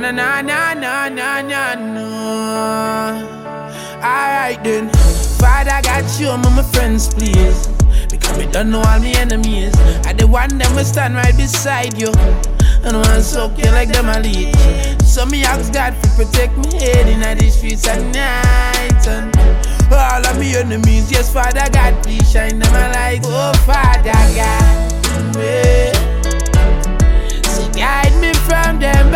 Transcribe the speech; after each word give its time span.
na 0.00 0.12
na 0.12 0.40
na 0.42 0.74
na 0.74 1.08
na 1.08 1.08
na 1.08 1.42
na 1.42 1.74
no. 1.74 2.06
Alright 3.98 4.62
then, 4.62 4.88
Father 5.40 5.80
God, 5.82 6.06
show 6.08 6.36
me 6.36 6.50
my 6.54 6.62
friends, 6.62 7.12
please. 7.12 7.66
Because 8.08 8.38
me 8.38 8.46
don't 8.46 8.70
know 8.70 8.78
all 8.78 9.00
my 9.00 9.12
enemies. 9.18 9.74
I 10.06 10.12
the 10.12 10.26
one 10.26 10.56
them 10.58 10.74
will 10.76 10.84
stand 10.84 11.14
right 11.14 11.36
beside 11.36 12.00
you. 12.00 12.12
And 12.84 12.96
one 12.96 13.22
soak 13.22 13.58
you 13.58 13.70
like 13.72 13.88
them 13.88 14.08
a 14.08 14.20
lead. 14.20 14.54
So 15.02 15.26
me 15.26 15.42
ask 15.42 15.72
God 15.72 16.00
to 16.00 16.08
protect 16.10 16.56
me 16.58 16.78
head 16.78 17.08
in 17.08 17.20
the 17.20 17.50
streets 17.50 17.88
at 17.88 17.98
night. 18.14 19.08
And 19.08 19.34
all 19.92 20.26
of 20.26 20.38
me 20.38 20.54
enemies, 20.54 21.10
yes, 21.10 21.32
Father 21.32 21.66
God, 21.72 22.00
please 22.04 22.30
shine 22.30 22.60
them 22.60 22.72
a 22.72 22.92
light. 22.94 23.22
Oh, 23.24 23.52
Father 23.66 24.12
God, 24.12 24.36
yeah. 24.36 24.88
So 27.42 27.68
guide 27.72 28.14
me 28.20 28.32
from 28.46 28.78
them 28.78 29.12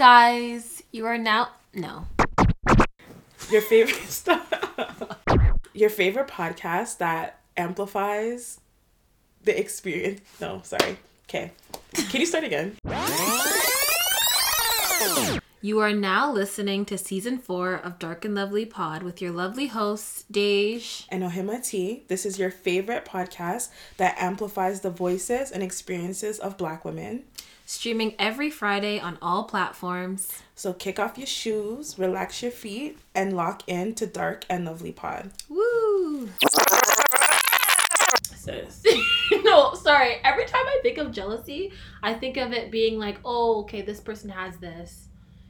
guys, 0.00 0.82
you 0.92 1.04
are 1.04 1.18
now 1.18 1.50
no. 1.74 2.06
Your 3.50 3.60
favorite 3.60 3.96
stuff. 4.08 4.50
Your 5.74 5.90
favorite 5.90 6.26
podcast 6.26 6.96
that 6.96 7.40
amplifies 7.54 8.60
the 9.44 9.60
experience. 9.60 10.22
No, 10.40 10.62
sorry. 10.64 10.96
Okay. 11.28 11.52
Can 11.92 12.18
you 12.18 12.26
start 12.26 12.44
again? 12.44 12.78
You 15.60 15.80
are 15.80 15.92
now 15.92 16.32
listening 16.32 16.86
to 16.86 16.96
season 16.96 17.36
four 17.36 17.74
of 17.74 17.98
Dark 17.98 18.24
and 18.24 18.34
Lovely 18.34 18.64
Pod 18.64 19.02
with 19.02 19.20
your 19.20 19.32
lovely 19.32 19.66
hosts, 19.66 20.24
Dej. 20.32 21.04
And 21.10 21.22
Ohima 21.22 21.62
T. 21.62 22.04
This 22.08 22.24
is 22.24 22.38
your 22.38 22.50
favorite 22.50 23.04
podcast 23.04 23.68
that 23.98 24.16
amplifies 24.18 24.80
the 24.80 24.88
voices 24.88 25.50
and 25.50 25.62
experiences 25.62 26.38
of 26.38 26.56
Black 26.56 26.86
women. 26.86 27.24
Streaming 27.70 28.16
every 28.18 28.50
Friday 28.50 28.98
on 28.98 29.16
all 29.22 29.44
platforms. 29.44 30.42
So 30.56 30.72
kick 30.72 30.98
off 30.98 31.16
your 31.16 31.28
shoes, 31.28 32.00
relax 32.00 32.42
your 32.42 32.50
feet, 32.50 32.98
and 33.14 33.32
lock 33.32 33.62
in 33.68 33.94
to 33.94 34.08
Dark 34.08 34.44
and 34.50 34.64
Lovely 34.64 34.90
Pod. 34.90 35.30
Woo! 35.48 36.28
No, 39.44 39.74
sorry. 39.74 40.16
Every 40.24 40.46
time 40.46 40.66
I 40.66 40.80
think 40.82 40.98
of 40.98 41.12
jealousy, 41.12 41.72
I 42.02 42.14
think 42.14 42.36
of 42.36 42.52
it 42.52 42.72
being 42.72 42.98
like, 42.98 43.18
oh, 43.24 43.60
okay, 43.60 43.82
this 43.82 44.00
person 44.00 44.30
has 44.30 44.56
this. 44.58 45.06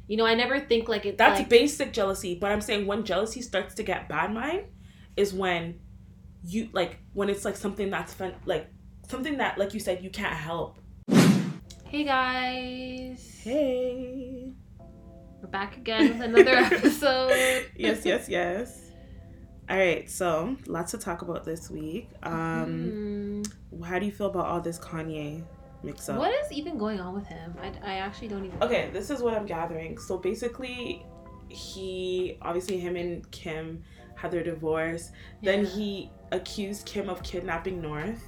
You 0.06 0.18
know, 0.18 0.26
I 0.26 0.34
never 0.34 0.60
think 0.60 0.90
like 0.90 1.06
it's 1.06 1.16
That's 1.16 1.40
like, 1.40 1.48
basic 1.48 1.94
jealousy, 1.94 2.34
but 2.34 2.52
I'm 2.52 2.60
saying 2.60 2.86
when 2.86 3.04
jealousy 3.04 3.40
starts 3.40 3.74
to 3.76 3.82
get 3.82 4.10
bad 4.10 4.34
mind 4.34 4.64
is 5.16 5.32
when 5.32 5.80
you 6.44 6.68
like 6.72 6.98
when 7.14 7.30
it's 7.30 7.46
like 7.46 7.56
something 7.56 7.88
that's 7.90 8.12
fun 8.12 8.34
like 8.44 8.70
something 9.08 9.38
that 9.38 9.58
like 9.58 9.72
you 9.72 9.80
said 9.80 10.04
you 10.04 10.10
can't 10.10 10.36
help. 10.36 10.79
Hey 11.90 12.04
guys. 12.04 13.40
Hey. 13.42 14.52
We're 15.42 15.48
back 15.48 15.76
again 15.76 16.10
with 16.10 16.20
another 16.20 16.50
episode. 16.56 17.66
Yes, 17.74 18.06
yes, 18.06 18.28
yes. 18.28 18.90
All 19.68 19.76
right, 19.76 20.08
so 20.08 20.56
lots 20.66 20.92
to 20.92 20.98
talk 20.98 21.22
about 21.22 21.44
this 21.44 21.68
week. 21.68 22.08
Um 22.22 23.42
Hmm. 23.72 23.82
how 23.82 23.98
do 23.98 24.06
you 24.06 24.12
feel 24.12 24.26
about 24.28 24.46
all 24.46 24.60
this 24.60 24.78
Kanye 24.78 25.42
mix 25.82 26.08
up? 26.08 26.18
What 26.18 26.32
is 26.44 26.52
even 26.52 26.78
going 26.78 27.00
on 27.00 27.12
with 27.12 27.26
him? 27.26 27.56
I, 27.60 27.72
I 27.82 27.94
actually 27.96 28.28
don't 28.28 28.44
even. 28.44 28.62
Okay, 28.62 28.90
this 28.92 29.10
is 29.10 29.20
what 29.20 29.34
I'm 29.34 29.46
gathering. 29.46 29.98
So 29.98 30.16
basically, 30.16 31.04
he 31.48 32.38
obviously 32.40 32.78
him 32.78 32.94
and 32.94 33.28
Kim 33.32 33.82
had 34.14 34.30
their 34.30 34.44
divorce. 34.44 35.10
Then 35.42 35.64
he 35.64 36.12
accused 36.30 36.86
Kim 36.86 37.08
of 37.08 37.20
kidnapping 37.24 37.80
North, 37.82 38.22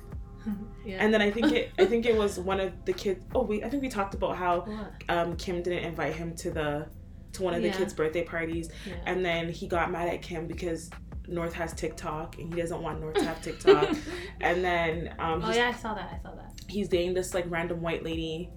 yeah. 0.84 0.96
and 1.00 1.12
then 1.12 1.20
I 1.22 1.30
think 1.30 1.52
it 1.52 1.72
I 1.78 1.84
think 1.84 2.06
it 2.06 2.16
was 2.16 2.38
one 2.52 2.60
of 2.60 2.72
the 2.84 2.92
kids. 2.92 3.24
Oh 3.34 3.42
wait, 3.44 3.64
I 3.64 3.68
think 3.68 3.82
we 3.82 3.88
talked 3.88 4.14
about 4.14 4.36
how 4.36 4.66
um, 5.08 5.36
Kim 5.36 5.62
didn't 5.62 5.84
invite 5.84 6.14
him 6.14 6.34
to 6.36 6.50
the 6.50 6.86
to 7.32 7.42
one 7.42 7.54
of 7.54 7.62
the 7.62 7.68
Yeah. 7.68 7.76
kids' 7.76 7.94
birthday 7.94 8.24
parties, 8.24 8.68
Yeah. 8.86 8.94
and 9.06 9.24
then 9.24 9.48
he 9.48 9.66
got 9.66 9.90
mad 9.90 10.08
at 10.08 10.20
Kim 10.22 10.46
because 10.46 10.90
North 11.28 11.54
has 11.54 11.72
TikTok 11.72 12.36
and 12.38 12.52
he 12.52 12.60
doesn't 12.60 12.82
want 12.82 13.00
North 13.00 13.14
to 13.14 13.24
have 13.24 13.40
TikTok, 13.48 13.94
and 14.40 14.62
then 14.64 15.14
um, 15.18 15.42
oh 15.44 15.52
yeah, 15.52 15.68
I 15.68 15.72
saw 15.72 15.94
that. 15.94 16.10
I 16.12 16.22
saw 16.22 16.34
that. 16.34 16.52
he's 16.68 16.88
dating 16.88 17.14
this 17.14 17.32
like 17.34 17.44
random 17.48 17.80
white 17.80 18.02
lady. 18.04 18.50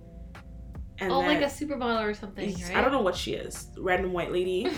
And 0.98 1.12
oh, 1.12 1.20
like 1.20 1.42
a 1.42 1.46
supermodel 1.48 2.06
or 2.10 2.14
something, 2.14 2.54
right? 2.54 2.76
I 2.78 2.80
don't 2.82 2.94
know 2.94 3.02
what 3.02 3.18
she 3.18 3.34
is, 3.34 3.68
random 3.78 4.14
white 4.14 4.32
lady, 4.32 4.70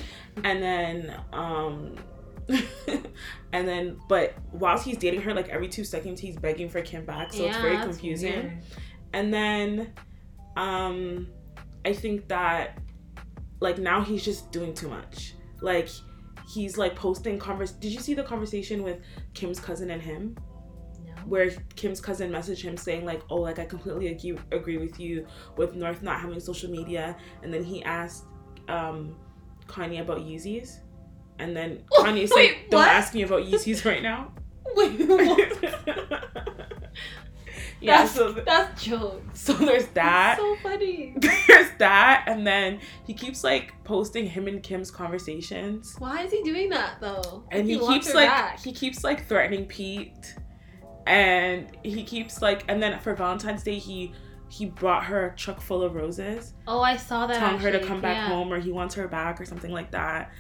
and 0.44 0.64
then 0.64 1.16
um, 1.32 1.96
and 3.52 3.68
then 3.68 3.98
but 4.08 4.36
whilst 4.52 4.86
he's 4.86 4.98
dating 4.98 5.22
her, 5.22 5.34
like 5.34 5.50
every 5.50 5.68
two 5.68 5.84
seconds 5.84 6.20
he's 6.20 6.38
begging 6.38 6.70
for 6.70 6.82
Kim 6.82 7.06
back, 7.06 7.34
so 7.34 7.46
it's 7.46 7.58
very 7.58 7.78
confusing. 7.78 8.34
weird. 8.34 8.64
And 9.14 9.34
then, 9.34 9.94
um, 10.56 11.28
I 11.86 11.94
think 11.94 12.28
that 12.28 12.80
like 13.60 13.78
now 13.78 14.02
he's 14.02 14.24
just 14.24 14.52
doing 14.52 14.74
too 14.74 14.88
much. 14.88 15.34
Like 15.62 15.90
he's 16.48 16.78
like 16.78 16.96
posting 16.96 17.40
converse. 17.40 17.72
Did 17.72 17.92
you 17.92 18.00
see 18.00 18.14
the 18.14 18.24
conversation 18.24 18.84
with 18.84 19.00
Kim's 19.34 19.60
cousin 19.60 19.92
and 19.92 20.02
him? 20.02 20.38
Where 21.26 21.50
Kim's 21.76 22.00
cousin 22.00 22.32
messaged 22.32 22.62
him 22.62 22.78
saying 22.78 23.04
like, 23.04 23.22
"Oh, 23.30 23.42
like 23.42 23.60
I 23.60 23.66
completely 23.66 24.08
agree 24.08 24.38
agree 24.52 24.78
with 24.78 24.98
you 25.00 25.28
with 25.58 25.76
North 25.76 26.02
not 26.02 26.22
having 26.22 26.40
social 26.40 26.70
media," 26.70 27.18
and 27.44 27.54
then 27.54 27.64
he 27.64 27.84
asked 27.84 28.26
um, 28.70 29.18
Kanye 29.66 30.02
about 30.02 30.20
Yeezys, 30.20 30.80
and 31.40 31.56
then 31.56 31.84
Kanye 32.00 32.28
said, 32.28 32.56
"Don't 32.70 32.80
what? 32.82 32.90
ask 32.90 33.14
me 33.14 33.22
about 33.24 33.44
Yeezys 33.44 33.86
right 33.86 34.02
now." 34.04 34.32
Wait, 34.76 35.00
yeah, 37.80 37.98
that's, 38.04 38.12
so 38.14 38.32
that's 38.32 38.84
jokes. 38.84 39.40
so 39.40 39.54
there's 39.54 39.88
that. 39.88 40.38
so 40.38 40.56
funny. 40.64 41.14
There's 41.18 41.70
that, 41.78 42.26
and 42.28 42.46
then 42.46 42.80
he 43.06 43.14
keeps 43.14 43.44
like 43.44 43.74
posting 43.84 44.26
him 44.28 44.48
and 44.48 44.62
Kim's 44.64 44.90
conversations, 44.92 45.96
Why 46.00 46.24
is 46.24 46.32
he 46.32 46.42
doing 46.44 46.70
that 46.70 47.00
though? 47.00 47.44
and 47.52 47.68
he, 47.68 47.78
wants 47.78 48.08
keeps 48.08 48.16
like 48.16 48.30
back. 48.30 48.60
he 48.64 48.72
keeps 48.74 49.04
like 49.04 49.28
threatening 49.28 49.66
Pete, 49.66 50.36
and 51.06 51.68
he 51.84 52.04
keeps 52.04 52.42
like, 52.42 52.64
and 52.68 52.82
then 52.82 53.00
for 53.00 53.14
Valentine's 53.16 53.64
Day 53.64 53.78
he 53.78 54.14
he 54.50 54.66
brought 54.66 55.04
her 55.04 55.28
a 55.28 55.36
truck 55.36 55.60
full 55.60 55.84
of 55.84 55.94
roses, 55.96 56.54
Oh, 56.68 56.80
I 56.82 56.96
saw 56.98 57.28
that. 57.28 57.38
telling 57.38 57.60
her 57.60 57.72
to 57.72 57.80
come 57.80 58.00
back 58.02 58.16
yeah. 58.16 58.28
home 58.30 58.52
or 58.52 58.60
he 58.60 58.72
wants 58.72 58.96
her 58.96 59.08
back 59.08 59.42
or 59.42 59.46
something 59.46 59.72
like 59.72 59.92
that, 59.92 60.32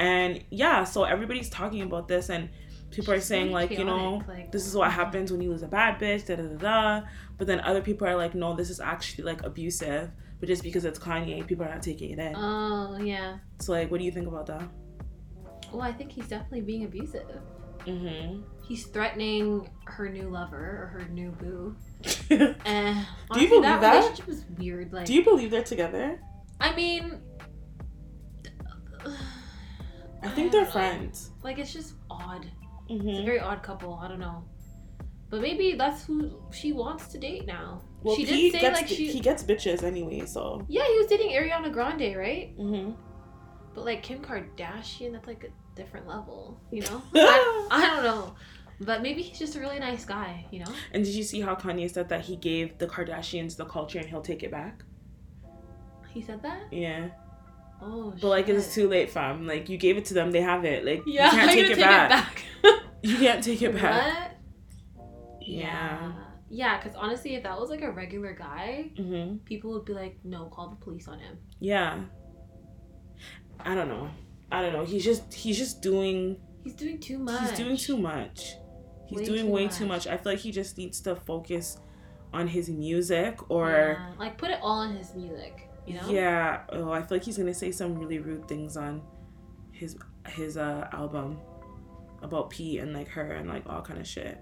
and 0.00 0.42
yeah, 0.50 0.84
so 0.84 1.04
everybody's 1.04 1.50
talking 1.50 1.82
about 1.82 2.08
this 2.08 2.30
and 2.30 2.48
people 2.90 3.12
are 3.14 3.20
saying 3.20 3.52
like 3.52 3.70
you 3.70 3.84
know 3.84 4.20
like- 4.26 4.50
this 4.50 4.66
is 4.66 4.74
what 4.74 4.90
happens 4.90 5.30
when 5.30 5.40
you 5.40 5.50
lose 5.50 5.62
a 5.62 5.68
bad 5.68 6.00
bitch 6.00 6.26
da 6.26 6.34
da 6.36 6.42
da 6.42 6.56
da, 6.56 7.06
but 7.38 7.46
then 7.46 7.60
other 7.60 7.82
people 7.88 8.06
are 8.08 8.16
like 8.16 8.34
no 8.34 8.54
this 8.54 8.70
is 8.70 8.80
actually 8.80 9.24
like 9.24 9.42
abusive, 9.44 10.10
but 10.40 10.46
just 10.48 10.62
because 10.62 10.84
it's 10.84 10.98
Kanye 10.98 11.46
people 11.46 11.64
are 11.66 11.72
not 11.74 11.82
taking 11.82 12.10
it 12.14 12.18
in. 12.18 12.34
Oh 12.36 12.98
yeah. 13.12 13.38
so 13.60 13.72
like, 13.72 13.90
what 13.90 13.98
do 14.00 14.04
you 14.04 14.12
think 14.12 14.26
about 14.26 14.46
that? 14.46 14.64
Well, 15.72 15.82
I 15.82 15.92
think 15.92 16.10
he's 16.12 16.26
definitely 16.26 16.62
being 16.62 16.84
abusive. 16.84 17.28
Mm-hmm. 17.86 18.42
He's 18.66 18.86
threatening 18.86 19.70
her 19.84 20.08
new 20.08 20.28
lover 20.28 20.56
or 20.82 20.86
her 21.00 21.08
new 21.10 21.30
boo. 21.40 21.76
do 22.28 22.54
Eh, 22.64 23.04
Do 23.32 23.40
you 23.40 23.48
believe 23.48 23.62
that, 23.62 23.80
that? 23.80 23.94
relationship 24.02 24.28
is 24.28 24.44
weird. 24.58 24.92
Like, 24.92 25.06
do 25.06 25.14
you 25.14 25.22
believe 25.24 25.50
they're 25.52 25.62
together? 25.62 26.20
I 26.60 26.74
mean, 26.74 27.20
I 30.22 30.28
think 30.28 30.52
they're 30.52 30.64
know. 30.64 30.70
friends. 30.70 31.30
Like, 31.42 31.58
it's 31.58 31.72
just 31.72 31.94
odd. 32.10 32.44
It's 32.88 33.00
a 33.02 33.06
Mm-hmm. 33.06 33.24
very 33.24 33.38
odd 33.40 33.62
couple. 33.62 33.94
I 34.02 34.08
don't 34.08 34.18
know. 34.18 34.44
But 35.30 35.42
maybe 35.42 35.74
that's 35.76 36.04
who 36.04 36.32
she 36.50 36.72
wants 36.72 37.06
to 37.08 37.18
date 37.18 37.46
now. 37.46 37.82
Well, 38.02 38.16
she 38.16 38.24
did 38.24 38.52
say 38.52 38.60
gets 38.60 38.80
like 38.80 38.88
she. 38.88 39.06
he 39.06 39.20
gets 39.20 39.42
bitches 39.44 39.84
anyway, 39.84 40.26
so. 40.26 40.64
yeah, 40.68 40.84
he 40.84 40.98
was 40.98 41.06
dating 41.06 41.30
Ariana 41.30 41.72
Grande, 41.72 42.16
right? 42.16 42.58
Mm-hmm. 42.58 42.90
But 43.74 43.84
like 43.84 44.02
Kim 44.02 44.20
Kardashian, 44.20 45.12
that's 45.12 45.28
like 45.28 45.44
a 45.44 45.76
different 45.76 46.08
level, 46.08 46.60
you 46.72 46.82
know? 46.82 47.00
I, 47.14 47.68
I 47.70 47.86
don't 47.94 48.02
know. 48.02 48.34
But 48.80 49.02
maybe 49.02 49.22
he's 49.22 49.38
just 49.38 49.54
a 49.54 49.60
really 49.60 49.78
nice 49.78 50.04
guy, 50.04 50.46
you 50.50 50.64
know? 50.64 50.72
And 50.92 51.04
did 51.04 51.14
you 51.14 51.22
see 51.22 51.40
how 51.40 51.54
Kanye 51.54 51.88
said 51.88 52.08
that 52.08 52.22
he 52.22 52.34
gave 52.34 52.78
the 52.78 52.88
Kardashians 52.88 53.54
the 53.56 53.66
culture 53.66 54.00
and 54.00 54.08
he'll 54.08 54.22
take 54.22 54.42
it 54.42 54.50
back? 54.50 54.82
He 56.08 56.22
said 56.22 56.42
that? 56.42 56.62
Yeah, 56.72 57.10
Oh, 57.82 58.12
but 58.20 58.28
like 58.28 58.48
it's 58.48 58.74
too 58.74 58.88
late, 58.88 59.10
fam. 59.10 59.46
Like 59.46 59.68
you 59.68 59.78
gave 59.78 59.96
it 59.96 60.04
to 60.06 60.14
them, 60.14 60.30
they 60.32 60.40
have 60.42 60.64
it. 60.64 60.84
Like 60.84 61.02
Yeah, 61.06 61.26
you 61.26 61.30
can't 61.38 61.50
take 61.52 61.70
it 61.70 61.78
back. 61.78 62.08
back. 62.10 62.42
You 63.02 63.16
can't 63.16 63.42
take 63.42 63.62
it 63.62 63.74
back. 63.74 64.36
What? 64.94 65.06
Yeah. 65.40 66.12
Yeah, 66.50 66.78
because 66.78 66.94
honestly, 66.96 67.34
if 67.36 67.44
that 67.44 67.58
was 67.58 67.70
like 67.70 67.80
a 67.82 67.90
regular 67.90 68.34
guy, 68.34 68.90
Mm-hmm. 68.98 69.36
people 69.38 69.70
would 69.72 69.84
be 69.86 69.94
like, 69.94 70.18
no, 70.24 70.46
call 70.46 70.68
the 70.68 70.76
police 70.76 71.08
on 71.08 71.18
him. 71.18 71.38
Yeah. 71.60 72.00
I 73.60 73.74
don't 73.74 73.88
know. 73.88 74.10
I 74.52 74.60
don't 74.62 74.72
know. 74.72 74.84
He's 74.84 75.04
just 75.04 75.32
he's 75.32 75.56
just 75.58 75.80
doing 75.80 76.36
He's 76.64 76.74
doing 76.74 76.98
too 76.98 77.18
much. 77.18 77.40
he's 77.50 77.58
doing 77.58 77.76
too 77.76 77.96
much. 77.96 78.54
He's 79.06 79.18
Way 79.20 79.24
doing 79.24 79.46
too 79.46 79.50
way 79.50 79.68
too 79.68 79.86
much. 79.86 80.06
much. 80.06 80.12
I 80.12 80.16
feel 80.18 80.32
like 80.32 80.40
he 80.40 80.50
just 80.52 80.76
needs 80.76 81.00
to 81.02 81.16
focus 81.16 81.78
on 82.32 82.46
his 82.48 82.68
music 82.68 83.50
or 83.50 83.96
Yeah, 83.98 84.12
like 84.18 84.36
put 84.38 84.50
it 84.50 84.58
all 84.62 84.82
in 84.82 84.96
his 84.96 85.14
music. 85.14 85.69
You 85.86 85.94
know. 85.94 86.08
yeah. 86.08 86.60
Oh, 86.70 86.90
I 86.92 87.00
feel 87.02 87.16
like 87.18 87.24
he's 87.24 87.38
gonna 87.38 87.54
say 87.54 87.72
some 87.72 87.94
really 87.98 88.18
rude 88.18 88.46
things 88.48 88.76
on 88.76 89.02
his 89.72 89.96
his 90.28 90.56
uh 90.56 90.88
album 90.92 91.38
about 92.22 92.50
Pete 92.50 92.80
and 92.80 92.92
like 92.92 93.08
her 93.08 93.32
and 93.32 93.48
like 93.48 93.64
all 93.68 93.82
kind 93.82 93.98
of 93.98 94.06
shit. 94.06 94.38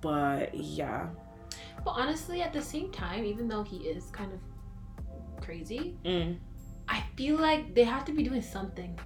But 0.00 0.54
yeah. 0.54 1.08
But 1.84 1.92
honestly, 1.92 2.42
at 2.42 2.52
the 2.52 2.62
same 2.62 2.90
time, 2.90 3.24
even 3.24 3.48
though 3.48 3.62
he 3.62 3.78
is 3.78 4.06
kind 4.10 4.32
of 4.32 4.40
crazy, 5.42 5.96
Mm. 6.04 6.38
I 6.88 7.04
feel 7.16 7.36
like 7.36 7.74
they 7.74 7.84
have 7.84 8.04
to 8.06 8.12
be 8.12 8.22
doing 8.22 8.42
something 8.42 8.98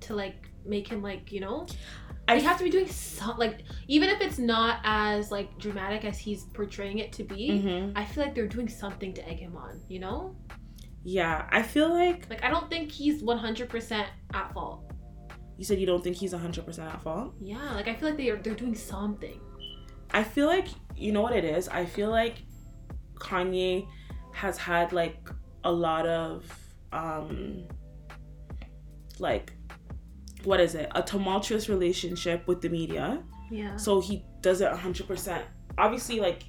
to 0.00 0.14
like 0.14 0.48
make 0.66 0.88
him 0.88 1.02
like 1.02 1.30
you 1.32 1.40
know. 1.40 1.66
I 2.26 2.38
have 2.38 2.56
to 2.58 2.64
be 2.64 2.70
doing 2.70 2.88
some 2.88 3.36
like 3.38 3.64
even 3.88 4.08
if 4.08 4.20
it's 4.20 4.38
not 4.38 4.80
as 4.84 5.30
like 5.30 5.58
dramatic 5.58 6.04
as 6.04 6.18
he's 6.18 6.44
portraying 6.44 6.98
it 6.98 7.12
to 7.14 7.24
be. 7.24 7.60
hmm 7.60 7.92
I 7.94 8.04
feel 8.04 8.24
like 8.24 8.34
they're 8.34 8.46
doing 8.48 8.68
something 8.68 9.12
to 9.14 9.28
egg 9.28 9.38
him 9.38 9.56
on. 9.56 9.80
You 9.88 10.00
know, 10.00 10.36
Yeah, 11.02 11.46
I 11.50 11.62
feel 11.62 11.90
like 11.90 12.28
like 12.30 12.42
I 12.42 12.48
don't 12.50 12.68
think 12.70 12.90
he's 12.90 13.22
one 13.22 13.38
hundred 13.38 13.68
percent 13.68 14.08
at 14.32 14.52
fault. 14.54 14.90
you 15.58 15.64
said 15.64 15.78
you 15.78 15.86
don't 15.86 16.02
think 16.02 16.16
he's 16.16 16.32
100% 16.32 16.78
at 16.80 17.00
fault. 17.02 17.34
Yeah, 17.40 17.74
like 17.74 17.86
I 17.88 17.94
feel 17.94 18.08
like 18.08 18.18
they 18.18 18.30
are 18.30 18.36
they're 18.44 18.54
doing 18.64 18.74
something. 18.74 19.38
I 20.10 20.24
feel 20.24 20.46
like 20.46 20.68
you 20.96 21.12
know 21.12 21.22
what 21.22 21.36
it 21.36 21.44
is. 21.44 21.68
I 21.68 21.84
feel 21.84 22.10
like 22.10 22.36
Kanye 23.16 23.86
has 24.32 24.56
had 24.58 24.92
like 24.92 25.28
a 25.62 25.70
lot 25.70 26.06
of 26.06 26.44
um 26.92 27.64
like 29.18 29.52
what 30.46 30.60
is 30.60 30.74
it? 30.74 30.88
A 30.94 31.02
tumultuous 31.02 31.68
relationship 31.68 32.46
with 32.46 32.60
the 32.60 32.68
media. 32.68 33.22
Yeah. 33.50 33.76
So 33.76 34.00
he 34.00 34.24
does 34.40 34.60
it 34.60 34.70
100%. 34.70 35.42
Obviously 35.78 36.20
like 36.20 36.44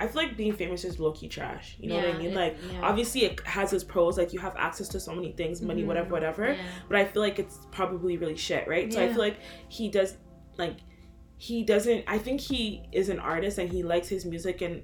I 0.00 0.08
feel 0.08 0.22
like 0.24 0.36
being 0.36 0.52
famous 0.52 0.84
is 0.84 0.98
low 0.98 1.12
key 1.12 1.28
trash. 1.28 1.76
You 1.78 1.88
know 1.90 1.96
what 1.96 2.04
I 2.04 2.08
Yeah, 2.08 2.18
mean? 2.18 2.30
it- 2.30 2.34
Like 2.36 2.56
yeah. 2.72 2.80
obviously 2.82 3.24
it 3.24 3.40
has 3.46 3.72
its 3.72 3.84
pros 3.84 4.18
like 4.18 4.32
you 4.32 4.40
have 4.40 4.56
access 4.56 4.88
to 4.88 5.00
so 5.00 5.14
many 5.14 5.32
things, 5.32 5.62
money, 5.62 5.82
Mhm. 5.82 5.86
whatever, 5.86 6.10
whatever 6.10 6.52
Yeah. 6.52 6.62
but 6.88 6.96
I 6.98 7.04
feel 7.04 7.22
like 7.22 7.38
it's 7.38 7.58
probably 7.70 8.16
really 8.16 8.36
shit, 8.36 8.66
right? 8.66 8.92
So 8.92 9.02
I 9.02 9.08
feel 9.08 9.18
like 9.18 9.38
he 9.68 9.88
does 9.88 10.16
like 10.58 10.76
he 11.36 11.62
doesn't 11.62 12.04
I 12.06 12.18
think 12.18 12.40
he 12.40 12.82
is 12.92 13.08
an 13.08 13.18
artist 13.20 13.58
and 13.58 13.70
he 13.70 13.82
likes 13.82 14.08
his 14.08 14.24
music 14.24 14.62
and 14.62 14.82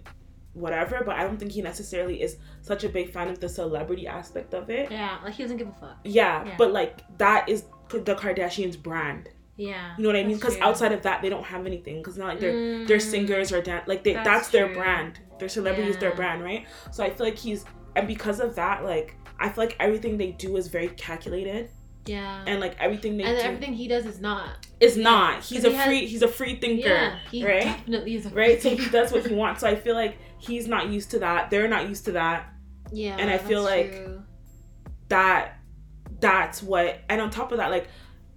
whatever, 0.53 1.03
but 1.05 1.15
I 1.17 1.23
don't 1.25 1.39
think 1.39 1.53
he 1.53 1.63
necessarily 1.63 2.21
is 2.23 2.37
such 2.61 2.83
a 2.85 2.89
big 2.89 3.11
fan 3.11 3.29
of 3.29 3.39
the 3.41 3.49
celebrity 3.49 4.07
aspect 4.07 4.53
of 4.55 4.69
it. 4.71 4.91
Yeah, 4.91 5.19
like 5.25 5.35
he 5.35 5.43
doesn't 5.45 5.59
give 5.59 5.69
a 5.69 5.73
fuck. 5.73 5.99
Yeah, 6.05 6.45
Yeah. 6.45 6.55
but 6.59 6.73
like 6.73 7.03
that 7.19 7.49
is 7.49 7.65
the 7.99 8.15
Kardashians 8.15 8.81
brand. 8.81 9.29
Yeah. 9.57 9.95
You 9.99 10.05
know 10.05 10.09
what 10.09 10.17
I 10.17 10.23
mean? 10.25 10.37
Because 10.37 10.57
outside 10.59 10.93
of 10.93 11.03
that, 11.03 11.21
they 11.21 11.29
don't 11.29 11.45
have 11.45 11.67
anything. 11.67 11.99
Because 11.99 12.17
not 12.17 12.29
like 12.29 12.41
they're 12.41 12.87
they're 12.87 12.97
Mm. 12.99 13.11
singers 13.11 13.53
or 13.53 13.61
dan- 13.61 13.83
like 13.87 14.05
they 14.05 14.15
That's 14.15 14.25
that's, 14.27 14.49
their 14.49 14.69
brand. 14.73 15.19
Their 15.39 15.49
celebrity 15.49 15.91
is 15.91 15.99
their 15.99 16.15
brand, 16.15 16.43
right? 16.43 16.67
So 16.93 17.03
I 17.05 17.11
feel 17.11 17.27
like 17.27 17.37
he's 17.37 17.65
and 17.97 18.07
because 18.07 18.41
of 18.41 18.55
that, 18.55 18.85
like 18.85 19.17
I 19.39 19.49
feel 19.49 19.65
like 19.65 19.77
everything 19.81 20.17
they 20.17 20.31
do 20.33 20.57
is 20.57 20.69
very 20.69 20.89
calculated 20.89 21.71
Yeah. 22.07 22.43
and 22.47 22.61
like 22.61 22.77
everything 22.81 23.17
they 23.19 23.25
and 23.25 23.37
do 23.39 23.43
everything 23.43 23.73
he 23.75 23.87
does 23.89 24.07
is 24.07 24.21
not. 24.21 24.67
is 24.81 24.97
not. 24.97 25.43
He's 25.45 25.65
a 25.65 25.69
he 25.71 25.75
has- 25.75 25.87
free. 25.87 26.07
he's 26.07 26.23
a 26.23 26.29
free 26.29 26.57
thinker, 26.59 26.89
Yeah, 26.89 27.19
he 27.31 27.45
right? 27.47 27.65
definitely 27.65 28.15
is 28.15 28.27
a 28.27 28.31
Right. 28.31 28.63
So 28.63 28.71
he 28.75 28.89
does 28.89 29.13
what 29.13 29.27
he 29.27 29.35
wants. 29.43 29.61
So 29.61 29.67
I 29.69 29.75
feel 29.77 29.95
like 29.95 30.17
he's 30.39 30.67
not 30.69 30.89
used 30.89 31.11
to 31.11 31.19
that. 31.19 31.51
They're 31.51 31.69
not 31.69 31.87
used 31.89 32.05
to 32.07 32.13
that. 32.13 32.51
Yeah, 32.93 33.17
and 33.19 33.29
I 33.29 33.37
feel 33.37 33.63
like- 33.63 33.93
true. 33.93 34.23
That 35.09 35.59
that's 36.21 36.63
what. 36.63 37.01
And 37.09 37.21
on 37.21 37.31
top 37.31 37.53
of 37.53 37.59
that, 37.59 37.71
like, 37.71 37.89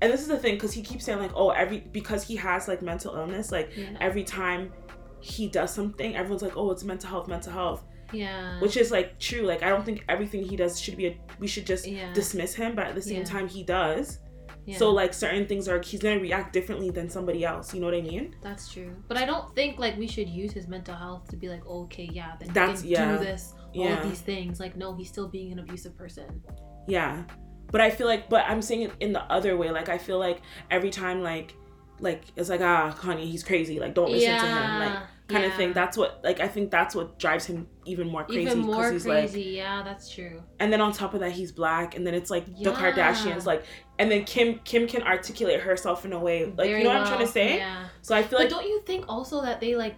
and 0.02 0.12
this 0.12 0.22
is 0.22 0.28
the 0.28 0.38
thing 0.38 0.56
because 0.56 0.74
he 0.74 0.82
keeps 0.82 1.06
saying 1.06 1.20
like, 1.20 1.32
oh, 1.36 1.50
every 1.52 1.80
because 1.80 2.24
he 2.24 2.36
has 2.38 2.68
like 2.68 2.82
mental 2.82 3.16
illness, 3.16 3.52
like 3.52 3.72
yeah, 3.76 3.90
every 4.02 4.24
time 4.24 4.72
he 5.20 5.48
does 5.48 5.74
something, 5.74 6.16
everyone's 6.16 6.42
like, 6.42 6.58
oh, 6.58 6.72
it's 6.72 6.84
mental 6.84 7.10
health, 7.10 7.28
mental 7.28 7.54
health, 7.54 7.86
yeah, 8.12 8.60
which 8.60 8.76
is 8.76 8.92
like 8.92 9.18
true. 9.20 9.42
Like 9.44 9.64
I 9.64 9.70
don't 9.70 9.86
think 9.86 10.04
everything 10.10 10.44
he 10.44 10.56
does 10.58 10.80
should 10.80 10.98
be. 10.98 11.08
A, 11.08 11.18
we 11.40 11.48
should 11.48 11.66
just 11.66 11.88
yeah, 11.88 12.12
dismiss 12.14 12.54
him, 12.54 12.76
but 12.76 12.88
at 12.88 12.96
the 12.96 13.02
same 13.02 13.20
Yeah. 13.20 13.24
time, 13.24 13.48
he 13.48 13.64
does. 13.64 14.20
yeah, 14.66 14.78
So 14.78 14.92
like 14.92 15.14
certain 15.14 15.46
things 15.48 15.68
are 15.70 15.82
he's 15.82 16.02
gonna 16.02 16.20
react 16.20 16.52
differently 16.52 16.90
than 16.90 17.10
somebody 17.10 17.46
else. 17.46 17.74
You 17.74 17.80
know 17.80 17.86
what 17.88 17.96
I 17.96 18.02
mean? 18.02 18.36
that's 18.42 18.72
true. 18.74 18.94
But 19.08 19.16
I 19.18 19.26
don't 19.26 19.56
think 19.56 19.80
like 19.80 19.98
we 19.98 20.08
should 20.08 20.28
use 20.28 20.52
his 20.52 20.68
mental 20.68 20.96
health 20.96 21.30
to 21.30 21.38
be 21.38 21.48
like, 21.48 21.66
okay, 21.66 22.10
yeah, 22.12 22.34
then 22.40 22.50
That's- 22.54 22.82
he 22.82 22.94
can 22.96 23.10
yeah. 23.10 23.18
do 23.18 23.24
this, 23.24 23.54
all 23.76 23.86
Yeah. 23.86 24.02
of 24.02 24.10
these 24.10 24.20
things. 24.20 24.60
Like, 24.60 24.76
no, 24.76 24.94
he's 24.96 25.08
still 25.08 25.30
being 25.30 25.52
an 25.54 25.60
abusive 25.60 25.98
person. 25.98 26.42
Yeah. 26.88 27.24
But 27.74 27.82
I 27.82 27.90
feel 27.90 28.08
like 28.08 28.30
but 28.30 28.46
I'm 28.48 28.62
saying 28.62 28.84
it 28.84 28.92
in 29.02 29.12
the 29.12 29.24
other 29.24 29.58
way. 29.58 29.72
Like 29.72 29.90
I 29.90 29.98
feel 29.98 30.20
like 30.20 30.42
every 30.72 30.92
time 30.92 31.22
like 31.24 31.56
like 32.00 32.24
it's 32.36 32.50
like 32.50 32.62
ah 32.62 32.96
Kanye 32.98 33.26
he's 33.26 33.44
crazy 33.44 33.80
like 33.80 33.96
don't 33.96 34.12
listen 34.12 34.30
to 34.40 34.46
him 34.46 34.80
like 34.80 35.00
kind 35.28 35.46
of 35.46 35.54
thing. 35.56 35.74
That's 35.74 35.98
what 35.98 36.22
like 36.24 36.40
I 36.40 36.48
think 36.48 36.70
that's 36.70 36.94
what 36.94 37.18
drives 37.18 37.46
him 37.46 37.68
even 37.86 38.08
more 38.08 38.26
crazy 38.26 38.42
Even 38.42 38.60
more 38.60 38.92
he's 38.92 39.06
crazy. 39.06 39.44
like 39.46 39.56
yeah, 39.56 39.82
that's 39.84 40.08
true. 40.14 40.44
and 40.60 40.72
then 40.72 40.82
on 40.82 40.92
top 40.94 41.16
of 41.16 41.22
that 41.22 41.32
he's 41.32 41.52
black 41.52 41.96
and 41.96 42.06
then 42.06 42.14
it's 42.14 42.30
like 42.30 42.46
the 42.46 42.72
Kardashians 42.72 43.46
like 43.46 43.64
and 43.98 44.12
then 44.12 44.24
Kim 44.26 44.60
Kim 44.60 44.88
can 44.88 45.02
articulate 45.02 45.62
herself 45.62 46.06
in 46.06 46.14
a 46.14 46.20
way 46.20 46.46
like 46.46 46.56
Very 46.58 46.78
you 46.80 46.84
know 46.84 46.92
what 46.92 47.02
I'm 47.02 47.08
trying 47.08 47.26
to 47.26 47.32
say? 47.32 47.58
Yeah. 47.58 47.88
So 48.04 48.14
I 48.16 48.22
feel 48.22 48.38
But 48.38 48.46
like 48.46 48.50
don't 48.52 48.68
you 48.68 48.82
think 48.82 49.06
also 49.08 49.42
that 49.42 49.60
they 49.60 49.76
like 49.76 49.96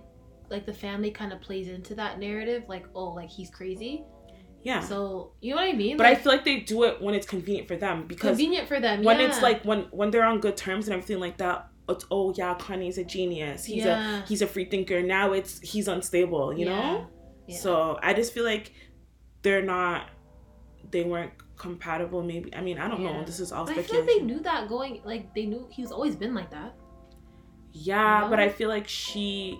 like 0.49 0.65
the 0.65 0.73
family 0.73 1.11
kind 1.11 1.33
of 1.33 1.41
plays 1.41 1.67
into 1.67 1.93
that 1.95 2.19
narrative 2.19 2.63
like 2.69 2.85
oh 2.95 3.09
like 3.09 3.29
he's 3.29 3.49
crazy 3.49 4.05
yeah. 4.65 4.79
so 4.79 5.31
you 5.41 5.51
know 5.51 5.61
what 5.61 5.69
i 5.69 5.73
mean 5.73 5.95
but 5.95 6.07
I 6.07 6.15
feel 6.15 6.31
like 6.31 6.43
they 6.43 6.59
do 6.59 6.83
it 6.83 6.99
when 6.99 7.13
it's 7.13 7.27
convenient 7.27 7.67
for 7.67 7.77
them 7.77 8.07
because 8.07 8.29
convenient 8.29 8.67
for 8.67 8.79
them 8.79 9.03
when 9.03 9.19
yeah. 9.19 9.27
it's 9.27 9.41
like 9.41 9.63
when 9.63 9.81
when 9.91 10.09
they're 10.09 10.25
on 10.25 10.39
good 10.39 10.57
terms 10.57 10.87
and 10.87 10.93
everything 10.95 11.19
like 11.19 11.37
that 11.37 11.69
it's 11.87 12.05
oh 12.09 12.33
yeah 12.35 12.55
Kanye's 12.55 12.97
a 12.97 13.03
genius 13.03 13.63
he's 13.63 13.85
yeah. 13.85 14.23
a 14.23 14.25
he's 14.25 14.41
a 14.41 14.47
free 14.47 14.65
thinker 14.65 15.03
now 15.03 15.33
it's 15.33 15.59
he's 15.59 15.87
unstable 15.87 16.57
you 16.57 16.65
know 16.65 17.07
Yeah. 17.45 17.57
so 17.57 17.99
i 18.01 18.11
just 18.13 18.33
feel 18.33 18.43
like 18.43 18.73
they're 19.43 19.61
not 19.61 20.09
they 20.89 21.03
weren't 21.03 21.33
compatible 21.57 22.23
maybe 22.23 22.53
i 22.55 22.61
mean 22.61 22.79
i 22.79 22.87
don't 22.87 23.01
know 23.01 23.19
Yeah. 23.19 23.23
this 23.23 23.39
is 23.39 23.51
all 23.51 23.65
but 23.65 23.77
i 23.77 23.83
feel 23.83 23.99
like 23.99 24.09
they 24.09 24.19
knew 24.19 24.39
that 24.39 24.67
going 24.67 25.01
like 25.05 25.33
they 25.35 25.45
knew 25.45 25.67
he's 25.69 25.91
always 25.91 26.15
been 26.15 26.33
like 26.33 26.49
that 26.49 26.73
yeah 27.71 28.23
you 28.23 28.29
but 28.31 28.39
i 28.39 28.49
feel 28.49 28.69
like 28.69 28.87
she 28.87 29.59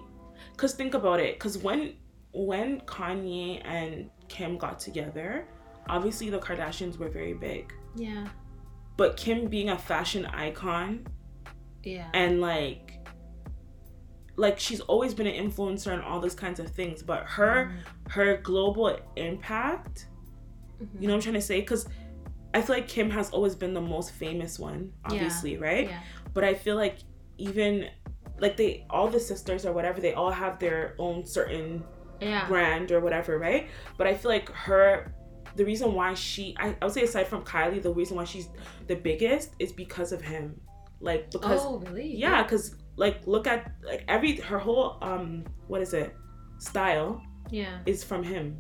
because 0.52 0.74
think 0.74 0.96
about 0.96 1.20
it 1.20 1.36
because 1.36 1.60
when 1.60 1.94
when 2.34 2.82
kanye 2.82 3.62
and 3.64 4.10
kim 4.28 4.58
got 4.58 4.80
together 4.80 5.48
obviously 5.88 6.30
the 6.30 6.40
kardashians 6.40 6.98
were 6.98 7.10
very 7.10 7.34
big. 7.34 7.72
Yeah. 7.96 8.28
But 8.98 9.18
kim 9.18 9.48
being 9.48 9.70
a 9.70 9.78
fashion 9.78 10.26
icon 10.26 11.06
yeah. 11.84 12.08
and 12.14 12.42
like 12.42 12.94
like 14.36 14.60
she's 14.60 14.82
always 14.82 15.14
been 15.14 15.28
an 15.28 15.50
influencer 15.50 15.94
and 15.94 16.02
all 16.02 16.20
those 16.20 16.36
kinds 16.36 16.60
of 16.60 16.70
things 16.70 17.02
but 17.04 17.24
her 17.26 17.72
her 18.10 18.38
global 18.38 18.98
impact 19.16 20.08
Mhm. 20.82 21.02
you 21.02 21.08
know 21.08 21.14
what 21.14 21.20
i'm 21.20 21.22
trying 21.22 21.36
to 21.36 21.42
say? 21.42 21.62
Because 21.62 21.88
i 22.54 22.62
feel 22.62 22.76
like 22.76 22.88
kim 22.88 23.10
has 23.12 23.30
always 23.30 23.56
been 23.56 23.74
the 23.74 23.82
most 23.82 24.12
famous 24.12 24.58
one 24.60 24.92
obviously 25.06 25.58
right? 25.58 25.88
Yeah. 25.88 26.00
But 26.34 26.44
i 26.44 26.54
feel 26.54 26.76
like 26.76 26.98
even 27.38 27.90
like 28.40 28.58
they 28.58 28.86
all 28.90 29.08
the 29.08 29.20
sisters 29.20 29.66
or 29.66 29.72
whatever 29.72 30.02
they 30.02 30.14
all 30.14 30.32
have 30.32 30.60
their 30.60 30.96
own 30.98 31.26
certain 31.26 31.84
yeah. 32.22 32.48
brand 32.48 32.92
or 32.92 33.00
whatever 33.00 33.38
right? 33.38 33.68
But 33.98 34.08
i 34.08 34.14
feel 34.14 34.32
like 34.32 34.50
her 34.52 35.14
the 35.56 35.66
reason 35.66 35.94
why 35.94 36.14
she 36.14 36.56
I, 36.60 36.76
I 36.82 36.86
would 36.86 36.94
say 36.94 37.04
aside 37.04 37.28
from 37.28 37.44
kylie 37.44 37.82
the 37.82 37.94
reason 37.94 38.18
why 38.18 38.26
she's 38.26 38.50
the 38.88 38.96
biggest 38.96 39.56
is 39.60 39.72
because 39.72 40.12
of 40.12 40.22
him. 40.22 40.60
Like 41.00 41.32
because 41.32 41.62
oh 41.64 41.80
really? 41.80 42.16
Yeah 42.16 42.44
because 42.44 42.76
like 42.98 43.26
look 43.26 43.48
at 43.48 43.72
like 43.84 44.04
every 44.08 44.38
her 44.38 44.60
whole 44.60 44.98
um 45.02 45.46
what 45.68 45.82
is 45.82 45.94
it 45.94 46.16
style 46.60 47.22
yeah. 47.50 47.80
is 47.86 48.04
from 48.04 48.24
him. 48.24 48.60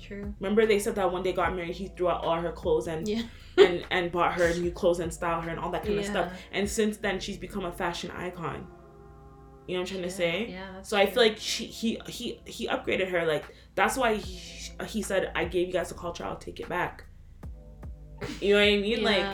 True. 0.00 0.34
Remember 0.40 0.66
they 0.66 0.78
said 0.78 0.94
that 0.96 1.12
when 1.12 1.22
they 1.22 1.32
got 1.32 1.54
married 1.54 1.74
he 1.74 1.88
threw 1.88 2.08
out 2.08 2.24
all 2.24 2.40
her 2.40 2.52
clothes 2.52 2.88
and 2.88 3.06
yeah. 3.06 3.22
and 3.58 3.84
and 3.90 4.10
bought 4.10 4.32
her 4.34 4.54
new 4.54 4.70
clothes 4.70 5.00
and 5.00 5.12
styled 5.12 5.44
her 5.44 5.50
and 5.50 5.60
all 5.60 5.70
that 5.70 5.84
kind 5.84 5.98
of 5.98 6.06
stuff 6.06 6.32
and 6.52 6.68
since 6.68 6.96
then 6.96 7.20
she's 7.20 7.36
become 7.36 7.66
a 7.66 7.72
fashion 7.72 8.10
icon 8.12 8.66
you 9.66 9.74
know 9.74 9.80
what 9.80 9.88
i'm 9.88 9.94
trying 9.94 10.02
to 10.02 10.10
say 10.10 10.48
yeah 10.50 10.82
so 10.82 10.96
i 10.96 11.04
true. 11.04 11.14
feel 11.14 11.22
like 11.22 11.38
she 11.38 11.64
he 11.66 12.00
he 12.08 12.40
he 12.44 12.68
upgraded 12.68 13.08
her 13.08 13.24
like 13.24 13.44
that's 13.74 13.96
why 13.96 14.14
he, 14.14 14.72
he 14.86 15.02
said 15.02 15.30
i 15.34 15.44
gave 15.44 15.66
you 15.68 15.72
guys 15.72 15.90
a 15.90 15.94
culture 15.94 16.24
i'll 16.24 16.36
take 16.36 16.60
it 16.60 16.68
back 16.68 17.04
you 18.40 18.54
know 18.54 18.60
what 18.60 18.68
i 18.68 18.76
mean 18.76 19.02
like 19.02 19.26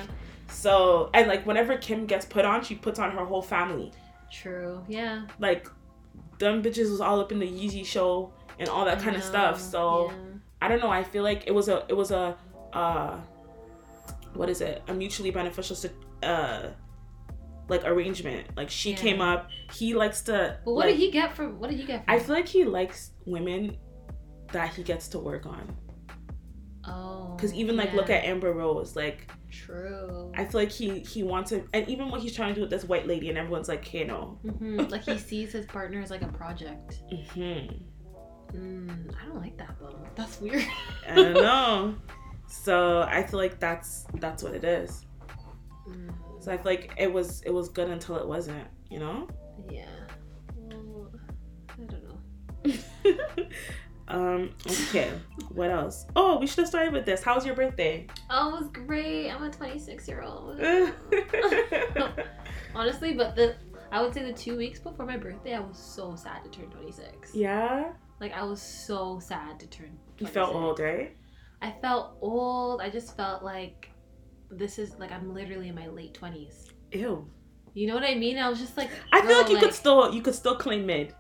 so 0.49 1.11
and 1.15 1.29
like 1.29 1.47
whenever 1.47 1.77
kim 1.77 2.07
gets 2.07 2.25
put 2.25 2.45
on 2.45 2.63
she 2.63 2.75
puts 2.75 2.99
on 2.99 3.11
her 3.11 3.25
whole 3.25 3.43
family 3.43 3.93
true 4.31 4.83
yeah 4.89 5.27
like 5.39 5.69
them 6.39 6.63
bitches 6.63 6.91
was 6.91 7.01
all 7.01 7.21
up 7.21 7.33
in 7.33 7.39
the 7.39 7.47
Yeezy 7.47 7.85
show 7.85 8.33
and 8.59 8.69
all 8.69 8.85
that 8.85 8.99
I 8.99 9.03
kind 9.03 9.17
of 9.17 9.23
stuff. 9.23 9.61
So 9.61 10.11
yeah. 10.11 10.17
I 10.63 10.69
don't 10.69 10.81
know. 10.81 10.91
I 10.91 11.05
feel 11.05 11.23
like 11.23 11.45
it 11.47 11.53
was 11.53 11.69
a 11.69 11.85
it 11.89 11.97
was 11.97 12.11
a 12.11 12.37
uh 12.73 13.19
what 14.35 14.49
is 14.49 14.61
it? 14.61 14.83
A 14.89 14.95
mutually 14.95 15.31
beneficial 15.31 15.77
uh 16.23 16.71
like 17.69 17.85
arrangement. 17.85 18.47
Like 18.57 18.71
she 18.71 18.91
Yeah. 18.91 18.97
came 18.97 19.21
up. 19.21 19.51
He 19.73 19.95
likes 19.95 20.23
to. 20.23 20.59
but 20.65 20.73
what 20.73 20.87
like, 20.87 20.95
did 20.95 21.01
he 21.01 21.11
get 21.11 21.35
from 21.37 21.59
what 21.61 21.71
did 21.71 21.79
he 21.79 21.85
get 21.87 22.05
from 22.05 22.15
I 22.15 22.19
feel 22.19 22.35
like 22.35 22.49
he 22.49 22.65
likes 22.65 23.13
women 23.27 23.77
that 24.53 24.73
he 24.75 24.83
gets 24.83 25.09
to 25.09 25.19
work 25.19 25.45
on. 25.47 25.77
oh 26.87 27.35
Because 27.37 27.53
even 27.55 27.77
like 27.77 27.93
look 27.93 28.11
at 28.11 28.25
Amber 28.25 28.53
Rose. 28.53 28.97
Like 28.97 29.31
True. 29.51 30.31
I 30.37 30.45
feel 30.45 30.61
like 30.61 30.71
he 30.71 31.01
he 31.01 31.23
wants 31.23 31.51
to, 31.51 31.65
and 31.73 31.89
even 31.89 32.11
what 32.11 32.21
he's 32.21 32.35
trying 32.35 32.51
to 32.51 32.55
do 32.55 32.61
with 32.61 32.71
this 32.71 32.85
white 32.85 33.07
lady, 33.07 33.31
and 33.31 33.39
everyone's 33.39 33.67
like, 33.69 33.83
"Hey, 33.85 34.05
no." 34.05 34.39
hmm 34.43 34.77
Like 34.91 35.03
he 35.03 35.17
sees 35.19 35.53
his 35.53 35.65
partner 35.67 36.01
as 36.03 36.11
like 36.11 36.23
a 36.23 36.29
project. 36.29 37.03
hmm 37.35 37.67
Mm, 38.55 39.15
I 39.23 39.27
don't 39.27 39.41
like 39.43 39.59
that 39.59 39.77
though. 39.79 39.99
That's 40.15 40.41
weird. 40.41 40.65
I 41.09 41.15
don't 41.15 41.35
know. 41.35 41.95
So 42.51 43.03
I 43.03 43.23
feel 43.25 43.39
like 43.39 43.61
that's 43.61 44.07
that's 44.15 44.43
what 44.43 44.55
it 44.55 44.65
is. 44.65 45.05
Mm, 45.87 46.11
So 46.49 46.55
I 46.55 46.57
feel 46.57 46.73
like 46.73 46.95
it 46.97 47.13
was 47.13 47.43
it 47.43 47.51
was 47.51 47.69
good 47.69 47.91
until 47.91 48.17
it 48.17 48.27
wasn't. 48.27 48.67
You 48.89 49.01
know. 49.01 49.29
yeah. 49.69 49.85
Well, 50.57 51.13
I 51.69 51.83
don't 51.85 52.09
know. 52.09 52.17
um. 54.09 54.55
Okay. 54.67 55.13
What 55.51 55.71
else? 55.71 56.07
Oh, 56.17 56.39
we 56.39 56.47
should 56.47 56.61
have 56.61 56.69
started 56.69 56.95
with 56.95 57.05
this. 57.05 57.23
How 57.23 57.35
was 57.35 57.45
your 57.45 57.55
birthday? 57.55 58.07
Oh, 58.31 58.57
it 58.57 58.61
was 58.63 58.71
great. 58.71 59.31
I'm 59.31 59.43
a 59.43 59.51
26 59.51 60.09
year 60.09 60.23
old. 60.23 60.59
Honestly, 62.75 63.13
but 63.13 63.37
the 63.37 63.55
I 63.93 64.01
would 64.01 64.15
say 64.15 64.23
the 64.23 64.33
two 64.33 64.57
weeks 64.57 64.81
before 64.81 65.05
my 65.05 65.19
birthday, 65.19 65.55
I 65.55 65.61
was 65.61 65.77
so 65.77 66.15
sad 66.15 66.45
to 66.45 66.51
turn 66.51 66.71
26. 66.71 67.35
yeah. 67.35 67.93
Like 68.21 68.33
I 68.33 68.43
was 68.43 68.63
so 68.63 69.19
sad 69.19 69.61
to 69.61 69.67
turn. 69.67 69.99
26. 70.17 70.21
You 70.21 70.27
felt 70.29 70.55
old, 70.55 70.81
right? 70.81 71.15
I 71.61 71.75
felt 71.83 72.17
old. 72.23 72.81
I 72.81 72.89
just 72.89 73.19
felt 73.19 73.43
like 73.43 73.91
this 74.51 74.79
is 74.79 74.95
like 74.99 75.13
I'm 75.13 75.33
literally 75.35 75.69
in 75.69 75.75
my 75.75 75.89
late 75.89 76.19
20s. 76.21 76.73
Ew. 76.93 77.29
You 77.75 77.87
know 77.87 77.95
what 77.95 78.05
I 78.05 78.15
mean? 78.15 78.39
I 78.39 78.49
was 78.49 78.59
just 78.59 78.77
like, 78.77 78.91
I 79.13 79.21
feel 79.27 79.39
like 79.39 79.51
you 79.51 79.59
could 79.59 79.75
still 79.75 80.13
you 80.15 80.23
could 80.23 80.35
still 80.35 80.57
claim 80.57 80.87
mid. 80.87 81.15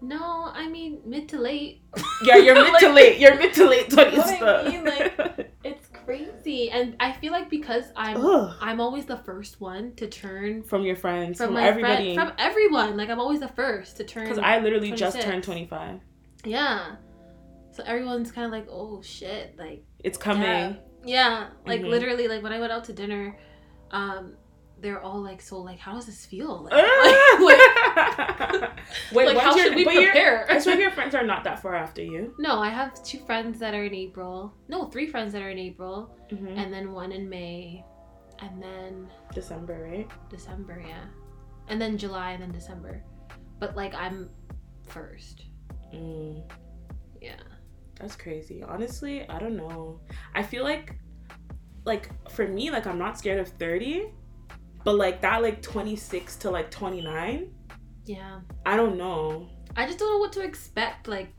No, 0.00 0.50
I 0.52 0.68
mean 0.68 1.00
mid 1.06 1.28
to 1.30 1.38
late. 1.38 1.82
Yeah, 2.24 2.36
you're 2.36 2.54
mid 2.54 2.78
to 2.80 2.92
late. 2.92 3.18
You're 3.18 3.36
mid 3.36 3.54
to 3.54 3.68
late 3.68 3.90
twenties. 3.90 4.18
What 4.18 4.66
I 4.66 4.68
mean, 4.68 4.84
like- 4.84 5.50
It's 5.64 5.86
crazy, 6.04 6.70
and 6.70 6.94
I 7.00 7.12
feel 7.12 7.32
like 7.32 7.48
because 7.48 7.84
I'm 7.96 8.18
Ugh. 8.18 8.54
I'm 8.60 8.80
always 8.82 9.06
the 9.06 9.16
first 9.16 9.62
one 9.62 9.94
to 9.96 10.06
turn 10.06 10.62
From 10.62 10.82
your 10.82 10.94
friends, 10.96 11.38
from, 11.38 11.48
from, 11.54 11.56
everybody. 11.56 12.14
friend, 12.14 12.28
from 12.30 12.36
everyone. 12.38 12.98
Like 12.98 13.08
I'm 13.08 13.18
always 13.18 13.40
the 13.40 13.48
first 13.48 13.96
to 13.96 14.04
turn. 14.04 14.24
Because 14.24 14.38
I 14.38 14.58
literally 14.58 14.92
just 14.92 15.22
turned 15.22 15.42
25. 15.42 16.00
yeah. 16.44 16.96
So 17.72 17.82
everyone's 17.84 18.30
kind 18.30 18.44
of 18.44 18.52
like, 18.52 18.66
oh 18.70 19.00
shit, 19.02 19.56
like 19.58 19.84
It's 20.00 20.18
coming. 20.18 20.42
Yeah, 20.44 20.74
yeah. 21.04 21.48
like 21.66 21.80
Mhm. 21.82 21.88
literally, 21.90 22.28
like 22.28 22.42
when 22.42 22.52
I 22.52 22.60
went 22.60 22.72
out 22.72 22.84
to 22.84 22.92
dinner, 22.92 23.36
um, 23.90 24.36
they're 24.80 25.00
all 25.00 25.22
like, 25.22 25.40
so 25.40 25.58
like, 25.58 25.78
how 25.78 25.94
does 25.94 26.06
this 26.06 26.26
feel? 26.26 26.64
Like, 26.64 26.72
Ah! 26.74 27.38
like, 28.60 28.70
Wait, 29.12 29.26
like, 29.26 29.38
how 29.38 29.54
your- 29.54 29.64
should 29.66 29.74
we 29.76 29.84
your- 29.84 30.02
prepare? 30.12 30.46
I 30.50 30.58
swear 30.58 30.78
your 30.80 30.90
friends 30.98 31.14
are 31.14 31.24
not 31.24 31.44
that 31.44 31.60
far 31.62 31.74
after 31.74 32.02
you. 32.02 32.34
no, 32.38 32.58
I 32.60 32.68
have 32.68 33.02
two 33.04 33.18
friends 33.20 33.58
that 33.60 33.74
are 33.74 33.84
in 33.84 33.94
April. 33.94 34.52
No, 34.68 34.86
three 34.86 35.06
friends 35.06 35.32
that 35.32 35.42
are 35.42 35.50
in 35.50 35.58
April, 35.58 36.14
Mhm. 36.30 36.58
and 36.58 36.72
then 36.72 36.92
one 36.92 37.12
in 37.12 37.28
May, 37.28 37.84
and 38.40 38.62
then 38.62 39.08
December, 39.32 39.88
right? 39.90 40.10
December, 40.28 40.82
yeah, 40.86 41.04
and 41.68 41.80
then 41.80 41.96
July, 41.96 42.32
and 42.32 42.42
then 42.42 42.52
December. 42.52 43.02
But 43.60 43.76
like, 43.76 43.94
I'm 43.94 44.28
first. 44.82 45.46
Mm, 45.94 46.42
Yeah. 47.22 47.40
That's 48.04 48.16
crazy. 48.16 48.62
Honestly, 48.62 49.26
I 49.30 49.38
don't 49.38 49.56
know. 49.56 49.98
I 50.34 50.42
feel 50.42 50.62
like, 50.62 50.98
like 51.86 52.10
for 52.30 52.46
me, 52.46 52.70
like 52.70 52.86
I'm 52.86 52.98
not 52.98 53.16
scared 53.18 53.40
of 53.40 53.48
30, 53.48 54.10
but 54.84 54.96
like 54.96 55.22
that, 55.22 55.40
like 55.40 55.62
26 55.62 56.36
to 56.36 56.50
like 56.50 56.70
29, 56.70 57.50
Yeah. 58.04 58.40
I 58.66 58.76
don't 58.76 58.98
know. 58.98 59.48
I 59.74 59.86
just 59.86 59.98
don't 59.98 60.12
know 60.12 60.18
what 60.18 60.32
to 60.32 60.42
expect. 60.42 61.08
Like, 61.08 61.32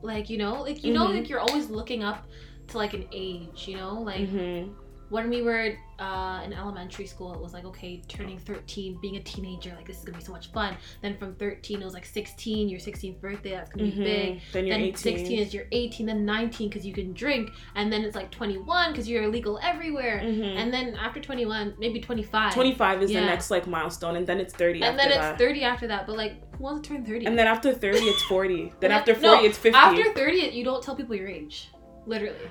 like 0.00 0.30
you 0.30 0.38
know, 0.38 0.62
like 0.62 0.82
you 0.82 0.94
know, 0.94 1.08
Mhm. 1.08 1.16
like 1.16 1.28
you're 1.28 1.40
always 1.40 1.68
looking 1.68 2.02
up 2.02 2.26
to 2.68 2.78
like 2.78 2.94
an 2.94 3.04
age. 3.12 3.68
You 3.68 3.76
know, 3.76 4.00
like 4.00 4.30
hmm 4.30 4.68
when 5.10 5.30
we 5.30 5.42
were 5.42 5.72
uh, 5.98 6.42
in 6.44 6.52
elementary 6.52 7.06
school, 7.06 7.32
it 7.34 7.40
was 7.40 7.52
like 7.52 7.64
okay, 7.64 8.02
turning 8.08 8.38
13, 8.38 8.98
being 9.00 9.16
a 9.16 9.20
teenager, 9.22 9.72
like 9.76 9.86
this 9.86 9.98
is 9.98 10.04
gonna 10.04 10.18
be 10.18 10.24
so 10.24 10.32
much 10.32 10.52
fun. 10.52 10.76
Then 11.02 11.16
from 11.16 11.34
13, 11.36 11.80
it 11.80 11.84
was 11.84 11.94
like 11.94 12.04
16, 12.06 12.68
your 12.68 12.78
16th 12.78 13.20
birthday, 13.20 13.50
that's 13.50 13.70
gonna 13.70 13.90
be 13.90 13.96
big. 13.96 14.28
Mm-hmm. 14.36 14.38
Then 14.52 14.66
you're 14.66 14.76
Then 14.76 14.84
18. 14.84 14.96
16 14.96 15.38
is 15.38 15.54
your 15.54 15.64
18, 15.72 16.06
then 16.06 16.24
19 16.24 16.68
because 16.68 16.84
you 16.86 16.92
can 16.92 17.12
drink, 17.14 17.50
and 17.74 17.92
then 17.92 18.02
it's 18.02 18.14
like 18.14 18.30
21 18.30 18.92
because 18.92 19.08
you're 19.08 19.22
illegal 19.24 19.58
everywhere. 19.62 20.20
Mhm. 20.24 20.56
And 20.56 20.72
then 20.72 20.94
after 20.96 21.20
21, 21.20 21.74
maybe 21.78 22.00
25. 22.00 22.54
25 22.54 23.02
is 23.02 23.10
Yeah. 23.10 23.20
the 23.20 23.26
next 23.26 23.50
like 23.50 23.66
milestone, 23.66 24.16
and 24.16 24.26
then 24.26 24.38
it's 24.40 24.54
30. 24.54 24.82
And 24.82 24.98
after 25.00 25.08
then 25.08 25.08
it's 25.08 25.26
that. 25.26 25.38
30 25.38 25.64
after 25.64 25.86
that. 25.88 26.06
But 26.06 26.16
like, 26.16 26.34
who 26.56 26.64
wants 26.64 26.86
to 26.88 26.94
turn 26.94 27.04
30? 27.04 27.26
And 27.26 27.38
then 27.38 27.46
after 27.46 27.72
30, 27.72 27.98
it's 27.98 28.22
40. 28.24 28.72
Then 28.80 28.92
after 28.92 29.12
then- 29.14 29.22
40, 29.22 29.42
no, 29.42 29.48
it's 29.48 29.58
50. 29.58 29.76
After 29.76 30.12
30, 30.14 30.36
you 30.52 30.64
don't 30.64 30.82
tell 30.82 30.94
people 30.94 31.14
your 31.16 31.28
age. 31.28 31.70
Literally. 32.06 32.48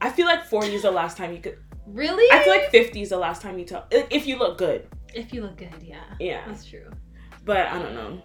I 0.00 0.10
feel 0.10 0.26
like 0.26 0.44
40 0.44 0.74
is 0.74 0.82
the 0.82 0.90
last 0.90 1.16
time 1.16 1.32
you 1.32 1.40
could. 1.40 1.58
Really? 1.86 2.26
I 2.32 2.42
feel 2.42 2.52
like 2.52 2.70
50 2.70 3.02
is 3.02 3.08
the 3.10 3.16
last 3.18 3.42
time 3.42 3.58
you 3.58 3.64
tell. 3.64 3.86
If 3.90 4.26
you 4.26 4.36
look 4.38 4.58
good. 4.58 4.88
if 5.14 5.32
you 5.32 5.42
look 5.42 5.56
good, 5.56 5.72
yeah. 5.82 6.02
Yeah. 6.20 6.44
That's 6.46 6.64
true. 6.64 6.90
But 7.44 7.68
I 7.68 7.78
don't 7.80 7.94
know. 7.94 8.22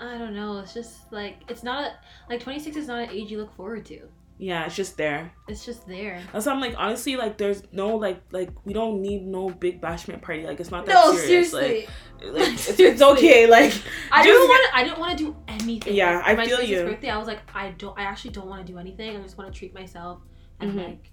I 0.00 0.18
don't 0.18 0.34
know. 0.34 0.58
It's 0.58 0.74
just 0.74 1.12
like 1.12 1.36
it's 1.48 1.62
not 1.62 1.84
a 1.84 1.94
like 2.28 2.40
26 2.40 2.76
is 2.76 2.88
not 2.88 3.00
an 3.02 3.10
age 3.10 3.30
you 3.30 3.38
look 3.38 3.54
forward 3.54 3.84
to. 3.86 4.00
Yeah, 4.38 4.64
it's 4.66 4.74
just 4.74 4.96
there. 4.96 5.32
It's 5.46 5.64
just 5.64 5.86
there. 5.86 6.20
That's 6.32 6.46
why 6.46 6.52
I'm 6.52 6.60
like, 6.60 6.74
honestly, 6.76 7.14
like, 7.14 7.38
there's 7.38 7.62
no, 7.70 7.94
like, 7.94 8.20
like, 8.32 8.50
we 8.64 8.72
don't 8.72 9.00
need 9.00 9.24
no 9.24 9.50
big 9.50 9.80
bashment 9.80 10.20
party. 10.20 10.44
Like, 10.44 10.58
it's 10.58 10.72
not 10.72 10.84
that 10.86 10.94
No, 10.94 11.14
serious. 11.14 11.52
seriously. 11.52 11.86
Like, 12.20 12.32
like 12.40 12.52
it's, 12.54 12.80
it's 12.80 13.02
okay. 13.02 13.46
Like, 13.46 13.72
I 14.10 14.24
didn't 14.24 14.48
want 14.48 14.68
to. 14.70 14.76
I 14.76 14.82
didn't 14.82 14.98
want 14.98 15.16
to 15.18 15.24
do 15.26 15.36
anything. 15.46 15.94
Yeah, 15.94 16.20
I 16.24 16.34
my 16.34 16.46
feel 16.46 16.58
26th 16.58 16.66
you. 16.68 16.82
birthday, 16.86 17.10
I 17.10 17.18
was 17.18 17.28
like, 17.28 17.40
I 17.54 17.70
don't. 17.78 17.96
I 17.96 18.02
actually 18.02 18.32
don't 18.32 18.48
want 18.48 18.66
to 18.66 18.72
do 18.72 18.78
anything. 18.80 19.16
I 19.16 19.22
just 19.22 19.38
want 19.38 19.52
to 19.52 19.56
treat 19.56 19.74
myself 19.74 20.18
and 20.58 20.72
Mhm. 20.72 20.86
like 20.88 21.11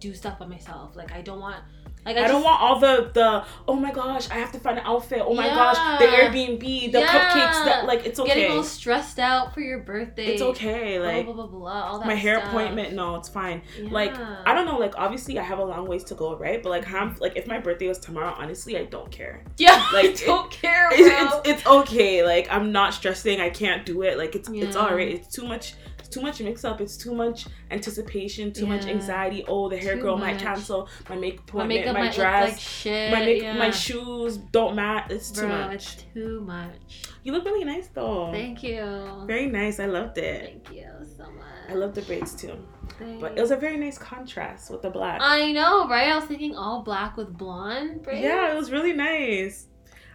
do 0.00 0.14
stuff 0.14 0.38
by 0.38 0.46
myself. 0.46 0.96
Like 0.96 1.12
I 1.12 1.20
don't 1.22 1.40
want. 1.40 1.62
Like 2.06 2.16
I, 2.16 2.24
I, 2.24 2.28
don't 2.28 2.42
want 2.42 2.62
all 2.62 2.80
the 2.80 3.10
the 3.12 3.44
oh 3.68 3.74
my 3.76 3.92
gosh 3.92 4.30
I 4.30 4.36
have 4.36 4.50
to 4.52 4.58
find 4.58 4.78
an 4.78 4.84
outfit 4.86 5.20
oh 5.22 5.34
my 5.34 5.48
gosh 5.48 5.76
the 6.00 6.06
Airbnb 6.06 6.92
the 6.92 6.98
Yeah. 7.00 7.06
cupcakes 7.06 7.64
that 7.66 7.84
like 7.84 8.06
it's 8.06 8.18
okay 8.18 8.28
getting 8.40 8.56
all 8.56 8.64
stressed 8.64 9.18
out 9.18 9.52
for 9.52 9.60
your 9.60 9.80
birthday. 9.80 10.24
it's 10.28 10.40
okay 10.40 10.98
like 10.98 11.26
blah 11.26 11.34
blah 11.34 11.46
blah. 11.46 11.58
blah 11.58 11.82
all 11.90 11.98
that. 11.98 12.06
my 12.06 12.14
hair 12.14 12.38
stuff. 12.38 12.48
appointment 12.48 12.94
no 12.94 13.16
it's 13.16 13.28
fine 13.28 13.60
like 13.90 14.14
I 14.18 14.54
don't 14.54 14.64
know 14.64 14.78
like 14.78 14.94
obviously 14.96 15.38
I 15.38 15.42
have 15.42 15.58
a 15.58 15.64
long 15.64 15.86
ways 15.86 16.02
to 16.04 16.14
go 16.14 16.34
right 16.36 16.62
but 16.62 16.70
like 16.70 16.84
how 16.86 17.14
like 17.20 17.36
if 17.36 17.46
my 17.46 17.58
birthday 17.58 17.88
was 17.88 17.98
tomorrow 17.98 18.34
honestly 18.34 18.78
I 18.78 18.86
don't 18.86 19.10
care 19.10 19.44
Yeah, 19.58 19.86
like, 19.92 20.22
I 20.22 20.24
don't 20.24 20.50
care, 20.50 20.88
bro. 20.88 20.96
it's, 20.98 21.48
it's 21.50 21.66
okay 21.66 22.24
like 22.24 22.48
I'm 22.50 22.72
not 22.72 22.94
stressing 22.94 23.42
I 23.42 23.50
can't 23.50 23.84
do 23.84 24.00
it 24.04 24.16
like 24.16 24.34
it's 24.34 24.48
it's 24.48 24.74
all 24.74 24.94
right 24.94 25.08
it's 25.08 25.28
too 25.28 25.46
much 25.46 25.74
too 26.10 26.20
much 26.20 26.40
mix 26.40 26.64
up 26.64 26.80
it's 26.80 26.96
too 26.96 27.14
much 27.14 27.46
anticipation 27.70 28.52
too 28.52 28.66
much 28.66 28.84
anxiety 28.86 29.44
oh 29.48 29.68
the 29.68 29.76
hair 29.76 29.96
Too 29.96 30.02
girl 30.02 30.16
might 30.16 30.38
cancel 30.38 30.88
my 31.08 31.16
make 31.16 31.36
my 31.36 31.42
appointment 31.42 31.80
makeup 31.80 31.94
my 31.94 32.10
dress 32.10 32.50
like 32.50 32.60
shit. 32.60 33.12
my 33.12 33.24
make 33.24 33.42
yeah. 33.42 33.58
my 33.58 33.70
shoes 33.70 34.36
don't 34.36 34.74
match. 34.74 35.10
It's 35.10 35.30
too 35.30 35.42
Bro, 35.42 35.48
much. 35.48 35.74
it's 35.74 36.04
too 36.14 36.40
much. 36.40 37.02
You 37.22 37.32
look 37.32 37.44
really 37.44 37.64
nice 37.64 37.88
though. 37.88 38.30
Thank 38.32 38.62
you. 38.62 39.24
Very 39.26 39.46
nice. 39.46 39.80
I 39.80 39.86
loved 39.86 40.18
it. 40.18 40.62
Thank 40.64 40.76
you 40.76 40.90
so 41.16 41.24
much. 41.24 41.44
I 41.68 41.74
love 41.74 41.94
the 41.94 42.02
braids 42.02 42.34
too. 42.34 42.56
Thanks. 42.98 43.20
But 43.20 43.36
it 43.36 43.40
was 43.40 43.50
a 43.50 43.56
very 43.56 43.76
nice 43.76 43.98
contrast 43.98 44.70
with 44.70 44.82
the 44.82 44.90
black. 44.90 45.20
I 45.22 45.52
know, 45.52 45.88
right? 45.88 46.08
I 46.08 46.16
was 46.16 46.24
thinking 46.24 46.54
all 46.56 46.82
black 46.82 47.16
with 47.16 47.36
blonde 47.36 48.02
braids. 48.02 48.22
yeah, 48.22 48.52
it 48.52 48.56
was 48.56 48.70
really 48.70 48.92
nice. 48.92 49.66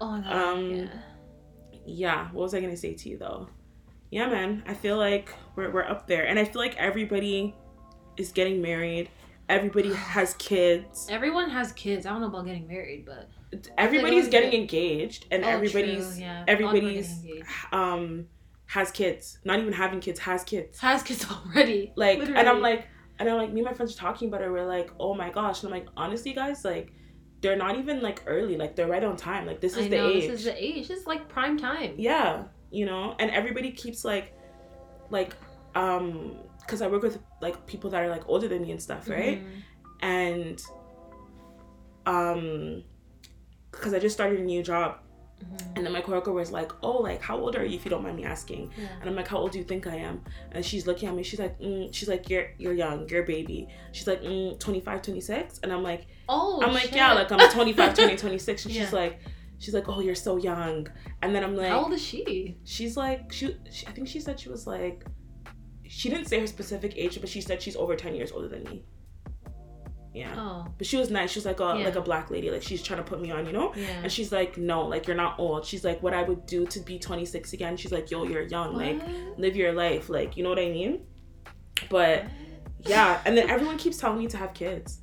Oh 0.02 0.12
my 0.12 0.22
god. 0.22 0.34
Um, 0.34 0.72
yeah. 0.72 0.88
Yeah. 1.86 2.28
What 2.32 2.44
was 2.44 2.54
I 2.54 2.62
gonna 2.62 2.78
say 2.78 2.94
to 2.94 3.10
you 3.10 3.18
though? 3.18 3.50
Yeah, 4.12 4.28
man. 4.28 4.64
I 4.68 4.74
feel 4.74 4.98
like 4.98 5.34
we're 5.56 5.72
we're 5.72 5.84
up 5.84 6.08
there, 6.08 6.26
and 6.26 6.38
I 6.40 6.46
feel 6.46 6.62
like 6.62 6.76
everybody 6.78 7.56
is 8.18 8.32
getting 8.32 8.62
married. 8.62 9.10
Everybody 9.50 9.94
has 10.16 10.34
kids. 10.36 11.08
Everyone 11.10 11.50
has 11.50 11.72
kids. 11.74 12.06
I 12.06 12.10
don't 12.12 12.22
know 12.22 12.28
about 12.28 12.46
getting 12.46 12.68
married, 12.68 13.06
but 13.06 13.30
Everybody's 13.78 14.26
everyone's 14.28 14.28
getting 14.30 14.52
get- 14.52 14.60
engaged, 14.62 15.26
and 15.32 15.44
Oh, 15.46 15.48
everybody's 15.50 16.14
true, 16.16 16.22
yeah. 16.24 16.40
All 16.40 16.46
people 16.46 16.66
are 16.66 16.70
everybody's 16.70 17.24
um 17.72 18.28
has 18.68 18.92
kids. 18.92 19.40
Not 19.46 19.60
even 19.60 19.74
having 19.74 20.00
kids 20.00 20.20
has 20.20 20.44
kids. 20.44 20.80
has 20.80 21.04
kids 21.04 21.26
already. 21.30 21.94
like 21.96 22.20
and 22.20 22.38
i'm 22.50 22.62
like 22.62 22.88
and 23.20 23.30
i'm 23.30 23.38
like 23.38 23.52
me 23.54 23.60
and 23.62 23.66
my 23.70 23.74
friends 23.74 23.96
are 23.96 24.00
talking 24.00 24.28
about 24.28 24.42
it 24.42 24.50
we're 24.52 24.66
like 24.66 24.90
oh 25.00 25.14
my 25.14 25.30
gosh 25.30 25.64
and 25.64 25.72
i'm 25.74 25.80
like 25.80 25.88
honestly 25.96 26.34
guys 26.34 26.66
like 26.66 26.92
they're 27.42 27.56
not 27.56 27.78
even 27.78 28.02
like 28.02 28.24
early 28.26 28.58
like 28.58 28.76
they're 28.76 28.88
right 28.88 29.04
on 29.04 29.16
time 29.16 29.46
like 29.46 29.62
this 29.62 29.78
is 29.78 29.88
the 29.90 29.96
age 30.06 30.28
this 30.28 30.40
is 30.40 30.46
the 30.46 30.64
age. 30.64 30.90
Is 30.90 31.06
like 31.06 31.30
prime 31.30 31.58
time. 31.58 31.94
yeah 31.98 32.44
you 32.75 32.86
know 32.86 33.15
and 33.20 33.32
everybody 33.32 33.72
keeps 33.72 34.03
like 34.03 34.27
like 35.10 35.34
um 35.75 36.36
because 36.62 36.82
i 36.82 36.88
work 36.88 37.03
with 37.03 37.17
like 37.41 37.58
people 37.67 37.89
that 37.89 38.01
are 38.03 38.10
like 38.10 38.27
older 38.27 38.48
than 38.48 38.62
me 38.65 38.72
and 38.72 38.82
stuff 38.82 39.08
right 39.10 39.39
Mhm. 39.44 39.62
and 40.01 40.62
um 42.05 42.84
because 43.72 43.94
i 43.94 44.00
just 44.00 44.15
started 44.15 44.39
a 44.39 44.44
new 44.44 44.62
job 44.63 45.00
Mhm. 45.44 45.75
and 45.75 45.86
then 45.86 45.91
my 45.91 46.00
coworker 46.01 46.32
was 46.32 46.50
like 46.51 46.72
oh 46.82 46.98
like 47.10 47.22
how 47.22 47.38
old 47.38 47.55
are 47.58 47.65
you 47.65 47.75
if 47.75 47.84
you 47.86 47.91
don't 47.91 48.03
mind 48.03 48.15
me 48.15 48.24
asking 48.24 48.72
Yeah. 48.77 48.88
and 49.01 49.10
I'm 49.10 49.15
like, 49.17 49.27
how 49.27 49.38
old 49.38 49.51
do 49.51 49.58
you 49.58 49.65
think 49.65 49.86
I 49.86 49.98
am? 49.98 50.24
And 50.53 50.63
she's 50.65 50.88
looking 50.88 51.10
at 51.10 51.13
me. 51.15 51.24
She's 51.24 51.39
like, 51.46 51.60
mm, 51.60 51.94
she's 51.94 52.08
like, 52.08 52.29
you're 52.29 52.48
you're 52.58 52.74
young, 52.74 52.98
you're 53.10 53.24
a 53.24 53.25
baby. 53.25 53.67
She's 53.91 54.08
like, 54.08 54.22
mm, 54.24 54.58
25, 54.60 55.01
26. 55.01 55.60
And 55.62 55.74
I'm 55.74 55.84
like, 55.84 56.08
Oh. 56.29 56.62
I'm 56.63 56.72
like, 56.74 56.84
shit. 56.84 56.96
yeah, 56.96 57.12
like 57.20 57.29
I'm 57.34 57.51
25, 57.51 57.94
20, 57.96 58.15
26. 58.15 58.65
And 58.65 58.74
Yeah. 58.75 58.82
she's 58.84 58.94
like, 58.94 59.20
she's 59.60 59.74
like, 59.74 59.88
oh, 59.88 60.00
you're 60.02 60.16
so 60.16 60.38
young. 60.38 60.88
And 61.22 61.34
then 61.34 61.44
I'm 61.44 61.56
like, 61.56 61.70
How 61.70 61.84
old 61.84 61.94
is 61.94 62.02
she? 62.04 62.58
she's 62.64 62.96
like, 62.98 63.32
she, 63.32 63.56
she, 63.72 63.88
I 63.88 63.92
think 63.92 64.08
she 64.08 64.20
said 64.20 64.40
she 64.40 64.50
was 64.50 64.66
like, 64.68 65.06
she 65.88 66.10
didn't 66.10 66.26
say 66.28 66.40
her 66.40 66.48
specific 66.48 66.94
age, 66.98 67.20
but 67.22 67.30
she 67.30 67.42
said 67.42 67.62
she's 67.62 67.76
over 67.76 67.96
10 67.96 68.16
years 68.16 68.32
older 68.32 68.48
than 68.48 68.64
me. 68.64 68.84
Yeah. 70.14 70.34
Oh, 70.38 70.66
But 70.78 70.88
she 70.88 70.96
was 70.96 71.12
nice. 71.12 71.32
She 71.32 71.40
was 71.40 71.46
like 71.46 71.60
a 71.60 71.76
Yeah. 71.78 71.86
like 71.86 71.96
a 71.98 72.02
black 72.02 72.32
lady. 72.32 72.50
Like 72.50 72.64
she's 72.64 72.82
trying 72.82 73.00
to 73.00 73.04
put 73.04 73.20
me 73.22 73.32
on, 73.32 73.46
you 73.46 73.52
know? 73.52 73.74
yeah. 73.76 74.00
And 74.02 74.10
she's 74.12 74.32
like, 74.32 74.58
no, 74.58 74.86
like 74.88 75.08
you're 75.08 75.16
not 75.18 75.38
old. 75.40 75.66
She's 75.66 75.84
like, 75.84 76.02
what 76.02 76.14
I 76.14 76.24
would 76.24 76.46
do 76.46 76.66
to 76.68 76.80
be 76.80 76.98
26 76.98 77.52
again. 77.52 77.76
She's 77.76 77.92
like, 77.92 78.10
yo, 78.10 78.24
you're 78.24 78.44
young. 78.44 78.76
Like 78.78 79.02
live 79.38 79.56
your 79.58 79.74
life. 79.74 80.08
Like 80.10 80.38
you 80.38 80.44
know 80.44 80.50
what 80.50 80.60
I 80.60 80.70
mean? 80.70 81.02
But 81.90 82.26
yeah, 82.86 83.20
and 83.26 83.36
then 83.38 83.50
everyone 83.50 83.78
keeps 83.78 83.98
telling 83.98 84.20
me 84.20 84.28
to 84.28 84.38
have 84.38 84.54
kids. 84.54 85.02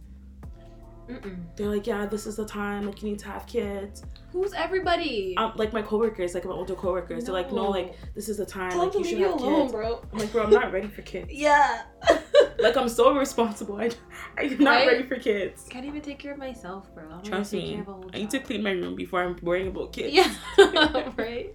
Mm-mm. 1.09 1.37
They're 1.57 1.69
like, 1.69 1.87
yeah, 1.87 2.07
this 2.07 2.27
is 2.27 2.37
the 2.37 2.45
time. 2.47 2.87
Like 2.87 3.03
you 3.03 3.11
need 3.11 3.19
to 3.21 3.27
have 3.29 3.47
kids. 3.47 4.03
Who's 4.31 4.53
everybody? 4.55 5.35
Um, 5.37 5.53
like 5.57 5.73
my 5.73 5.83
coworkers, 5.83 6.33
like 6.35 6.45
my 6.45 6.53
older 6.53 6.75
coworkers, 6.75 7.25
they're 7.25 7.35
like, 7.35 7.51
no, 7.51 7.65
No. 7.65 7.71
like 7.71 7.97
this 8.15 8.29
is 8.29 8.37
the 8.39 8.47
time. 8.47 8.71
Tell 8.71 8.85
like 8.87 8.95
you 8.95 9.05
should 9.05 9.19
have 9.19 9.33
alone, 9.41 9.63
kids. 9.63 9.73
bro. 9.73 10.03
I'm 10.13 10.19
like, 10.19 10.33
bro, 10.33 10.45
I'm 10.45 10.51
not 10.51 10.73
ready 10.73 10.89
for 10.89 11.03
kids. 11.03 11.29
Yeah. 11.33 11.83
Like 12.59 12.77
I'm 12.77 12.89
so 12.89 13.17
responsible. 13.17 13.77
I, 13.81 13.91
I'm 14.39 14.57
not 14.59 14.71
Right? 14.71 14.87
ready 14.87 15.03
for 15.03 15.17
kids. 15.17 15.67
Can't 15.69 15.85
even 15.85 16.01
take 16.01 16.21
care 16.21 16.33
of 16.33 16.39
myself, 16.39 16.95
bro. 16.95 17.05
I'm 17.11 17.23
Trust 17.23 17.55
me. 17.55 17.73
care 17.73 17.81
of 17.81 17.89
a 17.89 17.93
whole 17.93 18.11
I 18.15 18.19
need 18.19 18.31
to 18.31 18.39
clean 18.39 18.63
my 18.63 18.71
room 18.71 18.95
before 18.95 19.23
I'm 19.25 19.37
worrying 19.43 19.69
about 19.69 19.93
kids. 19.93 20.13
Yeah. 20.15 20.33
right. 21.17 21.53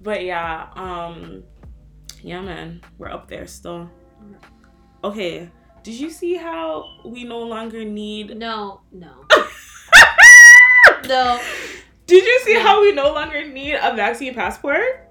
But 0.00 0.22
yeah, 0.24 0.68
um, 0.76 1.42
yeah, 2.22 2.40
man, 2.40 2.82
we're 2.98 3.10
up 3.10 3.26
there 3.26 3.46
still. 3.48 3.90
Okay, 5.02 5.50
did 5.82 5.94
you 5.94 6.10
see 6.10 6.34
how 6.36 7.00
we 7.04 7.24
no 7.24 7.40
longer 7.40 7.84
need? 7.84 8.36
No. 8.36 8.80
No. 8.92 9.24
no. 11.08 11.40
Did 12.06 12.24
you 12.24 12.40
see 12.44 12.54
No. 12.54 12.62
how 12.62 12.80
we 12.82 12.92
no 12.92 13.12
longer 13.12 13.46
need 13.46 13.74
a 13.74 13.94
vaccine 13.94 14.34
passport? 14.34 15.08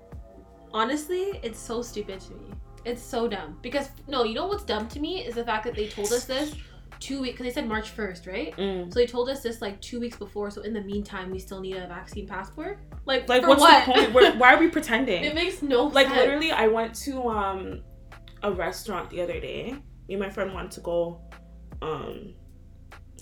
Honestly, 0.73 1.39
it's 1.43 1.59
so 1.59 1.81
stupid 1.81 2.19
to 2.21 2.33
me. 2.33 2.51
It's 2.85 3.01
so 3.01 3.27
dumb. 3.27 3.57
Because 3.61 3.89
no, 4.07 4.23
you 4.23 4.33
know 4.33 4.47
what's 4.47 4.63
dumb 4.63 4.87
to 4.89 4.99
me 4.99 5.25
is 5.25 5.35
the 5.35 5.43
fact 5.43 5.65
that 5.65 5.75
they 5.75 5.87
told 5.87 6.11
us 6.11 6.25
this 6.25 6.55
two 6.99 7.21
weeks. 7.21 7.33
Because 7.33 7.45
they 7.53 7.61
said 7.61 7.67
March 7.67 7.89
first, 7.89 8.25
right? 8.25 8.55
Mm. 8.57 8.91
So 8.93 8.99
they 8.99 9.05
told 9.05 9.29
us 9.29 9.41
this 9.43 9.61
like 9.61 9.79
two 9.81 9.99
weeks 9.99 10.17
before. 10.17 10.49
So 10.51 10.61
in 10.61 10.73
the 10.73 10.81
meantime, 10.81 11.29
we 11.31 11.39
still 11.39 11.59
need 11.59 11.75
a 11.75 11.87
vaccine 11.87 12.27
passport. 12.27 12.79
Like, 13.05 13.27
Like, 13.27 13.45
what's 13.47 13.59
what? 13.61 13.85
the 13.85 13.91
point? 13.93 14.13
We're, 14.13 14.31
why 14.37 14.53
are 14.53 14.59
we 14.59 14.69
pretending? 14.69 15.23
it 15.23 15.35
makes 15.35 15.61
no 15.61 15.85
like 15.85 16.07
sense. 16.07 16.19
literally, 16.19 16.51
I 16.51 16.67
went 16.67 16.95
to 17.05 17.27
um 17.27 17.81
a 18.43 18.51
restaurant 18.51 19.09
the 19.09 19.21
other 19.21 19.39
day. 19.39 19.75
Me 20.07 20.15
and 20.15 20.23
my 20.23 20.29
friend 20.29 20.53
wanted 20.53 20.71
to 20.71 20.81
go 20.81 21.21
um 21.81 22.33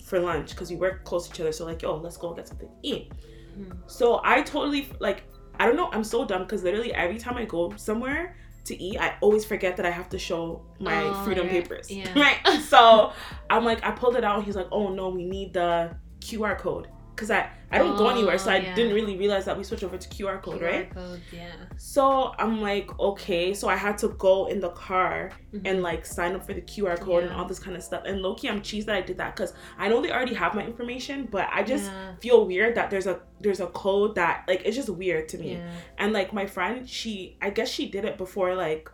for 0.04 0.18
lunch 0.18 0.50
because 0.50 0.70
we 0.70 0.76
work 0.76 1.04
close 1.04 1.28
to 1.28 1.34
each 1.34 1.40
other. 1.40 1.52
So 1.52 1.64
like, 1.64 1.82
yo, 1.82 1.96
let's 1.96 2.16
go 2.16 2.34
get 2.34 2.48
something 2.48 2.68
to 2.68 2.74
eat. 2.88 3.12
Mhm. 3.58 3.78
So 3.86 4.20
I 4.24 4.42
totally 4.42 4.88
like 5.00 5.24
I 5.58 5.66
don't 5.66 5.76
know. 5.76 5.90
I'm 5.92 6.04
so 6.04 6.24
dumb 6.24 6.42
because 6.42 6.62
literally 6.62 6.92
every 6.94 7.18
time 7.18 7.36
I 7.36 7.44
go 7.44 7.74
somewhere 7.76 8.34
to 8.64 8.82
eat, 8.82 8.98
I 8.98 9.16
always 9.20 9.44
forget 9.44 9.76
that 9.76 9.86
I 9.86 9.90
have 9.90 10.08
to 10.10 10.18
show 10.18 10.62
my 10.80 11.08
Oh, 11.08 11.14
freedom 11.14 11.46
right. 11.46 11.62
papers. 11.62 11.90
Yeah. 11.90 12.12
Right. 12.16 12.38
So 12.62 13.12
I'm 13.50 13.64
like, 13.64 13.84
I 13.84 13.90
pulled 13.90 14.16
it 14.16 14.24
out. 14.24 14.36
And 14.36 14.44
he's 14.44 14.56
like, 14.56 14.68
oh 14.72 14.88
no, 14.94 15.10
we 15.10 15.24
need 15.24 15.52
the 15.52 15.94
QR 16.20 16.56
code 16.58 16.88
because 17.20 17.30
I 17.30 17.50
I 17.72 17.78
don't 17.78 17.96
go 17.96 18.06
Oh, 18.06 18.10
anywhere, 18.16 18.38
so 18.38 18.50
I 18.50 18.56
yeah. 18.56 18.74
didn't 18.74 18.94
really 18.94 19.16
realize 19.16 19.44
that 19.44 19.56
we 19.56 19.62
switched 19.62 19.84
over 19.84 19.96
to 19.96 20.08
QR 20.08 20.42
code, 20.42 20.60
QR 20.60 20.70
right? 20.72 20.94
codes, 20.94 21.22
yeah. 21.32 21.52
So 21.76 22.32
I'm 22.38 22.60
like, 22.60 22.88
okay. 22.98 23.54
So 23.54 23.68
I 23.68 23.76
had 23.76 23.96
to 23.98 24.08
go 24.26 24.46
in 24.46 24.58
the 24.60 24.70
car 24.70 25.30
Mhm. 25.52 25.60
and 25.68 25.82
like 25.82 26.04
sign 26.06 26.34
up 26.34 26.42
for 26.46 26.54
the 26.54 26.62
QR 26.62 26.96
code 26.98 27.22
and 27.24 27.32
all 27.32 27.44
this 27.44 27.60
kind 27.60 27.76
of 27.76 27.82
stuff. 27.82 28.02
And 28.06 28.22
Loki, 28.22 28.48
I'm 28.48 28.60
cheesed 28.60 28.86
that 28.86 28.96
I 28.96 29.02
did 29.02 29.18
that 29.18 29.36
because 29.36 29.52
I 29.78 29.88
know 29.88 30.00
they 30.02 30.10
already 30.10 30.34
have 30.34 30.54
my 30.54 30.64
information, 30.72 31.28
but 31.30 31.46
I 31.52 31.62
just 31.62 31.86
yeah. 31.92 32.14
feel 32.24 32.44
weird 32.46 32.74
that 32.76 32.90
there's 32.90 33.06
a 33.06 33.20
there's 33.40 33.60
a 33.60 33.68
code 33.68 34.14
that 34.16 34.44
like 34.48 34.62
it's 34.64 34.76
just 34.76 34.88
weird 34.88 35.28
to 35.32 35.38
me. 35.38 35.52
yeah. 35.52 35.70
And 35.98 36.12
like 36.12 36.32
my 36.32 36.46
friend, 36.46 36.88
she 36.88 37.36
I 37.40 37.50
guess 37.50 37.68
she 37.68 37.84
did 37.88 38.04
it 38.04 38.16
before 38.18 38.54
like 38.56 38.90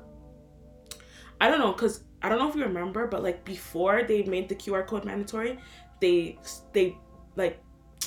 I 1.41 1.49
don't 1.49 1.61
know 1.61 1.73
cuz 1.73 2.03
I 2.23 2.29
don't 2.29 2.39
know 2.39 2.49
if 2.49 2.55
you 2.57 2.63
remember, 2.65 3.07
but 3.07 3.23
like 3.23 3.45
before 3.45 4.03
they 4.03 4.23
made 4.25 4.49
the 4.49 4.55
QR 4.55 4.87
code 4.87 5.05
mandatory, 5.05 5.59
they 6.01 6.39
they 6.73 6.97
like 7.37 7.61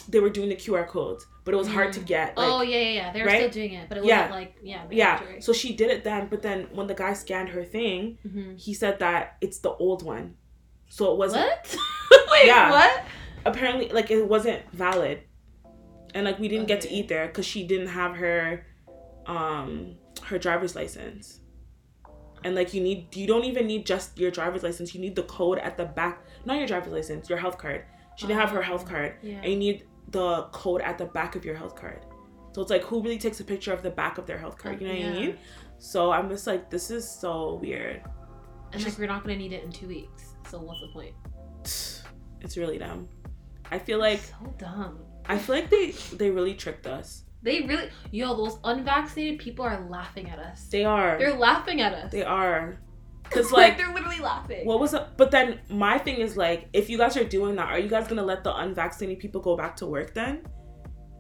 they 0.10 0.20
were 0.20 0.30
doing 0.30 0.50
the 0.50 0.56
QR 0.56 0.88
codes, 0.88 1.26
but 1.46 1.54
it 1.54 1.58
was 1.58 1.68
hard 1.68 1.94
to 1.94 2.00
get. 2.00 2.36
Like, 2.36 2.48
oh 2.50 2.62
yeah, 2.62 2.78
yeah, 2.78 2.90
yeah. 2.90 3.14
They 3.14 3.22
were 3.22 3.28
right? 3.28 3.38
still 3.42 3.50
doing 3.62 3.74
it, 3.74 3.88
but 3.90 3.98
it 4.00 4.06
Yeah. 4.06 4.22
wasn't 4.22 4.36
like 4.42 4.56
yeah. 4.64 4.84
yeah. 4.90 5.22
So 5.40 5.54
she 5.54 5.74
did 5.76 5.90
it 5.92 6.04
then, 6.04 6.28
but 6.30 6.42
then 6.42 6.68
when 6.74 6.88
the 6.88 6.94
guy 6.96 7.14
scanned 7.14 7.50
her 7.50 7.64
thing, 7.64 8.18
Mhm. 8.28 8.60
he 8.60 8.74
said 8.74 9.00
that 9.00 9.38
it's 9.42 9.60
the 9.60 9.72
old 9.72 10.02
one. 10.04 10.36
So 10.90 11.12
it 11.12 11.18
wasn't 11.18 11.46
What? 11.46 11.78
Wait, 12.32 12.48
Yeah. 12.48 12.72
what? 12.72 13.04
apparently 13.46 13.90
like 13.90 14.10
it 14.12 14.28
wasn't 14.28 14.62
valid. 14.72 15.22
And 16.16 16.26
like 16.26 16.40
we 16.40 16.48
didn't 16.48 16.68
get 16.68 16.82
to 16.82 16.90
eat 16.92 17.08
there 17.08 17.28
cuz 17.30 17.46
she 17.46 17.66
didn't 17.68 17.88
have 17.90 18.16
her 18.16 18.66
um 19.28 19.96
her 20.24 20.38
driver's 20.40 20.76
license. 20.76 21.40
And 22.44 22.56
like 22.56 22.74
you 22.74 22.82
need 22.82 23.16
you 23.16 23.28
don't 23.28 23.46
even 23.46 23.68
need 23.68 23.86
just 23.86 24.18
your 24.18 24.32
driver's 24.32 24.64
license. 24.64 24.96
You 24.96 25.02
need 25.02 25.16
the 25.16 25.24
code 25.24 25.60
at 25.60 25.78
the 25.78 25.86
back. 25.86 26.24
Not 26.46 26.58
your 26.58 26.68
driver's 26.68 26.94
license, 26.94 27.30
your 27.30 27.38
health 27.38 27.58
card. 27.58 27.84
She 28.16 28.28
didn't 28.28 28.40
have 28.40 28.50
her 28.52 28.62
health 28.62 28.84
Oh, 28.88 28.90
card. 28.92 29.14
Yeah. 29.22 29.36
And 29.44 29.52
you 29.54 29.58
need 29.60 29.84
the 30.12 30.44
code 30.52 30.82
at 30.82 30.98
the 30.98 31.06
back 31.06 31.36
of 31.36 31.46
your 31.46 31.56
health 31.56 31.76
card. 31.76 32.06
So 32.54 32.62
it's 32.62 32.72
like 32.72 32.84
who 32.84 33.02
really 33.02 33.18
takes 33.18 33.40
a 33.40 33.44
picture 33.44 33.74
of 33.74 33.84
the 33.84 33.92
back 33.92 34.18
of 34.18 34.26
their 34.26 34.38
health 34.38 34.58
card? 34.58 34.82
You 34.82 34.88
know 34.88 34.94
what 34.94 35.06
I 35.06 35.12
mean? 35.14 35.38
So 35.78 36.12
I'm 36.12 36.30
just 36.30 36.48
like, 36.48 36.70
this 36.70 36.92
is 36.92 37.10
so 37.10 37.56
weird. 37.62 38.04
And 38.74 38.84
like 38.84 38.98
we're 38.98 39.08
not 39.08 39.24
gonna 39.24 39.38
need 39.38 39.54
it 39.54 39.64
in 39.64 39.72
two 39.72 39.88
weeks. 39.88 40.34
So 40.50 40.60
what's 40.60 40.82
the 40.82 40.88
point? 40.88 41.16
It's 42.42 42.56
really 42.56 42.78
dumb. 42.78 43.10
I 43.70 43.80
feel 43.80 44.00
like 44.00 44.20
so 44.20 44.56
dumb. 44.58 45.00
I 45.26 45.38
feel 45.38 45.56
like 45.56 45.70
they 45.70 45.92
they 46.16 46.32
really 46.32 46.54
tricked 46.54 46.88
us. 46.88 47.26
They 47.44 47.62
really 47.62 47.90
yo, 48.12 48.34
those 48.36 48.60
unvaccinated 48.64 49.40
people 49.40 49.66
are 49.66 49.86
laughing 49.90 50.30
at 50.30 50.40
us. 50.40 50.68
They 50.68 50.86
are. 50.86 51.18
They're 51.20 51.36
laughing 51.36 51.82
at 51.82 51.94
us. 51.94 52.12
They 52.14 52.24
are. 52.24 52.80
Cause 53.32 53.52
like 53.52 53.70
like 53.70 53.78
they're 53.78 53.94
literally 53.94 54.20
laughing. 54.20 54.66
what 54.66 54.80
was 54.80 54.94
it? 54.94 55.04
But 55.18 55.32
then 55.32 55.60
my 55.70 55.98
thing 55.98 56.16
is 56.18 56.36
like, 56.38 56.68
if 56.74 56.90
you 56.90 56.98
guys 56.98 57.16
are 57.18 57.24
doing 57.24 57.56
that, 57.56 57.68
are 57.68 57.80
you 57.80 57.90
guys 57.90 58.08
gonna 58.08 58.24
let 58.24 58.44
the 58.44 58.56
unvaccinated 58.56 59.20
people 59.20 59.42
go 59.42 59.56
back 59.56 59.76
to 59.78 59.86
work 59.86 60.14
then? 60.14 60.44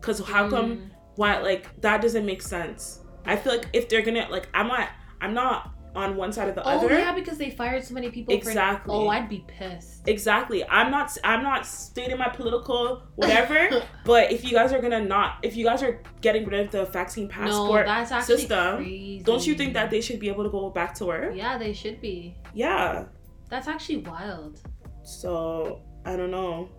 Cause 0.02 0.19
how 0.19 0.50
come 0.50 0.78
Mm, 0.78 0.89
why 1.15 1.39
like 1.39 1.80
that 1.82 2.02
doesn't 2.02 2.26
make 2.26 2.41
sense. 2.41 3.02
I 3.26 3.36
feel 3.36 3.54
like 3.56 3.67
if 3.74 3.89
they're 3.89 4.02
gonna 4.02 4.28
like 4.30 4.48
I'm 4.54 4.67
not 4.67 4.89
I'm 5.22 5.34
not 5.34 5.74
on 5.99 6.15
one 6.15 6.31
side 6.31 6.47
or 6.49 6.53
the 6.53 6.63
Oh 6.63 6.77
other. 6.85 6.97
yeah, 6.97 7.13
because 7.13 7.38
they 7.38 7.49
fired 7.49 7.83
so 7.83 7.93
many 7.93 8.09
people. 8.09 8.33
Exactly. 8.33 8.93
For, 8.93 9.01
oh, 9.05 9.07
I'd 9.09 9.29
be 9.29 9.43
pissed. 9.47 10.07
Exactly. 10.07 10.63
I'm 10.67 10.89
not 10.91 11.15
I'm 11.23 11.43
not 11.43 11.65
stating 11.65 12.17
my 12.17 12.29
political 12.29 13.03
whatever, 13.15 13.83
but 14.05 14.31
if 14.31 14.43
you 14.43 14.51
guys 14.51 14.71
are 14.73 14.81
gonna 14.81 15.03
not 15.03 15.38
if 15.43 15.55
you 15.55 15.65
guys 15.65 15.83
are 15.83 16.01
getting 16.21 16.45
rid 16.45 16.65
of 16.65 16.71
the 16.71 16.85
vaccine 16.85 17.27
no, 17.27 17.33
passport, 17.33 17.85
that's 17.85 18.25
system, 18.25 18.77
crazy. 18.77 19.21
don't 19.23 19.45
you 19.45 19.55
think 19.55 19.73
that 19.73 19.89
they 19.91 20.01
should 20.01 20.19
be 20.19 20.29
able 20.29 20.43
to 20.43 20.49
go 20.49 20.69
back 20.69 20.93
to 20.95 21.05
work? 21.05 21.35
Yeah, 21.35 21.57
they 21.57 21.73
should 21.73 21.99
be. 22.01 22.35
Yeah. 22.53 23.05
That's 23.49 23.67
actually 23.67 23.97
wild. 23.97 24.62
So 25.03 25.81
I 26.05 26.15
don't 26.15 26.31
know. 26.31 26.69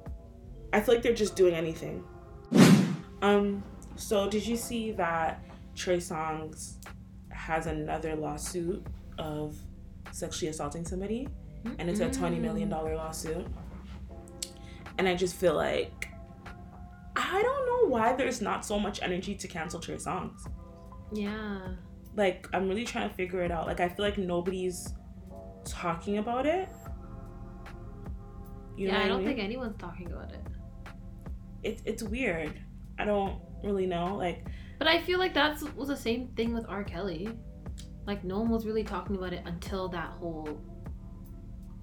I 0.72 0.80
feel 0.80 0.94
like 0.94 1.02
they're 1.02 1.12
just 1.12 1.36
doing 1.36 1.54
anything. 1.54 2.04
Um. 3.22 3.62
So 3.96 4.30
did 4.30 4.46
you 4.46 4.56
see 4.56 4.92
that 4.92 5.42
Trey 5.74 5.98
Songz 5.98 6.76
has 7.30 7.66
another 7.66 8.14
lawsuit 8.16 8.86
of 9.20 9.56
sexually 10.12 10.50
assaulting 10.50 10.84
somebody, 10.84 11.28
and 11.78 11.88
it's 11.88 12.00
a 12.00 12.10
twenty 12.10 12.36
mm. 12.36 12.42
million 12.42 12.68
dollar 12.68 12.96
lawsuit? 12.96 13.46
And 14.98 15.08
I 15.08 15.14
just 15.14 15.36
feel 15.36 15.54
like 15.54 16.08
I 17.16 17.42
don't 17.42 17.66
know 17.66 17.88
why 17.88 18.14
there's 18.14 18.40
not 18.40 18.64
so 18.64 18.78
much 18.78 19.00
energy 19.02 19.34
to 19.34 19.48
cancel 19.48 19.80
Trey 19.80 19.96
Songz. 19.96 20.46
Yeah. 21.12 21.60
Like 22.16 22.48
I'm 22.52 22.68
really 22.68 22.84
trying 22.84 23.08
to 23.08 23.14
figure 23.14 23.42
it 23.42 23.50
out. 23.50 23.66
Like 23.66 23.80
I 23.80 23.88
feel 23.88 24.04
like 24.04 24.18
nobody's 24.18 24.92
talking 25.64 26.18
about 26.18 26.46
it. 26.46 26.68
You 28.76 28.88
know 28.88 28.94
yeah, 28.94 29.04
I 29.04 29.08
don't 29.08 29.18
mean? 29.18 29.28
think 29.28 29.40
anyone's 29.40 29.76
talking 29.76 30.06
about 30.10 30.32
it. 30.32 30.40
it, 31.62 31.82
it's 31.84 32.02
weird. 32.02 32.60
I 32.98 33.04
don't 33.04 33.40
really 33.62 33.86
know. 33.86 34.16
Like, 34.16 34.46
But 34.78 34.88
I 34.88 35.00
feel 35.02 35.18
like 35.18 35.34
that 35.34 35.60
was 35.76 35.88
the 35.88 35.96
same 35.96 36.28
thing 36.28 36.54
with 36.54 36.64
R. 36.68 36.84
Kelly. 36.84 37.28
Like 38.06 38.24
no 38.24 38.40
one 38.40 38.50
was 38.50 38.66
really 38.66 38.84
talking 38.84 39.16
about 39.16 39.32
it 39.32 39.42
until 39.46 39.88
that 39.88 40.10
whole 40.10 40.60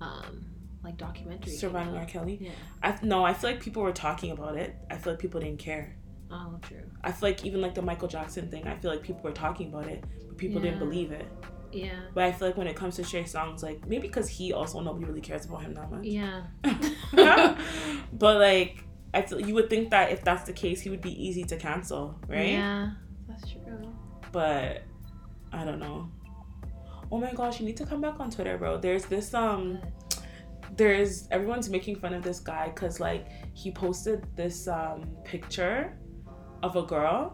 um 0.02 0.46
like 0.84 0.98
documentary. 0.98 1.52
surviving. 1.52 1.96
R. 1.96 2.06
Kelly. 2.06 2.38
Yeah. 2.40 2.52
I 2.82 2.98
no, 3.02 3.26
I 3.26 3.34
feel 3.34 3.52
like 3.52 3.62
people 3.62 3.84
were 3.84 3.92
talking 3.92 4.32
about 4.32 4.56
it. 4.56 4.76
I 4.90 4.98
feel 4.98 5.14
like 5.14 5.20
people 5.20 5.42
didn't 5.42 5.60
care. 5.60 5.96
Oh, 6.32 6.60
true. 6.62 6.84
I 7.04 7.12
feel 7.12 7.30
like 7.30 7.46
even 7.46 7.62
like 7.62 7.74
the 7.76 7.82
Michael 7.82 8.08
Jackson 8.08 8.50
thing. 8.50 8.68
I 8.68 8.76
feel 8.76 8.92
like 8.92 9.02
people 9.02 9.22
were 9.24 9.32
talking 9.32 9.70
about 9.70 9.88
it, 9.88 10.04
but 10.28 10.38
people 10.38 10.62
didn't 10.62 10.80
believe 10.80 11.12
it. 11.12 11.28
Yeah. 11.72 12.00
But 12.14 12.26
I 12.26 12.32
feel 12.32 12.50
like 12.50 12.58
when 12.58 12.68
it 12.68 12.76
comes 12.76 12.96
to 12.98 13.04
Trey 13.04 13.24
Songz, 13.24 13.64
like 13.64 13.86
maybe 13.88 14.08
because 14.08 14.28
he 14.28 14.54
also 14.54 14.80
nobody 14.80 15.06
really 15.06 15.22
cares 15.22 15.46
about 15.46 15.62
him 15.64 15.74
that 15.74 15.92
much. 15.92 16.04
Yeah. 16.06 16.44
but 18.14 18.38
like, 18.38 18.84
I 19.14 19.22
feel 19.22 19.40
you 19.40 19.54
would 19.56 19.70
think 19.70 19.92
that 19.92 20.12
if 20.12 20.24
that's 20.24 20.44
the 20.44 20.54
case, 20.54 20.82
he 20.82 20.90
would 20.90 21.02
be 21.02 21.12
easy 21.24 21.44
to 21.46 21.58
cancel, 21.58 22.20
right? 22.28 22.52
Yeah. 22.52 22.92
That's 23.28 23.50
true. 23.50 23.94
But 24.32 24.84
I 25.54 25.64
don't 25.64 25.80
know. 25.80 26.10
Oh 27.12 27.18
my 27.20 27.32
gosh, 27.34 27.60
you 27.60 27.66
need 27.66 27.78
to 27.78 27.86
come 27.86 28.02
back 28.02 28.20
on 28.20 28.30
Twitter, 28.30 28.58
bro. 28.58 28.78
There's 28.78 29.06
this 29.06 29.34
um 29.34 29.80
there's 30.76 31.28
everyone's 31.32 31.70
making 31.70 31.96
fun 31.96 32.14
of 32.14 32.24
this 32.24 32.40
guy 32.40 32.68
because 32.68 33.00
like 33.00 33.28
he 33.54 33.72
posted 33.72 34.26
this 34.36 34.68
um 34.68 35.10
picture 35.24 35.98
of 36.62 36.76
a 36.76 36.84
girl 36.84 37.34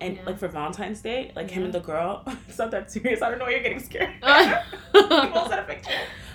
and 0.00 0.16
Yeah. 0.16 0.24
like 0.26 0.38
for 0.38 0.48
valentine's 0.48 1.00
day 1.00 1.32
like 1.34 1.48
him 1.50 1.64
and 1.64 1.72
the 1.72 1.80
girl 1.80 2.22
it's 2.48 2.58
not 2.58 2.70
that 2.72 2.90
serious 2.90 3.22
i 3.22 3.30
don't 3.30 3.38
know 3.38 3.44
why 3.46 3.52
you're 3.52 3.62
getting 3.62 3.78
scared 3.80 4.10
he 4.22 5.00
posted 5.30 5.58
a 5.60 5.64
picture 5.66 5.90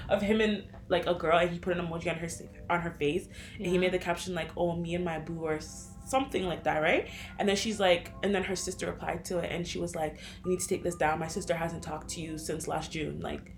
of 0.07 0.21
him 0.21 0.39
and 0.41 0.63
like 0.87 1.05
a 1.07 1.13
girl 1.13 1.37
and 1.37 1.51
he 1.51 1.59
put 1.59 1.77
an 1.77 1.85
emoji 1.85 2.09
on 2.09 2.15
her 2.17 2.27
on 2.69 2.79
her 2.81 2.91
face 2.91 3.27
and 3.57 3.67
he 3.67 3.77
made 3.77 3.91
the 3.91 3.99
caption 3.99 4.33
like 4.33 4.49
oh 4.57 4.75
me 4.75 4.95
and 4.95 5.03
my 5.05 5.19
boo 5.19 5.41
or 5.43 5.55
s- 5.55 5.89
something 6.09 6.45
like 6.45 6.63
that 6.63 6.81
right? 6.81 7.07
And 7.37 7.47
then 7.47 7.55
she's 7.55 7.79
like 7.79 8.11
and 8.23 8.33
then 8.33 8.43
her 8.43 8.55
sister 8.55 8.87
replied 8.87 9.25
to 9.25 9.39
it 9.39 9.51
and 9.51 9.67
she 9.67 9.79
was 9.79 9.95
like 9.95 10.19
you 10.43 10.51
need 10.51 10.59
to 10.59 10.67
take 10.67 10.83
this 10.83 10.95
down. 10.95 11.19
My 11.19 11.27
sister 11.27 11.53
hasn't 11.55 11.83
talked 11.83 12.09
to 12.11 12.21
you 12.21 12.37
since 12.37 12.67
last 12.67 12.91
june. 12.91 13.19
Like 13.19 13.55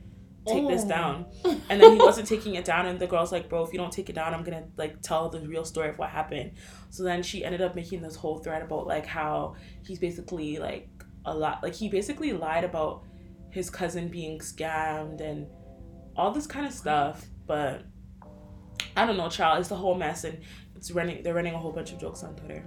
take 0.47 0.67
this 0.67 0.83
Oh. 0.85 0.89
down. 0.89 1.25
And 1.69 1.81
then 1.81 1.93
he 1.93 1.97
wasn't 1.99 2.27
taking 2.27 2.55
it 2.55 2.65
down 2.65 2.85
and 2.87 2.99
the 2.99 3.07
girl's 3.07 3.31
like 3.31 3.47
bro 3.49 3.63
if 3.63 3.71
you 3.73 3.77
don't 3.79 3.91
take 3.93 4.09
it 4.09 4.15
down 4.15 4.33
i'm 4.33 4.43
gonna 4.43 4.65
like 4.75 5.01
tell 5.01 5.29
the 5.29 5.39
real 5.47 5.63
story 5.65 5.89
of 5.89 5.97
what 5.97 6.09
happened. 6.09 6.51
So 6.89 7.03
then 7.03 7.23
she 7.23 7.45
ended 7.45 7.61
up 7.61 7.75
making 7.75 8.01
this 8.01 8.15
whole 8.15 8.39
thread 8.39 8.61
about 8.61 8.87
like 8.87 9.05
how 9.05 9.55
he's 9.85 9.99
basically 9.99 10.57
like 10.57 10.89
a 11.25 11.33
lot 11.35 11.61
like 11.61 11.75
he 11.75 11.87
basically 11.89 12.33
lied 12.33 12.63
about 12.63 13.03
his 13.51 13.69
cousin 13.69 14.07
being 14.07 14.39
scammed 14.39 15.21
and 15.21 15.45
all 16.15 16.31
this 16.31 16.47
kind 16.47 16.65
of 16.65 16.73
stuff 16.73 17.27
but 17.45 17.83
i 18.97 19.05
don't 19.05 19.17
know 19.17 19.29
child 19.29 19.59
it's 19.59 19.69
the 19.69 19.75
whole 19.75 19.93
mess 19.95 20.23
and 20.23 20.39
it's 20.81 20.89
running 20.91 21.21
they're 21.23 21.35
running 21.35 21.53
a 21.53 21.57
whole 21.57 21.71
bunch 21.71 21.91
of 21.93 21.99
jokes 21.99 22.23
on 22.23 22.35
twitter 22.35 22.63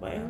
But 0.00 0.12
yeah. 0.14 0.26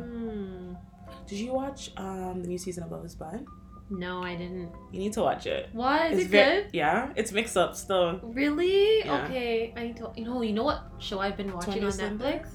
Did 1.27 1.39
you 1.39 1.51
watch 1.53 1.91
um 1.97 2.41
the 2.41 2.47
new 2.47 2.57
season 2.57 2.83
of 2.83 2.91
love 2.91 3.03
is 3.05 3.15
blind 3.15 3.45
No, 3.89 4.23
I 4.23 4.35
didn't. 4.35 4.71
you 4.93 4.99
need 5.03 5.13
to 5.13 5.21
watch 5.29 5.45
it 5.45 5.69
Why 5.73 6.07
is 6.07 6.19
it's 6.19 6.25
it 6.27 6.31
ve- 6.31 6.37
good? 6.43 6.63
yeah 6.73 7.11
it's 7.19 7.31
mixed 7.33 7.57
up 7.57 7.75
still 7.75 8.19
Really? 8.23 8.99
Yeah. 8.99 9.25
Okay. 9.25 9.73
I 9.75 9.81
need 9.87 9.97
to. 9.97 10.11
You 10.15 10.25
know. 10.25 10.41
You 10.41 10.53
know 10.53 10.63
what 10.71 10.81
show 10.99 11.19
I've 11.19 11.35
been 11.41 11.51
watching 11.53 11.73
Tinder 11.73 11.87
on 11.87 11.93
Swindler? 11.93 12.31
Netflix? 12.31 12.47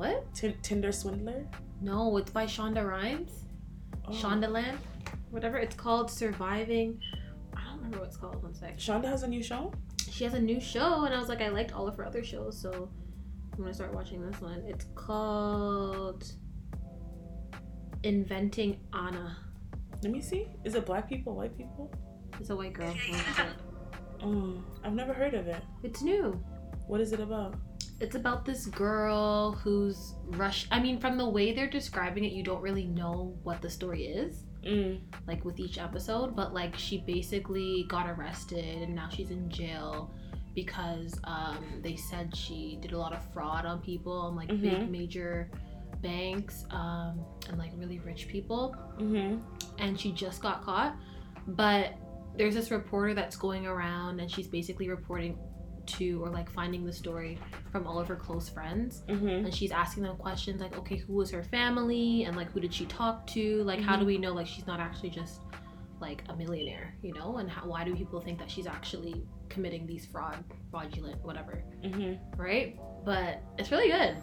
What? 0.00 0.34
Tin 0.34 0.54
tinder 0.62 0.92
swindler 0.92 1.40
No, 1.80 2.16
it's 2.18 2.30
by 2.38 2.44
Shonda 2.46 2.82
Rhimes. 2.92 3.32
Oh. 4.06 4.10
Shondaland, 4.20 4.76
whatever 5.30 5.56
it's 5.64 5.76
called. 5.84 6.10
Surviving. 6.10 6.88
I 7.56 7.60
don't 7.66 7.76
remember 7.76 7.98
what 8.00 8.08
it's 8.08 8.16
called. 8.22 8.42
One 8.42 8.54
sec. 8.54 8.78
shonda 8.78 9.06
has 9.14 9.22
a 9.22 9.28
new 9.28 9.42
show 9.50 9.72
She 10.14 10.24
has 10.24 10.34
a 10.34 10.40
new 10.50 10.60
show, 10.60 11.04
and 11.04 11.14
I 11.14 11.18
was 11.22 11.28
like, 11.32 11.40
I 11.40 11.48
liked 11.58 11.72
all 11.76 11.86
of 11.90 11.94
her 11.98 12.04
other 12.10 12.24
shows, 12.32 12.54
so 12.64 12.72
I'm 13.52 13.58
gonna 13.58 13.74
start 13.74 13.94
watching 13.94 14.20
this 14.28 14.40
one. 14.40 14.62
It's 14.66 14.86
called 14.94 16.24
Inventing 18.02 18.80
Anna. 18.92 19.36
let 20.02 20.12
me 20.12 20.20
see 20.20 20.48
is 20.64 20.74
it 20.74 20.84
black 20.86 21.08
people 21.08 21.36
white 21.36 21.56
people 21.56 21.92
It's 22.40 22.50
a 22.50 22.56
white 22.56 22.72
girl. 22.72 22.92
who 22.92 23.44
oh 24.24 24.64
i've 24.84 24.94
never 24.94 25.12
heard 25.12 25.34
of 25.34 25.46
it 25.46 25.62
It's 25.84 26.02
new. 26.02 26.42
what 26.88 27.00
is 27.00 27.12
it 27.12 27.20
about 27.20 27.54
It's 28.00 28.16
about 28.16 28.44
this 28.44 28.66
girl 28.66 29.52
who's 29.52 30.14
rush. 30.30 30.66
I 30.72 30.80
mean, 30.80 30.98
from 30.98 31.16
the 31.16 31.28
way 31.28 31.52
they're 31.54 31.70
describing 31.70 32.24
it, 32.24 32.32
you 32.32 32.42
don't 32.42 32.60
really 32.60 32.86
know 32.86 33.38
what 33.44 33.62
the 33.62 33.70
story 33.70 34.06
is, 34.06 34.42
mm. 34.66 34.98
like 35.28 35.44
with 35.44 35.60
each 35.60 35.78
episode. 35.78 36.34
But 36.34 36.52
like, 36.52 36.74
she 36.76 37.04
basically 37.06 37.86
got 37.88 38.10
arrested 38.10 38.82
and 38.82 38.92
now 38.96 39.08
she's 39.08 39.30
in 39.30 39.48
jail 39.48 40.10
because 40.54 41.18
um, 41.24 41.58
they 41.82 41.96
said 41.96 42.34
she 42.36 42.78
did 42.80 42.92
a 42.92 42.98
lot 42.98 43.12
of 43.12 43.22
fraud 43.32 43.64
on 43.66 43.80
people 43.80 44.12
on 44.12 44.36
like 44.36 44.48
big 44.48 44.72
Mhm. 44.80 44.90
major 44.90 45.50
banks 46.02 46.64
um, 46.70 47.20
and 47.48 47.58
like 47.58 47.70
really 47.76 47.98
rich 48.00 48.28
people. 48.28 48.74
Mm-hmm. 48.98 49.38
And 49.78 49.98
she 49.98 50.12
just 50.12 50.42
got 50.42 50.62
caught. 50.62 50.96
But 51.46 51.94
there's 52.36 52.54
this 52.54 52.70
reporter 52.70 53.14
that's 53.14 53.36
going 53.36 53.66
around 53.66 54.20
and 54.20 54.30
she's 54.30 54.48
basically 54.48 54.88
reporting 54.88 55.38
to 55.84 56.22
or 56.24 56.30
like 56.30 56.48
finding 56.48 56.84
the 56.84 56.92
story 56.92 57.36
from 57.72 57.86
all 57.88 57.98
of 57.98 58.06
her 58.06 58.14
close 58.14 58.48
friends 58.48 59.02
Mm-hmm. 59.08 59.26
and 59.46 59.52
she's 59.54 59.72
asking 59.72 60.04
them 60.04 60.16
questions 60.16 60.60
like 60.60 60.78
okay 60.78 60.94
who 60.96 61.12
was 61.14 61.28
her 61.32 61.42
family 61.42 62.22
and 62.22 62.36
like 62.36 62.52
who 62.52 62.60
did 62.60 62.72
she 62.72 62.86
talk 62.86 63.26
to 63.28 63.64
like 63.64 63.80
how 63.80 63.96
do 63.96 64.04
Mhm. 64.04 64.06
we 64.06 64.18
know 64.18 64.32
like 64.32 64.46
she's 64.46 64.64
not 64.66 64.78
actually 64.78 65.10
just 65.10 65.40
like 66.08 66.22
a 66.28 66.36
millionaire 66.36 66.94
you 67.02 67.12
know 67.14 67.38
and 67.38 67.48
how, 67.48 67.62
why 67.72 67.82
do 67.84 67.94
people 67.96 68.20
think 68.20 68.38
that 68.38 68.50
she's 68.50 68.66
actually 68.66 69.24
committing 69.48 69.86
these 69.86 70.04
fraud 70.12 70.42
fraudulent 70.70 71.18
whatever 71.24 71.54
Mm-hmm. 71.84 72.12
right 72.48 72.78
but 73.04 73.40
it's 73.58 73.70
really 73.70 73.90
good 73.90 74.16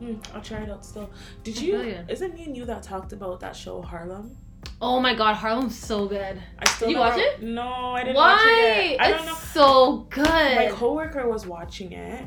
Mm, 0.00 0.18
I'll 0.34 0.40
try 0.42 0.58
it 0.64 0.68
out 0.74 0.84
still. 0.84 1.08
Did 1.44 1.52
It's 1.52 1.62
you? 1.62 1.74
really 1.78 1.92
good. 1.92 2.10
Isn't 2.10 2.34
me 2.34 2.42
and 2.46 2.56
you 2.56 2.64
that 2.64 2.82
talked 2.82 3.12
about 3.12 3.38
that 3.44 3.54
show 3.54 3.80
Harlem? 3.82 4.36
oh 4.80 4.98
my 5.06 5.14
god 5.14 5.34
harlem's 5.36 5.78
so 5.78 6.06
good 6.08 6.36
I 6.58 6.64
still 6.68 6.88
Did 6.88 6.94
you 6.94 7.00
watch 7.00 7.18
it? 7.18 7.42
No, 7.42 7.68
I 7.98 8.02
didn't 8.02 8.16
why 8.16 8.32
watch 8.32 8.40
it 8.46 8.90
yet. 8.92 9.00
I 9.00 9.08
it's 9.10 9.16
don't 9.18 9.26
know. 9.26 9.34
so 9.60 10.06
good 10.10 10.56
My 10.62 10.68
coworker 10.72 11.28
was 11.28 11.46
watching 11.46 11.92
it. 11.92 12.26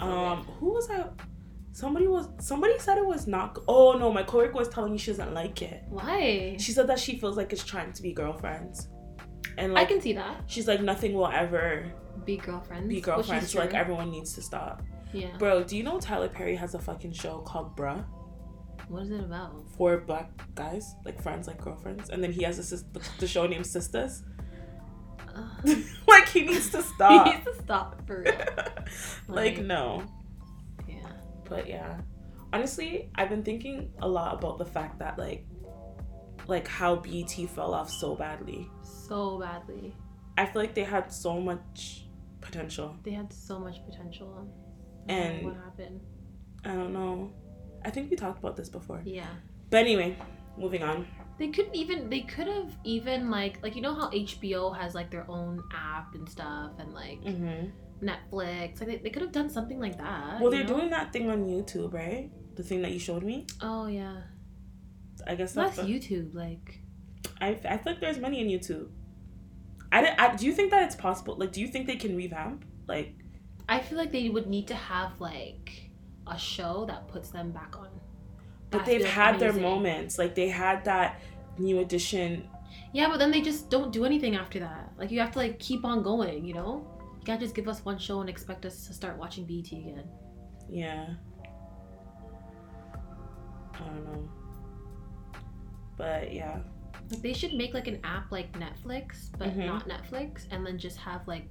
So 0.00 0.06
Um, 0.06 0.38
who 0.58 0.68
was 0.76 0.90
I? 0.90 1.04
Somebody 1.82 2.06
was. 2.08 2.24
Somebody 2.50 2.76
said 2.78 2.96
it 2.98 3.06
was 3.14 3.26
not. 3.26 3.58
Oh 3.68 3.92
no, 4.02 4.06
my 4.18 4.24
coworker 4.30 4.54
was 4.62 4.68
telling 4.68 4.92
me 4.92 4.98
she 4.98 5.10
doesn't 5.12 5.32
like 5.42 5.58
it. 5.62 5.78
why 5.88 6.56
She 6.58 6.72
said 6.76 6.86
that 6.90 6.98
she 7.04 7.12
feels 7.20 7.36
like 7.40 7.52
it's 7.54 7.64
trying 7.72 7.92
to 7.92 8.02
be 8.06 8.12
girlfriends, 8.12 8.88
and 9.58 9.68
i 9.78 9.84
can 9.90 10.00
see 10.00 10.12
that 10.20 10.34
she's 10.52 10.66
like 10.72 10.80
nothing 10.92 11.12
will 11.18 11.32
ever 11.44 11.64
be 12.24 12.36
girlfriends 12.36 12.88
be 12.88 13.00
girlfriends. 13.00 13.54
Like 13.54 13.74
everyone 13.82 14.10
needs 14.10 14.32
to 14.34 14.42
stop. 14.50 14.82
yeah 15.12 15.36
Bro, 15.42 15.52
do 15.68 15.76
you 15.78 15.84
know 15.88 15.96
Tyler 16.08 16.28
Perry 16.28 16.56
has 16.64 16.74
a 16.74 16.80
fucking 16.88 17.12
show 17.22 17.34
called 17.50 17.76
Bruh? 17.76 18.04
what 18.88 19.02
is 19.04 19.10
it 19.10 19.20
about 19.30 19.52
Four 19.76 19.92
black 20.10 20.28
guys, 20.54 20.84
like 21.06 21.18
friends, 21.22 21.46
like 21.50 21.60
girlfriends, 21.66 22.10
and 22.10 22.18
then 22.22 22.32
he 22.32 22.42
has 22.48 22.58
a 22.58 22.62
sis- 22.70 22.84
the, 23.20 23.26
show 23.34 23.46
named 23.46 23.66
Sistas. 23.74 24.12
Like 26.08 26.28
he 26.28 26.42
needs 26.42 26.70
to 26.70 26.82
stop. 26.82 27.26
he 27.26 27.32
needs 27.34 27.44
to 27.46 27.54
stop 27.62 27.88
for 28.06 28.22
real 28.24 28.34
like 29.28 29.56
Like- 29.58 29.64
no, 29.64 30.02
but 31.48 31.68
yeah. 31.68 32.00
Honestly, 32.52 33.10
I've 33.14 33.28
been 33.28 33.42
thinking 33.42 33.92
a 34.00 34.08
lot 34.08 34.34
about 34.38 34.58
the 34.58 34.64
fact 34.64 34.98
that 35.00 35.18
like, 35.18 35.44
like 36.46 36.66
how 36.66 36.96
BT 36.96 37.46
fell 37.46 37.74
off 37.74 37.90
so 37.90 38.14
badly. 38.14 38.68
so 38.82 39.38
badly. 39.38 39.94
I 40.38 40.46
feel 40.46 40.62
like 40.62 40.74
they 40.74 40.84
had 40.84 41.12
so 41.12 41.40
much 41.40 42.06
potential. 42.40 42.96
They 43.02 43.10
had 43.10 43.32
so 43.32 43.58
much 43.58 43.84
potential. 43.84 44.48
I 45.08 45.12
don't 45.12 45.18
know 45.18 45.24
And- 45.36 45.46
what 45.46 45.56
happened? 45.56 46.00
I 46.64 46.68
don't 46.74 46.92
know. 46.92 47.32
I 47.84 47.90
think 47.90 48.10
we 48.10 48.16
talked 48.16 48.38
about 48.40 48.56
this 48.56 48.68
before. 48.68 49.00
Yeah. 49.04 49.28
But 49.70 49.78
anyway, 49.78 50.16
moving 50.56 50.82
on. 50.82 51.06
They 51.38 51.48
couldn't 51.48 51.76
even. 51.76 52.10
They 52.10 52.22
could 52.22 52.48
have 52.48 52.76
even 52.82 53.30
like 53.30 53.62
like 53.62 53.76
you 53.76 53.82
know 53.82 53.94
how 53.94 54.10
HBO 54.10 54.76
has 54.76 54.94
like 54.94 55.08
their 55.10 55.24
own 55.30 55.62
app 55.72 56.14
and 56.14 56.28
stuff 56.28 56.72
and 56.80 56.92
like 56.92 57.22
hmm 57.22 57.66
Netflix. 58.02 58.80
Like 58.80 58.88
they, 58.88 58.96
they 58.96 59.10
could 59.10 59.22
have 59.22 59.32
done 59.32 59.50
something 59.50 59.80
like 59.80 59.98
that. 59.98 60.40
Well, 60.40 60.50
they're 60.50 60.64
know? 60.64 60.76
doing 60.76 60.90
that 60.90 61.12
thing 61.12 61.30
on 61.30 61.44
YouTube, 61.46 61.92
right? 61.92 62.30
The 62.56 62.62
thing 62.62 62.82
that 62.82 62.92
you 62.92 62.98
showed 62.98 63.22
me. 63.22 63.46
Oh 63.60 63.86
yeah. 63.86 64.22
I 65.26 65.34
guess 65.34 65.52
That's 65.52 65.76
that's. 65.76 65.88
YouTube. 65.88 66.34
Like 66.34 66.80
I, 67.40 67.48
I 67.48 67.76
feel 67.78 67.92
like 67.92 68.00
there's 68.00 68.18
money 68.18 68.40
in 68.40 68.48
YouTube. 68.48 68.88
I, 69.90 70.02
didn't- 70.02 70.20
I 70.20 70.36
do 70.36 70.46
you 70.46 70.52
think 70.52 70.70
that 70.70 70.82
it's 70.82 70.96
possible? 70.96 71.36
Like, 71.36 71.52
do 71.52 71.60
you 71.60 71.68
think 71.68 71.86
they 71.86 71.96
can 71.96 72.16
revamp? 72.16 72.64
Like, 72.86 73.14
I 73.68 73.80
feel 73.80 73.98
like 73.98 74.12
they 74.12 74.28
would 74.28 74.46
need 74.46 74.66
to 74.68 74.74
have 74.74 75.20
like 75.20 75.90
a 76.26 76.38
show 76.38 76.84
that 76.86 77.08
puts 77.08 77.30
them 77.30 77.50
back 77.52 77.78
on. 77.78 77.88
but 78.70 78.84
they've 78.84 79.04
had 79.04 79.38
their 79.38 79.52
moments. 79.52 80.18
Like, 80.18 80.34
they 80.34 80.48
had 80.48 80.84
that 80.84 81.20
new 81.58 81.78
edition. 81.80 82.48
Yeah, 82.92 83.08
but 83.08 83.18
then 83.18 83.30
they 83.30 83.40
just 83.40 83.70
don't 83.70 83.92
do 83.92 84.04
anything 84.04 84.36
after 84.36 84.58
that. 84.60 84.92
Like 84.98 85.10
you 85.10 85.20
have 85.20 85.32
to 85.32 85.38
like 85.38 85.58
keep 85.58 85.84
on 85.84 86.02
going. 86.02 86.44
You 86.44 86.54
know. 86.54 86.86
You 87.28 87.32
can't 87.32 87.42
just 87.42 87.54
give 87.54 87.68
us 87.68 87.84
one 87.84 87.98
show 87.98 88.22
and 88.22 88.30
expect 88.30 88.64
us 88.64 88.86
to 88.86 88.94
start 88.94 89.18
watching 89.18 89.44
BT 89.44 89.80
again. 89.80 90.04
Yeah. 90.66 91.08
I 93.74 93.78
don't 93.80 94.04
know. 94.06 94.28
But 95.98 96.32
yeah, 96.32 96.60
Like 97.10 97.20
they 97.20 97.34
should 97.34 97.52
make 97.52 97.74
like 97.74 97.86
an 97.86 98.00
app 98.02 98.32
like 98.32 98.58
Netflix, 98.58 99.28
but 99.36 99.48
Mhm. 99.50 99.66
not 99.66 99.86
Netflix, 99.86 100.46
and 100.50 100.64
then 100.66 100.78
just 100.78 100.96
have 100.96 101.28
like 101.28 101.50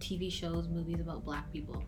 TV 0.00 0.30
shows, 0.30 0.66
movies 0.66 0.98
about 0.98 1.26
black 1.26 1.52
people. 1.52 1.82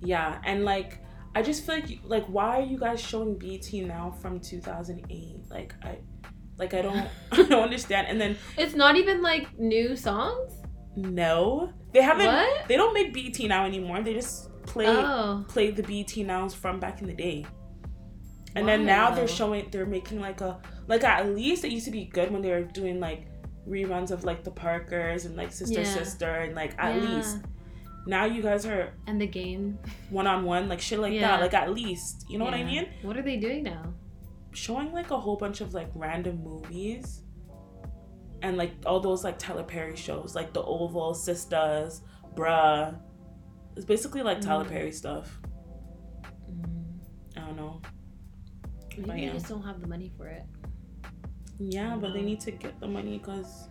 yeah, 0.00 0.40
and 0.44 0.64
like, 0.64 0.98
I 1.36 1.42
just 1.42 1.64
feel 1.64 1.76
like, 1.76 2.00
like, 2.02 2.26
why 2.26 2.58
are 2.58 2.64
you 2.64 2.78
guys 2.78 3.00
showing 3.00 3.38
BT 3.38 3.82
now 3.82 4.10
from 4.10 4.40
2008? 4.40 5.48
Like, 5.50 5.72
I, 5.84 5.98
like, 6.56 6.74
I 6.74 6.82
don't, 6.82 7.08
I 7.32 7.36
don't 7.44 7.62
understand. 7.62 8.08
And 8.08 8.20
then 8.20 8.36
It's 8.56 8.74
not 8.74 8.96
even 8.96 9.22
like 9.22 9.56
new 9.56 9.94
songs. 9.94 10.62
No, 11.02 11.72
they 11.92 12.02
haven't. 12.02 12.26
What? 12.26 12.68
They 12.68 12.76
don't 12.76 12.92
make 12.94 13.12
BT 13.14 13.48
now 13.48 13.64
anymore. 13.66 14.02
They 14.02 14.14
just 14.14 14.50
play 14.66 14.86
Oh, 14.88 15.44
play 15.48 15.70
the 15.70 15.82
BT 15.82 16.22
nows 16.24 16.54
from 16.54 16.78
back 16.80 17.00
in 17.00 17.06
the 17.06 17.14
day. 17.14 17.46
And 18.54 18.66
then 18.66 18.84
now 18.84 19.10
they're 19.14 19.28
showing 19.28 19.68
they're 19.70 19.86
making 19.86 20.20
like 20.20 20.40
a 20.40 20.58
like 20.88 21.04
at 21.04 21.28
least 21.34 21.64
it 21.64 21.70
used 21.70 21.84
to 21.84 21.90
be 21.90 22.06
good 22.06 22.30
when 22.30 22.42
they 22.42 22.50
were 22.50 22.62
doing 22.62 22.98
like 22.98 23.26
reruns 23.68 24.10
of 24.10 24.24
like 24.24 24.42
the 24.42 24.50
Parkers 24.50 25.26
and 25.26 25.36
like 25.36 25.52
Sister 25.52 25.80
Yeah. 25.80 25.94
Sister 25.94 26.30
and 26.30 26.54
like 26.54 26.74
at 26.78 26.94
Yeah. 27.00 27.08
least 27.08 27.38
now 28.06 28.24
you 28.24 28.42
guys 28.42 28.64
are 28.66 28.94
and 29.06 29.20
the 29.20 29.26
game. 29.26 29.78
one 30.10 30.26
on 30.26 30.44
one 30.44 30.68
like 30.68 30.80
shit 30.80 30.98
like 30.98 31.12
Yeah. 31.12 31.20
that 31.36 31.40
like 31.40 31.54
at 31.54 31.72
least 31.72 32.24
you 32.28 32.38
know 32.38 32.44
what 32.46 32.54
I 32.54 32.64
mean 32.64 32.88
What 33.02 33.16
are 33.16 33.22
they 33.22 33.36
doing 33.36 33.62
now? 33.64 33.92
showing 34.52 34.92
like 34.92 35.10
a 35.10 35.20
whole 35.20 35.36
bunch 35.36 35.60
of 35.60 35.74
like 35.74 35.90
random 35.94 36.42
movies 36.42 37.22
and 38.42 38.56
like 38.56 38.72
all 38.86 39.00
those 39.00 39.24
like 39.24 39.38
Tyler 39.38 39.62
Perry 39.64 39.96
shows 39.96 40.34
like 40.34 40.52
the 40.52 40.62
Oval 40.62 41.12
Sistas 41.14 42.00
bruh 42.34 42.98
it's 43.76 43.84
basically 43.84 44.22
like 44.22 44.40
Tyler 44.40 44.64
Mm. 44.64 44.68
Perry 44.68 44.92
stuff 44.92 45.38
Mm, 46.50 46.98
I 47.36 47.40
don't 47.40 47.56
know 47.56 47.80
Maybe 48.96 49.10
they 49.20 49.26
yeah. 49.26 49.32
just 49.32 49.48
don't 49.48 49.62
have 49.62 49.80
the 49.80 49.86
money 49.86 50.10
for 50.16 50.26
it. 50.26 50.42
Yeah, 51.60 51.96
but 52.00 52.14
they 52.14 52.20
need 52.22 52.40
to 52.40 52.50
get 52.50 52.80
the 52.80 52.88
money 52.88 53.18
because. 53.18 53.68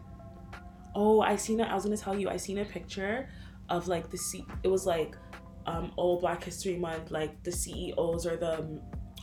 Oh, 0.96 1.20
I 1.20 1.36
seen 1.36 1.60
it. 1.60 1.66
I 1.66 1.76
was 1.76 1.84
gonna 1.84 1.98
tell 1.98 2.18
you. 2.18 2.30
I 2.30 2.38
seen 2.38 2.60
a 2.60 2.66
picture 2.66 3.28
of 3.68 3.90
like 3.90 4.10
the 4.10 4.18
C. 4.18 4.46
It 4.64 4.70
was 4.70 4.86
like 4.86 5.18
um 5.66 5.92
old 5.98 6.22
Black 6.22 6.46
History 6.46 6.78
Month. 6.78 7.12
Like 7.12 7.44
the 7.44 7.52
CEOs 7.52 8.26
or 8.26 8.38
the 8.38 8.80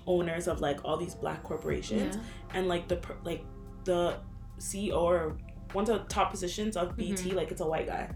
owners 0.07 0.47
of 0.47 0.61
like 0.61 0.85
all 0.85 0.99
these 0.99 1.15
black 1.15 1.43
corporations, 1.43 2.17
Yeah. 2.17 2.23
and 2.59 2.69
like 2.69 2.87
the 2.87 3.01
like 3.23 3.43
the 3.85 4.19
CEO 4.59 4.97
or 4.97 5.37
one 5.73 5.83
of 5.91 6.03
the 6.03 6.05
top 6.09 6.31
positions 6.31 6.77
of 6.77 6.97
BT. 6.97 7.33
Like 7.33 7.51
it's 7.51 7.61
a 7.61 7.67
white 7.67 7.87
guy, 7.87 8.11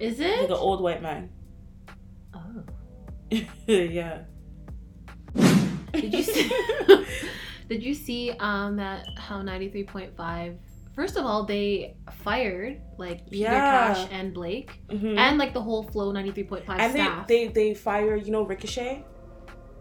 Is 0.00 0.18
like 0.18 0.28
it? 0.28 0.44
an 0.50 0.52
old 0.52 0.80
white 0.82 1.02
man. 1.02 1.30
Oh. 2.34 2.62
yeah. 3.66 4.22
Did 5.92 6.14
you 6.14 6.22
see? 6.22 6.50
Did 7.68 7.82
you 7.82 7.94
see 7.94 8.30
um 8.38 8.76
that 8.76 9.06
how 9.18 9.42
ninety 9.42 9.68
three 9.68 9.84
point 9.84 10.16
five? 10.16 10.58
First 10.94 11.16
of 11.16 11.24
all, 11.24 11.44
they 11.44 11.96
fired 12.22 12.80
like 12.98 13.24
Peter 13.30 13.44
Yeah. 13.50 13.94
Cash 13.94 14.08
and 14.10 14.34
Blake, 14.34 14.78
Mhm. 14.88 15.16
and 15.16 15.38
like 15.38 15.54
the 15.54 15.60
whole 15.62 15.82
Flow 15.82 16.12
ninety 16.12 16.32
three 16.32 16.44
point 16.44 16.66
five 16.66 16.80
and 16.80 16.92
staff. 16.92 17.26
they, 17.26 17.46
they 17.48 17.52
they 17.68 17.74
fire 17.74 18.14
you 18.16 18.30
know 18.30 18.42
Ricochet, 18.42 19.04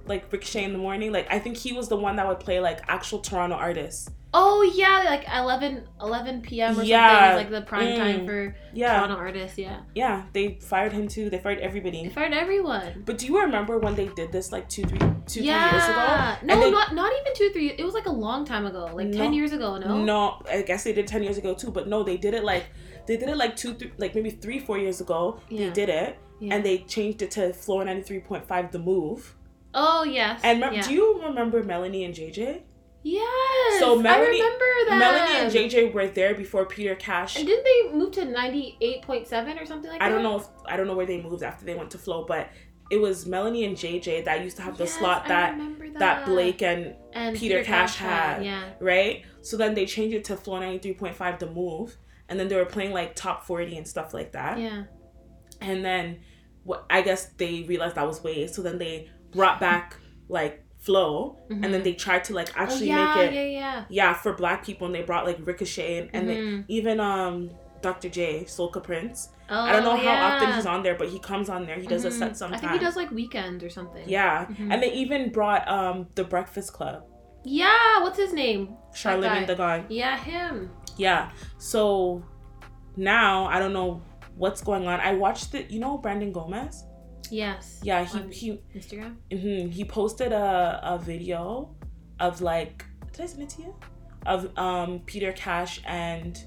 like 0.05 0.31
Ricochet 0.31 0.63
in 0.63 0.71
the 0.73 0.77
morning. 0.79 1.11
Like 1.11 1.27
I 1.31 1.39
think 1.39 1.57
he 1.57 1.73
was 1.73 1.89
the 1.89 1.97
one 1.97 2.15
that 2.17 2.27
would 2.27 2.39
play 2.39 2.59
like 2.61 2.79
actual 2.87 3.19
Toronto 3.19 3.55
artists. 3.55 4.09
Oh 4.33 4.61
yeah, 4.75 5.03
like 5.05 5.25
11, 5.35 5.83
11 6.01 6.41
p.m. 6.41 6.79
or 6.79 6.83
Yeah. 6.83 7.09
something 7.09 7.35
was 7.35 7.37
like 7.43 7.51
the 7.61 7.67
prime 7.67 7.87
Mm. 7.89 7.97
time 7.97 8.25
for 8.25 8.55
Yeah, 8.73 8.95
Toronto 8.99 9.15
artists. 9.15 9.57
Yeah, 9.57 9.81
yeah. 9.93 10.23
They 10.31 10.57
fired 10.61 10.93
him 10.93 11.09
too. 11.09 11.29
They 11.29 11.37
fired 11.39 11.59
they 11.59 11.63
everybody. 11.63 12.07
fired 12.07 12.33
everyone. 12.33 13.03
But 13.05 13.17
do 13.17 13.25
you 13.27 13.41
remember 13.41 13.77
when 13.79 13.95
they 13.95 14.07
did 14.07 14.31
this 14.31 14.53
like 14.53 14.69
two 14.69 14.83
three 14.85 14.99
two 15.27 15.43
yeah, 15.43 15.69
three 15.69 15.77
years 15.79 15.89
ago? 15.89 16.35
no, 16.47 16.59
they- 16.61 16.71
not 16.71 16.95
not 16.95 17.11
even 17.19 17.33
two 17.35 17.49
three. 17.51 17.71
It 17.71 17.83
was 17.83 17.93
like 17.93 18.05
a 18.05 18.11
long 18.11 18.45
time 18.45 18.65
ago, 18.65 18.89
like 18.93 19.11
ten 19.11 19.33
years 19.33 19.51
ago. 19.51 19.77
No, 19.77 19.97
No, 20.01 20.41
I 20.49 20.61
guess 20.61 20.85
they 20.85 20.93
did 20.93 21.07
ten 21.07 21.23
years 21.23 21.37
ago 21.37 21.53
too. 21.53 21.69
But 21.71 21.89
no, 21.89 22.01
they 22.03 22.15
did 22.15 22.33
it 22.33 22.45
like 22.45 22.65
they 23.07 23.17
did 23.17 23.27
it 23.27 23.35
like 23.35 23.57
two 23.57 23.73
three 23.73 23.91
like 23.97 24.15
maybe 24.15 24.29
three 24.29 24.59
four 24.59 24.77
years 24.77 25.01
ago. 25.01 25.41
Yeah. 25.49 25.67
They 25.67 25.73
did 25.73 25.89
it 25.89 26.17
Yeah. 26.39 26.55
and 26.55 26.63
they 26.65 26.77
changed 26.79 27.21
it 27.21 27.31
to 27.31 27.51
Flow 27.51 27.83
ninety 27.83 28.03
three 28.03 28.19
point 28.21 28.47
five. 28.47 28.71
The 28.71 28.79
move. 28.79 29.35
oh 29.73 30.03
yes, 30.03 30.39
And 30.43 30.61
remem- 30.63 30.73
yeah. 30.75 30.81
do 30.87 30.93
you 30.93 31.21
remember 31.27 31.63
Melanie 31.63 32.03
and 32.05 32.13
JJ? 32.15 32.61
Yes. 33.03 33.79
So 33.79 33.95
Melanie- 33.99 34.41
I 34.41 34.43
remember 34.43 34.65
that. 34.89 34.97
Melanie 34.99 35.39
and 35.39 35.51
JJ 35.51 35.93
were 35.93 36.07
there 36.07 36.35
before 36.35 36.65
Peter 36.65 36.95
Cash. 36.95 37.37
And 37.37 37.45
didn't 37.47 37.63
they 37.65 37.97
move 37.97 38.11
to 38.13 38.25
ninety 38.25 38.77
eight 38.81 39.01
point 39.03 39.27
seven 39.27 39.57
or 39.57 39.65
something 39.65 39.89
like 39.89 39.99
that? 39.99 40.05
I 40.05 40.09
don't 40.09 40.23
know 40.23 40.37
if 40.39 40.47
I 40.65 40.77
don't 40.77 40.87
know 40.87 40.95
where 40.95 41.05
they 41.05 41.21
moved 41.21 41.43
after 41.43 41.65
they 41.65 41.75
went 41.75 41.91
to 41.91 41.97
Flow, 41.97 42.25
but 42.25 42.49
it 42.91 42.99
was 42.99 43.25
Melanie 43.25 43.63
and 43.63 43.77
JJ 43.77 44.25
that 44.25 44.43
used 44.43 44.57
to 44.57 44.63
have 44.63 44.77
the 44.77 44.83
Yes, 44.83 44.97
slot 44.97 45.27
that 45.29 45.57
that 45.57 45.99
that 45.99 46.25
Blake 46.25 46.61
and 46.61 46.95
and 47.13 47.37
Peter 47.37 47.63
Cash 47.63 47.95
had. 47.95 48.43
Yeah. 48.43 48.71
right. 48.79 49.23
So 49.41 49.55
then 49.57 49.73
they 49.73 49.85
changed 49.85 50.15
it 50.15 50.23
to 50.25 50.35
Flow 50.35 50.59
ninety 50.59 50.79
three 50.79 50.93
point 50.93 51.15
five 51.15 51.39
to 51.39 51.47
move, 51.47 51.97
and 52.29 52.39
then 52.39 52.47
they 52.49 52.55
were 52.55 52.65
playing 52.65 52.91
like 52.91 53.15
top 53.15 53.45
forty 53.45 53.77
and 53.77 53.87
stuff 53.87 54.13
like 54.13 54.33
that. 54.33 54.59
Yeah. 54.59 54.83
And 55.61 55.85
then 55.85 56.19
what 56.63 56.85
I 56.89 57.01
guess 57.01 57.27
they 57.37 57.63
realized 57.63 57.95
that 57.95 58.05
was 58.05 58.21
way, 58.23 58.45
so 58.47 58.61
then 58.61 58.77
they 58.77 59.09
brought 59.31 59.59
back 59.59 59.95
like 60.27 60.63
Flow, 60.81 61.37
and 61.49 61.63
then 61.63 61.81
Mhm. 61.81 61.83
they 61.83 61.93
tried 61.93 62.23
to 62.25 62.33
like 62.33 62.49
Oh, 62.57 62.63
actually 62.63 62.87
yeah, 62.87 63.05
make 63.15 63.25
it 63.29 63.33
yeah, 63.33 63.43
yeah. 63.59 63.85
yeah 63.89 64.13
for 64.13 64.33
black 64.33 64.65
people, 64.65 64.87
and 64.87 64.95
they 64.95 65.03
brought 65.03 65.25
like 65.25 65.37
Ricochet 65.45 65.99
and, 65.99 66.09
and 66.13 66.27
they, 66.29 66.63
even 66.73 66.99
um 66.99 67.51
Dr. 67.81 68.09
J 68.09 68.43
Soulka 68.45 68.81
Prince. 68.81 69.29
Oh, 69.49 69.59
I 69.59 69.71
don't 69.73 69.83
know 69.83 69.95
how 69.97 70.15
often 70.27 70.53
he's 70.53 70.65
on 70.65 70.81
there, 70.83 70.95
but 70.95 71.09
he 71.09 71.19
comes 71.19 71.49
on 71.49 71.65
there. 71.67 71.77
He 71.79 71.85
does 71.87 72.03
a 72.05 72.09
Mhm. 72.09 72.13
set 72.13 72.37
sometimes. 72.37 72.63
I 72.63 72.67
think 72.69 72.79
he 72.79 72.85
does 72.85 72.95
like 72.95 73.11
weekend 73.11 73.63
or 73.63 73.69
something. 73.69 74.03
Yeah, 74.07 74.45
Mhm. 74.45 74.71
and 74.73 74.81
they 74.83 74.91
even 74.93 75.31
brought 75.31 75.67
um 75.67 76.07
the 76.15 76.23
Breakfast 76.23 76.73
Club, 76.73 77.03
Yeah. 77.43 78.01
What's 78.03 78.17
his 78.17 78.33
name? 78.33 78.75
Charlotte 78.93 79.27
guy. 79.29 79.45
the 79.45 79.55
guy. 79.55 79.83
Yeah, 79.89 80.17
him. 80.17 80.71
Yeah, 80.97 81.29
so 81.59 82.23
now 82.97 83.45
I 83.45 83.59
don't 83.59 83.73
know 83.73 84.01
what's 84.35 84.61
going 84.63 84.87
on. 84.87 84.99
I 84.99 85.13
watched 85.13 85.53
it. 85.55 85.69
You 85.71 85.79
know 85.79 85.97
Brandon 85.97 86.31
Gomez? 86.31 86.85
Yes. 87.31 87.79
Yeah, 87.83 88.03
he 88.03 88.19
On 88.19 88.31
he 88.31 88.61
Instagram. 88.75 89.15
mhm, 89.31 89.71
he 89.71 89.83
posted 89.85 90.31
a 90.31 90.79
a 90.83 90.99
video 90.99 91.73
of 92.19 92.41
like 92.41 92.85
did 93.11 93.21
I 93.21 93.25
send 93.25 93.43
it 93.43 93.49
to 93.49 93.61
you? 93.63 93.75
Of 94.25 94.55
um 94.57 94.99
Peter 95.05 95.31
Cash 95.31 95.81
and 95.85 96.37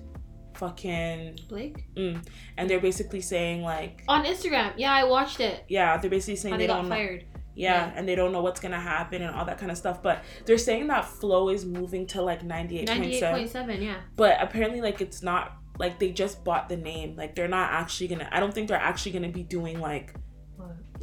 fucking 0.54 1.38
Blake 1.48 1.84
mm, 1.96 2.24
and 2.56 2.70
they're 2.70 2.80
basically 2.80 3.20
saying 3.20 3.62
like 3.62 4.04
on 4.08 4.24
Instagram. 4.24 4.72
Yeah, 4.76 4.92
I 4.92 5.04
watched 5.04 5.40
it. 5.40 5.64
yeah 5.68 5.96
they're 5.96 6.10
basically 6.10 6.36
saying 6.36 6.52
How 6.52 6.58
they, 6.58 6.64
they 6.64 6.68
got 6.68 6.76
don't 6.82 6.88
know 6.88 6.94
fired. 6.94 7.24
Yeah, 7.56 7.86
Yeah. 7.86 7.92
and 7.96 8.08
they 8.08 8.14
don't 8.16 8.32
know 8.32 8.42
what's 8.42 8.60
gonna 8.60 8.80
happen 8.80 9.22
and 9.22 9.34
all 9.34 9.44
that 9.44 9.58
kind 9.58 9.70
of 9.70 9.78
stuff. 9.78 10.02
But 10.02 10.24
they're 10.44 10.58
saying 10.58 10.88
that 10.88 11.04
flow 11.04 11.48
is 11.50 11.64
moving 11.64 12.06
to 12.08 12.22
like 12.22 12.42
ninety 12.44 12.78
eight 12.80 12.88
point 12.88 13.00
Ninety 13.00 13.16
eight 13.16 13.20
seven. 13.20 13.40
point 13.40 13.50
seven. 13.50 13.82
Yeah. 13.82 13.96
But 14.16 14.38
apparently, 14.40 14.80
like 14.80 15.00
it's 15.00 15.22
not 15.22 15.56
like 15.78 15.98
they 15.98 16.10
just 16.10 16.42
bought 16.44 16.68
the 16.68 16.76
name. 16.76 17.14
Like 17.16 17.34
they're 17.36 17.48
not 17.48 17.70
actually 17.72 18.08
gonna. 18.08 18.28
I 18.32 18.40
don't 18.40 18.52
think 18.54 18.68
they're 18.68 18.76
actually 18.76 19.12
gonna 19.12 19.28
be 19.28 19.42
doing 19.44 19.78
like 19.80 20.14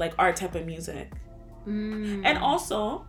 like 0.01 0.13
our 0.19 0.33
type 0.33 0.55
of 0.55 0.65
music. 0.65 1.13
Mm. 1.65 2.23
And 2.25 2.37
also, 2.39 3.05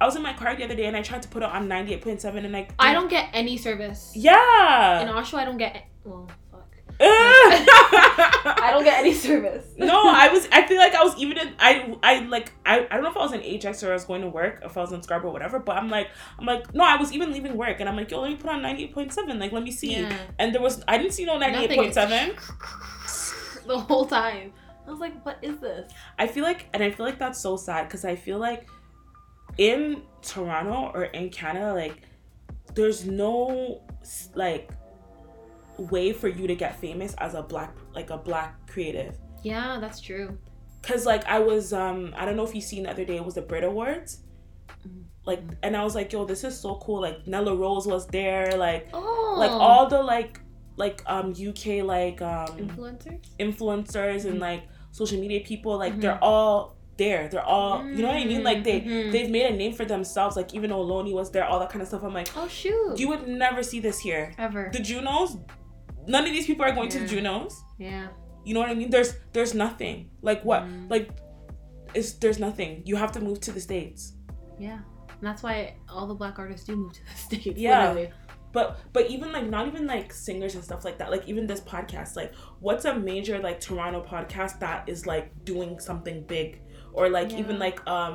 I 0.00 0.06
was 0.06 0.16
in 0.16 0.22
my 0.22 0.32
car 0.32 0.56
the 0.56 0.64
other 0.64 0.76
day 0.76 0.86
and 0.86 0.96
I 0.96 1.02
tried 1.02 1.22
to 1.22 1.28
put 1.28 1.42
it 1.42 1.50
on 1.50 1.68
ninety 1.68 1.92
eight 1.92 2.00
point 2.02 2.22
seven 2.22 2.46
and 2.46 2.56
I 2.56 2.68
I 2.78 2.94
don't 2.94 3.10
get 3.10 3.28
any 3.34 3.58
service. 3.58 4.12
Yeah. 4.14 5.02
In. 5.02 5.08
Oshawa, 5.08 5.40
I 5.40 5.44
don't 5.44 5.58
get. 5.58 5.84
Well, 6.04 6.30
fuck. 6.50 6.64
I 7.00 8.70
don't 8.72 8.84
get 8.84 9.00
any 9.00 9.12
service. 9.12 9.66
no, 9.76 10.02
I 10.06 10.28
was. 10.32 10.48
I 10.50 10.66
feel 10.66 10.78
like 10.78 10.94
I 10.94 11.02
was 11.02 11.16
even 11.18 11.38
in. 11.38 11.54
I 11.58 11.96
I 12.02 12.20
like. 12.20 12.52
I, 12.64 12.86
I 12.90 12.94
don't 12.94 13.02
know 13.02 13.10
if 13.10 13.16
I 13.16 13.20
was 13.20 13.32
in 13.32 13.42
Ajax 13.42 13.82
or 13.82 13.90
I 13.90 13.94
was 13.94 14.04
going 14.04 14.22
to 14.22 14.28
work, 14.28 14.60
if 14.64 14.76
I 14.76 14.80
was 14.80 14.92
in 14.92 15.02
Scarborough, 15.02 15.30
or 15.30 15.32
whatever. 15.32 15.58
But 15.58 15.76
I'm 15.76 15.88
like, 15.90 16.08
I'm 16.38 16.46
like, 16.46 16.74
no, 16.74 16.84
I 16.84 16.96
was 16.96 17.12
even 17.12 17.32
leaving 17.32 17.56
work, 17.56 17.78
and 17.80 17.88
I'm 17.88 17.96
like, 17.96 18.10
yo, 18.10 18.20
let 18.20 18.30
me 18.30 18.36
put 18.36 18.50
on 18.50 18.62
ninety 18.62 18.84
eight 18.84 18.94
point 18.94 19.12
seven. 19.12 19.38
Like, 19.38 19.52
let 19.52 19.62
me 19.62 19.70
see. 19.70 19.92
Yeah. 19.92 20.16
And 20.38 20.54
there 20.54 20.62
was, 20.62 20.82
I 20.88 20.98
didn't 20.98 21.12
see 21.12 21.24
no 21.24 21.38
ninety 21.38 21.58
eight 21.58 21.70
Nothing. 21.70 21.78
point 21.78 21.94
seven. 21.94 22.36
the 23.66 23.78
whole 23.78 24.06
time. 24.06 24.52
I 24.88 24.90
was 24.90 25.00
like, 25.00 25.24
what 25.24 25.38
is 25.42 25.58
this? 25.58 25.92
I 26.18 26.26
feel 26.26 26.44
like, 26.44 26.68
and 26.72 26.82
I 26.82 26.90
feel 26.90 27.04
like 27.04 27.18
that's 27.18 27.40
so 27.42 27.56
sad 27.56 27.86
because 27.88 28.04
I 28.06 28.16
feel 28.16 28.38
like 28.38 28.66
in 29.58 30.02
Toronto 30.22 30.90
or 30.94 31.04
in 31.04 31.28
Canada, 31.30 31.74
like, 31.74 32.02
there's 32.74 33.04
no 33.06 33.82
like 34.34 34.70
way 35.76 36.12
for 36.12 36.28
you 36.28 36.46
to 36.46 36.54
get 36.54 36.76
famous 36.80 37.14
as 37.18 37.34
a 37.34 37.42
black, 37.42 37.74
like 37.94 38.10
a 38.10 38.16
black 38.16 38.66
creative. 38.66 39.16
Yeah, 39.42 39.78
that's 39.80 40.00
true. 40.00 40.38
Cause 40.82 41.04
like 41.06 41.24
I 41.26 41.38
was 41.38 41.72
um 41.72 42.14
I 42.16 42.24
don't 42.24 42.36
know 42.36 42.44
if 42.44 42.54
you 42.54 42.60
seen 42.60 42.84
the 42.84 42.90
other 42.90 43.04
day 43.04 43.16
it 43.16 43.24
was 43.24 43.34
the 43.34 43.42
Brit 43.42 43.64
Awards. 43.64 44.22
Mhm. 44.86 45.04
Like 45.24 45.42
and 45.62 45.76
I 45.76 45.82
was 45.84 45.94
like, 45.94 46.12
yo, 46.12 46.24
this 46.24 46.44
is 46.44 46.58
so 46.58 46.76
cool. 46.76 47.00
Like 47.00 47.26
Nella 47.26 47.54
Rose 47.54 47.86
was 47.86 48.06
there, 48.06 48.56
like 48.56 48.88
Oh. 48.92 49.34
like 49.38 49.50
all 49.50 49.86
the 49.88 50.02
like 50.02 50.40
like 50.76 51.02
um 51.06 51.32
UK 51.32 51.82
like 51.84 52.22
um 52.22 52.46
influencers. 52.58 53.26
influencers 53.40 54.24
and 54.24 54.36
Mhm. 54.36 54.40
like 54.40 54.62
social 54.90 55.20
media 55.20 55.40
people, 55.40 55.76
like 55.78 55.94
Mhm. 55.94 56.00
they're 56.02 56.22
all 56.24 56.76
there. 56.96 57.28
They're 57.28 57.44
all 57.44 57.84
you 57.84 58.02
know 58.02 58.08
what 58.08 58.16
I 58.16 58.24
mean? 58.24 58.42
Like 58.42 58.64
they 58.64 58.80
Mhm. 58.80 59.12
they've 59.12 59.30
made 59.30 59.46
a 59.52 59.56
name 59.56 59.72
for 59.72 59.84
themselves. 59.84 60.36
Like 60.36 60.52
even 60.54 60.70
though 60.70 60.80
Loney 60.80 61.14
was 61.14 61.30
there, 61.30 61.44
all 61.44 61.60
that 61.60 61.70
kind 61.70 61.80
of 61.82 61.88
stuff. 61.88 62.02
I'm 62.02 62.12
like, 62.14 62.28
Oh 62.36 62.48
shoot. 62.48 62.98
you 62.98 63.08
would 63.08 63.28
never 63.28 63.62
see 63.62 63.78
this 63.80 63.98
here. 64.00 64.32
ever? 64.38 64.70
The 64.72 64.80
Junos, 64.80 65.36
none 66.06 66.24
of 66.24 66.30
these 66.32 66.46
people 66.46 66.64
are 66.64 66.72
going 66.72 66.88
to 66.90 66.98
the 67.00 67.06
Junos. 67.06 67.62
yeah. 67.78 68.08
You 68.44 68.54
know 68.54 68.60
what 68.60 68.70
I 68.70 68.74
mean? 68.74 68.90
There's 68.90 69.14
there's 69.32 69.54
nothing. 69.54 70.10
Like 70.22 70.42
what? 70.44 70.62
Mhm. 70.64 70.90
Like 70.90 71.10
it's 71.94 72.12
there's 72.14 72.38
nothing. 72.38 72.82
You 72.84 72.96
have 72.96 73.12
to 73.12 73.20
move 73.20 73.40
to 73.42 73.52
the 73.52 73.60
states. 73.60 74.14
Yeah. 74.58 74.78
And 75.20 75.26
that's 75.28 75.42
why 75.42 75.76
all 75.88 76.06
the 76.06 76.14
black 76.14 76.38
artists 76.38 76.66
do 76.66 76.74
move 76.76 76.92
to 76.94 77.00
the 77.04 77.16
states. 77.26 77.58
Yeah. 77.58 77.88
literally. 77.92 78.10
But 78.58 78.66
but 78.94 79.04
even 79.14 79.28
like 79.36 79.46
not 79.56 79.64
even 79.70 79.84
like 79.86 80.08
singers 80.12 80.54
and 80.56 80.64
stuff 80.68 80.82
like 80.84 80.98
that. 81.00 81.08
Like 81.14 81.24
even 81.30 81.46
this 81.52 81.60
podcast. 81.74 82.10
Like 82.20 82.32
what's 82.66 82.84
a 82.92 82.94
major 83.10 83.36
like 83.48 83.58
Toronto 83.66 84.00
podcast 84.12 84.58
that 84.64 84.88
is 84.88 85.06
like 85.06 85.26
doing 85.44 85.78
something 85.88 86.18
big 86.34 86.48
or 86.96 87.04
like 87.18 87.30
even 87.40 87.56
like 87.66 87.78
um 87.86 88.14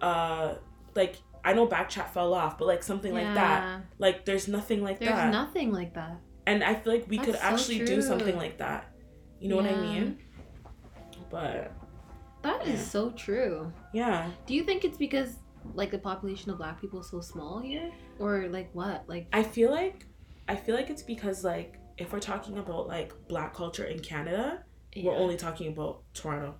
uh 0.00 0.54
like 1.00 1.14
I 1.44 1.52
know 1.52 1.66
Backchat 1.66 2.08
fell 2.10 2.32
off, 2.34 2.58
but 2.58 2.66
like 2.72 2.82
something 2.82 3.12
like 3.20 3.34
that. 3.34 3.82
Like 3.98 4.24
there's 4.26 4.46
nothing 4.48 4.82
like 4.82 4.98
There's 4.98 5.10
that. 5.10 5.22
There's 5.30 5.32
nothing 5.32 5.70
like 5.80 5.92
that. 5.94 6.16
and 6.46 6.58
I 6.70 6.74
feel 6.74 6.92
like 6.94 7.06
we 7.08 7.18
could 7.18 7.34
so 7.36 7.40
actually 7.50 7.80
do 7.84 8.02
something 8.02 8.36
like 8.36 8.58
that. 8.58 8.80
You 9.40 9.48
know 9.48 9.56
what 9.56 9.66
I 9.66 9.76
mean? 9.88 10.18
But 11.30 11.72
That 12.42 12.66
is 12.66 12.80
Yeah. 12.80 12.86
so 12.96 13.10
true. 13.10 13.72
yeah. 13.92 14.30
Do 14.46 14.54
you 14.54 14.64
think 14.64 14.84
it's 14.84 14.98
because 14.98 15.36
like 15.74 15.90
the 15.90 15.98
population 15.98 16.50
of 16.50 16.58
black 16.58 16.80
people 16.80 17.00
is 17.00 17.10
so 17.10 17.20
small 17.20 17.60
here, 17.60 17.90
or 18.18 18.48
like 18.48 18.70
what? 18.72 19.04
Like 19.08 19.26
I 19.32 19.42
feel 19.42 19.70
like 19.70 20.06
I 20.48 20.56
feel 20.56 20.74
like 20.74 20.90
it's 20.90 21.02
because 21.02 21.44
like 21.44 21.78
if 21.98 22.12
we're 22.12 22.20
talking 22.20 22.58
about 22.58 22.88
like 22.88 23.12
black 23.28 23.54
culture 23.54 23.84
in 23.84 24.00
Canada, 24.00 24.64
we're 24.96 25.16
only 25.16 25.36
talking 25.36 25.68
about 25.68 26.02
Toronto. 26.14 26.54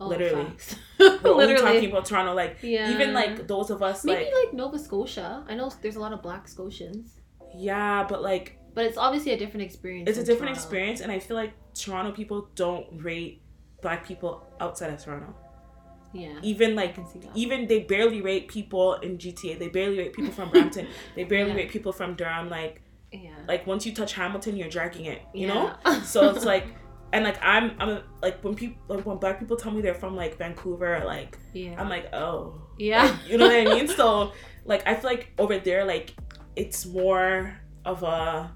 Oh, 0.00 0.08
literally. 0.08 0.50
We're 0.98 1.30
only 1.30 1.56
talking 1.56 1.88
about 1.88 2.06
Toronto. 2.06 2.34
Like 2.34 2.58
yeah. 2.60 2.90
even 2.90 3.14
like 3.14 3.46
those 3.46 3.70
of 3.70 3.84
us 3.84 4.04
maybe 4.04 4.24
like 4.24 4.46
like, 4.46 4.52
Nova 4.52 4.76
Scotia. 4.76 5.44
I 5.48 5.54
know 5.54 5.70
there's 5.80 5.94
a 5.94 6.00
lot 6.00 6.12
of 6.12 6.22
black 6.22 6.48
Scotians, 6.48 7.20
yeah, 7.54 8.04
but 8.08 8.20
like 8.20 8.58
but 8.74 8.84
it's 8.84 8.98
obviously 8.98 9.32
a 9.32 9.38
different 9.38 9.62
experience. 9.62 10.08
it's 10.08 10.18
a 10.18 10.22
different 10.22 10.54
Toronto. 10.54 10.60
experience 10.60 11.00
and 11.02 11.12
I 11.12 11.20
feel 11.20 11.36
like 11.36 11.52
Toronto 11.74 12.10
people 12.10 12.48
don't 12.56 12.86
rate 13.00 13.42
black 13.80 14.06
people 14.06 14.46
outside 14.60 14.92
of 14.92 15.02
Toronto. 15.02 15.34
Yeah. 16.12 16.34
Even 16.42 16.74
like 16.74 16.94
can 16.94 17.06
see 17.06 17.18
that. 17.20 17.30
even 17.34 17.66
they 17.66 17.80
barely 17.80 18.20
rate 18.22 18.48
people 18.48 18.94
in 18.94 19.18
GTA. 19.18 19.58
They 19.58 19.68
barely 19.68 19.98
rate 19.98 20.12
people 20.12 20.32
from 20.32 20.50
Brampton. 20.50 20.86
They 21.16 21.24
barely 21.24 21.50
Yeah. 21.50 21.56
rate 21.56 21.70
people 21.70 21.92
from 21.92 22.14
Durham. 22.14 22.48
Like 22.50 22.82
Yeah. 23.12 23.30
Like 23.48 23.66
once 23.66 23.86
you 23.86 23.94
touch 23.94 24.12
Hamilton, 24.14 24.56
you're 24.56 24.68
dragging 24.68 25.06
it. 25.06 25.22
You 25.34 25.46
Yeah. 25.48 25.54
know. 25.84 26.00
So 26.04 26.30
it's 26.34 26.44
like, 26.44 26.66
and 27.12 27.24
like 27.24 27.38
I'm, 27.42 27.72
I'm 27.78 28.02
like 28.22 28.42
when 28.44 28.54
people, 28.54 28.96
like 28.96 29.04
when 29.06 29.18
black 29.18 29.38
people 29.38 29.56
tell 29.56 29.70
me 29.72 29.80
they're 29.82 29.94
from 29.94 30.16
like 30.16 30.36
Vancouver, 30.38 31.02
like 31.04 31.38
yeah. 31.52 31.74
I'm 31.80 31.88
like, 31.88 32.12
oh, 32.14 32.60
yeah. 32.78 33.04
Like, 33.04 33.28
you 33.28 33.36
know 33.38 33.46
what 33.48 33.56
I 33.56 33.64
mean? 33.74 33.88
So 34.00 34.32
like 34.64 34.86
I 34.86 34.94
feel 34.94 35.10
like 35.10 35.32
over 35.38 35.58
there, 35.58 35.84
like 35.84 36.14
it's 36.56 36.84
more 36.86 37.54
of 37.84 38.02
a. 38.02 38.54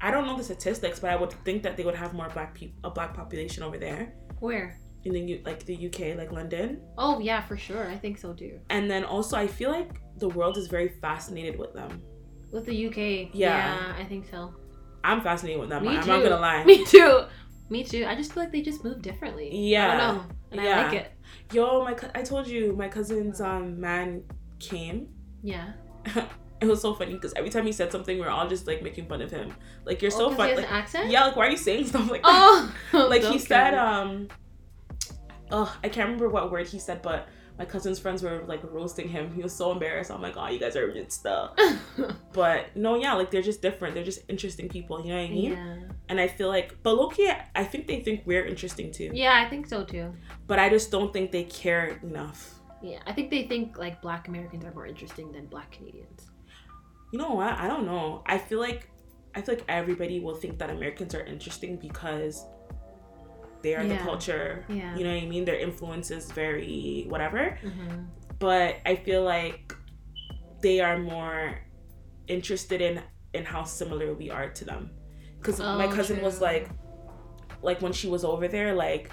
I 0.00 0.10
don't 0.10 0.26
know 0.26 0.36
the 0.36 0.44
statistics, 0.44 1.00
but 1.00 1.10
I 1.10 1.16
would 1.16 1.32
think 1.44 1.62
that 1.62 1.76
they 1.78 1.84
would 1.84 1.94
have 1.94 2.12
more 2.12 2.28
black 2.28 2.52
people, 2.54 2.76
a 2.84 2.90
black 2.90 3.14
population 3.14 3.62
over 3.62 3.78
there 3.78 4.12
Where? 4.40 4.76
In 5.04 5.12
the 5.12 5.20
U- 5.20 5.42
like 5.44 5.64
the 5.64 5.74
UK, 5.86 6.16
like 6.16 6.32
London. 6.32 6.80
Oh 6.98 7.18
yeah, 7.18 7.40
for 7.42 7.56
sure. 7.56 7.88
I 7.88 7.96
think 7.96 8.18
so 8.18 8.32
too. 8.32 8.58
And 8.70 8.90
then 8.90 9.04
also, 9.04 9.36
I 9.36 9.46
feel 9.46 9.70
like 9.70 10.00
the 10.18 10.28
world 10.28 10.56
is 10.56 10.66
very 10.68 10.88
fascinated 11.00 11.58
with 11.58 11.72
them. 11.74 12.02
With 12.52 12.66
the 12.66 12.86
UK. 12.88 13.30
Yeah. 13.34 13.94
I 13.98 14.04
think 14.04 14.26
so. 14.30 14.54
I'm 15.02 15.20
fascinated 15.22 15.60
with 15.60 15.68
them. 15.70 15.82
Me 15.82 15.90
I'm 15.96 16.06
not 16.06 16.22
gonna 16.22 16.38
lie. 16.40 16.64
Me 16.72 16.84
too. 16.84 17.24
Me 17.70 17.82
too. 17.84 18.04
I 18.06 18.14
just 18.14 18.32
feel 18.32 18.42
like 18.42 18.52
they 18.52 18.62
just 18.62 18.84
move 18.84 19.02
differently. 19.02 19.50
Yeah. 19.54 19.92
I 19.92 19.96
don't 19.96 20.16
know. 20.16 20.24
And 20.52 20.60
I 20.60 20.82
like 20.84 20.92
it. 20.94 21.12
Yo, 21.52 21.82
my 21.84 21.94
cou- 21.94 22.10
I 22.14 22.22
told 22.22 22.46
you 22.46 22.74
my 22.76 22.88
cousin's 22.88 23.40
um 23.40 23.80
man 23.80 24.22
came. 24.58 25.08
Yeah. 25.42 25.72
It 26.60 26.66
was 26.68 26.80
so 26.80 26.94
funny 26.94 27.12
because 27.12 27.34
every 27.34 27.50
time 27.50 27.66
he 27.66 27.72
said 27.72 27.92
something, 27.92 28.16
we 28.16 28.24
are 28.24 28.30
all 28.30 28.48
just 28.48 28.66
like 28.66 28.80
making 28.82 29.06
fun 29.06 29.20
of 29.20 29.30
him. 29.30 29.52
Like 29.84 30.00
you're 30.00 30.12
Oh, 30.14 30.18
so 30.18 30.28
'cause 30.28 30.36
fun. 30.38 30.48
He 30.48 30.54
has 30.54 30.62
Like, 30.62 30.72
accent. 30.72 31.10
yeah, 31.10 31.24
like 31.26 31.36
why 31.36 31.46
are 31.48 31.50
you 31.50 31.58
saying 31.58 31.84
stuff 31.92 32.08
like 32.10 32.22
that? 32.22 32.70
Oh. 32.94 33.06
like 33.10 33.22
he 33.22 33.38
said 33.38 33.74
um 33.74 34.28
oh 35.54 35.76
i 35.82 35.88
can't 35.88 36.06
remember 36.06 36.28
what 36.28 36.50
word 36.50 36.66
he 36.66 36.78
said 36.78 37.00
but 37.02 37.28
my 37.58 37.64
cousin's 37.64 38.00
friends 38.00 38.20
were 38.22 38.42
like 38.48 38.60
roasting 38.64 39.08
him. 39.08 39.32
He 39.32 39.40
was 39.40 39.54
so 39.54 39.70
embarrassed. 39.70 40.10
I'm 40.10 40.20
like 40.20 40.36
oh 40.36 40.48
you 40.48 40.58
guys 40.58 40.74
are 40.74 40.92
just 40.92 41.12
stuff 41.20 41.56
but 42.32 42.76
no 42.76 42.96
yeah 42.96 43.12
like 43.14 43.30
they're 43.30 43.42
just 43.42 43.62
different. 43.62 43.94
They're 43.94 44.04
just 44.04 44.22
interesting 44.28 44.68
people 44.68 45.00
you 45.00 45.12
know 45.12 45.20
what 45.20 45.30
i 45.30 45.30
mean? 45.30 45.52
Yeah. 45.52 45.76
and 46.08 46.20
i 46.20 46.26
feel 46.26 46.48
like 46.48 46.76
but 46.82 46.96
loki 46.96 47.30
i 47.54 47.62
think 47.64 47.86
they 47.86 48.00
think 48.00 48.22
we're 48.26 48.44
interesting 48.44 48.90
too. 48.90 49.10
Yeah, 49.14 49.40
I 49.44 49.48
think 49.48 49.68
so 49.68 49.84
too. 49.84 50.12
but 50.48 50.58
i 50.58 50.68
just 50.68 50.90
don't 50.90 51.12
think 51.12 51.30
they 51.30 51.44
care 51.44 52.00
enough. 52.02 52.54
Yeah, 52.82 52.98
I 53.06 53.12
think 53.12 53.30
they 53.30 53.44
think 53.44 53.78
like 53.78 54.02
Black 54.02 54.28
Americans 54.28 54.64
are 54.64 54.74
more 54.74 54.86
interesting 54.86 55.32
than 55.32 55.46
Black 55.46 55.70
Canadians. 55.70 56.20
you 57.12 57.18
know 57.18 57.30
what? 57.30 57.54
I 57.54 57.66
don't 57.66 57.86
know. 57.86 58.22
I 58.26 58.36
feel 58.36 58.58
like 58.58 58.90
i 59.36 59.40
feel 59.40 59.54
like 59.54 59.64
everybody 59.68 60.20
will 60.20 60.34
think 60.34 60.58
that 60.58 60.70
americans 60.70 61.12
are 61.12 61.24
interesting 61.24 61.76
because 61.76 62.44
they 63.64 63.74
are 63.78 63.86
the 63.92 63.96
culture 64.10 64.48
Yeah. 64.68 64.94
you 64.96 65.02
know 65.04 65.12
what 65.16 65.22
i 65.26 65.26
mean 65.34 65.44
their 65.50 65.60
influence 65.68 66.08
is 66.18 66.24
very 66.42 67.06
whatever 67.12 67.42
Mm-hmm. 67.68 67.96
but 68.46 68.70
I 68.92 68.94
feel 69.06 69.22
like 69.36 69.62
they 70.64 70.76
are 70.86 70.98
more 71.14 71.40
interested 72.36 72.80
in 72.88 72.94
in 73.38 73.44
how 73.52 73.62
similar 73.80 74.08
we 74.22 74.26
are 74.36 74.48
to 74.58 74.64
them. 74.70 74.82
Because 75.38 75.58
my 75.80 75.86
Oh, 75.90 75.94
cousin 75.98 76.18
was 76.28 76.36
like, 76.48 76.66
like 77.68 77.78
when 77.84 77.92
she 78.00 78.06
was 78.14 78.22
over 78.32 78.46
there, 78.56 78.70
like 78.86 79.04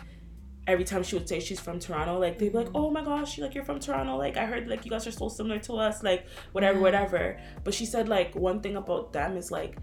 every 0.74 0.86
time 0.92 1.02
she 1.08 1.14
would 1.18 1.28
say 1.32 1.38
she's 1.48 1.60
from 1.68 1.78
Toronto, 1.86 2.14
like 2.26 2.36
they'd 2.40 2.52
be 2.54 2.58
like, 2.62 2.70
Mhm. 2.72 2.80
"Oh 2.82 2.88
my 2.98 3.04
gosh, 3.12 3.32
like 3.44 3.54
you're 3.56 3.68
from 3.72 3.80
Toronto. 3.86 4.14
Like 4.26 4.36
I 4.44 4.46
heard 4.52 4.64
like 4.74 4.82
you 4.86 4.92
guys 4.96 5.06
are 5.10 5.16
so 5.24 5.28
similar 5.38 5.60
to 5.68 5.74
us. 5.88 5.96
Like 6.10 6.22
whatever, 6.56 6.78
Yeah. 6.78 6.86
whatever." 6.88 7.24
But 7.66 7.74
she 7.78 7.86
said 7.94 8.06
like 8.18 8.30
one 8.50 8.60
thing 8.64 8.76
about 8.84 9.06
them 9.18 9.32
is 9.42 9.48
like, 9.60 9.74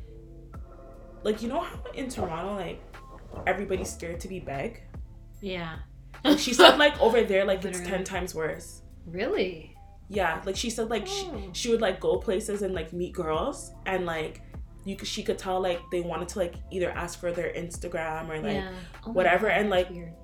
like 1.25 1.43
you 1.43 1.49
know 1.53 1.61
how 1.69 1.77
in 2.01 2.09
Toronto 2.09 2.55
like 2.65 2.81
everybody's 3.47 3.93
scared 3.93 4.21
to 4.21 4.29
be 4.29 4.41
beg. 4.41 4.83
Yeah. 5.41 5.77
Like, 6.25 6.39
she 6.39 6.53
said 6.53 6.77
like 6.79 7.01
over 7.01 7.23
there 7.23 7.45
like 7.45 7.65
it's 7.65 7.81
ten 7.81 8.05
times 8.05 8.35
worse. 8.35 8.83
Really? 9.07 9.75
Yeah, 10.11 10.41
like 10.47 10.57
she 10.57 10.71
said, 10.71 10.89
like 10.89 11.07
she, 11.07 11.27
Oh. 11.31 11.51
she 11.53 11.71
would 11.71 11.81
like 11.83 12.01
go 12.01 12.17
places 12.17 12.63
and 12.63 12.75
like 12.75 12.93
meet 12.95 13.13
girls, 13.13 13.73
and 13.85 14.07
like 14.07 14.41
you 14.87 14.97
could, 14.97 15.07
she 15.07 15.23
could 15.23 15.37
tell 15.39 15.61
like 15.61 15.81
they 15.93 16.01
wanted 16.01 16.29
to 16.31 16.39
like 16.39 16.55
either 16.73 16.91
ask 16.91 17.21
for 17.21 17.31
their 17.31 17.53
Instagram 17.53 18.29
or 18.31 18.41
like 18.41 18.55
yeah. 18.55 18.73
Oh 19.07 19.13
whatever, 19.13 19.49
God, 19.49 19.59
and, 19.59 19.71
like, 19.71 19.91
weird. 19.91 20.15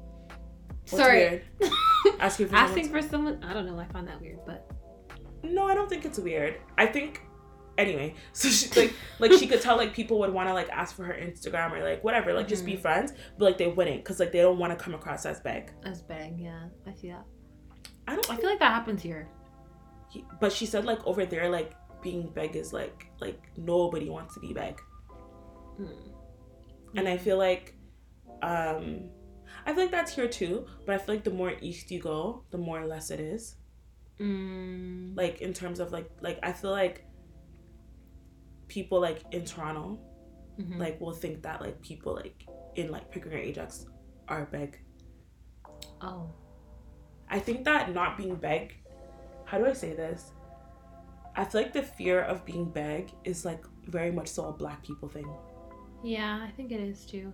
Sorry. 0.87 1.42
weird? 1.61 1.72
asking 2.18 2.48
for 2.48 2.57
Asking 2.57 2.88
for 2.88 3.03
someone. 3.03 3.42
I 3.44 3.53
don't 3.53 3.66
know. 3.66 3.79
I 3.79 3.85
find 3.87 4.09
that 4.09 4.20
weird, 4.20 4.38
but 4.46 4.70
No, 5.42 5.66
I 5.66 5.74
don't 5.74 5.88
think 5.90 6.05
it's 6.07 6.18
weird. 6.18 6.57
I 6.79 6.87
think 6.87 7.20
anyway. 7.78 8.14
So 8.32 8.48
she 8.48 8.68
like 8.80 8.92
like 9.18 9.32
she 9.32 9.46
could 9.46 9.60
tell 9.60 9.76
like 9.76 9.92
people 9.94 10.18
would 10.20 10.32
want 10.32 10.48
to 10.48 10.54
like 10.54 10.68
ask 10.70 10.94
for 10.96 11.04
her 11.04 11.14
Instagram 11.14 11.72
or 11.72 11.82
like 11.82 12.02
whatever, 12.04 12.32
like 12.32 12.48
just 12.48 12.64
be 12.64 12.74
Mhm. 12.74 12.80
friends, 12.80 13.12
but 13.38 13.44
like 13.46 13.58
they 13.58 13.68
wouldn't 13.68 13.98
because 14.04 14.20
like 14.20 14.32
they 14.32 14.40
don't 14.40 14.58
want 14.58 14.76
to 14.76 14.82
come 14.84 14.94
across 14.94 15.26
as 15.26 15.40
beg. 15.40 15.70
as 15.84 16.02
bang. 16.02 16.38
Yeah, 16.38 16.64
I 16.87 16.94
see 16.94 17.08
that. 17.10 17.24
I 18.06 18.14
don't. 18.16 18.30
I 18.30 18.37
feel 18.37 18.50
like 18.50 18.58
that 18.60 18.72
happens 18.72 19.02
here. 19.02 19.28
But 20.40 20.52
she 20.52 20.66
said 20.66 20.84
like 20.84 21.04
over 21.06 21.24
there 21.26 21.48
like 21.48 21.72
being 22.02 22.28
beg 22.30 22.54
is 22.56 22.72
like 22.72 23.06
like 23.20 23.40
nobody 23.56 24.08
wants 24.10 24.34
to 24.34 24.40
be 24.40 24.52
beg. 24.52 24.80
Mm. 25.80 26.12
and 26.96 27.08
I 27.08 27.16
feel 27.16 27.37
like 27.38 27.74
um 28.42 29.10
I 29.66 29.72
feel 29.72 29.82
like 29.84 29.90
that's 29.90 30.14
here 30.14 30.28
too, 30.28 30.66
but 30.87 30.94
I 30.94 30.98
feel 30.98 31.14
like 31.16 31.24
the 31.24 31.30
more 31.30 31.54
east 31.60 31.90
you 31.90 31.98
go, 32.00 32.44
the 32.50 32.58
more 32.58 32.87
less 32.87 33.10
it 33.10 33.18
is. 33.18 33.56
Mm. 34.20 35.16
Like 35.16 35.40
in 35.40 35.52
terms 35.52 35.80
of 35.80 35.90
like 35.92 36.08
like 36.20 36.38
I 36.42 36.52
feel 36.52 36.70
like 36.70 37.04
people 38.68 39.00
like 39.00 39.22
in 39.33 39.44
Toronto 39.44 39.98
Mhm. 40.59 40.79
like 40.79 41.00
will 41.00 41.12
think 41.12 41.42
that 41.42 41.61
like 41.61 41.81
people 41.83 42.14
like 42.14 42.46
in 42.77 42.90
like 42.92 43.11
Pickering 43.11 43.37
or 43.37 43.40
Ajax 43.40 43.87
are 44.29 44.46
beg. 44.46 44.79
oh. 46.00 46.31
I 47.29 47.38
think 47.40 47.64
that 47.64 47.92
not 47.92 48.16
being 48.16 48.37
beg, 48.37 48.77
how 49.46 49.59
do 49.59 49.66
I 49.66 49.72
say 49.72 49.94
this? 49.94 50.33
I 51.37 51.44
feel 51.44 51.62
like 51.62 51.72
the 51.72 51.83
fear 51.83 52.20
of 52.20 52.44
being 52.44 52.66
beg 52.70 53.11
is 53.24 53.44
like 53.44 53.64
very 53.87 54.12
much 54.12 54.29
so 54.29 54.46
a 54.48 54.53
black 54.53 54.85
people 54.85 55.09
thing. 55.09 55.27
Yeah, 56.05 56.40
I 56.46 56.50
think 56.53 56.70
it 56.70 56.81
is 56.81 57.05
too. 57.07 57.33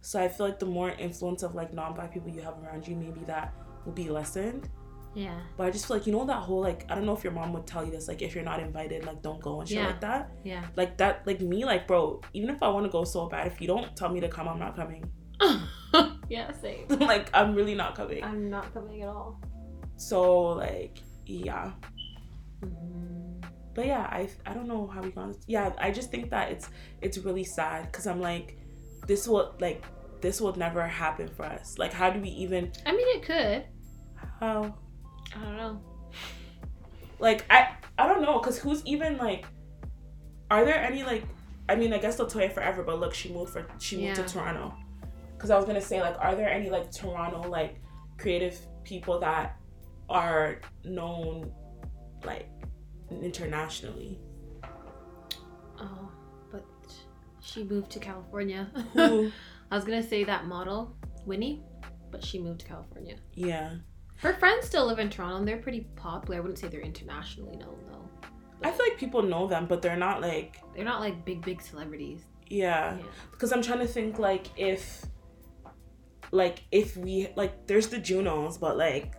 So 0.00 0.20
I 0.20 0.28
feel 0.28 0.46
like 0.48 0.58
the 0.58 0.66
more 0.66 0.90
influence 0.90 1.42
of 1.42 1.54
like 1.54 1.74
non-black 1.74 2.12
people 2.14 2.30
you 2.30 2.40
have 2.42 2.56
around 2.62 2.86
you, 2.88 2.96
maybe 2.96 3.20
that 3.26 3.52
will 3.84 3.92
be 3.92 4.08
lessened. 4.08 4.70
Yeah. 5.14 5.38
But 5.56 5.66
I 5.66 5.70
just 5.70 5.86
feel 5.86 5.96
like 5.98 6.06
you 6.06 6.12
know 6.12 6.24
that 6.24 6.38
whole 6.42 6.60
like 6.62 6.86
I 6.90 6.94
don't 6.94 7.04
know 7.04 7.14
if 7.16 7.22
your 7.22 7.32
mom 7.34 7.52
would 7.52 7.66
tell 7.66 7.84
you 7.84 7.90
this 7.90 8.08
like 8.08 8.22
if 8.22 8.34
you're 8.34 8.44
not 8.44 8.60
invited 8.60 9.04
like 9.04 9.20
don't 9.22 9.40
go 9.42 9.60
and 9.60 9.68
shit 9.68 9.78
Yeah. 9.78 9.86
like 9.88 10.00
that 10.00 10.30
Yeah. 10.44 10.64
like 10.76 10.96
that 10.98 11.26
like 11.26 11.40
me 11.40 11.64
like 11.64 11.86
bro 11.86 12.20
even 12.32 12.48
if 12.50 12.62
I 12.62 12.68
want 12.68 12.86
to 12.86 12.90
go 12.92 13.04
so 13.04 13.28
bad 13.28 13.46
if 13.46 13.60
you 13.60 13.66
don't 13.66 13.94
tell 13.96 14.08
me 14.08 14.20
to 14.20 14.28
come 14.28 14.48
I'm 14.48 14.58
not 14.58 14.74
coming 14.76 15.04
yeah, 16.28 16.52
same. 16.52 16.86
like 16.88 17.28
I'm 17.34 17.54
really 17.54 17.74
not 17.74 17.94
coming 17.94 18.22
I'm 18.24 18.48
not 18.48 18.72
coming 18.72 19.02
at 19.02 19.08
all. 19.08 19.40
so 19.96 20.42
like 20.64 20.98
yeah 21.26 21.72
Mhm. 22.64 23.42
but 23.74 23.86
yeah 23.86 24.06
I 24.10 24.28
I 24.46 24.54
don't 24.54 24.68
know 24.68 24.86
how 24.86 25.00
we 25.02 25.10
got 25.10 25.34
yeah 25.46 25.72
I 25.78 25.90
just 25.90 26.10
think 26.10 26.30
that 26.30 26.50
it's 26.52 26.68
it's 27.00 27.18
really 27.18 27.44
sad 27.44 27.90
because 27.90 28.06
I'm 28.06 28.20
like 28.20 28.56
this 29.06 29.26
will 29.26 29.54
like 29.60 29.84
this 30.20 30.40
will 30.40 30.54
never 30.54 30.86
happen 30.86 31.28
for 31.28 31.44
us 31.44 31.76
like 31.78 31.92
how 31.92 32.08
do 32.10 32.20
we 32.20 32.28
even 32.28 32.72
I 32.86 32.92
mean, 32.92 33.08
it 33.18 33.22
could. 33.24 33.64
how 34.40 34.76
I 35.36 35.44
don't 35.44 35.56
know. 35.56 35.80
like 37.18 37.44
I 37.50 37.74
I 37.98 38.06
don't 38.06 38.22
know 38.22 38.38
because 38.38 38.58
who's 38.58 38.82
even 38.84 39.16
like 39.18 39.46
are 40.50 40.64
there 40.64 40.76
any 40.82 41.02
like 41.04 41.24
I 41.68 41.74
mean 41.76 41.92
I 41.92 41.98
guess 41.98 42.18
Latoya 42.18 42.52
forever 42.52 42.82
but 42.82 42.98
look 43.00 43.14
she 43.14 43.32
moved 43.32 43.52
for 43.52 43.66
she 43.78 43.96
moved 43.96 44.18
Yeah. 44.18 44.24
to 44.26 44.32
Toronto 44.32 44.74
because 45.34 45.50
I 45.50 45.56
was 45.56 45.64
gonna 45.64 45.80
say 45.80 46.00
like 46.00 46.16
are 46.18 46.34
there 46.34 46.48
any 46.50 46.68
like 46.70 46.90
Toronto 46.90 47.48
like 47.48 47.80
creative 48.18 48.58
people 48.84 49.18
that 49.20 49.56
are 50.08 50.60
known 50.84 51.50
like 52.24 52.48
internationally 53.10 54.18
Oh, 55.80 56.08
but 56.50 56.64
she 57.40 57.64
moved 57.64 57.90
to 57.92 57.98
California. 57.98 58.70
I 58.94 59.30
was 59.74 59.84
gonna 59.84 60.02
say 60.02 60.22
that 60.24 60.46
model, 60.46 60.94
Winnie, 61.26 61.62
but 62.10 62.24
she 62.24 62.38
moved 62.38 62.60
to 62.60 62.66
California. 62.66 63.16
yeah 63.34 63.74
Her 64.22 64.32
friends 64.34 64.66
still 64.66 64.86
live 64.86 64.98
in 65.00 65.10
Toronto 65.10 65.36
and 65.38 65.46
they're 65.48 65.58
pretty 65.58 65.80
popular. 65.96 66.36
I 66.36 66.40
wouldn't 66.40 66.58
say 66.58 66.68
they're 66.68 66.80
internationally 66.80 67.56
known 67.56 67.76
though. 67.90 68.28
I 68.64 68.70
feel 68.70 68.86
like 68.88 68.96
people 68.98 69.22
know 69.22 69.46
them 69.48 69.66
but 69.66 69.82
they're 69.82 69.96
not 69.96 70.20
like 70.20 70.60
They're 70.74 70.84
not 70.84 71.00
like 71.00 71.24
big, 71.24 71.44
big 71.44 71.60
celebrities. 71.60 72.20
yeah 72.48 72.96
Yeah. 72.96 73.02
because 73.32 73.52
I'm 73.52 73.62
trying 73.62 73.80
to 73.80 73.86
think 73.88 74.18
like 74.20 74.46
if 74.56 75.04
like 76.30 76.62
if 76.70 76.96
we 76.96 77.28
like 77.36 77.66
there's 77.66 77.88
the 77.88 77.98
Junos 77.98 78.56
but 78.58 78.76
like 78.78 79.14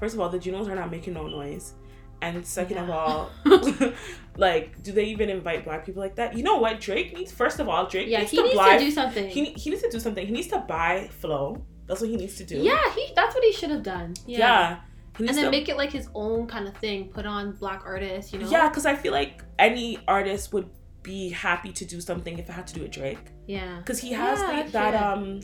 first 0.00 0.14
of 0.14 0.20
all 0.20 0.28
the 0.28 0.38
Junos 0.40 0.68
are 0.68 0.74
not 0.74 0.90
making 0.90 1.14
no 1.14 1.26
noise 1.28 1.74
and 2.20 2.44
second 2.44 2.78
of 2.78 2.90
all 2.90 3.30
like 4.36 4.82
do 4.82 4.90
they 4.92 5.04
even 5.04 5.28
invite 5.30 5.64
black 5.64 5.86
people 5.86 6.02
like 6.02 6.16
that 6.16 6.36
you 6.36 6.42
know 6.42 6.56
what 6.56 6.80
Drake 6.80 7.16
needs 7.16 7.30
first 7.32 7.60
of 7.60 7.68
all 7.68 7.86
Drake 7.86 8.08
Yeah, 8.08 8.18
needs 8.20 8.30
he 8.32 8.36
to 8.38 8.42
needs 8.42 8.58
to 8.60 8.78
do 8.80 8.90
something. 8.90 9.28
he, 9.30 9.44
he 9.52 9.70
needs 9.70 9.82
to 9.82 9.90
do 9.90 10.00
something 10.00 10.26
he 10.26 10.32
needs 10.32 10.48
to 10.48 10.58
buy 10.58 11.08
Flow 11.20 11.64
that's 11.86 12.00
what 12.00 12.08
he 12.10 12.16
needs 12.16 12.36
to 12.36 12.44
do 12.44 12.56
yeah, 12.56 12.80
he 12.94 13.12
that's 13.14 13.34
what 13.34 13.44
he 13.44 13.52
should 13.52 13.70
have 13.70 13.82
done. 13.82 14.14
Yeah. 14.26 14.38
yeah, 14.38 14.78
And 15.18 15.28
then 15.28 15.44
to- 15.44 15.50
make 15.50 15.68
it 15.68 15.76
like 15.76 15.92
his 15.92 16.08
own 16.14 16.46
kind 16.46 16.66
of 16.66 16.74
thing. 16.78 17.08
Put 17.10 17.26
on 17.26 17.52
black 17.52 17.82
artists, 17.84 18.32
you 18.32 18.38
know? 18.40 18.48
yeah 18.50 18.68
because 18.68 18.86
I 18.86 18.94
feel 18.96 19.12
like 19.12 19.42
any 19.58 19.98
artist 20.08 20.52
would 20.54 20.68
be 21.02 21.28
happy 21.28 21.70
to 21.72 21.84
do 21.84 22.00
something 22.00 22.38
if 22.38 22.48
I 22.48 22.54
had 22.54 22.66
to 22.68 22.74
do 22.74 22.82
with 22.82 22.90
Drake 22.92 23.18
Yeah. 23.46 23.76
because 23.78 23.98
he 23.98 24.12
has 24.12 24.40
Yeah, 24.40 24.46
the, 24.46 24.52
that's 24.56 24.72
that 24.72 24.94
it. 24.94 25.02
um 25.02 25.40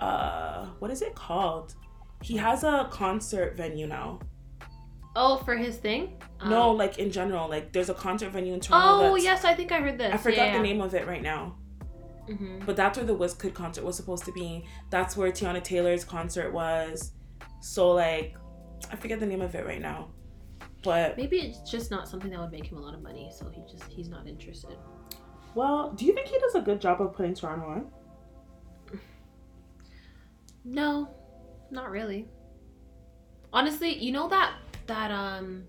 uh 0.00 0.66
what 0.78 0.90
is 0.90 1.02
it 1.02 1.14
called 1.14 1.74
he 2.22 2.36
has 2.36 2.64
a 2.64 2.88
concert 2.90 3.56
venue 3.56 3.86
now 3.86 4.18
Oh, 5.16 5.38
for 5.38 5.56
his 5.56 5.76
thing? 5.76 6.22
no, 6.46 6.70
Um, 6.70 6.76
like 6.78 6.98
in 7.00 7.10
general. 7.10 7.48
Like 7.48 7.72
there's 7.72 7.88
a 7.90 7.94
concert 7.94 8.30
venue 8.30 8.54
in 8.54 8.60
Toronto. 8.60 9.06
Oh 9.10 9.14
yes, 9.16 9.44
I 9.44 9.54
think 9.54 9.72
I 9.72 9.80
heard 9.80 9.98
this. 9.98 10.14
I 10.14 10.16
forgot 10.16 10.52
the 10.52 10.60
name 10.60 10.80
of 10.80 10.94
it 10.94 11.04
right 11.08 11.20
now. 11.20 11.56
Hmm 12.36 12.60
But 12.64 12.76
that's 12.76 12.96
where 12.98 13.06
the 13.06 13.16
Wizkid 13.16 13.54
concert 13.54 13.84
was 13.84 13.96
supposed 13.96 14.24
to 14.24 14.32
be. 14.32 14.64
That's 14.90 15.16
where 15.16 15.30
Teyana 15.32 15.62
Taylor's 15.62 16.04
concert 16.04 16.52
was. 16.52 17.12
So 17.60 17.90
like, 17.92 18.36
I 18.90 18.96
forget 18.96 19.20
the 19.20 19.26
name 19.26 19.42
of 19.42 19.54
it 19.54 19.66
right 19.66 19.80
now. 19.80 20.10
But 20.82 21.16
Maybe 21.16 21.38
it's 21.40 21.70
just 21.70 21.90
not 21.90 22.08
something 22.08 22.30
that 22.30 22.40
would 22.40 22.52
make 22.52 22.66
him 22.66 22.78
a 22.78 22.80
lot 22.80 22.94
of 22.94 23.02
money, 23.02 23.30
so 23.36 23.50
he 23.50 23.62
just 23.70 23.84
he's 23.90 24.08
not 24.08 24.26
interested. 24.26 24.76
well, 25.54 25.92
do 25.92 26.04
you 26.06 26.14
think 26.14 26.28
he 26.28 26.38
does 26.38 26.54
a 26.54 26.60
good 26.60 26.80
job 26.80 27.02
of 27.02 27.12
putting 27.14 27.34
Toronto 27.34 27.66
on? 27.66 27.90
No, 30.64 31.08
not 31.70 31.90
really. 31.90 32.28
Honestly, 33.52 33.96
you 33.96 34.12
know 34.12 34.28
that 34.28 34.54
that 34.86 35.10
um 35.10 35.64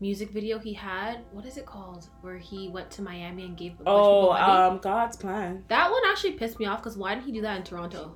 music 0.00 0.30
video 0.30 0.58
he 0.58 0.72
had? 0.72 1.20
What 1.32 1.46
is 1.46 1.56
it 1.56 1.66
called? 1.66 2.08
Where 2.20 2.36
he 2.38 2.68
went 2.68 2.90
to 2.92 3.02
Miami 3.02 3.44
and 3.44 3.56
gave 3.56 3.72
a 3.74 3.76
bunch 3.76 3.86
Oh, 3.88 4.30
of 4.30 4.36
people 4.38 4.48
money? 4.54 4.62
um, 4.74 4.78
God's 4.78 5.16
plan. 5.16 5.64
that 5.68 5.90
one 5.90 6.02
actually 6.10 6.32
pissed 6.32 6.58
me 6.58 6.66
off 6.66 6.80
because 6.82 6.96
why 6.96 7.14
didn't 7.14 7.26
he 7.26 7.32
do 7.32 7.40
that 7.42 7.56
in 7.58 7.62
Toronto? 7.62 8.14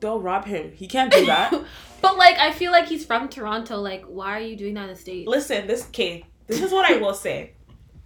They'll 0.00 0.20
rob 0.20 0.46
him. 0.46 0.72
He 0.72 0.86
can't 0.86 1.12
do 1.12 1.26
that. 1.26 1.52
but 2.00 2.16
like, 2.16 2.38
I 2.38 2.52
feel 2.52 2.72
like 2.72 2.86
he's 2.88 3.04
from 3.04 3.28
Toronto. 3.28 3.76
Like, 3.76 4.04
why 4.06 4.38
are 4.38 4.40
you 4.42 4.56
doing 4.56 4.74
that 4.74 4.84
in 4.84 4.88
the 4.90 4.96
states? 4.96 5.28
Listen, 5.28 5.66
this 5.66 5.86
okay. 5.88 6.24
This 6.46 6.62
is 6.62 6.72
what 6.72 6.90
I 6.90 6.96
will 6.96 7.14
say. 7.14 7.54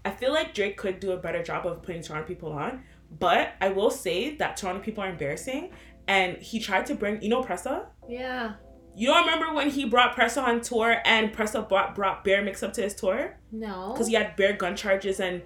I 0.04 0.10
feel 0.10 0.32
like 0.32 0.52
Drake 0.54 0.76
could 0.76 1.00
do 1.00 1.12
a 1.12 1.16
better 1.16 1.42
job 1.42 1.66
of 1.66 1.82
putting 1.82 2.02
Toronto 2.02 2.26
people 2.26 2.52
on, 2.52 2.82
but 3.18 3.54
I 3.60 3.70
will 3.70 3.90
say 3.90 4.36
that 4.36 4.56
Toronto 4.56 4.82
people 4.82 5.02
are 5.04 5.08
embarrassing. 5.08 5.70
And 6.06 6.36
he 6.36 6.60
tried 6.60 6.84
to 6.86 6.94
bring, 6.94 7.22
you 7.22 7.30
know, 7.30 7.42
Pressa. 7.42 7.86
Yeah. 8.06 8.54
You 8.96 9.08
don't 9.08 9.24
remember 9.26 9.54
when 9.54 9.70
he 9.70 9.84
brought 9.86 10.14
Pressa 10.16 10.42
on 10.42 10.60
tour 10.60 10.96
and 11.04 11.32
Pressa 11.32 11.68
brought 11.68 11.94
brought 11.94 12.24
Bear 12.24 12.42
Mix 12.42 12.62
up 12.62 12.72
to 12.74 12.82
his 12.82 12.94
tour 12.94 13.36
No. 13.50 13.90
because 13.92 14.06
he 14.06 14.14
had 14.14 14.36
Bear 14.36 14.52
gun 14.54 14.76
charges 14.76 15.20
and 15.20 15.42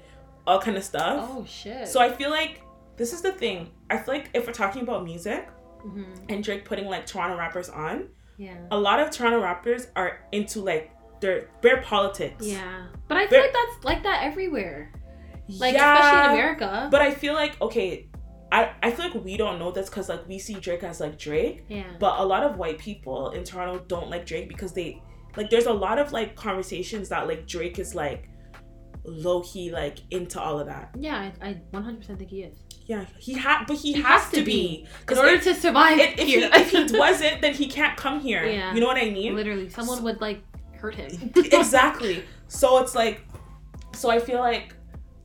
all 0.46 0.60
kind 0.60 0.76
of 0.76 0.84
stuff. 0.84 1.28
Oh 1.30 1.44
shit. 1.48 1.88
So 1.88 2.00
I 2.00 2.10
feel 2.10 2.30
like 2.30 2.62
this 2.96 3.12
is 3.12 3.22
the 3.22 3.32
thing. 3.32 3.70
I 3.90 3.96
feel 3.96 4.14
like 4.14 4.30
if 4.34 4.46
we're 4.46 4.52
talking 4.52 4.82
about 4.82 5.04
music 5.04 5.48
hmm 5.82 6.04
and 6.28 6.42
Drake 6.42 6.64
putting 6.64 6.86
like 6.86 7.06
Toronto 7.06 7.36
rappers 7.38 7.68
on, 7.70 8.08
Yeah. 8.36 8.56
a 8.70 8.78
lot 8.78 8.98
of 9.00 9.10
Toronto 9.10 9.40
rappers 9.40 9.86
are 9.96 10.20
into 10.32 10.60
like 10.60 10.90
their 11.20 11.48
their 11.62 11.80
politics. 11.82 12.46
Yeah. 12.46 12.86
But 13.08 13.16
I 13.16 13.20
feel 13.22 13.30
Very- 13.30 13.42
like 13.44 13.52
that's 13.54 13.84
like 13.84 14.02
that 14.02 14.24
everywhere. 14.24 14.92
Like 15.48 15.72
Yeah, 15.74 15.94
especially 15.98 16.24
in 16.24 16.30
America. 16.38 16.88
But 16.90 17.00
I 17.00 17.12
feel 17.12 17.32
like 17.34 17.58
okay, 17.62 18.08
I 18.50 18.70
I 18.82 18.90
feel 18.90 19.06
like 19.06 19.24
we 19.24 19.36
don't 19.36 19.58
know 19.58 19.70
this 19.70 19.88
because 19.88 20.08
like 20.08 20.26
we 20.28 20.38
see 20.38 20.54
Drake 20.54 20.82
as 20.82 21.00
like 21.00 21.18
Drake, 21.18 21.64
yeah. 21.68 21.84
but 21.98 22.18
a 22.20 22.24
lot 22.24 22.42
of 22.42 22.56
white 22.56 22.78
people 22.78 23.30
in 23.30 23.44
Toronto 23.44 23.84
don't 23.86 24.10
like 24.10 24.26
Drake 24.26 24.48
because 24.48 24.72
they 24.72 25.02
like 25.36 25.50
there's 25.50 25.66
a 25.66 25.72
lot 25.72 25.98
of 25.98 26.12
like 26.12 26.34
conversations 26.36 27.08
that 27.10 27.26
like 27.28 27.46
Drake 27.46 27.78
is 27.78 27.94
like 27.94 28.28
low 29.04 29.42
key 29.42 29.70
like 29.70 29.98
into 30.10 30.40
all 30.40 30.58
of 30.58 30.66
that. 30.66 30.90
yeah, 30.98 31.30
I, 31.40 31.48
I 31.48 31.60
100% 31.72 32.18
think 32.18 32.30
he 32.30 32.42
is. 32.42 32.58
Yeah, 32.86 33.04
he 33.18 33.34
had, 33.34 33.64
but 33.66 33.76
he, 33.76 33.92
He 33.92 34.00
has, 34.00 34.22
has 34.22 34.32
to 34.32 34.42
be 34.42 34.44
be. 34.44 34.86
In 35.10 35.18
order 35.18 35.30
if, 35.32 35.44
to 35.44 35.54
survive 35.54 35.98
if, 35.98 36.18
if 36.18 36.26
he 36.26 36.40
here. 36.40 36.50
if 36.52 36.70
he 36.70 36.86
wasn't, 36.98 37.42
then 37.42 37.52
he 37.54 37.66
can't 37.66 37.96
come 37.96 38.20
here. 38.20 38.44
Yeah. 38.46 38.74
you 38.74 38.80
know 38.80 38.86
what 38.86 38.96
I 38.96 39.10
mean? 39.10 39.34
Literally, 39.34 39.68
someone 39.68 40.02
would 40.04 40.20
like 40.20 40.42
hurt 40.72 40.94
him. 40.94 41.32
exactly. 41.36 42.24
So 42.48 42.78
it's 42.78 42.94
like, 42.94 43.20
so 43.92 44.10
I 44.10 44.18
feel 44.18 44.38
like, 44.38 44.74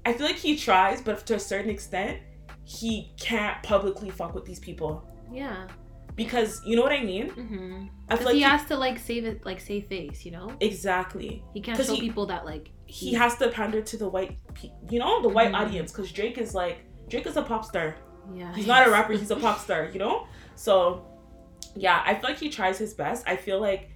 I 0.05 0.11
feel 0.11 0.27
like 0.27 0.35
he 0.35 0.57
tries, 0.57 1.01
but 1.01 1.25
to 1.27 1.35
a 1.35 1.39
certain 1.39 1.69
extent, 1.69 2.19
he 2.65 3.13
can't 3.19 3.61
publicly 3.63 4.09
fuck 4.09 4.33
with 4.33 4.45
these 4.45 4.59
people 4.59 5.09
yeah. 5.31 5.67
because 6.15 6.61
you 6.65 6.75
know 6.75 6.81
what 6.81 6.91
I 6.93 7.03
mean. 7.03 7.29
Mm-hmm. 7.31 7.85
I 8.09 8.15
feel 8.15 8.17
Because 8.17 8.25
like 8.25 8.33
he 8.35 8.39
he- 8.39 8.45
has 8.45 8.65
to 8.65 8.77
like 8.77 8.99
save 8.99 9.25
it, 9.25 9.45
like 9.45 9.59
save 9.59 9.87
face, 9.87 10.25
you 10.25 10.31
know. 10.31 10.51
exactly. 10.61 11.43
He 11.53 11.61
can't 11.61 11.77
show 11.83 11.93
he- 11.93 12.01
people 12.01 12.25
that 12.27 12.45
like 12.45 12.69
He 12.85 13.13
has 13.13 13.35
to 13.37 13.49
pander 13.49 13.81
to 13.81 13.97
the 13.97 14.07
white, 14.07 14.37
pe- 14.53 14.71
you 14.89 14.99
know, 14.99 15.21
the 15.21 15.29
white 15.29 15.51
Mhm. 15.51 15.59
audience 15.61 15.91
because 15.91 16.11
Drake 16.11 16.37
is 16.37 16.53
like 16.53 16.77
Drake 17.09 17.25
is 17.27 17.35
a 17.37 17.41
pop 17.41 17.65
star. 17.65 17.95
Yeah. 18.33 18.53
He's 18.55 18.67
not 18.67 18.87
a 18.87 18.91
rapper. 18.91 19.13
He's 19.13 19.31
a 19.31 19.35
pop 19.35 19.59
star. 19.59 19.89
You 19.91 19.99
know. 19.99 20.27
So, 20.55 21.05
yeah, 21.75 22.01
I 22.05 22.13
feel 22.15 22.29
like 22.29 22.39
he 22.39 22.49
tries 22.49 22.77
his 22.77 22.93
best. 22.93 23.27
I 23.27 23.35
feel 23.35 23.59
like 23.59 23.89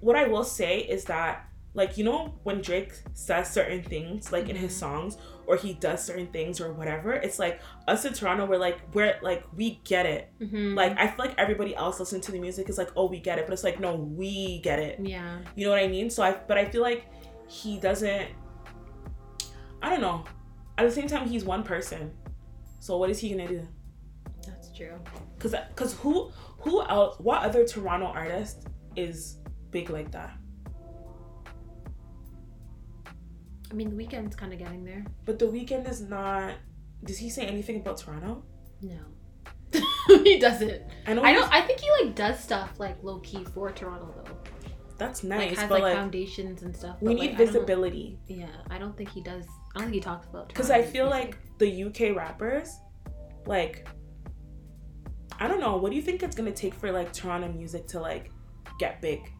what 0.00 0.16
I 0.16 0.26
will 0.28 0.44
say 0.44 0.78
is 0.80 1.04
that 1.04 1.44
like 1.74 1.96
you 1.96 2.04
know 2.04 2.38
when 2.42 2.60
Drake 2.60 2.92
says 3.14 3.50
certain 3.52 3.82
things 3.82 4.32
like 4.32 4.48
in 4.48 4.56
his 4.56 4.72
Mhm. 4.72 4.78
songs 4.80 5.18
or 5.46 5.56
he 5.56 5.74
does 5.74 6.02
certain 6.04 6.26
things 6.28 6.60
or 6.60 6.72
whatever 6.72 7.12
it's 7.12 7.38
like 7.38 7.60
us 7.86 8.04
in 8.04 8.12
Toronto 8.12 8.44
we're 8.46 8.58
like 8.58 8.78
we're 8.94 9.16
like 9.22 9.44
we 9.56 9.80
get 9.84 10.04
it 10.06 10.32
Mhm. 10.40 10.74
like 10.76 10.98
I 10.98 11.06
feel 11.06 11.26
like 11.26 11.34
everybody 11.38 11.74
else 11.76 12.00
listening 12.00 12.22
to 12.22 12.32
the 12.32 12.40
music 12.40 12.68
is 12.68 12.76
like 12.78 12.90
oh 12.96 13.06
we 13.06 13.20
get 13.20 13.38
it 13.38 13.46
but 13.46 13.52
it's 13.52 13.62
like 13.64 13.78
no 13.80 13.94
we 13.94 14.58
get 14.62 14.78
it 14.80 14.98
Yeah. 15.00 15.38
you 15.54 15.64
know 15.64 15.70
what 15.70 15.78
I 15.80 15.86
mean 15.88 16.10
so 16.10 16.22
I 16.24 16.32
but 16.32 16.58
I 16.58 16.64
feel 16.64 16.82
like 16.82 17.06
he 17.48 17.78
doesn't 17.78 18.28
I 19.82 19.88
don't 19.90 20.00
know 20.00 20.24
at 20.78 20.84
the 20.86 20.92
same 20.92 21.06
time 21.08 21.28
he's 21.28 21.44
one 21.44 21.62
person 21.62 22.12
so 22.80 22.96
what 22.98 23.10
is 23.10 23.18
he 23.18 23.30
gonna 23.30 23.48
do 23.48 23.66
That's 24.46 24.74
true. 24.76 24.98
Cause, 25.38 25.54
cause 25.76 25.94
who, 25.94 26.30
who 26.58 26.82
else? 26.82 27.18
What 27.20 27.42
other 27.42 27.66
Toronto 27.66 28.06
artist 28.06 28.66
is 28.96 29.36
big 29.70 29.88
like 29.90 30.10
that? 30.12 30.32
I 33.70 33.74
mean, 33.74 33.96
the 33.96 34.04
Weeknd's 34.04 34.34
kind 34.36 34.52
of 34.52 34.58
getting 34.58 34.84
there. 34.84 35.04
But 35.24 35.38
the 35.38 35.46
weekend 35.46 35.86
is 35.86 36.00
not. 36.00 36.54
Does 37.04 37.18
he 37.18 37.30
say 37.30 37.46
anything 37.46 37.76
about 37.76 37.98
Toronto? 37.98 38.42
No. 38.82 38.98
he 40.24 40.38
doesn't. 40.38 40.82
I 41.06 41.14
know. 41.14 41.22
I 41.22 41.32
don't. 41.32 41.52
I 41.52 41.60
think 41.62 41.80
he 41.80 41.88
like 42.02 42.14
does 42.14 42.40
stuff 42.40 42.78
like 42.78 43.02
low 43.02 43.18
key 43.20 43.44
for 43.44 43.70
Toronto 43.70 44.12
though. 44.16 44.36
That's 44.98 45.24
Like 45.24 45.38
nice, 45.38 45.58
has 45.58 45.68
but 45.68 45.80
like, 45.80 45.82
like 45.82 45.96
foundations 45.96 46.62
and 46.62 46.76
stuff. 46.76 46.96
we 47.00 47.14
but, 47.14 47.20
need 47.22 47.30
like, 47.30 47.40
I 47.40 47.44
visibility. 47.46 48.18
Yeah, 48.26 48.48
I 48.70 48.76
don't 48.78 48.94
think 48.96 49.08
he 49.10 49.22
does. 49.22 49.46
I 49.74 49.78
don't 49.78 49.84
think 49.84 49.94
he 49.94 50.00
talks 50.00 50.26
about. 50.26 50.52
Cause 50.52 50.70
I 50.70 50.82
feel 50.82 51.06
music. 51.08 51.38
like 51.58 51.58
the 51.58 51.84
UK 51.84 52.14
rappers, 52.14 52.76
like, 53.46 53.88
I 55.38 55.48
don't 55.48 55.60
know. 55.60 55.78
What 55.78 55.90
do 55.90 55.96
you 55.96 56.02
think 56.02 56.22
it's 56.22 56.36
gonna 56.36 56.52
take 56.52 56.74
for 56.74 56.92
like 56.92 57.14
Toronto 57.14 57.48
music 57.50 57.86
to 57.88 58.00
like 58.00 58.30
get 58.78 59.00
big? 59.00 59.32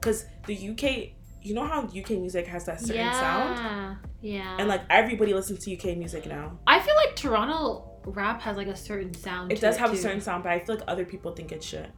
Cause 0.00 0.26
the 0.46 0.54
UK, 0.70 1.17
you 1.48 1.54
know 1.54 1.64
how 1.64 1.82
UK 1.84 2.10
music 2.10 2.46
has 2.46 2.66
that 2.66 2.78
certain 2.78 2.96
yeah, 2.96 3.20
sound, 3.20 3.98
Yeah. 4.20 4.56
and 4.58 4.68
like 4.68 4.82
everybody 4.90 5.32
listens 5.32 5.64
to 5.64 5.74
UK 5.74 5.96
music 5.96 6.26
now. 6.26 6.58
I 6.66 6.78
feel 6.80 6.94
like 6.96 7.16
Toronto 7.16 8.00
rap 8.04 8.42
has 8.42 8.56
like 8.56 8.66
a 8.66 8.76
certain 8.76 9.14
sound. 9.14 9.50
It 9.50 9.60
does 9.60 9.76
have 9.78 9.92
a 9.92 9.96
certain 9.96 10.20
sound, 10.20 10.42
but 10.44 10.52
I 10.52 10.58
feel 10.58 10.76
like 10.76 10.84
other 10.86 11.06
people 11.06 11.32
think 11.32 11.52
it's 11.52 11.64
shit. 11.64 11.90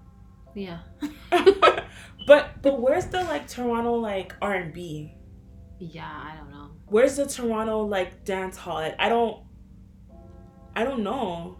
Yeah. 0.54 0.78
but 2.26 2.62
but 2.62 2.80
where's 2.80 3.06
the 3.06 3.22
like 3.24 3.48
Toronto 3.48 3.94
like 3.94 4.34
R 4.40 4.54
and 4.54 4.72
B? 4.72 5.14
Yeah, 5.78 6.06
I 6.06 6.36
don't 6.36 6.50
know. 6.50 6.70
Where's 6.86 7.16
the 7.16 7.26
Toronto 7.26 7.82
like 7.82 8.24
dance 8.24 8.56
hall? 8.56 8.74
Like, 8.76 8.96
I 9.00 9.08
don't 9.08 9.44
I 10.76 10.84
don't 10.84 11.02
know. 11.02 11.56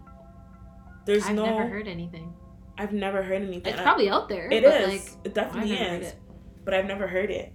There's 1.05 1.29
no 1.29 1.43
I've 1.45 1.51
never 1.51 1.67
heard 1.67 1.87
anything. 1.87 2.33
I've 2.77 2.93
never 2.93 3.21
heard 3.21 3.41
anything. 3.41 3.73
It's 3.73 3.81
probably 3.81 4.09
out 4.09 4.29
there. 4.29 4.49
It 4.49 4.63
but, 4.63 4.81
is. 4.81 4.87
Like, 4.87 5.25
it 5.25 5.33
definitely 5.33 5.73
is. 5.73 6.07
it. 6.07 6.19
But 6.63 6.73
I've 6.73 6.85
never 6.85 7.07
heard 7.07 7.29
it. 7.29 7.53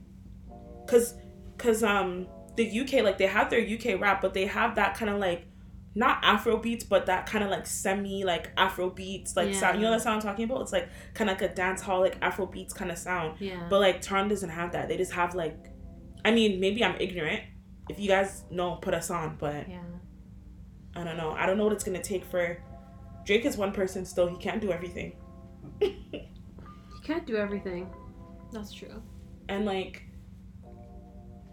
Cause 0.87 1.15
cause 1.59 1.83
um 1.83 2.27
the 2.57 2.81
UK 2.81 3.03
like 3.03 3.19
they 3.19 3.27
have 3.27 3.51
their 3.51 3.61
UK 3.61 4.01
rap, 4.01 4.21
but 4.23 4.35
they 4.35 4.47
have 4.47 4.75
that 4.77 4.97
kind 4.97 5.11
of 5.11 5.19
like 5.19 5.47
not 5.95 6.19
Afro 6.23 6.59
beats, 6.59 6.85
but 6.85 7.07
that 7.07 7.25
kind 7.27 7.43
of 7.43 7.49
like 7.51 7.67
semi 7.67 8.23
like 8.25 8.51
Afro 8.57 8.91
beats 8.91 9.35
like 9.37 9.55
sound. 9.55 9.77
You 9.77 9.83
know 9.83 9.91
Yeah. 9.91 9.97
that 9.97 10.03
sound 10.03 10.17
I'm 10.17 10.23
talking 10.23 10.45
about? 10.45 10.61
It's 10.63 10.73
like 10.73 10.89
kind 11.15 11.31
of 11.31 11.41
like 11.41 11.51
a 11.51 11.55
dance 11.55 11.81
hall 11.81 12.01
like 12.01 12.19
Afro 12.21 12.47
beats 12.47 12.75
kind 12.75 12.91
of 12.91 12.99
sound. 12.99 13.37
Yeah. 13.41 13.67
But 13.71 13.81
like 13.81 14.03
Toronto 14.03 14.29
doesn't 14.31 14.51
have 14.51 14.73
that. 14.73 14.89
They 14.89 14.97
just 14.99 15.13
have 15.13 15.35
like, 15.35 15.57
I 16.25 16.33
mean, 16.33 16.61
maybe 16.61 16.85
I'm 16.85 16.97
ignorant. 17.01 17.41
If 17.89 17.99
you 17.99 18.09
guys 18.09 18.45
know, 18.51 18.77
put 18.77 18.93
us 18.95 19.11
on. 19.11 19.37
But 19.39 19.69
yeah. 19.69 19.81
I 20.95 21.05
don't 21.05 21.17
know. 21.17 21.31
I 21.33 21.47
don't 21.47 21.57
know 21.57 21.65
what 21.65 21.73
it's 21.73 21.85
gonna 21.85 22.03
take 22.03 22.25
for. 22.25 22.59
Drake 23.25 23.45
is 23.45 23.57
one 23.57 23.73
person 23.73 24.05
still. 24.05 24.27
He 24.27 24.37
can't 24.37 24.61
do 24.61 24.71
everything. 24.73 25.17
he 25.81 26.29
can't 27.05 27.27
do 27.27 27.37
everything. 27.37 27.91
That's 28.53 28.73
true. 28.73 29.03
And 29.49 29.65
like, 29.65 30.03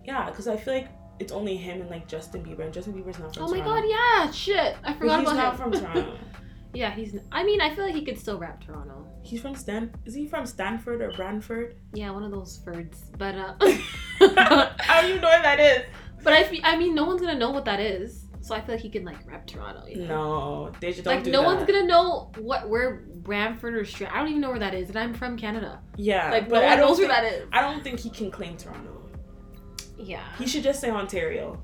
yeah, 0.05 0.29
because 0.29 0.47
I 0.47 0.57
feel 0.57 0.73
like 0.75 0.87
it's 1.19 1.31
only 1.31 1.55
him 1.55 1.81
and 1.81 1.89
like 1.89 2.07
Justin 2.07 2.43
Bieber, 2.43 2.61
and 2.65 2.73
Justin 2.73 2.93
Bieber's 2.93 3.19
not 3.19 3.33
from 3.35 3.43
Oh 3.43 3.47
my 3.49 3.59
Toronto. 3.59 3.81
god, 3.81 3.89
yeah, 3.89 4.31
shit. 4.31 4.75
I 4.83 4.93
But 4.93 4.97
forgot 4.99 5.19
he's 5.19 5.29
about 5.31 5.37
not 5.37 5.53
him. 5.53 5.59
from 5.59 5.71
Toronto. 5.93 6.17
yeah, 6.73 6.91
he's. 6.91 7.15
I 7.31 7.43
mean, 7.43 7.61
I 7.61 7.73
feel 7.75 7.85
like 7.85 7.95
he 7.95 8.03
could 8.03 8.19
still 8.19 8.39
rap 8.39 8.63
Toronto. 8.65 9.07
he's 9.21 9.41
from 9.41 9.55
Stan. 9.55 9.93
Is 10.05 10.13
he 10.15 10.27
from 10.27 10.45
Stanford 10.45 11.01
or 11.01 11.11
Brantford? 11.11 11.75
Yeah, 11.93 12.11
one 12.11 12.23
of 12.23 12.31
those 12.31 12.57
Fords. 12.63 13.03
But 13.17 13.35
uh, 13.35 13.53
I 13.61 15.01
do 15.03 15.07
you 15.13 15.15
know 15.21 15.27
what 15.29 15.43
that 15.43 15.59
is. 15.59 15.83
but 16.23 16.33
I, 16.33 16.43
fe- 16.43 16.61
I 16.63 16.75
mean, 16.77 16.95
no 16.95 17.05
one's 17.05 17.21
gonna 17.21 17.37
know 17.37 17.51
what 17.51 17.65
that 17.65 17.79
is. 17.79 18.21
So 18.41 18.53
I 18.53 18.59
feel 18.59 18.75
like 18.75 18.81
he 18.81 18.89
can 18.89 19.05
like 19.05 19.25
rap 19.25 19.47
Toronto. 19.47 19.85
You 19.87 20.01
know? 20.01 20.07
No, 20.07 20.71
they 20.81 20.91
just 20.91 21.05
don't 21.05 21.15
Like 21.15 21.23
do 21.23 21.31
no 21.31 21.41
that. 21.41 21.47
one's 21.55 21.65
gonna 21.65 21.85
know 21.85 22.29
what 22.39 22.67
where 22.67 23.05
Bramford 23.21 23.73
or 23.73 23.85
Stra- 23.85 24.09
I 24.13 24.17
don't 24.19 24.27
even 24.29 24.41
know 24.41 24.49
where 24.49 24.59
that 24.59 24.73
is, 24.73 24.89
and 24.89 24.97
I'm 24.99 25.13
from 25.13 25.37
Canada. 25.37 25.79
Yeah, 25.95 26.29
Like 26.29 26.49
but 26.49 26.59
no 26.59 26.65
I 26.65 26.69
one 26.71 26.77
don't 26.79 26.87
knows 26.89 26.97
think, 26.97 27.09
where 27.09 27.21
that 27.21 27.33
is. 27.33 27.47
I 27.53 27.61
don't 27.61 27.81
think 27.83 27.99
he 28.01 28.09
can 28.09 28.31
claim 28.31 28.57
Toronto. 28.57 29.02
Yeah. 29.97 30.23
He 30.37 30.47
should 30.47 30.63
just 30.63 30.79
say 30.81 30.89
Ontario. 30.89 31.61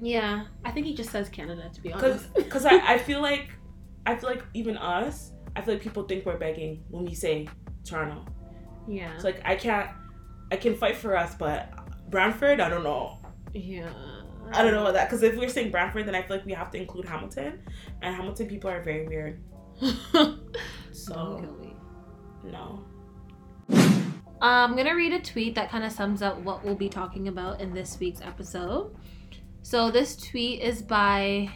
Yeah. 0.00 0.44
I 0.64 0.70
think 0.70 0.86
he 0.86 0.94
just 0.94 1.10
says 1.10 1.28
Canada 1.28 1.70
to 1.72 1.80
be 1.80 1.92
honest. 1.92 2.26
cause 2.50 2.64
I, 2.66 2.94
I 2.94 2.98
feel 3.06 3.20
like, 3.22 3.50
I 4.04 4.14
feel 4.16 4.30
like 4.30 4.44
even 4.54 4.76
us, 4.76 5.32
I 5.54 5.62
feel 5.62 5.74
like 5.74 5.82
people 5.82 6.02
think 6.04 6.26
we're 6.26 6.36
begging 6.38 6.84
when 6.90 7.04
we 7.04 7.14
say 7.14 7.48
Toronto. 7.84 8.24
yeah. 8.88 9.14
It's 9.14 9.24
like 9.24 9.40
I 9.44 9.56
can't, 9.56 9.90
I 10.52 10.56
can 10.56 10.74
fight 10.76 10.96
for 10.96 11.16
us, 11.16 11.34
but 11.34 11.72
Brantford, 12.10 12.60
I 12.60 12.68
don't 12.68 12.84
know. 12.84 13.18
Yeah. 13.54 13.90
I 14.52 14.62
don't 14.62 14.72
know 14.72 14.82
about 14.82 14.94
that 14.94 15.08
because 15.08 15.22
if 15.24 15.34
we're 15.36 15.48
saying 15.48 15.72
Brantford, 15.72 16.06
then 16.06 16.14
I 16.14 16.22
feel 16.22 16.36
like 16.36 16.46
we 16.46 16.52
have 16.52 16.70
to 16.70 16.78
include 16.78 17.04
Hamilton, 17.04 17.62
and 18.00 18.14
Hamilton 18.14 18.46
people 18.46 18.70
are 18.70 18.80
very 18.80 19.06
weird. 19.08 19.42
So 20.92 21.44
no. 22.44 22.84
I'm 24.40 24.76
gonna 24.76 24.94
read 24.94 25.12
a 25.12 25.20
tweet 25.20 25.54
that 25.54 25.70
kind 25.70 25.84
of 25.84 25.92
sums 25.92 26.22
up 26.22 26.38
what 26.40 26.64
we'll 26.64 26.74
be 26.74 26.88
talking 26.88 27.28
about 27.28 27.60
in 27.60 27.72
this 27.72 27.98
week's 27.98 28.20
episode. 28.20 28.94
So 29.62 29.90
this 29.90 30.16
tweet 30.16 30.60
is 30.60 30.82
by 30.82 31.50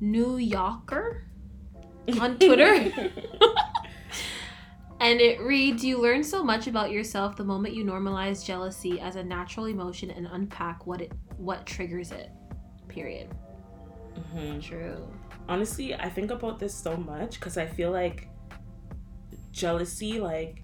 New 0.00 0.36
Yorker 0.36 1.24
on 2.20 2.38
Twitter. 2.38 2.74
and 5.00 5.20
it 5.20 5.40
reads 5.40 5.84
You 5.84 6.00
learn 6.00 6.22
so 6.22 6.44
much 6.44 6.66
about 6.66 6.90
yourself 6.90 7.36
the 7.36 7.44
moment 7.44 7.74
you 7.74 7.84
normalize 7.84 8.44
jealousy 8.44 9.00
as 9.00 9.16
a 9.16 9.24
natural 9.24 9.66
emotion 9.66 10.10
and 10.10 10.28
unpack 10.30 10.86
what 10.86 11.00
it 11.00 11.12
what 11.38 11.66
triggers 11.66 12.12
it. 12.12 12.30
Period. 12.88 13.30
Mm-hmm. 14.14 14.60
True. 14.60 15.08
Honestly, 15.48 15.94
I 15.94 16.08
think 16.08 16.30
about 16.30 16.58
this 16.58 16.74
so 16.74 16.96
much 16.96 17.40
because 17.40 17.56
I 17.56 17.66
feel 17.66 17.90
like 17.90 18.28
jealousy, 19.50 20.20
like, 20.20 20.62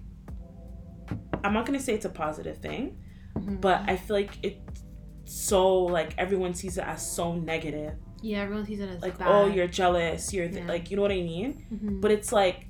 I'm 1.43 1.53
not 1.53 1.65
gonna 1.65 1.79
say 1.79 1.93
it's 1.93 2.05
a 2.05 2.09
positive 2.09 2.57
thing, 2.57 2.97
Mhm. 3.35 3.61
but 3.61 3.81
I 3.87 3.95
feel 3.97 4.15
like 4.15 4.37
it's 4.43 4.83
so 5.25 5.77
like 5.83 6.13
everyone 6.17 6.53
sees 6.53 6.77
it 6.77 6.83
as 6.85 7.01
so 7.05 7.35
negative. 7.35 7.93
yeah, 8.21 8.39
everyone 8.41 8.65
sees 8.65 8.79
it 8.79 8.89
as 8.89 9.01
Like, 9.01 9.17
bad. 9.19 9.27
oh, 9.27 9.45
you're 9.47 9.67
jealous. 9.67 10.33
You're 10.33 10.47
th- 10.47 10.63
Yeah. 10.63 10.67
like, 10.67 10.89
you 10.89 10.95
know 10.95 11.03
what 11.03 11.11
I 11.11 11.21
mean? 11.21 11.65
Mhm. 11.71 12.01
But 12.01 12.11
it's 12.11 12.31
like 12.31 12.67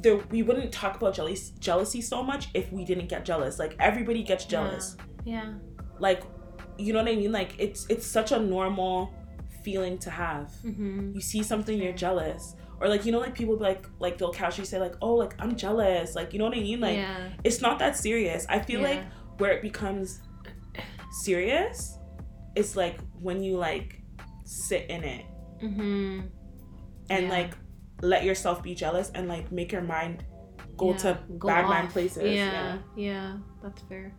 there 0.00 0.16
we 0.30 0.42
wouldn't 0.42 0.70
talk 0.72 0.96
about 0.96 1.12
jealousy 1.14 1.52
jealousy 1.58 2.00
so 2.00 2.22
much 2.22 2.48
if 2.54 2.72
we 2.72 2.84
didn't 2.84 3.08
get 3.08 3.24
jealous. 3.24 3.58
Like 3.58 3.74
everybody 3.80 4.22
gets 4.22 4.44
jealous. 4.44 4.96
yeah. 5.24 5.54
Like, 5.98 6.22
you 6.78 6.92
know 6.92 7.00
what 7.02 7.10
I 7.10 7.16
mean? 7.16 7.32
Like 7.32 7.54
it's 7.58 7.84
it's 7.90 8.06
such 8.06 8.30
a 8.32 8.38
normal 8.38 9.12
feeling 9.64 9.98
to 9.98 10.10
have. 10.10 10.52
Mm-hmm. 10.64 11.12
You 11.16 11.20
see 11.20 11.42
something, 11.42 11.76
you're 11.82 11.92
jealous. 11.92 12.54
Or 12.80 12.88
like 12.88 13.04
you 13.04 13.12
know, 13.12 13.18
like 13.18 13.34
people 13.34 13.56
be 13.56 13.64
like 13.64 13.86
like 13.98 14.18
they'll 14.18 14.32
casually 14.32 14.66
say 14.66 14.78
like, 14.78 14.94
oh, 15.02 15.14
like 15.14 15.34
I'm 15.40 15.56
jealous. 15.56 16.14
Like 16.14 16.32
you 16.32 16.38
know 16.38 16.44
what 16.46 16.56
I 16.56 16.60
mean? 16.60 16.80
Like 16.80 16.96
yeah. 16.96 17.30
it's 17.44 17.60
not 17.60 17.78
that 17.80 17.96
serious. 17.96 18.46
I 18.48 18.58
feel 18.60 18.80
like 18.80 19.02
where 19.38 19.50
it 19.52 19.62
becomes 19.62 20.20
serious 21.22 21.98
is 22.54 22.76
like 22.76 22.98
when 23.20 23.42
you 23.42 23.56
like 23.56 24.02
sit 24.44 24.88
in 24.90 25.04
it 25.04 25.24
Mm-hmm. 25.62 26.20
and 27.10 27.24
Yeah. 27.24 27.28
like 27.30 27.54
let 28.00 28.22
yourself 28.24 28.62
be 28.62 28.74
jealous 28.76 29.10
and 29.14 29.26
like 29.28 29.50
make 29.50 29.72
your 29.72 29.82
mind 29.82 30.24
go 30.76 30.92
to 30.94 31.18
Go 31.36 31.48
bad 31.48 31.64
mind 31.66 31.90
places. 31.90 32.22
Yeah, 32.32 32.78
yeah, 32.96 33.38
that's 33.60 33.82
fair. 33.82 34.14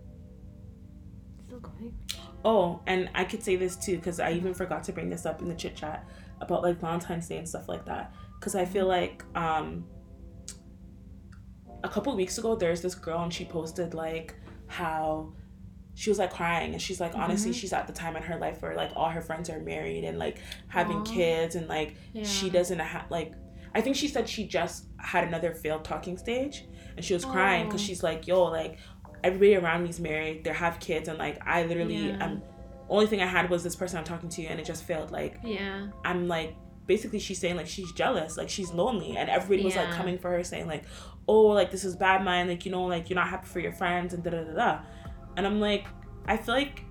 Oh, 2.46 2.82
and 2.88 3.10
I 3.16 3.24
could 3.26 3.44
say 3.44 3.56
this 3.56 3.76
too 3.76 3.98
because 3.98 4.20
I 4.20 4.32
even 4.32 4.54
forgot 4.54 4.84
to 4.86 4.94
bring 4.94 5.10
this 5.10 5.26
up 5.26 5.42
in 5.42 5.50
the 5.50 5.56
chit 5.56 5.76
chat 5.76 6.08
about 6.42 6.64
like 6.64 6.80
Valentine's 6.80 7.28
Day 7.28 7.38
and 7.38 7.48
stuff 7.48 7.68
like 7.68 7.86
that. 7.86 8.14
Because 8.40 8.56
I 8.56 8.66
feel 8.66 8.88
like 8.88 9.24
um 9.36 9.86
a 11.84 11.90
couple 11.90 12.16
weeks 12.16 12.38
ago 12.38 12.56
there's 12.56 12.82
this 12.82 12.96
girl 12.96 13.24
and 13.24 13.34
she 13.34 13.46
posted 13.46 13.94
like 13.94 14.36
how 14.68 15.32
she 15.96 16.10
was 16.10 16.20
like 16.20 16.32
crying 16.32 16.74
and 16.74 16.82
she's 16.82 17.00
like 17.00 17.16
honestly 17.16 17.52
Mhm. 17.52 17.56
she's 17.56 17.74
at 17.74 17.88
the 17.88 17.94
time 17.94 18.16
in 18.16 18.24
her 18.24 18.38
life 18.38 18.62
where 18.62 18.76
like 18.76 18.92
all 18.96 19.10
her 19.10 19.22
friends 19.22 19.50
are 19.50 19.60
married 19.60 20.04
and 20.04 20.18
like 20.20 20.38
having 20.68 20.98
Aw. 20.98 21.04
kids 21.04 21.56
and 21.56 21.68
like 21.68 21.96
Yeah. 22.14 22.24
she 22.24 22.50
doesn't 22.50 22.80
have 22.80 23.10
like 23.10 23.34
I 23.74 23.82
think 23.82 23.96
she 23.96 24.08
said 24.08 24.28
she 24.28 24.48
just 24.48 24.88
had 24.98 25.24
another 25.26 25.54
failed 25.54 25.84
talking 25.86 26.18
stage 26.18 26.66
and 26.98 27.06
she 27.06 27.14
was 27.14 27.24
crying 27.24 27.66
because 27.66 27.82
she's 27.82 28.04
like 28.04 28.28
yo 28.28 28.44
like 28.46 28.78
everybody 29.24 29.56
around 29.56 29.84
me's 29.84 30.00
married 30.00 30.44
they 30.44 30.52
have 30.52 30.80
kids 30.80 31.08
and 31.10 31.18
like 31.18 31.38
I 31.46 31.64
literally 31.64 31.96
Yeah. 32.10 32.18
am 32.24 32.42
only 32.90 33.06
thing 33.08 33.22
I 33.22 33.26
had 33.28 33.50
was 33.50 33.64
this 33.64 33.76
person 33.76 33.98
I'm 34.00 34.04
talking 34.04 34.30
to 34.30 34.46
and 34.46 34.60
it 34.60 34.66
just 34.66 34.84
failed 34.84 35.12
like 35.12 35.38
Yeah. 35.44 35.88
I'm 36.06 36.28
like 36.28 36.56
basically 36.88 37.20
she's 37.20 37.38
saying 37.38 37.56
like 37.56 37.68
she's 37.68 37.92
jealous 37.92 38.36
like 38.38 38.50
she's 38.50 38.72
lonely 38.74 39.16
and 39.18 39.30
everybody 39.30 39.64
was 39.64 39.76
like 39.76 39.92
coming 39.92 40.18
for 40.18 40.32
her 40.32 40.44
saying 40.44 40.66
like 40.68 40.86
oh 41.28 41.44
like 41.48 41.70
this 41.70 41.84
is 41.84 41.96
bad 41.96 42.24
mind 42.24 42.50
like 42.50 42.66
you 42.66 42.72
know 42.72 42.86
like 42.86 43.10
you're 43.10 43.16
not 43.16 43.28
happy 43.30 43.46
for 43.48 43.60
your 43.60 43.72
friends 43.74 44.14
and 44.14 44.24
da 44.24 44.32
da 44.32 44.44
da 44.44 44.54
da 44.54 44.80
and 45.38 45.46
I'm 45.46 45.60
like 45.60 45.86
I 46.26 46.36
feel 46.38 46.56
like 46.56 46.84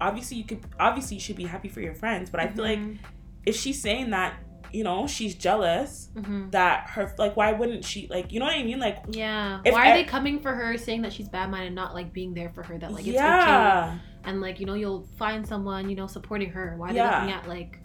obviously 0.00 0.36
you 0.38 0.44
could 0.44 0.60
obviously 0.80 1.16
you 1.16 1.20
should 1.20 1.36
be 1.36 1.44
happy 1.44 1.68
for 1.68 1.80
your 1.80 1.94
friends 1.94 2.30
but 2.30 2.40
I 2.40 2.46
feel 2.48 2.64
like 2.64 2.78
Mhm. 2.78 2.98
if 3.44 3.54
she's 3.56 3.80
saying 3.82 4.10
that 4.10 4.34
you 4.72 4.84
know 4.84 5.06
she's 5.06 5.34
jealous 5.34 6.10
Mhm. 6.14 6.50
that 6.52 6.88
her 6.90 7.14
like 7.18 7.36
why 7.36 7.52
wouldn't 7.52 7.84
she 7.84 8.06
like 8.08 8.32
you 8.32 8.40
know 8.40 8.46
what 8.46 8.56
I 8.56 8.62
mean 8.62 8.78
like 8.80 8.98
Yeah. 9.08 9.60
Why 9.64 9.90
are 9.90 9.94
e- 9.96 10.02
they 10.02 10.04
coming 10.04 10.38
for 10.40 10.52
her, 10.54 10.76
saying 10.78 11.02
that 11.02 11.12
she's 11.12 11.28
bad 11.28 11.50
minded, 11.50 11.74
not 11.74 11.94
like 11.94 12.12
being 12.12 12.34
there 12.34 12.50
for 12.50 12.62
her? 12.62 12.78
That 12.78 12.92
like 12.92 13.06
it's 13.06 13.16
okay, 13.16 13.24
yeah 13.26 13.98
and 14.24 14.40
like 14.40 14.60
you 14.60 14.66
know 14.66 14.74
you'll 14.74 15.06
find 15.18 15.46
someone 15.46 15.88
you 15.88 15.96
know 15.96 16.06
supporting 16.06 16.50
her. 16.50 16.74
Why 16.76 16.88
are 16.88 16.92
they 16.92 16.96
Yeah. 16.96 17.18
looking 17.20 17.34
at 17.34 17.48
like 17.48 17.80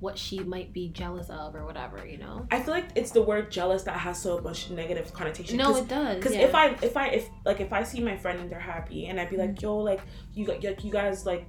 what 0.00 0.18
she 0.18 0.40
might 0.40 0.72
be 0.72 0.88
jealous 0.88 1.30
of 1.30 1.54
or 1.54 1.64
whatever? 1.64 2.04
You 2.04 2.18
know. 2.18 2.46
I 2.50 2.60
feel 2.60 2.74
like 2.74 2.88
it's 2.96 3.12
the 3.12 3.22
word 3.22 3.52
jealous 3.52 3.84
that 3.84 3.96
has 3.98 4.20
so 4.20 4.40
much 4.40 4.68
negative 4.70 5.12
connotation 5.12 5.56
No, 5.58 5.76
it 5.76 5.86
does. 5.86 6.16
Because 6.16 6.34
yeah. 6.34 6.40
if 6.42 6.54
I 6.56 6.66
if 6.82 6.96
I 6.96 7.06
if 7.08 7.28
like 7.44 7.60
if 7.60 7.72
I 7.72 7.84
see 7.84 8.00
my 8.00 8.16
friend 8.16 8.40
and 8.40 8.50
they're 8.50 8.58
happy 8.58 9.06
and 9.06 9.20
I'd 9.20 9.30
be 9.30 9.36
like, 9.36 9.62
yo, 9.62 9.76
like 9.76 10.00
you 10.34 10.44
got 10.46 10.82
you 10.84 10.90
guys 10.90 11.24
like 11.24 11.46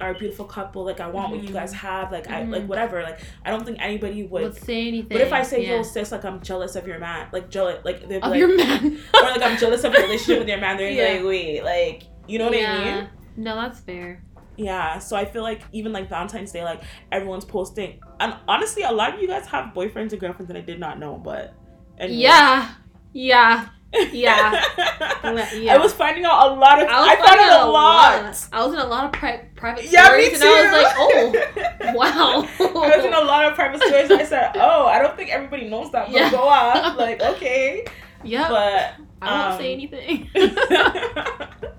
are 0.00 0.10
a 0.10 0.14
beautiful 0.18 0.44
couple, 0.44 0.84
like 0.84 1.00
I 1.00 1.08
want 1.08 1.30
what 1.30 1.42
you 1.42 1.50
guys 1.50 1.72
have, 1.72 2.12
like 2.12 2.28
I 2.30 2.42
like 2.44 2.62
Mhm. 2.62 2.66
whatever. 2.66 3.02
Like 3.02 3.20
I 3.44 3.50
don't 3.50 3.64
think 3.64 3.78
anybody 3.80 4.24
would 4.24 4.42
would 4.42 4.54
say 4.56 4.88
anything. 4.88 5.08
but 5.08 5.20
if 5.22 5.32
I 5.32 5.42
say, 5.42 5.62
yeah. 5.64 5.76
yo, 5.76 5.82
sis, 5.82 6.12
like 6.12 6.24
I'm 6.24 6.40
jealous 6.42 6.76
of 6.76 6.86
your 6.86 6.98
man, 6.98 7.28
like 7.32 7.48
jealous 7.48 7.82
like 7.84 8.02
of 8.02 8.10
like 8.10 8.38
your 8.38 8.56
man, 8.56 8.98
or 9.14 9.20
like 9.22 9.42
I'm 9.42 9.56
jealous 9.58 9.84
of 9.84 9.92
your 9.94 10.02
relationship 10.02 10.40
with 10.40 10.48
your 10.48 10.58
man, 10.58 10.76
they're 10.76 10.90
Yeah. 10.90 11.18
like, 11.18 11.24
wait, 11.26 11.62
like 11.64 12.02
you 12.28 12.38
know 12.38 12.46
what 12.50 12.58
I 12.58 12.84
mean? 12.96 13.08
No, 13.36 13.54
that's 13.56 13.80
fair. 13.80 14.22
Yeah. 14.56 14.98
So 14.98 15.16
I 15.16 15.24
feel 15.26 15.42
like 15.42 15.62
even 15.72 15.92
like 15.92 16.08
Valentine's 16.08 16.50
Day, 16.52 16.64
like 16.64 16.82
everyone's 17.12 17.44
posting 17.44 18.00
and 18.20 18.34
honestly 18.48 18.82
a 18.82 18.92
lot 18.92 19.14
of 19.14 19.20
you 19.20 19.28
guys 19.28 19.46
have 19.46 19.74
boyfriends 19.74 20.12
and 20.12 20.20
girlfriends 20.20 20.48
that 20.48 20.56
I 20.56 20.62
did 20.62 20.80
not 20.80 20.98
know, 20.98 21.14
but 21.22 21.54
anyways. 21.98 22.20
Yeah, 22.20 22.68
yeah, 23.12 23.68
yeah. 23.92 24.62
yeah. 25.54 25.74
I 25.74 25.78
was 25.78 25.92
finding 25.92 26.24
out 26.24 26.50
a 26.50 26.54
lot 26.54 26.82
of. 26.82 26.88
I, 26.88 27.14
was 27.14 27.26
found 27.28 27.40
out 27.40 27.68
a 27.68 27.70
lot. 27.70 28.48
I 28.52 28.64
was 28.64 28.74
in 28.74 28.80
a 28.80 28.86
lot 28.86 29.04
of 29.06 29.12
pri- 29.12 29.48
private 29.54 29.84
Yeah, 29.90 30.14
me 30.16 30.34
stories, 30.34 30.40
too. 30.40 30.46
and 30.46 30.68
I 30.68 30.72
was 30.72 30.82
like, 30.84 30.94
oh, 30.98 31.92
wow. 31.94 32.48
I 32.92 32.96
was 32.96 33.04
in 33.04 33.12
a 33.14 33.20
lot 33.20 33.44
of 33.46 33.54
private 33.54 33.80
stories. 33.82 34.10
I 34.10 34.24
said, 34.24 34.52
"Oh, 34.56 34.86
I 34.86 35.00
don't 35.00 35.16
think 35.16 35.30
everybody 35.30 35.68
knows 35.68 35.90
that." 35.92 36.06
But 36.06 36.14
Yeah. 36.14 36.30
go 36.30 36.42
off. 36.48 36.96
Like, 36.96 37.20
okay, 37.22 37.84
Yeah. 38.22 38.48
but 38.48 38.94
I 39.22 39.32
won't 39.40 39.52
um, 39.54 39.58
say 39.58 39.72
anything. 39.72 40.28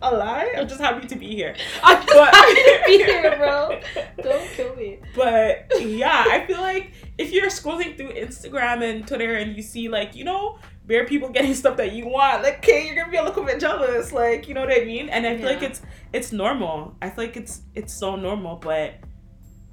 a 0.01 0.11
lie. 0.15 0.53
I'm 0.57 0.67
just 0.67 0.79
happy 0.81 1.07
to 1.07 1.15
be 1.15 1.35
here. 1.35 1.55
I'm 1.83 1.97
just 2.03 2.13
But- 2.13 2.33
happy 2.33 2.53
to 2.55 2.83
be 2.87 2.97
here, 3.03 3.35
bro. 3.37 3.79
Don't 4.23 4.47
kill 4.51 4.75
me. 4.75 4.99
But 5.15 5.67
yeah, 5.81 6.25
I 6.27 6.45
feel 6.47 6.61
like 6.61 6.91
if 7.17 7.31
you're 7.31 7.47
scrolling 7.49 7.95
through 7.97 8.13
Instagram 8.13 8.83
and 8.87 9.07
Twitter 9.07 9.35
and 9.35 9.55
you 9.55 9.61
see 9.61 9.89
like 9.89 10.15
you 10.15 10.23
know 10.23 10.57
bare 10.87 11.05
people 11.05 11.29
getting 11.29 11.53
stuff 11.53 11.77
that 11.77 11.91
you 11.93 12.07
want, 12.07 12.43
like 12.43 12.59
okay, 12.59 12.85
you're 12.85 12.95
gonna 12.95 13.11
be 13.11 13.17
a 13.17 13.23
little 13.23 13.43
bit 13.43 13.59
jealous. 13.59 14.11
Like 14.11 14.47
you 14.47 14.53
know 14.53 14.61
what 14.61 14.71
I 14.71 14.85
mean? 14.85 15.09
And 15.09 15.27
I 15.27 15.37
feel 15.37 15.47
like 15.47 15.63
it's 15.63 15.81
it's 16.13 16.31
normal. 16.31 16.95
I 17.01 17.09
feel 17.09 17.25
like 17.25 17.37
it's 17.37 17.61
it's 17.75 17.93
so 17.93 18.15
normal, 18.15 18.55
but 18.55 18.95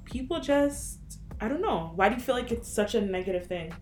people 0.03 0.39
just 0.39 0.99
I 1.41 1.47
don't 1.47 1.61
know. 1.61 1.91
Why 1.95 2.09
do 2.09 2.15
you 2.15 2.21
feel 2.21 2.35
like 2.35 2.51
it's 2.51 2.71
such 2.71 2.95
a 2.95 3.01
negative 3.01 3.47
thing? 3.47 3.73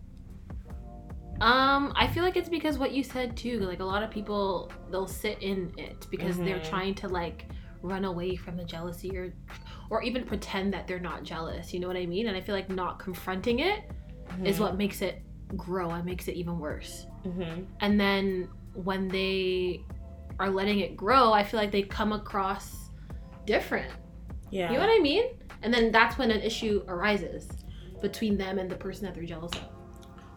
Um, 1.40 1.92
I 1.96 2.06
feel 2.06 2.22
like 2.22 2.36
it's 2.36 2.48
because 2.48 2.78
what 2.78 2.92
you 2.92 3.02
said 3.02 3.36
too. 3.36 3.60
Like 3.60 3.80
a 3.80 3.84
lot 3.84 4.02
of 4.02 4.10
people, 4.10 4.70
they'll 4.90 5.06
sit 5.06 5.42
in 5.42 5.72
it 5.76 6.06
because 6.10 6.38
they're 6.38 6.60
Mhm. 6.60 6.70
trying 6.70 6.94
to 6.96 7.08
like 7.08 7.46
run 7.82 8.04
away 8.04 8.36
from 8.36 8.56
the 8.56 8.64
jealousy 8.64 9.16
or, 9.16 9.34
or 9.90 10.02
even 10.02 10.24
pretend 10.24 10.72
that 10.72 10.86
they're 10.86 11.00
not 11.00 11.22
jealous. 11.24 11.74
You 11.74 11.80
know 11.80 11.88
what 11.88 11.96
I 11.96 12.06
mean? 12.06 12.28
And 12.28 12.36
I 12.36 12.40
feel 12.40 12.54
like 12.54 12.70
not 12.70 12.98
confronting 12.98 13.58
it 13.58 13.80
is 14.44 14.58
what 14.60 14.76
makes 14.78 15.02
it 15.02 15.22
grow 15.56 15.90
and 15.90 16.04
makes 16.04 16.28
it 16.28 16.34
even 16.36 16.58
worse. 16.58 17.06
Mm-hmm. 17.24 17.62
And 17.80 18.00
then 18.00 18.48
when 18.74 19.08
they 19.08 19.82
are 20.38 20.50
letting 20.50 20.80
it 20.80 20.96
grow, 20.96 21.32
I 21.32 21.44
feel 21.44 21.60
like 21.60 21.70
they 21.70 21.82
come 21.82 22.12
across 22.12 22.90
different. 23.46 23.92
Yeah. 24.50 24.70
You 24.70 24.78
know 24.78 24.86
what 24.86 24.96
I 24.96 25.00
mean? 25.00 25.24
And 25.62 25.72
then 25.72 25.90
that's 25.90 26.18
when 26.18 26.30
an 26.30 26.40
issue 26.40 26.84
arises 26.88 27.48
between 28.00 28.36
them 28.36 28.58
and 28.58 28.70
the 28.70 28.76
person 28.76 29.04
that 29.04 29.14
they're 29.14 29.24
jealous 29.24 29.52
of. 29.52 29.68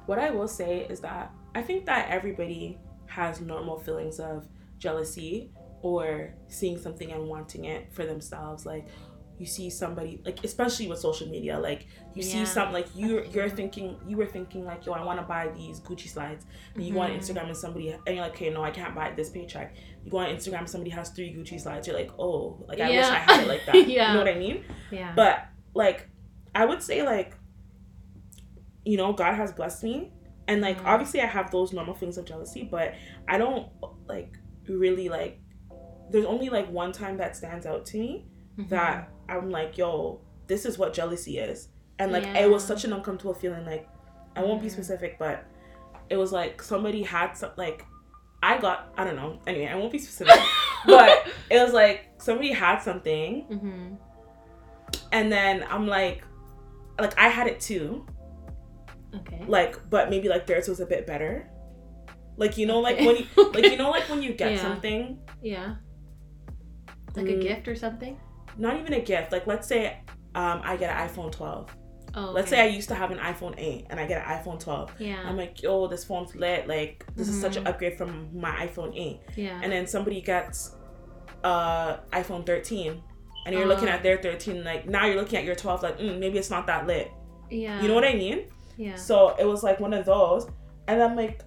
What 0.06 0.20
I 0.20 0.30
will 0.30 0.48
say 0.48 0.88
is 0.90 1.00
that 1.02 1.32
I 1.54 1.62
think 1.62 1.86
that 1.86 2.10
everybody 2.10 2.78
has 3.08 3.42
normal 3.42 3.78
feelings 3.78 4.20
of 4.20 4.48
jealousy 4.78 5.52
or 5.82 6.34
seeing 6.48 6.78
something 6.78 7.12
and 7.12 7.28
wanting 7.28 7.66
it 7.66 7.92
for 7.92 8.06
themselves. 8.06 8.66
Like 8.66 8.88
you 9.38 9.46
see 9.46 9.70
somebody 9.70 10.20
like 10.26 10.44
especially 10.44 10.88
with 10.88 11.00
social 11.00 11.28
media, 11.30 11.60
like 11.60 11.86
you 12.16 12.24
see 12.24 12.40
Yeah. 12.40 12.44
some 12.46 12.74
like 12.74 12.88
you 12.96 13.24
you're 13.32 13.50
thinking 13.50 13.98
you 14.08 14.18
were 14.18 14.26
thinking 14.26 14.66
like, 14.66 14.86
yo, 14.86 14.94
I 14.94 15.04
wanna 15.04 15.22
buy 15.24 15.50
these 15.50 15.80
Gucci 15.80 16.08
slides. 16.08 16.46
And 16.74 16.84
you 16.84 16.94
go 16.94 17.02
on 17.02 17.12
Mhm. 17.12 17.18
Instagram 17.20 17.46
and 17.48 17.58
somebody 17.58 17.90
and 17.92 18.00
you're 18.08 18.22
like, 18.24 18.32
okay, 18.34 18.50
no, 18.50 18.64
I 18.64 18.72
can't 18.72 18.96
buy 18.96 19.12
this 19.12 19.30
paycheck. 19.30 19.76
You 20.04 20.10
go 20.12 20.18
on 20.18 20.30
Instagram, 20.30 20.68
somebody 20.68 20.90
has 20.92 21.10
three 21.10 21.34
Gucci 21.34 21.60
slides, 21.62 21.86
you're 21.88 21.96
like, 21.96 22.12
oh, 22.18 22.66
like 22.68 22.80
I 22.80 22.90
wish 22.90 23.06
I 23.06 23.16
had 23.20 23.42
it 23.42 23.48
like 23.48 23.66
that. 23.68 23.76
Yeah. 23.88 24.08
You 24.08 24.14
know 24.18 24.24
what 24.26 24.34
I 24.36 24.40
mean? 24.40 24.64
Yeah. 24.92 25.14
But 25.16 25.46
like 25.74 26.10
I 26.56 26.66
would 26.66 26.82
say 26.82 27.04
like 27.04 27.36
you 28.86 28.98
know, 28.98 29.14
God 29.14 29.34
has 29.36 29.52
blessed 29.52 29.84
me. 29.84 30.12
And 30.48 30.62
like 30.62 30.80
Mhm. 30.82 30.86
obviously 30.86 31.22
I 31.22 31.26
have 31.26 31.52
those 31.52 31.74
normal 31.74 31.94
feelings 31.94 32.18
of 32.18 32.26
jealousy, 32.26 32.64
but 32.64 32.94
I 33.28 33.38
don't 33.38 33.68
like 34.08 34.38
really 34.68 35.10
like 35.10 35.40
there's 36.10 36.26
only 36.26 36.50
like 36.50 36.70
one 36.72 36.92
time 36.94 37.18
that 37.18 37.36
stands 37.36 37.66
out 37.66 37.86
to 37.88 37.98
me 37.98 38.26
Mhm. 38.58 38.70
that 38.70 39.12
I'm 39.30 39.50
like, 39.50 39.78
yo, 39.78 40.22
this 40.48 40.66
is 40.66 40.78
what 40.78 40.94
jealousy 40.94 41.38
is. 41.40 41.70
And 42.00 42.12
like 42.12 42.26
it 42.26 42.50
was 42.50 42.64
such 42.64 42.84
an 42.86 42.94
uncomfortable 42.94 43.34
feeling. 43.34 43.66
Like 43.66 43.88
I 44.36 44.44
won't 44.44 44.62
be 44.62 44.70
specific, 44.70 45.18
but 45.20 45.46
it 46.10 46.18
was 46.18 46.32
like 46.32 46.62
somebody 46.62 47.02
had 47.04 47.34
some 47.34 47.52
like 47.58 47.86
I 48.44 48.58
got 48.60 48.94
I 48.98 49.04
don't 49.04 49.16
know. 49.16 49.40
Anyway, 49.48 49.68
I 49.68 49.76
won't 49.76 49.92
be 49.92 49.98
specific. 50.00 50.40
but 50.86 51.28
it 51.50 51.60
was 51.62 51.74
like 51.74 52.10
somebody 52.18 52.52
had 52.52 52.80
something 52.80 53.46
Mhm. 53.52 53.98
and 55.12 55.32
then 55.32 55.66
I'm 55.70 55.88
like 55.88 56.24
like 57.00 57.18
I 57.18 57.30
had 57.30 57.48
it 57.48 57.60
too. 57.60 58.06
Okay. 59.16 59.44
Like 59.48 59.90
but 59.90 60.10
maybe 60.10 60.30
like 60.30 60.46
theirs 60.46 60.68
was 60.68 60.80
a 60.80 60.86
bit 60.86 61.08
better. 61.08 61.50
Like 62.38 62.58
you 62.60 62.68
know 62.68 62.80
like 62.80 62.98
Okay. 62.98 63.08
when 63.08 63.16
you 63.18 63.52
like 63.54 63.66
you 63.72 63.78
know 63.78 63.90
like 63.90 64.08
when 64.08 64.22
you 64.22 64.34
get 64.44 64.52
Yeah. 64.54 64.62
something, 64.62 65.20
Yeah. 65.42 65.76
Like 67.16 67.26
a 67.26 67.30
Mm. 67.34 67.42
gift 67.42 67.68
or 67.68 67.76
something. 67.76 68.20
Not 68.58 68.78
even 68.80 68.94
a 68.94 69.02
gift. 69.02 69.32
Like 69.32 69.48
let's 69.48 69.68
say 69.68 70.00
um 70.36 70.62
I 70.64 70.78
get 70.78 70.96
an 70.96 71.08
iPhone 71.10 71.32
12. 71.32 71.76
Oh. 72.16 72.32
Let's 72.32 72.50
say 72.50 72.62
I 72.62 72.68
used 72.68 72.90
to 72.90 72.96
have 72.96 73.12
an 73.12 73.20
iPhone 73.20 73.54
8 73.58 73.88
and 73.90 74.00
I 74.00 74.08
get 74.08 74.26
an 74.26 74.38
iPhone 74.38 74.60
12. 74.60 74.92
Yeah. 75.00 75.22
I'm 75.26 75.38
like, 75.38 75.62
yo, 75.62 75.88
this 75.88 76.04
phone's 76.04 76.36
lit. 76.36 76.68
Like, 76.68 77.06
this 77.16 77.28
is 77.28 77.40
such 77.40 77.58
an 77.58 77.66
Mhm. 77.66 77.70
upgrade 77.70 77.98
from 77.98 78.30
my 78.34 78.52
iPhone 78.66 78.94
8. 78.96 79.20
yeah. 79.36 79.60
And 79.62 79.72
then 79.72 79.86
somebody 79.86 80.22
gets 80.22 80.76
uh 81.44 81.98
iPhone 82.14 82.44
13, 82.46 83.02
and 83.46 83.54
you're 83.56 83.68
looking 83.68 83.88
Uh. 83.90 83.92
at 83.92 84.04
their 84.04 84.18
13. 84.18 84.64
Like 84.64 84.88
now 84.88 85.06
you're 85.06 85.18
looking 85.22 85.38
at 85.38 85.46
your 85.46 85.56
12. 85.56 85.84
Like, 85.84 86.00
mm, 86.00 86.18
maybe 86.20 86.38
it's 86.40 86.50
not 86.50 86.66
that 86.68 86.88
lit. 86.88 87.12
yeah. 87.52 87.82
You 87.82 87.88
know 87.88 87.94
what 87.94 88.04
I 88.06 88.14
mean? 88.14 88.48
Yeah. 88.78 88.96
So 88.96 89.36
it 89.40 89.46
was 89.46 89.62
like 89.64 89.80
one 89.80 89.94
of 89.94 90.06
those, 90.06 90.48
and 90.88 91.02
I'm 91.04 91.16
like. 91.16 91.44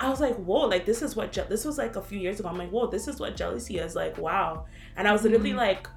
I 0.00 0.10
was 0.10 0.20
like, 0.20 0.34
whoa, 0.36 0.66
like 0.66 0.84
this 0.84 1.02
is 1.02 1.14
what 1.16 1.32
je- 1.32 1.46
this 1.48 1.64
was 1.64 1.78
like 1.78 1.96
a 1.96 2.02
few 2.02 2.18
years 2.18 2.40
ago. 2.40 2.48
I'm 2.48 2.58
like, 2.58 2.70
whoa, 2.70 2.88
this 2.88 3.06
is 3.08 3.20
what 3.20 3.36
jealousy 3.36 3.78
is 3.78 3.94
like. 3.94 4.18
Wow, 4.18 4.66
and 4.96 5.06
I 5.08 5.12
was 5.12 5.22
literally 5.24 5.52
Mhm. 5.52 5.56
like, 5.56 5.88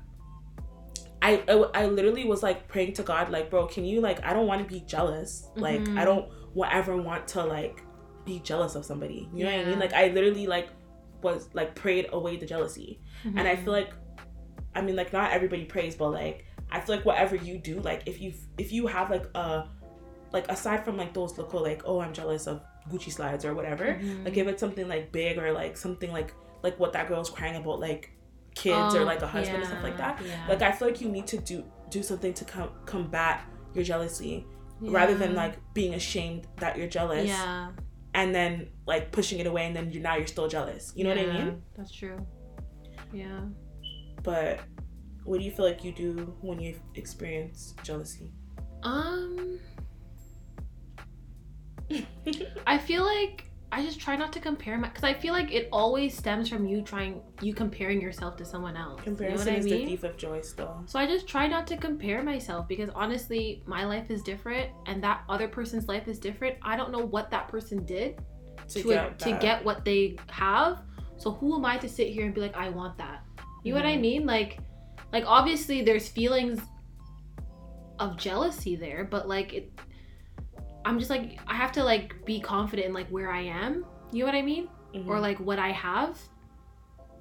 I, 1.22 1.44
I 1.48 1.54
I 1.84 1.86
literally 1.88 2.26
was 2.26 2.44
like 2.44 2.68
praying 2.68 2.94
to 2.94 3.04
God, 3.04 3.30
like, 3.30 3.50
bro, 3.50 3.66
can 3.68 3.86
you 3.86 4.02
like, 4.02 4.24
I 4.26 4.34
don't 4.34 4.48
want 4.48 4.62
to 4.62 4.72
be 4.74 4.82
jealous. 4.82 5.48
Like, 5.56 5.82
Mhm. 5.82 5.98
I 5.98 6.06
don't 6.06 6.30
wa- 6.54 6.70
ever 6.72 6.96
want 6.98 7.28
to 7.30 7.44
like 7.44 7.82
be 8.26 8.40
jealous 8.40 8.76
of 8.76 8.86
somebody. 8.86 9.28
You 9.34 9.46
know 9.46 9.52
what 9.56 9.66
I 9.66 9.70
mean? 9.70 9.80
Like, 9.80 9.94
I 9.94 10.08
literally 10.10 10.48
like 10.48 10.70
was 11.24 11.50
like 11.54 11.74
prayed 11.76 12.08
away 12.14 12.38
the 12.38 12.46
jealousy, 12.46 13.00
and 13.24 13.40
I 13.48 13.56
feel 13.56 13.74
like, 13.74 13.92
I 14.76 14.82
mean, 14.82 14.96
like 14.96 15.12
not 15.12 15.32
everybody 15.32 15.66
prays, 15.66 15.96
but 15.96 16.10
like 16.12 16.46
I 16.72 16.80
feel 16.82 16.96
like 16.98 17.06
whatever 17.06 17.36
you 17.36 17.58
do, 17.58 17.80
like 17.80 18.04
if 18.06 18.22
you 18.22 18.34
if 18.58 18.72
you 18.72 18.86
have 18.88 19.10
like 19.10 19.26
a 19.36 19.68
like 20.32 20.50
aside 20.52 20.86
from 20.86 20.98
like 20.98 21.14
those 21.14 21.38
local 21.38 21.62
like 21.64 21.82
oh 21.86 22.00
I'm 22.02 22.14
jealous 22.14 22.46
of 22.48 22.62
Gucci 22.92 23.12
slides 23.12 23.44
or 23.44 23.54
whatever, 23.56 23.86
Mhm. 24.00 24.26
like 24.26 24.38
if 24.38 24.48
it's 24.48 24.60
something 24.60 24.88
like 24.88 25.12
big 25.12 25.38
or 25.40 25.52
like 25.52 25.76
something 25.78 26.12
like 26.12 26.34
like 26.62 26.78
what 26.80 26.94
that 26.94 27.08
girl's 27.08 27.30
crying 27.30 27.56
about 27.56 27.80
like 27.80 28.12
kids 28.62 28.96
or 28.96 29.02
Oh, 29.02 29.04
like 29.12 29.22
a 29.22 29.28
husband 29.28 29.58
and 29.64 29.68
stuff 29.72 29.84
like 29.84 29.98
that 29.98 30.14
Yeah. 30.26 30.46
like 30.50 30.62
i 30.62 30.72
feel 30.72 30.88
like 30.90 31.00
you 31.02 31.10
need 31.18 31.28
to 31.28 31.38
do 31.52 31.64
do 31.90 32.02
something 32.04 32.34
to 32.34 32.44
com- 32.46 32.76
combat 32.86 33.36
your 33.76 33.84
jealousy 33.92 34.46
rather 34.82 35.16
than 35.16 35.34
like 35.36 35.54
being 35.74 35.94
ashamed 35.94 36.48
that 36.58 36.78
you're 36.78 36.88
jealous 37.00 37.28
Yeah. 37.28 37.72
and 38.14 38.34
then 38.34 38.68
like 38.86 39.12
pushing 39.12 39.40
it 39.40 39.48
away 39.48 39.66
and 39.68 39.76
then 39.76 39.92
you 39.92 40.00
now 40.00 40.16
you're 40.16 40.28
still 40.38 40.48
jealous 40.48 40.92
you 40.96 41.04
know 41.04 41.12
what 41.12 41.20
i 41.20 41.26
mean 41.34 41.62
That's 41.78 41.92
true. 41.92 42.18
Yeah. 43.14 43.42
but 44.24 44.60
what 45.24 45.40
do 45.40 45.46
you 45.46 45.52
feel 45.52 45.66
like 45.66 45.84
you 45.84 45.92
do 45.92 46.36
when 46.42 46.60
you 46.60 46.80
experience 46.96 47.76
jealousy 47.84 48.32
Um. 48.84 49.60
I 52.68 52.78
feel 52.78 53.04
like 53.06 53.47
I 53.78 53.84
just 53.84 54.00
try 54.00 54.16
not 54.16 54.34
to 54.34 54.40
compare 54.40 54.76
my 54.80 54.88
because 54.88 55.04
I 55.04 55.14
feel 55.14 55.34
like 55.34 55.54
it 55.54 55.70
always 55.72 56.18
stems 56.18 56.50
from 56.50 56.66
you 56.66 56.82
trying 56.82 57.22
you 57.42 57.54
comparing 57.54 58.02
yourself 58.02 58.36
to 58.38 58.44
someone 58.44 58.76
else. 58.76 59.04
comparison 59.04 59.48
you 59.48 59.54
know 59.54 59.54
what 59.54 59.60
is 59.60 59.66
I 59.66 59.70
the 59.70 59.76
mean? 59.78 59.88
thief 59.88 60.04
of 60.04 60.18
joy 60.18 60.42
still 60.42 60.82
So 60.88 60.98
I 60.98 61.06
just 61.06 61.28
try 61.28 61.46
not 61.46 61.68
to 61.68 61.78
compare 61.78 62.24
myself 62.24 62.68
because 62.68 62.90
honestly, 62.96 63.62
my 63.68 63.86
life 63.86 64.10
is 64.10 64.24
different 64.24 64.72
and 64.88 65.04
that 65.04 65.22
other 65.30 65.48
person's 65.48 65.88
life 65.88 66.08
is 66.08 66.18
different. 66.18 66.56
I 66.64 66.76
don't 66.76 66.92
know 66.92 67.06
what 67.06 67.30
that 67.30 67.50
person 67.50 67.86
did 67.86 68.18
to, 68.70 68.82
to 68.82 68.88
get 68.90 69.20
to 69.20 69.38
get 69.38 69.64
what 69.64 69.86
they 69.86 70.18
have. 70.32 70.82
So 71.18 71.34
who 71.34 71.56
am 71.56 71.64
I 71.64 71.78
to 71.78 71.88
sit 71.88 72.08
here 72.08 72.26
and 72.26 72.34
be 72.34 72.42
like, 72.42 72.58
I 72.58 72.70
want 72.70 72.98
that? 72.98 73.24
You 73.64 73.74
know 73.76 73.80
what 73.80 73.88
I 73.88 73.98
Mhm. 73.98 74.02
mean? 74.02 74.26
Like, 74.26 74.58
like 75.14 75.26
obviously 75.28 75.84
there's 75.84 76.08
feelings 76.10 76.60
of 78.00 78.18
jealousy 78.18 78.76
there, 78.76 79.04
but 79.04 79.28
like 79.28 79.54
it, 79.54 79.72
I'm 80.88 80.98
just 81.00 81.10
like 81.10 81.40
I 81.48 81.56
have 81.56 81.72
to 81.74 81.84
like 81.84 82.26
be 82.26 82.40
confident 82.40 82.88
in 82.88 82.94
like 82.94 83.10
where 83.10 83.30
I 83.32 83.42
am. 83.42 83.86
You 84.12 84.20
know 84.20 84.26
what 84.32 84.36
I 84.36 84.42
mean? 84.42 84.70
Mhm. 84.96 85.08
Or 85.08 85.20
like 85.20 85.40
what 85.40 85.60
I 85.60 85.72
have, 85.72 86.18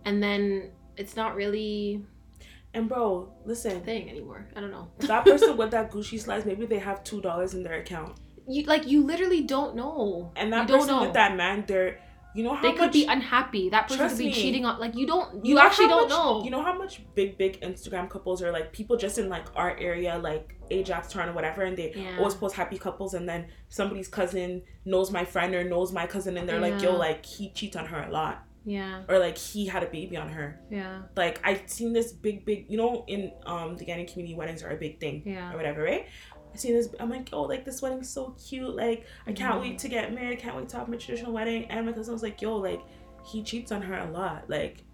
and 0.04 0.22
then 0.22 0.70
it's 0.96 1.16
not 1.16 1.34
really 1.34 2.04
and 2.74 2.88
bro 2.88 3.32
listen 3.44 3.80
thing 3.82 4.08
anymore. 4.08 4.46
I 4.54 4.60
don't 4.60 4.70
know. 4.70 4.88
that 5.10 5.24
person 5.24 5.56
with 5.56 5.70
that 5.72 5.90
gucci 5.92 6.18
slides 6.20 6.44
maybe 6.46 6.64
they 6.66 6.78
have 6.78 7.02
two 7.04 7.20
dollars 7.20 7.54
in 7.54 7.62
their 7.62 7.80
account 7.80 8.18
you 8.48 8.62
like 8.64 8.86
you 8.86 9.04
literally 9.04 9.42
don't 9.42 9.74
know. 9.74 10.30
and 10.36 10.52
that 10.52 10.68
you 10.68 10.76
person 10.76 11.00
with 11.00 11.14
that 11.14 11.36
man 11.36 11.64
they're 11.66 11.98
you 12.36 12.44
know 12.44 12.54
how 12.54 12.62
they 12.62 12.68
much 12.68 12.78
could 12.78 12.92
be 12.92 13.06
unhappy. 13.06 13.70
That 13.70 13.88
person 13.88 14.08
could 14.08 14.18
be 14.18 14.26
me. 14.26 14.32
cheating 14.32 14.64
on. 14.64 14.78
Like 14.78 14.94
you 14.94 15.06
don't. 15.06 15.44
You, 15.44 15.54
know 15.54 15.62
actually 15.62 15.88
don't 15.88 16.08
much- 16.08 16.18
know. 16.18 16.44
You 16.44 16.50
know 16.50 16.62
how 16.62 16.76
much 16.76 17.00
big, 17.14 17.38
big 17.38 17.60
Instagram 17.62 18.08
couples 18.10 18.42
are 18.42 18.52
like 18.52 18.72
people 18.72 18.96
just 18.96 19.18
in 19.18 19.28
like 19.28 19.46
our 19.56 19.76
area, 19.78 20.18
like 20.18 20.54
Ajax, 20.70 21.08
Toronto, 21.12 21.32
whatever, 21.32 21.62
and 21.62 21.76
they 21.76 21.92
Yeah. 21.94 22.18
always 22.18 22.34
post 22.34 22.54
happy 22.56 22.78
couples, 22.78 23.14
and 23.14 23.28
then 23.28 23.48
somebody's 23.68 24.08
cousin 24.08 24.62
knows 24.84 25.10
my 25.10 25.24
friend 25.24 25.54
or 25.54 25.64
knows 25.64 25.92
my 25.92 26.06
cousin, 26.06 26.36
and 26.36 26.48
they're 26.48 26.60
like, 26.60 26.80
yo, 26.82 26.94
like 26.96 27.24
he 27.24 27.50
cheats 27.52 27.76
on 27.76 27.86
her 27.86 28.02
a 28.02 28.10
lot, 28.10 28.44
Yeah. 28.64 29.02
or 29.08 29.18
like 29.18 29.38
he 29.38 29.66
had 29.66 29.82
a 29.82 29.86
baby 29.86 30.16
on 30.16 30.28
her. 30.28 30.60
Yeah. 30.70 31.02
Like 31.16 31.40
I've 31.44 31.62
seen 31.66 31.92
this 31.92 32.12
big, 32.12 32.44
big, 32.44 32.66
you 32.68 32.76
know, 32.76 33.04
in 33.06 33.32
um 33.46 33.76
the 33.76 33.84
Ghanaian 33.86 34.10
community, 34.12 34.34
weddings 34.36 34.62
are 34.62 34.70
a 34.70 34.76
big 34.76 34.98
thing 35.00 35.22
Yeah. 35.24 35.52
or 35.52 35.56
whatever, 35.56 35.82
right? 35.82 36.06
I 36.56 36.58
seen 36.58 36.74
this. 36.74 36.88
I'm 36.98 37.10
like, 37.10 37.28
oh, 37.32 37.42
like 37.42 37.64
this 37.64 37.82
wedding's 37.82 38.08
so 38.08 38.34
cute. 38.42 38.74
Like 38.74 39.06
I 39.26 39.32
can't 39.32 39.56
Mhm. 39.56 39.60
wait 39.62 39.78
to 39.80 39.88
get 39.88 40.12
married. 40.14 40.38
I 40.38 40.40
can't 40.40 40.56
wait 40.56 40.68
to 40.70 40.78
have 40.78 40.88
my 40.88 40.96
traditional 40.96 41.32
wedding. 41.32 41.66
And 41.70 41.84
my 41.86 41.92
cousin 41.92 42.12
was 42.14 42.22
like, 42.22 42.40
yo, 42.40 42.56
like 42.56 42.80
he 43.24 43.42
cheats 43.42 43.72
on 43.72 43.82
her 43.82 43.98
a 43.98 44.10
lot. 44.10 44.48
Like 44.48 44.84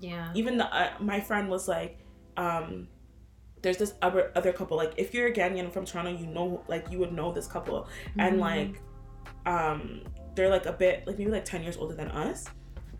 Yeah. 0.00 0.30
even 0.34 0.56
the 0.56 0.66
uh, 0.74 0.90
my 1.00 1.20
friend 1.20 1.48
was 1.50 1.66
like 1.68 1.98
um 2.36 2.88
there's 3.62 3.76
this 3.76 3.94
other 4.00 4.32
other 4.36 4.52
couple 4.52 4.76
like 4.76 4.94
if 4.96 5.12
you're 5.12 5.26
a 5.28 5.32
Ghanaian 5.32 5.70
from 5.72 5.84
Toronto 5.84 6.10
you 6.12 6.26
know 6.26 6.62
like 6.68 6.90
you 6.90 6.98
would 7.00 7.12
know 7.12 7.30
this 7.32 7.46
couple 7.46 7.86
and 8.18 8.36
Mhm. 8.36 8.40
like 8.40 8.80
um 9.46 10.02
they're 10.34 10.48
like 10.48 10.64
a 10.66 10.72
bit 10.72 11.06
like 11.06 11.18
maybe 11.18 11.30
like 11.30 11.44
10 11.44 11.62
years 11.62 11.76
older 11.76 11.94
than 11.94 12.08
us 12.08 12.46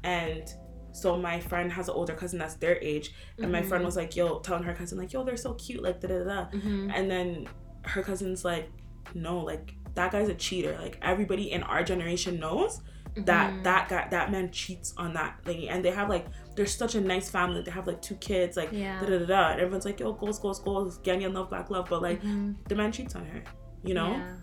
and 0.04 0.52
so 0.92 1.16
my 1.16 1.38
friend 1.40 1.72
has 1.72 1.88
an 1.88 1.94
older 1.94 2.12
cousin 2.14 2.38
that's 2.38 2.54
their 2.54 2.76
age 2.82 3.14
and 3.38 3.50
my 3.50 3.62
friend 3.62 3.82
Mhm. 3.82 3.86
was 3.86 3.96
like 3.96 4.14
yo 4.16 4.40
telling 4.40 4.64
her 4.64 4.74
cousin 4.74 4.98
like 4.98 5.12
yo 5.12 5.24
they're 5.24 5.36
so 5.36 5.54
cute 5.54 5.82
like 5.82 6.00
da 6.00 6.08
da 6.08 6.24
da 6.24 6.46
Mhm. 6.50 6.90
and 6.94 7.11
then 7.11 7.46
her 7.83 8.03
cousin's 8.03 8.45
like 8.45 8.70
no 9.14 9.39
like 9.41 9.74
that 9.95 10.12
guy's 10.12 10.28
a 10.28 10.35
cheater 10.35 10.76
like 10.81 10.99
everybody 11.03 11.51
in 11.53 11.62
our 11.62 11.83
generation 11.83 12.39
knows 12.39 12.81
that 13.16 13.53
Mhm. 13.53 13.62
that 13.64 13.89
guy 13.89 14.07
that 14.11 14.31
man 14.31 14.51
cheats 14.53 14.95
on 14.97 15.14
that 15.14 15.41
lady 15.45 15.68
and 15.68 15.85
they 15.85 15.91
have 15.91 16.09
like 16.09 16.26
they're 16.55 16.66
such 16.66 16.95
a 16.95 17.01
nice 17.01 17.28
family 17.28 17.61
they 17.62 17.70
have 17.72 17.87
like 17.89 18.01
two 18.01 18.14
kids 18.16 18.57
like 18.57 18.70
Yeah. 18.72 19.01
da 19.01 19.07
da 19.07 19.18
da 19.18 19.26
da 19.26 19.49
and 19.53 19.61
everyone's 19.61 19.85
like 19.85 19.99
yo 19.99 20.12
goals 20.12 20.39
goals 20.39 20.61
goals 20.61 20.99
Ghanaian 21.01 21.33
love 21.35 21.49
black 21.51 21.70
love 21.70 21.87
but 21.91 22.03
like 22.03 22.22
Mhm. 22.22 22.55
the 22.68 22.74
man 22.76 22.93
cheats 22.93 23.16
on 23.16 23.24
her 23.26 23.43
you 23.83 23.95
know 23.95 24.11
Yeah. 24.12 24.37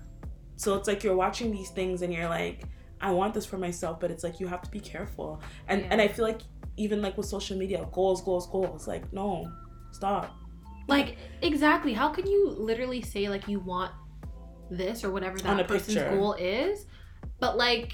so 0.57 0.75
it's 0.75 0.87
like 0.87 1.03
you're 1.03 1.15
watching 1.15 1.51
these 1.51 1.69
things 1.69 2.01
and 2.01 2.11
you're 2.13 2.27
like 2.29 2.63
I 2.99 3.11
want 3.11 3.33
this 3.35 3.45
for 3.45 3.57
myself 3.57 3.99
but 4.01 4.11
it's 4.11 4.23
like 4.23 4.39
you 4.41 4.47
have 4.47 4.61
to 4.63 4.71
be 4.71 4.79
careful 4.81 5.41
and 5.69 5.81
Yeah. 5.81 5.87
and 5.91 6.01
I 6.01 6.07
feel 6.09 6.25
like 6.25 6.41
even 6.75 7.01
like 7.01 7.15
with 7.17 7.27
social 7.27 7.57
media 7.57 7.87
goals 7.93 8.21
goals 8.21 8.47
goals 8.47 8.85
like 8.87 9.13
no 9.13 9.49
stop 9.91 10.35
Like 10.87 11.17
exactly. 11.41 11.93
How 11.93 12.09
can 12.09 12.27
you 12.27 12.49
literally 12.49 13.01
say 13.01 13.29
like 13.29 13.47
you 13.47 13.59
want 13.59 13.91
this 14.69 15.03
or 15.03 15.11
whatever 15.11 15.37
that 15.39 15.67
person's 15.67 15.95
picture. 15.95 16.15
goal 16.15 16.33
is, 16.33 16.85
but 17.39 17.57
like 17.57 17.93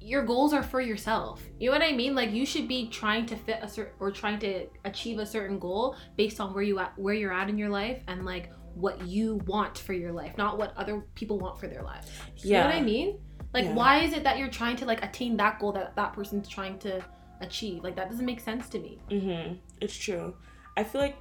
your 0.00 0.22
goals 0.22 0.52
are 0.52 0.62
for 0.62 0.80
yourself. 0.80 1.42
You 1.58 1.70
know 1.70 1.78
what 1.78 1.86
I 1.86 1.92
mean? 1.92 2.14
Like 2.14 2.30
you 2.30 2.44
should 2.44 2.68
be 2.68 2.88
trying 2.88 3.24
to 3.26 3.36
fit 3.36 3.58
a 3.62 3.68
certain 3.68 3.94
or 4.00 4.10
trying 4.10 4.38
to 4.40 4.66
achieve 4.84 5.18
a 5.18 5.26
certain 5.26 5.58
goal 5.58 5.96
based 6.16 6.40
on 6.40 6.52
where 6.52 6.62
you 6.62 6.78
at 6.78 6.92
where 6.98 7.14
you're 7.14 7.32
at 7.32 7.48
in 7.48 7.56
your 7.56 7.70
life 7.70 8.02
and 8.08 8.24
like 8.24 8.50
what 8.74 9.06
you 9.06 9.36
want 9.46 9.78
for 9.78 9.92
your 9.92 10.12
life, 10.12 10.36
not 10.36 10.58
what 10.58 10.76
other 10.76 11.06
people 11.14 11.38
want 11.38 11.58
for 11.58 11.68
their 11.68 11.82
lives. 11.82 12.10
You 12.36 12.54
know 12.54 12.66
what 12.66 12.74
I 12.74 12.82
mean? 12.82 13.18
Like 13.54 13.64
Yeah. 13.64 13.74
why 13.74 14.00
is 14.00 14.12
it 14.12 14.24
that 14.24 14.36
you're 14.36 14.48
trying 14.48 14.76
to 14.76 14.84
like 14.84 15.02
attain 15.02 15.36
that 15.38 15.58
goal 15.58 15.72
that 15.72 15.96
that 15.96 16.12
person's 16.12 16.48
trying 16.48 16.78
to 16.80 17.02
achieve? 17.40 17.82
Like 17.82 17.96
that 17.96 18.10
doesn't 18.10 18.26
make 18.26 18.40
sense 18.40 18.68
to 18.70 18.78
me. 18.78 18.98
Mm-hmm. 19.10 19.54
It's 19.80 19.96
true. 19.96 20.34
I 20.76 20.84
feel 20.84 21.00
like 21.00 21.16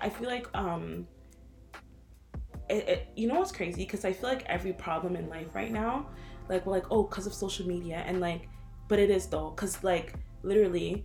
I 0.00 0.08
feel 0.10 0.28
like 0.28 0.46
um 0.54 1.06
it, 2.68 2.88
it 2.88 3.08
you 3.16 3.28
know 3.28 3.36
what's 3.38 3.52
crazy? 3.52 3.84
Because 3.84 4.04
I 4.04 4.12
feel 4.12 4.28
like 4.28 4.44
every 4.46 4.72
problem 4.72 5.16
in 5.16 5.28
life 5.28 5.54
right 5.54 5.70
now 5.72 6.08
like 6.48 6.64
we're 6.66 6.72
like 6.72 6.86
oh 6.90 7.02
because 7.04 7.26
of 7.26 7.34
social 7.34 7.66
media 7.66 8.02
and 8.06 8.20
like 8.20 8.48
but 8.88 8.98
it 8.98 9.10
is 9.10 9.26
though 9.26 9.50
because 9.50 9.82
like 9.84 10.14
literally 10.42 11.04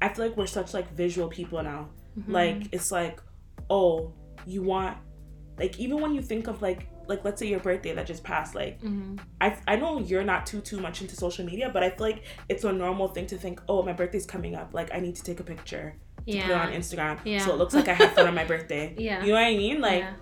I 0.00 0.08
feel 0.08 0.26
like 0.26 0.36
we're 0.36 0.46
such 0.46 0.74
like 0.74 0.90
visual 0.94 1.28
people 1.28 1.62
now. 1.62 1.90
Mhm. 2.18 2.32
like 2.32 2.68
it's 2.72 2.90
like 2.90 3.20
oh 3.70 4.12
you 4.46 4.62
want 4.62 4.96
like 5.58 5.78
even 5.78 6.00
when 6.00 6.14
you 6.14 6.20
think 6.22 6.46
of 6.46 6.60
like 6.62 6.86
like 7.06 7.24
let's 7.24 7.38
say 7.40 7.46
your 7.48 7.60
birthday 7.60 7.94
that 7.94 8.06
just 8.06 8.22
passed 8.22 8.54
like 8.54 8.80
hmm 8.80 9.16
I, 9.40 9.56
I 9.66 9.76
know 9.76 9.98
you're 9.98 10.24
not 10.24 10.46
too 10.46 10.60
too 10.60 10.78
much 10.80 11.00
into 11.02 11.16
social 11.16 11.44
media 11.44 11.70
but 11.72 11.82
i 11.82 11.90
feel 11.90 12.06
like 12.06 12.22
it's 12.48 12.64
a 12.64 12.72
normal 12.72 13.08
thing 13.08 13.26
to 13.26 13.36
think 13.36 13.60
oh 13.68 13.82
my 13.82 13.92
birthday's 13.92 14.24
coming 14.26 14.54
up 14.54 14.72
like 14.74 14.92
i 14.94 15.00
need 15.00 15.16
to 15.16 15.22
take 15.22 15.40
a 15.40 15.42
picture 15.44 15.96
to 16.26 16.40
put 16.40 16.50
it 16.50 16.52
on 16.52 16.68
instagram 16.72 17.18
Yeah. 17.24 17.38
so 17.44 17.52
it 17.52 17.58
looks 17.58 17.74
like 17.74 17.88
i 17.88 17.92
had 17.94 18.10
fun 18.12 18.26
on 18.26 18.34
my 18.34 18.44
birthday 18.52 18.94
Yeah. 18.98 19.20
you 19.22 19.28
know 19.28 19.34
what 19.34 19.44
i 19.44 19.56
mean 19.56 19.80
like 19.80 20.00
yeah. 20.00 20.12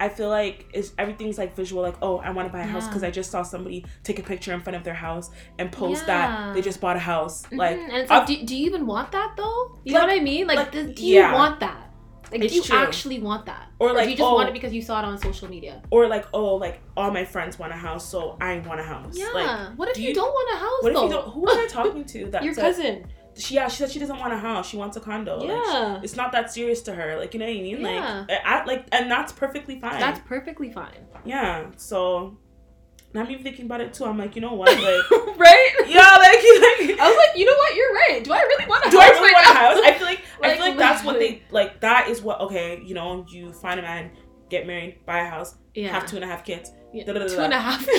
i 0.00 0.08
feel 0.08 0.28
like 0.28 0.66
it's 0.72 0.92
everything's 0.98 1.38
like 1.38 1.54
visual 1.56 1.82
like 1.82 1.96
oh 2.02 2.18
i 2.18 2.30
want 2.30 2.46
to 2.48 2.52
buy 2.52 2.60
a 2.60 2.66
house 2.66 2.86
because 2.86 3.02
i 3.04 3.10
just 3.10 3.30
saw 3.30 3.42
somebody 3.42 3.84
take 4.04 4.18
a 4.18 4.22
picture 4.22 4.52
in 4.52 4.60
front 4.60 4.76
of 4.76 4.84
their 4.84 4.94
house 4.94 5.30
and 5.58 5.70
post 5.72 6.04
Yeah. 6.06 6.18
that 6.18 6.54
they 6.54 6.62
just 6.62 6.80
bought 6.80 6.96
a 6.96 7.00
house 7.00 7.44
like 7.52 7.76
Mhm. 7.78 7.84
and 7.88 7.96
it's 7.98 8.10
like, 8.10 8.26
do, 8.26 8.42
do 8.44 8.56
you 8.56 8.66
even 8.66 8.86
want 8.86 9.12
that 9.12 9.34
though? 9.36 9.78
You 9.84 9.94
know 9.94 10.00
what 10.00 10.10
I 10.10 10.20
mean? 10.20 10.46
Like, 10.46 10.58
like, 10.58 10.72
do, 10.72 10.80
you 11.04 11.14
yeah. 11.16 11.32
want 11.34 11.60
that? 11.60 11.84
Like, 12.30 12.42
It's 12.42 12.52
do 12.52 12.56
you 12.58 12.62
true. 12.62 12.76
actually 12.76 13.18
want 13.20 13.46
that? 13.46 13.68
Or, 13.78 13.88
do 13.88 13.94
like, 13.96 14.10
you 14.10 14.16
just 14.16 14.28
oh- 14.30 14.34
want 14.34 14.50
it 14.50 14.52
because 14.52 14.74
you 14.74 14.82
saw 14.82 14.98
it 15.00 15.04
on 15.06 15.16
social 15.18 15.48
media? 15.48 15.80
or 15.90 16.06
like 16.06 16.26
oh 16.34 16.56
like 16.56 16.80
all 16.96 17.10
my 17.10 17.24
friends 17.24 17.58
want 17.58 17.72
a 17.72 17.76
house 17.76 18.04
so 18.08 18.36
i 18.40 18.58
want 18.68 18.80
a 18.80 18.82
house 18.82 19.16
Yeah. 19.16 19.30
like 19.34 19.78
what 19.78 19.88
if 19.88 19.94
do 19.94 20.02
you, 20.02 20.08
you- 20.08 20.14
don't 20.14 20.32
want 20.38 20.48
a 20.54 20.58
house 20.66 20.82
what 20.82 20.90
if 20.92 20.94
though? 20.96 21.04
you 21.04 21.10
don't 21.10 21.28
who 21.32 21.40
was 21.40 21.56
i 21.56 21.66
talking 21.78 22.04
to 22.04 22.26
that 22.32 22.42
Your 22.44 22.54
cousin. 22.54 23.06
She 23.38 23.54
yeah 23.54 23.68
she 23.68 23.76
said 23.78 23.90
she 23.90 23.98
doesn't 23.98 24.18
want 24.18 24.32
a 24.32 24.36
house 24.38 24.68
she 24.68 24.76
wants 24.76 24.96
a 24.96 25.00
condo 25.00 25.38
Like, 25.38 25.48
Yeah. 25.48 26.00
it's 26.02 26.16
not 26.16 26.32
that 26.32 26.52
serious 26.52 26.82
to 26.82 26.94
her 26.94 27.16
like 27.16 27.32
you 27.34 27.40
know 27.40 27.46
what 27.46 27.56
i 27.56 27.60
mean 27.62 27.80
Yeah. 27.80 28.24
like 28.28 28.40
I, 28.44 28.64
like 28.64 28.86
and 28.92 29.10
that's 29.10 29.32
perfectly 29.32 29.80
fine 29.80 30.00
That's 30.00 30.20
perfectly 30.26 30.70
fine. 30.72 31.06
yeah 31.24 31.66
so 31.76 32.36
now 33.14 33.22
i'm 33.22 33.30
even 33.30 33.42
thinking 33.44 33.66
about 33.66 33.80
it 33.80 33.94
too 33.94 34.04
i'm 34.04 34.18
like 34.18 34.34
you 34.36 34.42
know 34.42 34.54
what 34.54 34.70
like 34.70 35.10
right? 35.38 35.70
yeah 35.86 36.14
like, 36.16 36.42
like 36.88 36.98
I 37.00 37.08
was 37.08 37.16
like, 37.16 37.38
you 37.38 37.44
know 37.46 37.54
what? 37.54 37.76
You're 37.76 37.92
right. 37.92 38.24
Do 38.24 38.32
I 38.32 38.40
really 38.40 38.66
want 38.66 38.84
a 38.86 38.90
do 38.90 38.98
house 38.98 39.06
I 39.08 39.12
really 39.12 39.32
right 39.32 39.44
want 39.44 39.56
a 39.56 39.58
house? 39.60 39.78
I 39.84 39.92
feel 39.96 40.06
like, 40.12 40.20
I 40.42 40.56
feel 40.56 40.66
like 40.66 40.78
that's 40.78 41.04
what 41.04 41.18
they 41.20 41.42
like. 41.52 41.80
That 41.80 42.08
is 42.08 42.20
what 42.20 42.40
okay. 42.40 42.82
You 42.84 42.94
know, 42.94 43.24
you 43.28 43.52
find 43.52 43.78
a 43.78 43.82
man, 43.84 44.10
get 44.50 44.66
married, 44.66 44.98
buy 45.06 45.20
a 45.20 45.30
house, 45.30 45.54
yeah. 45.74 45.88
have 45.92 46.06
two 46.06 46.16
and 46.16 46.24
a 46.24 46.28
half 46.28 46.44
kids. 46.44 46.72
Yeah. 46.92 47.04
Two 47.04 47.40
and 47.40 47.52
a 47.52 47.60
half. 47.60 47.86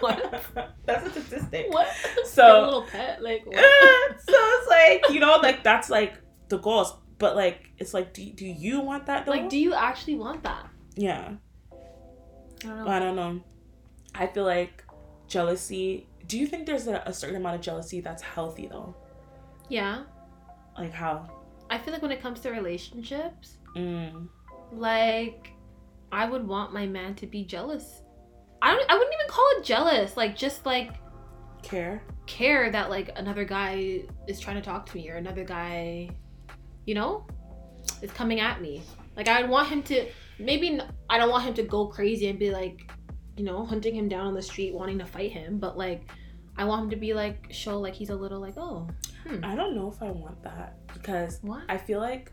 What? 0.00 0.44
That's 0.86 1.06
a 1.06 1.10
statistic. 1.10 1.66
what? 1.70 1.88
So- 2.24 2.62
a 2.62 2.64
little 2.64 2.82
pet. 2.82 3.20
Like, 3.22 3.44
what? 3.46 3.56
so 4.20 4.34
it's 4.36 4.68
like 4.68 5.12
you 5.12 5.18
know, 5.20 5.36
like 5.42 5.64
that's 5.64 5.90
like 5.90 6.14
the 6.48 6.58
goals. 6.58 6.94
But 7.18 7.34
like, 7.34 7.70
it's 7.78 7.92
like, 7.94 8.14
do 8.14 8.24
do 8.30 8.46
you 8.46 8.80
want 8.80 9.06
that 9.06 9.26
though? 9.26 9.32
like, 9.32 9.48
do 9.48 9.58
you 9.58 9.74
actually 9.74 10.14
want 10.16 10.44
that? 10.44 10.68
yeah, 10.94 11.32
I 12.64 12.66
don't 12.68 12.84
know. 12.84 12.88
I 12.90 12.98
don't 13.00 13.16
know. 13.16 13.40
I 14.14 14.26
feel 14.28 14.44
like 14.44 14.84
jealousy. 15.26 16.06
Do 16.28 16.38
you 16.38 16.46
think 16.46 16.66
there's 16.66 16.86
a, 16.86 17.02
a 17.06 17.12
certain 17.12 17.36
amount 17.36 17.56
of 17.56 17.60
jealousy 17.60 18.00
that's 18.00 18.22
healthy 18.22 18.68
though? 18.68 18.94
yeah. 19.68 20.04
Like 20.78 20.92
how? 20.92 21.28
I 21.70 21.78
feel 21.78 21.92
like 21.92 22.02
when 22.02 22.12
it 22.12 22.22
comes 22.22 22.38
to 22.40 22.50
relationships, 22.50 23.56
Mm. 23.76 24.28
like 24.72 25.50
I 26.12 26.28
would 26.28 26.46
want 26.46 26.72
my 26.72 26.86
man 26.86 27.14
to 27.16 27.26
be 27.26 27.44
jealous. 27.44 28.02
I 28.62 28.74
don't 28.74 28.90
I 28.90 28.94
wouldn't 28.94 29.14
even 29.14 29.28
call 29.28 29.46
it 29.56 29.64
jealous. 29.64 30.16
Like 30.16 30.36
just 30.36 30.66
like 30.66 30.94
Care. 31.62 32.02
care 32.26 32.70
that 32.70 32.88
like 32.90 33.10
another 33.16 33.44
guy 33.44 34.02
is 34.26 34.40
trying 34.40 34.56
to 34.56 34.62
talk 34.62 34.86
to 34.86 34.96
me 34.96 35.10
or 35.10 35.16
another 35.16 35.44
guy, 35.44 36.10
you 36.86 36.94
know, 36.94 37.26
is 38.02 38.10
coming 38.12 38.40
at 38.40 38.60
me. 38.60 38.82
Like 39.16 39.28
I 39.28 39.42
would 39.42 39.50
want 39.50 39.68
him 39.68 39.82
to 39.84 40.06
maybe 40.38 40.80
I 41.10 41.18
don't 41.18 41.30
want 41.30 41.44
him 41.44 41.54
to 41.54 41.62
go 41.62 41.86
crazy 41.86 42.28
and 42.28 42.38
be 42.38 42.50
like, 42.50 42.90
you 43.36 43.44
know, 43.44 43.64
hunting 43.64 43.94
him 43.94 44.08
down 44.08 44.26
on 44.26 44.34
the 44.34 44.42
street 44.42 44.74
wanting 44.74 44.98
to 44.98 45.06
fight 45.06 45.32
him, 45.32 45.58
but 45.58 45.76
like 45.76 46.08
I 46.58 46.64
want 46.64 46.84
him 46.84 46.90
to 46.90 46.96
be 46.96 47.14
like 47.14 47.46
show 47.50 47.78
like 47.78 47.94
he's 47.94 48.10
a 48.10 48.16
little 48.16 48.40
like, 48.40 48.54
"Oh, 48.56 48.88
hmm. 49.24 49.44
I 49.44 49.54
don't 49.54 49.76
know 49.76 49.88
if 49.88 50.02
I 50.02 50.10
want 50.10 50.42
that 50.42 50.76
because 50.92 51.38
what?" 51.42 51.62
I 51.68 51.78
feel 51.78 52.00
like, 52.00 52.32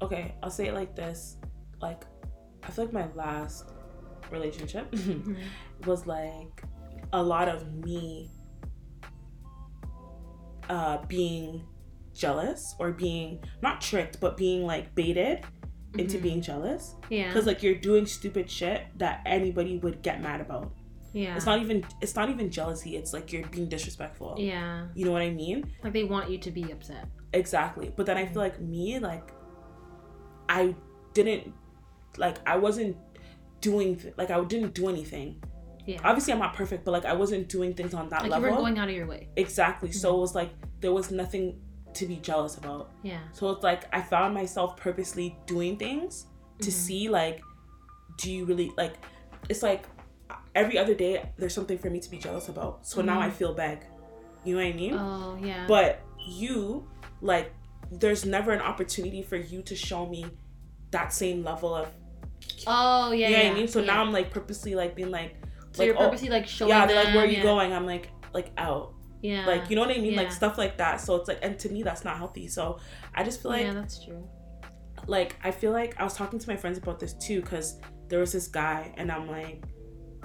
okay, 0.00 0.34
I'll 0.42 0.50
say 0.50 0.68
it 0.68 0.74
like 0.74 0.96
this. 0.96 1.36
Like, 1.82 2.04
I 2.62 2.70
feel 2.70 2.84
like 2.86 2.94
my 2.94 3.08
last 3.14 3.70
relationship 4.30 4.90
Mhm. 4.92 5.36
was 5.86 6.06
like 6.06 6.62
a 7.12 7.22
lot 7.22 7.48
of 7.48 7.72
me 7.84 8.30
uh, 10.68 10.98
being 11.08 11.64
jealous 12.14 12.74
or 12.78 12.92
being 12.92 13.42
not 13.62 13.80
tricked, 13.80 14.20
but 14.20 14.36
being 14.36 14.64
like 14.64 14.94
baited 14.94 15.40
into 15.98 16.18
Mhm. 16.18 16.22
being 16.22 16.40
jealous. 16.40 16.94
Yeah. 17.10 17.28
Because 17.28 17.46
like 17.46 17.62
you're 17.62 17.74
doing 17.74 18.06
stupid 18.06 18.48
shit 18.50 18.82
that 18.96 19.20
anybody 19.26 19.78
would 19.78 20.02
get 20.02 20.22
mad 20.22 20.40
about. 20.40 20.72
Yeah. 21.12 21.36
It's 21.36 21.44
not 21.44 21.60
even 21.60 21.84
it's 22.00 22.14
not 22.16 22.30
even 22.30 22.50
jealousy. 22.50 22.96
It's 22.96 23.12
like 23.12 23.32
you're 23.32 23.46
being 23.48 23.68
disrespectful. 23.68 24.36
yeah. 24.38 24.86
You 24.94 25.04
know 25.04 25.12
what 25.12 25.20
I 25.22 25.30
mean? 25.30 25.70
Like 25.84 25.92
they 25.92 26.04
want 26.04 26.30
you 26.30 26.38
to 26.38 26.50
be 26.50 26.70
upset. 26.72 27.06
Exactly. 27.34 27.92
But 27.94 28.06
then 28.06 28.16
I 28.16 28.26
feel 28.26 28.40
like 28.42 28.60
me, 28.60 28.98
like, 28.98 29.32
I 30.48 30.74
didn't, 31.14 31.52
like, 32.18 32.38
I 32.46 32.56
wasn't 32.56 32.96
doing, 33.60 33.96
th- 33.96 34.14
like, 34.16 34.30
I 34.30 34.42
didn't 34.44 34.74
do 34.74 34.88
anything. 34.88 35.42
Yeah. 35.86 35.98
Obviously, 36.04 36.32
I'm 36.32 36.38
not 36.38 36.54
perfect, 36.54 36.84
but 36.84 36.92
like, 36.92 37.04
I 37.04 37.12
wasn't 37.12 37.48
doing 37.48 37.74
things 37.74 37.92
on 37.94 38.08
that 38.10 38.22
like 38.22 38.30
level. 38.30 38.48
you 38.48 38.52
weren't 38.54 38.62
going 38.64 38.78
out 38.78 38.88
of 38.88 38.94
your 38.94 39.06
way. 39.06 39.28
exactly. 39.36 39.90
So 39.92 40.16
it 40.16 40.20
was 40.20 40.34
like, 40.34 40.50
there 40.80 40.92
was 40.92 41.10
nothing 41.10 41.60
to 41.94 42.06
be 42.06 42.16
jealous 42.16 42.56
about. 42.56 42.90
Yeah. 43.02 43.18
So 43.32 43.50
it's 43.50 43.62
like, 43.64 43.84
I 43.94 44.00
found 44.00 44.32
myself 44.34 44.76
purposely 44.76 45.36
doing 45.46 45.76
things 45.76 46.26
to 46.60 46.70
Mhm. 46.70 46.72
see, 46.72 47.08
like, 47.08 47.42
do 48.16 48.30
you 48.32 48.44
really, 48.44 48.72
like, 48.76 48.94
it's 49.48 49.62
like 49.62 49.86
every 50.54 50.78
other 50.78 50.94
day, 50.94 51.30
there's 51.36 51.54
something 51.54 51.78
for 51.78 51.90
me 51.90 51.98
to 52.00 52.10
be 52.10 52.18
jealous 52.18 52.48
about. 52.48 52.86
So 52.86 53.02
now 53.02 53.18
Mhm. 53.20 53.24
I 53.24 53.30
feel 53.30 53.52
bad. 53.54 53.84
You 54.44 54.56
know 54.56 54.62
what 54.64 54.72
I 54.74 54.76
mean? 54.76 54.94
Oh 54.94 55.38
yeah. 55.42 55.66
but 55.68 56.00
you 56.28 56.86
like 57.20 57.52
there's 57.90 58.24
never 58.24 58.52
an 58.52 58.60
opportunity 58.60 59.22
for 59.22 59.36
you 59.36 59.62
to 59.62 59.74
show 59.76 60.06
me 60.06 60.24
that 60.92 61.12
same 61.12 61.44
level 61.44 61.74
of 61.74 61.88
oh 62.66 63.12
yeah. 63.12 63.28
you 63.28 63.34
know 63.34 63.42
yeah. 63.42 63.48
what 63.48 63.56
I 63.56 63.58
mean? 63.58 63.68
So 63.68 63.80
yeah. 63.80 63.86
now 63.86 64.02
I'm 64.02 64.12
like 64.12 64.30
purposely 64.30 64.74
like 64.74 64.94
being 64.94 65.10
like 65.10 65.36
So 65.72 65.82
like, 65.82 65.86
you're 65.86 65.96
oh, 65.96 66.06
purposely 66.06 66.28
like 66.28 66.46
showing 66.46 66.70
yeah, 66.70 66.86
them. 66.86 66.88
they're 66.88 67.04
like 67.04 67.14
where 67.14 67.24
are 67.24 67.28
you 67.28 67.38
yeah. 67.38 67.42
going? 67.42 67.72
I'm 67.72 67.86
like 67.86 68.10
like 68.32 68.50
out. 68.58 68.94
Yeah. 69.22 69.46
Like 69.46 69.70
you 69.70 69.76
know 69.76 69.82
what 69.82 69.96
I 69.96 70.00
mean? 70.00 70.16
Like 70.16 70.32
stuff 70.32 70.58
like 70.58 70.76
that. 70.78 71.00
So 71.00 71.16
it's 71.16 71.28
like 71.28 71.38
and 71.42 71.58
to 71.60 71.68
me 71.68 71.82
that's 71.82 72.04
not 72.04 72.16
healthy. 72.16 72.48
So 72.48 72.78
I 73.14 73.24
just 73.24 73.42
feel 73.42 73.50
like 73.50 73.62
yeah, 73.62 73.74
that's 73.74 74.04
true. 74.04 74.28
like 75.06 75.36
I 75.42 75.50
feel 75.50 75.72
like 75.72 76.00
I 76.00 76.04
was 76.04 76.14
talking 76.14 76.38
to 76.38 76.48
my 76.48 76.56
friends 76.56 76.78
about 76.78 76.98
this 76.98 77.14
too 77.14 77.40
because 77.40 77.80
there 78.08 78.18
was 78.18 78.32
this 78.32 78.48
guy 78.48 78.92
and 78.96 79.10
I'm 79.10 79.28
like 79.28 79.62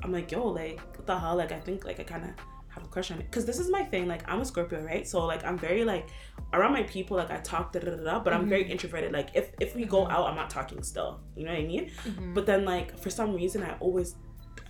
I'm 0.03 0.11
like 0.11 0.31
yo 0.31 0.47
like 0.47 0.79
what 0.97 1.07
the 1.07 1.17
hell 1.17 1.35
like 1.35 1.51
I 1.51 1.59
think 1.59 1.85
like 1.85 1.99
I 1.99 2.03
kind 2.03 2.25
of 2.25 2.31
have 2.77 2.85
a 2.85 2.89
crush 2.89 3.09
on 3.11 3.17
it 3.19 3.25
because 3.29 3.45
this 3.45 3.59
is 3.59 3.69
my 3.77 3.83
thing 3.83 4.07
like 4.07 4.23
I'm 4.31 4.39
a 4.41 4.45
Scorpio 4.45 4.81
right 4.83 5.05
so 5.07 5.25
like 5.25 5.43
I'm 5.45 5.57
very 5.57 5.83
like 5.93 6.07
around 6.53 6.73
my 6.73 6.83
people 6.83 7.17
like 7.17 7.31
I 7.31 7.39
talk 7.51 7.71
da 7.73 7.79
da 7.79 7.91
da 7.95 8.03
da 8.09 8.19
but 8.19 8.31
I'm 8.33 8.47
very 8.47 8.65
Mhm. 8.65 8.71
introverted 8.75 9.11
like 9.19 9.29
if 9.33 9.45
if 9.59 9.75
we 9.75 9.83
go 9.85 10.07
out 10.07 10.23
I'm 10.29 10.35
not 10.35 10.49
talking 10.49 10.81
still 10.83 11.11
you 11.35 11.43
know 11.45 11.51
what 11.51 11.61
I 11.61 11.65
mean 11.73 11.91
Mhm. 12.05 12.33
but 12.35 12.45
then 12.45 12.61
like 12.65 12.97
for 13.03 13.09
some 13.09 13.29
reason 13.41 13.63
I 13.63 13.71
always 13.79 14.15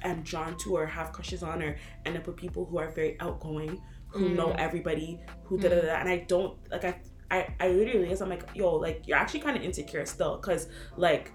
am 0.04 0.22
drawn 0.32 0.58
to 0.64 0.76
or 0.78 0.86
have 0.86 1.12
crushes 1.12 1.42
on 1.44 1.62
or 1.66 1.72
end 2.06 2.16
up 2.18 2.26
with 2.28 2.38
people 2.46 2.66
who 2.66 2.78
are 2.78 2.90
very 3.00 3.14
outgoing 3.20 3.82
who 4.10 4.30
know 4.30 4.48
Mm. 4.50 4.58
everybody 4.68 5.10
who 5.46 5.58
da 5.58 5.70
da 5.70 5.82
da 5.82 5.96
and 6.02 6.08
I 6.10 6.18
don't 6.34 6.54
like 6.72 6.86
I 6.86 6.94
I, 7.30 7.40
I 7.60 7.68
literally 7.80 8.10
is 8.14 8.22
I'm 8.22 8.30
like 8.30 8.46
yo 8.56 8.68
like 8.88 8.98
you're 9.08 9.18
actually 9.24 9.42
kind 9.42 9.58
of 9.58 9.64
insecure 9.64 10.06
still 10.06 10.38
because 10.38 10.70
like 10.96 11.26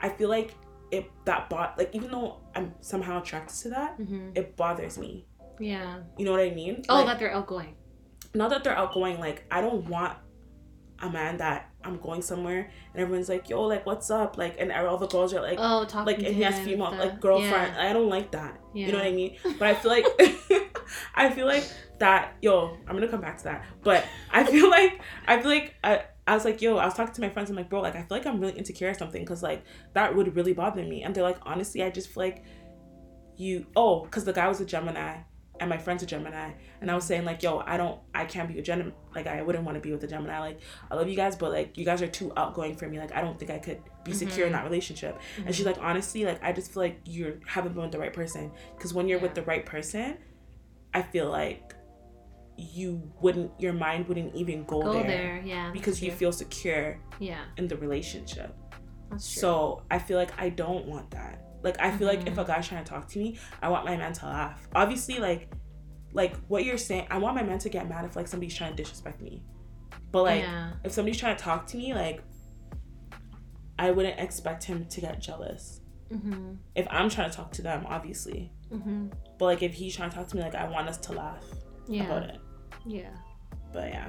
I 0.00 0.08
feel 0.08 0.30
like 0.38 0.54
it 0.92 1.04
that 1.24 1.50
bot 1.50 1.76
like 1.78 1.90
even 1.98 2.10
though 2.10 2.28
I'm 2.54 2.72
somehow 2.80 3.20
attracted 3.22 3.56
to 3.64 3.68
that 3.70 3.98
Mhm. 3.98 4.36
it 4.38 4.56
bothers 4.56 4.96
me 5.04 5.26
Yeah. 5.58 6.00
you 6.18 6.24
know 6.24 6.32
what 6.32 6.40
I 6.40 6.50
mean 6.50 6.82
Oh, 6.88 6.96
Like, 6.96 7.06
that 7.06 7.18
they're 7.18 7.32
outgoing. 7.34 7.74
not 8.34 8.50
that 8.50 8.62
they're 8.64 8.76
outgoing 8.76 9.18
like 9.20 9.44
I 9.50 9.60
don't 9.60 9.88
want 9.88 10.18
a 11.00 11.10
man 11.10 11.36
that 11.38 11.70
I'm 11.84 11.98
going 11.98 12.22
somewhere 12.22 12.70
and 12.92 13.02
everyone's 13.02 13.28
like 13.28 13.48
yo 13.50 13.62
like 13.64 13.84
what's 13.86 14.10
up 14.10 14.38
like 14.38 14.56
and 14.58 14.72
all 14.72 14.96
the 14.96 15.06
girls 15.06 15.34
are 15.34 15.42
like 15.42 15.58
oh, 15.60 15.84
talking 15.84 16.06
like 16.06 16.24
and 16.26 16.34
he 16.34 16.42
has 16.42 16.58
female 16.60 16.86
stuff. 16.88 17.00
like 17.00 17.20
girlfriend 17.20 17.74
Yeah. 17.76 17.90
I 17.90 17.92
don't 17.92 18.08
like 18.08 18.30
that 18.32 18.60
yeah. 18.74 18.86
you 18.86 18.92
know 18.92 18.98
what 18.98 19.06
I 19.06 19.12
mean 19.12 19.36
but 19.58 19.68
I 19.68 19.74
feel 19.74 19.90
like 19.90 20.06
I 21.14 21.30
feel 21.30 21.46
like 21.46 21.70
that 21.98 22.34
yo 22.42 22.76
I'm 22.86 22.94
gonna 22.96 23.08
come 23.08 23.20
back 23.20 23.38
to 23.38 23.44
that 23.44 23.64
but 23.82 24.04
I 24.32 24.44
feel 24.44 24.68
like 24.78 25.00
I 25.26 25.40
feel 25.40 25.50
like 25.50 25.74
I, 25.84 26.04
I 26.26 26.34
was 26.34 26.44
like 26.46 26.60
yo 26.62 26.76
I 26.78 26.86
was 26.86 26.94
talking 26.94 27.14
to 27.14 27.20
my 27.20 27.28
friends 27.30 27.50
I'm 27.50 27.56
like 27.56 27.68
bro 27.70 27.80
like 27.82 27.94
I 27.94 28.00
feel 28.00 28.16
like 28.18 28.26
I'm 28.26 28.40
really 28.40 28.54
insecure 28.58 28.88
or 28.90 28.94
something 28.94 29.22
because 29.22 29.42
like 29.42 29.64
that 29.94 30.14
would 30.16 30.34
really 30.34 30.54
bother 30.54 30.82
me 30.82 31.02
and 31.02 31.14
they're 31.14 31.22
like 31.22 31.38
honestly 31.42 31.82
I 31.82 31.90
just 31.90 32.08
feel 32.08 32.22
like 32.24 32.42
you 33.36 33.66
oh 33.76 34.04
because 34.04 34.24
the 34.24 34.32
guy 34.32 34.48
was 34.48 34.60
a 34.60 34.64
Gemini 34.64 35.18
and 35.60 35.70
my 35.70 35.78
friend's 35.78 36.02
a 36.02 36.06
Gemini 36.06 36.50
and 36.80 36.90
I 36.90 36.94
was 36.94 37.04
saying 37.04 37.24
like 37.24 37.42
yo 37.42 37.58
I 37.66 37.76
don't 37.76 37.98
I 38.14 38.24
can't 38.24 38.48
be 38.48 38.58
a 38.58 38.62
Gemini 38.62 38.90
like 39.14 39.26
I 39.26 39.42
wouldn't 39.42 39.64
want 39.64 39.76
to 39.76 39.80
be 39.80 39.92
with 39.92 40.02
a 40.04 40.06
Gemini 40.06 40.38
like 40.40 40.60
I 40.90 40.94
love 40.94 41.08
you 41.08 41.16
guys 41.16 41.34
but 41.36 41.50
like 41.52 41.76
you 41.78 41.84
guys 41.84 42.02
are 42.02 42.06
too 42.08 42.32
outgoing 42.36 42.76
for 42.76 42.88
me 42.88 42.98
like 42.98 43.14
I 43.14 43.20
don't 43.22 43.38
think 43.38 43.50
I 43.50 43.58
could 43.58 43.80
be 44.04 44.12
secure 44.12 44.46
in 44.46 44.52
that 44.52 44.64
relationship 44.64 45.18
Mhm. 45.38 45.46
and 45.46 45.54
she's 45.54 45.66
like, 45.66 45.78
honestly, 45.80 46.24
like 46.24 46.42
I 46.44 46.52
just 46.52 46.72
feel 46.72 46.82
like 46.82 47.00
you 47.04 47.40
haven't 47.46 47.72
been 47.72 47.82
with 47.82 47.92
the 47.92 47.98
right 47.98 48.12
person. 48.12 48.52
Because 48.76 48.94
when 48.94 49.08
you're 49.08 49.18
with 49.18 49.34
the 49.34 49.42
right 49.42 49.66
person, 49.66 50.18
I 50.94 51.02
feel 51.02 51.28
like 51.28 51.74
you 52.56 53.02
wouldn't, 53.20 53.50
your 53.60 53.72
mind 53.72 54.08
wouldn't 54.08 54.34
even 54.34 54.64
go, 54.64 54.80
go 54.82 54.92
there, 54.94 55.02
there. 55.04 55.42
Yeah. 55.44 55.70
because 55.72 56.00
you 56.02 56.10
feel 56.12 56.32
secure 56.32 56.98
Yeah. 57.18 57.40
in 57.56 57.68
the 57.68 57.76
relationship. 57.76 58.54
That's 59.10 59.30
true. 59.32 59.40
So 59.40 59.82
I 59.90 59.98
feel 59.98 60.16
like 60.18 60.30
I 60.40 60.48
don't 60.50 60.86
want 60.86 61.10
that. 61.10 61.42
Like 61.62 61.80
I 61.80 61.90
feel 61.96 62.06
like 62.06 62.26
if 62.26 62.38
a 62.38 62.44
Mhm. 62.44 62.46
guy's 62.46 62.68
trying 62.68 62.84
to 62.84 62.88
talk 62.90 63.08
to 63.08 63.18
me, 63.18 63.38
I 63.62 63.68
want 63.68 63.84
my 63.84 63.96
man 63.96 64.12
to 64.12 64.26
laugh. 64.26 64.68
Obviously, 64.74 65.18
like, 65.18 65.48
like 66.12 66.36
what 66.48 66.64
you're 66.64 66.78
saying, 66.78 67.06
I 67.10 67.18
want 67.18 67.34
my 67.36 67.42
man 67.42 67.58
to 67.58 67.68
get 67.68 67.88
mad 67.88 68.04
if 68.04 68.16
like 68.16 68.28
somebody's 68.28 68.54
trying 68.54 68.70
to 68.74 68.76
disrespect 68.82 69.20
me. 69.20 69.42
But 70.12 70.22
like 70.22 70.42
yeah. 70.42 70.72
if 70.84 70.92
somebody's 70.92 71.18
trying 71.18 71.36
to 71.36 71.42
talk 71.42 71.66
to 71.68 71.76
me, 71.76 71.92
like 71.94 72.22
I 73.78 73.90
wouldn't 73.90 74.18
expect 74.18 74.64
him 74.64 74.86
to 74.86 75.00
get 75.00 75.20
jealous. 75.20 75.80
Mm-hmm. 76.10 76.54
If 76.74 76.86
I'm 76.90 77.10
trying 77.10 77.30
to 77.30 77.36
talk 77.36 77.52
to 77.52 77.62
them, 77.62 77.84
obviously. 77.88 78.52
Mm-hmm. 78.72 79.08
But 79.38 79.44
like 79.44 79.62
if 79.62 79.74
he's 79.74 79.94
trying 79.96 80.10
to 80.10 80.16
talk 80.16 80.28
to 80.28 80.36
me, 80.36 80.42
like 80.42 80.54
I 80.54 80.68
want 80.68 80.88
us 80.88 80.98
to 80.98 81.12
laugh 81.12 81.44
Yeah. 81.88 82.04
about 82.04 82.22
it. 82.30 82.40
Yeah. 82.86 83.10
But 83.72 83.88
yeah. 83.90 84.08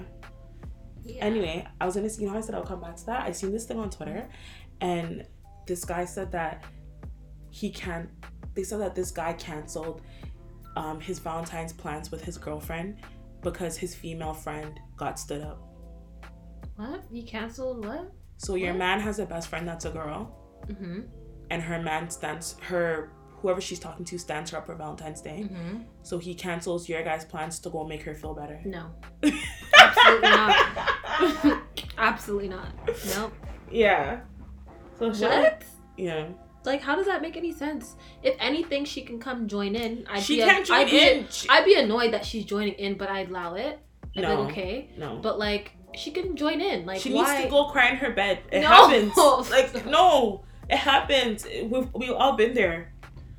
Yeah. 1.04 1.24
Anyway, 1.26 1.68
I 1.82 1.86
was 1.86 1.96
gonna 1.96 2.10
see. 2.10 2.22
You 2.22 2.28
know, 2.28 2.34
how 2.34 2.40
I 2.40 2.42
said 2.42 2.56
I'll 2.56 2.64
come 2.64 2.82
back 2.82 2.96
to 2.98 3.06
that. 3.08 3.24
I 3.26 3.32
seen 3.32 3.52
this 3.52 3.66
thing 3.66 3.80
on 3.80 3.90
Twitter, 3.90 4.30
and 4.82 5.26
this 5.66 5.84
guy 5.86 6.06
said 6.06 6.32
that 6.34 6.64
he 7.58 7.70
can't. 7.72 8.10
They 8.56 8.64
said 8.64 8.80
that 8.82 8.94
this 8.96 9.12
guy 9.12 9.34
canceled 9.34 10.02
um, 10.76 11.00
his 11.00 11.18
Valentine's 11.20 11.74
plans 11.74 12.12
with 12.12 12.24
his 12.24 12.38
girlfriend 12.38 12.98
because 13.42 13.78
his 13.78 13.96
female 13.96 14.34
friend 14.34 14.80
got 14.96 15.18
stood 15.20 15.42
up. 15.42 15.60
What? 16.76 17.04
You 17.12 17.24
canceled 17.24 17.84
what? 17.86 18.12
So 18.38 18.56
your 18.56 18.74
What? 18.74 18.80
man 18.80 19.00
has 19.00 19.18
a 19.20 19.26
best 19.26 19.48
friend 19.48 19.68
that's 19.68 19.86
a 19.86 19.90
girl, 19.92 20.34
Mm-hmm. 20.68 21.02
and 21.50 21.62
her 21.64 21.82
man 21.82 22.10
stands 22.10 22.58
her 22.62 23.12
whoever 23.42 23.62
she's 23.62 23.80
talking 23.80 24.04
to 24.06 24.18
stands 24.18 24.52
her 24.52 24.58
up 24.58 24.66
for 24.66 24.76
Valentine's 24.76 25.22
Day. 25.22 25.40
Mm-hmm. 25.46 25.84
So 26.04 26.18
he 26.18 26.34
cancels 26.36 26.90
your 26.90 27.04
guys' 27.04 27.24
plans 27.26 27.60
to 27.60 27.70
go 27.70 27.86
make 27.86 28.04
her 28.04 28.14
feel 28.16 28.34
better. 28.34 28.60
No. 28.66 28.92
Absolutely 29.80 30.30
not. 30.30 30.56
Absolutely 31.98 32.50
not. 32.50 32.68
Nope. 33.16 33.34
Yeah. 33.72 34.22
So. 35.00 35.10
What? 35.10 35.64
Yeah. 35.98 36.28
Like, 36.66 36.82
how 36.82 36.96
does 36.96 37.06
that 37.06 37.22
make 37.22 37.38
any 37.38 37.52
sense? 37.54 37.96
If 38.24 38.36
anything, 38.40 38.84
she 38.86 39.02
can 39.02 39.20
come 39.20 39.48
join 39.48 39.76
in. 39.76 40.06
I'd 40.10 40.22
she 40.22 40.38
be 40.38 40.44
can't 40.44 40.66
join 40.66 40.78
I'd 40.80 40.90
be, 40.90 41.00
in. 41.00 41.28
I'd 41.50 41.66
be 41.66 41.76
annoyed 41.76 42.14
that 42.14 42.26
she's 42.26 42.46
joining 42.46 42.74
in, 42.74 42.98
but 42.98 43.10
I'd 43.10 43.30
allow 43.30 43.54
it. 43.56 43.80
I'd 44.16 44.24
No. 44.24 44.42
like, 44.42 44.52
okay. 44.52 44.90
no. 44.98 45.20
But 45.22 45.40
like, 45.40 45.72
she 45.96 46.12
can 46.12 46.36
join 46.36 46.60
in. 46.60 46.86
Like, 46.86 47.00
she 47.02 47.14
why? 47.14 47.34
needs 47.34 47.46
to 47.46 47.50
go 47.50 47.68
cry 47.70 47.90
in 47.90 47.98
her 47.98 48.12
bed. 48.12 48.40
It 48.52 48.62
No. 48.62 48.68
happens. 48.68 49.14
Like 49.50 49.86
no, 49.86 50.44
it 50.70 50.78
happens. 50.78 51.46
We've 51.46 51.88
we've 51.94 52.12
all 52.12 52.36
been 52.36 52.54
there. 52.54 52.94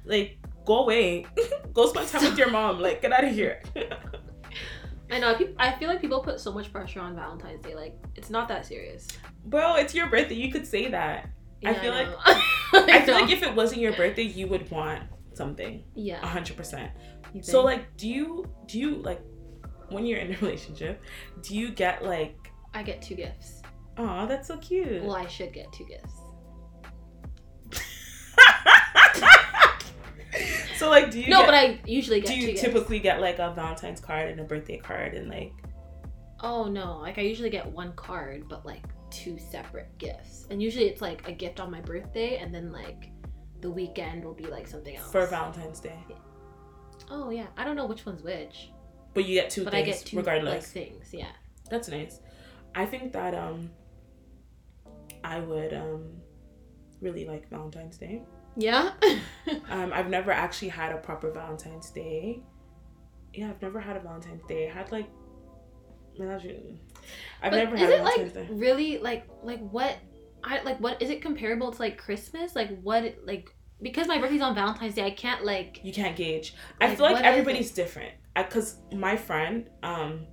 Like 0.05 0.39
go 0.64 0.85
away. 0.85 1.27
go 1.75 1.87
spend 1.89 2.09
time 2.09 2.25
with 2.25 2.39
your 2.39 2.51
mom. 2.51 2.79
Like 2.81 3.03
get 3.03 3.12
out 3.12 3.25
of 3.25 3.33
here. 3.35 3.62
I 5.11 5.19
know. 5.19 5.39
I 5.59 5.73
feel 5.73 5.89
like 5.89 6.01
people 6.01 6.21
put 6.21 6.39
so 6.41 6.53
much 6.53 6.71
pressure 6.73 7.01
on 7.01 7.14
Valentine's 7.16 7.62
Day. 7.62 7.75
Like, 7.75 7.95
it's 8.14 8.29
not 8.29 8.47
that 8.49 8.66
serious. 8.66 9.09
Bro, 9.47 9.77
it's 9.77 9.95
your 9.95 10.09
birthday. 10.09 10.35
You 10.35 10.53
could 10.53 10.66
say 10.66 10.89
that. 10.89 11.31
I 11.65 11.75
feel 11.75 11.93
like- 11.93 12.09
know. 12.09 12.17
I 12.73 13.03
feel 13.05 13.15
like 13.15 13.31
if 13.31 13.43
it 13.43 13.55
wasn't 13.55 13.81
your 13.81 13.93
birthday, 13.95 14.23
you 14.23 14.47
would 14.49 14.71
want 14.71 15.05
something. 15.35 15.83
A 15.97 16.01
yeah. 16.01 16.27
hundred 16.27 16.57
percent. 16.57 16.91
So 17.43 17.63
like, 17.63 17.97
do 17.97 18.09
you 18.09 18.45
do 18.67 18.79
you 18.79 18.97
like 18.97 19.21
when 19.91 20.07
you're 20.07 20.19
in 20.19 20.35
a 20.35 20.39
relationship? 20.41 21.01
Do 21.43 21.57
you 21.57 21.71
get 21.71 22.05
like, 22.05 22.37
I 22.75 22.83
get 22.83 23.01
two 23.03 23.15
gifts. 23.15 23.63
oh, 23.97 24.27
that's 24.27 24.49
so 24.49 24.57
cute. 24.59 25.03
Well, 25.03 25.17
I 25.17 25.27
should 25.27 25.53
get 25.53 25.73
two 25.73 25.85
gifts. 25.87 26.13
so 30.79 30.89
like, 30.91 31.11
do 31.11 31.21
you 31.21 31.29
no, 31.31 31.39
get- 31.41 31.47
but 31.47 31.55
I 31.55 31.81
usually 31.87 32.21
get 32.21 32.29
do 32.29 32.37
you 32.39 32.47
gifts. 32.49 32.61
typically 32.61 32.99
get 33.01 33.21
like 33.21 33.39
a 33.39 33.53
Valentine's 33.55 34.01
card 34.01 34.31
and 34.31 34.41
a 34.41 34.45
birthday 34.45 34.79
card 34.79 35.15
and 35.15 35.29
like 35.29 35.53
Oh 36.41 36.67
no, 36.67 36.99
like 36.99 37.19
I 37.19 37.23
usually 37.23 37.51
get 37.51 37.67
one 37.67 37.93
card, 37.95 38.45
but 38.49 38.65
like 38.65 38.85
two 39.11 39.39
separate 39.39 39.97
gifts. 39.99 40.47
And 40.51 40.63
usually 40.63 40.87
it's 40.87 41.01
like 41.01 41.27
a 41.29 41.33
gift 41.33 41.61
on 41.61 41.71
my 41.71 41.81
birthday, 41.81 42.39
and 42.39 42.55
then 42.55 42.73
like 42.73 43.11
the 43.61 43.71
weekend 43.71 44.25
will 44.25 44.35
be 44.35 44.47
like 44.47 44.67
something 44.69 44.97
else. 44.97 45.11
for 45.11 45.27
Valentine's 45.27 45.81
Day? 45.81 45.99
Oh 47.11 47.31
yeah, 47.31 47.47
I 47.57 47.65
don't 47.65 47.77
know 47.77 47.87
which 47.87 48.05
one's 48.07 48.23
which, 48.23 48.71
But 49.15 49.25
you 49.25 49.35
get 49.35 49.51
two 49.51 49.65
but 49.65 49.75
I 49.75 49.83
get 49.83 49.99
two 50.05 50.17
like 50.17 50.27
regardless. 50.27 50.71
things. 50.71 51.11
Yeah. 51.13 51.33
That's 51.71 51.89
nice. 51.89 52.21
I 52.75 52.85
think 52.87 53.13
that 53.13 53.35
um 53.35 53.71
I 55.25 55.41
would 55.41 55.73
um 55.75 56.05
really 57.01 57.25
like 57.27 57.49
Valentine's 57.51 57.99
Day. 57.99 58.23
Yeah. 58.57 58.93
Um 59.71 59.93
I've 59.95 60.09
never 60.11 60.31
actually 60.31 60.69
had 60.69 60.93
a 60.93 60.99
proper 60.99 61.31
Valentine's 61.31 61.91
Day. 61.91 62.43
Yeah, 63.33 63.49
I've 63.51 63.63
never 63.63 63.81
had 63.81 63.97
a 63.97 64.01
Valentine's 64.01 64.45
Day. 64.47 64.69
I 64.71 64.73
had 64.75 64.93
like 64.93 65.09
I've 67.43 67.53
but 67.53 67.57
never 67.57 67.75
is 67.77 67.81
had 67.83 67.91
a 67.91 67.97
it 67.97 68.05
like 68.05 68.49
really 68.51 68.99
like 68.99 69.29
like 69.43 69.61
what? 69.61 69.97
I 70.45 70.63
like 70.63 70.79
what 70.81 71.03
is 71.03 71.11
it 71.11 71.21
comparable 71.23 71.73
to 71.73 71.81
like 71.81 71.99
Christmas? 71.99 72.55
Like 72.55 72.81
what 72.83 73.15
like 73.25 73.55
because 73.81 74.09
my 74.09 74.19
birthday's 74.19 74.41
on 74.41 74.55
Valentine's 74.55 74.95
Day, 74.95 75.05
I 75.05 75.11
can't 75.11 75.45
like 75.45 75.81
You 75.83 75.93
can't 75.93 76.17
gauge. 76.17 76.55
I 76.81 76.95
feel 76.95 77.05
like 77.05 77.25
everybody's 77.25 77.71
different. 77.71 78.13
Because 78.35 78.77
my 78.93 79.17
friend, 79.17 79.69
um, 79.83 80.27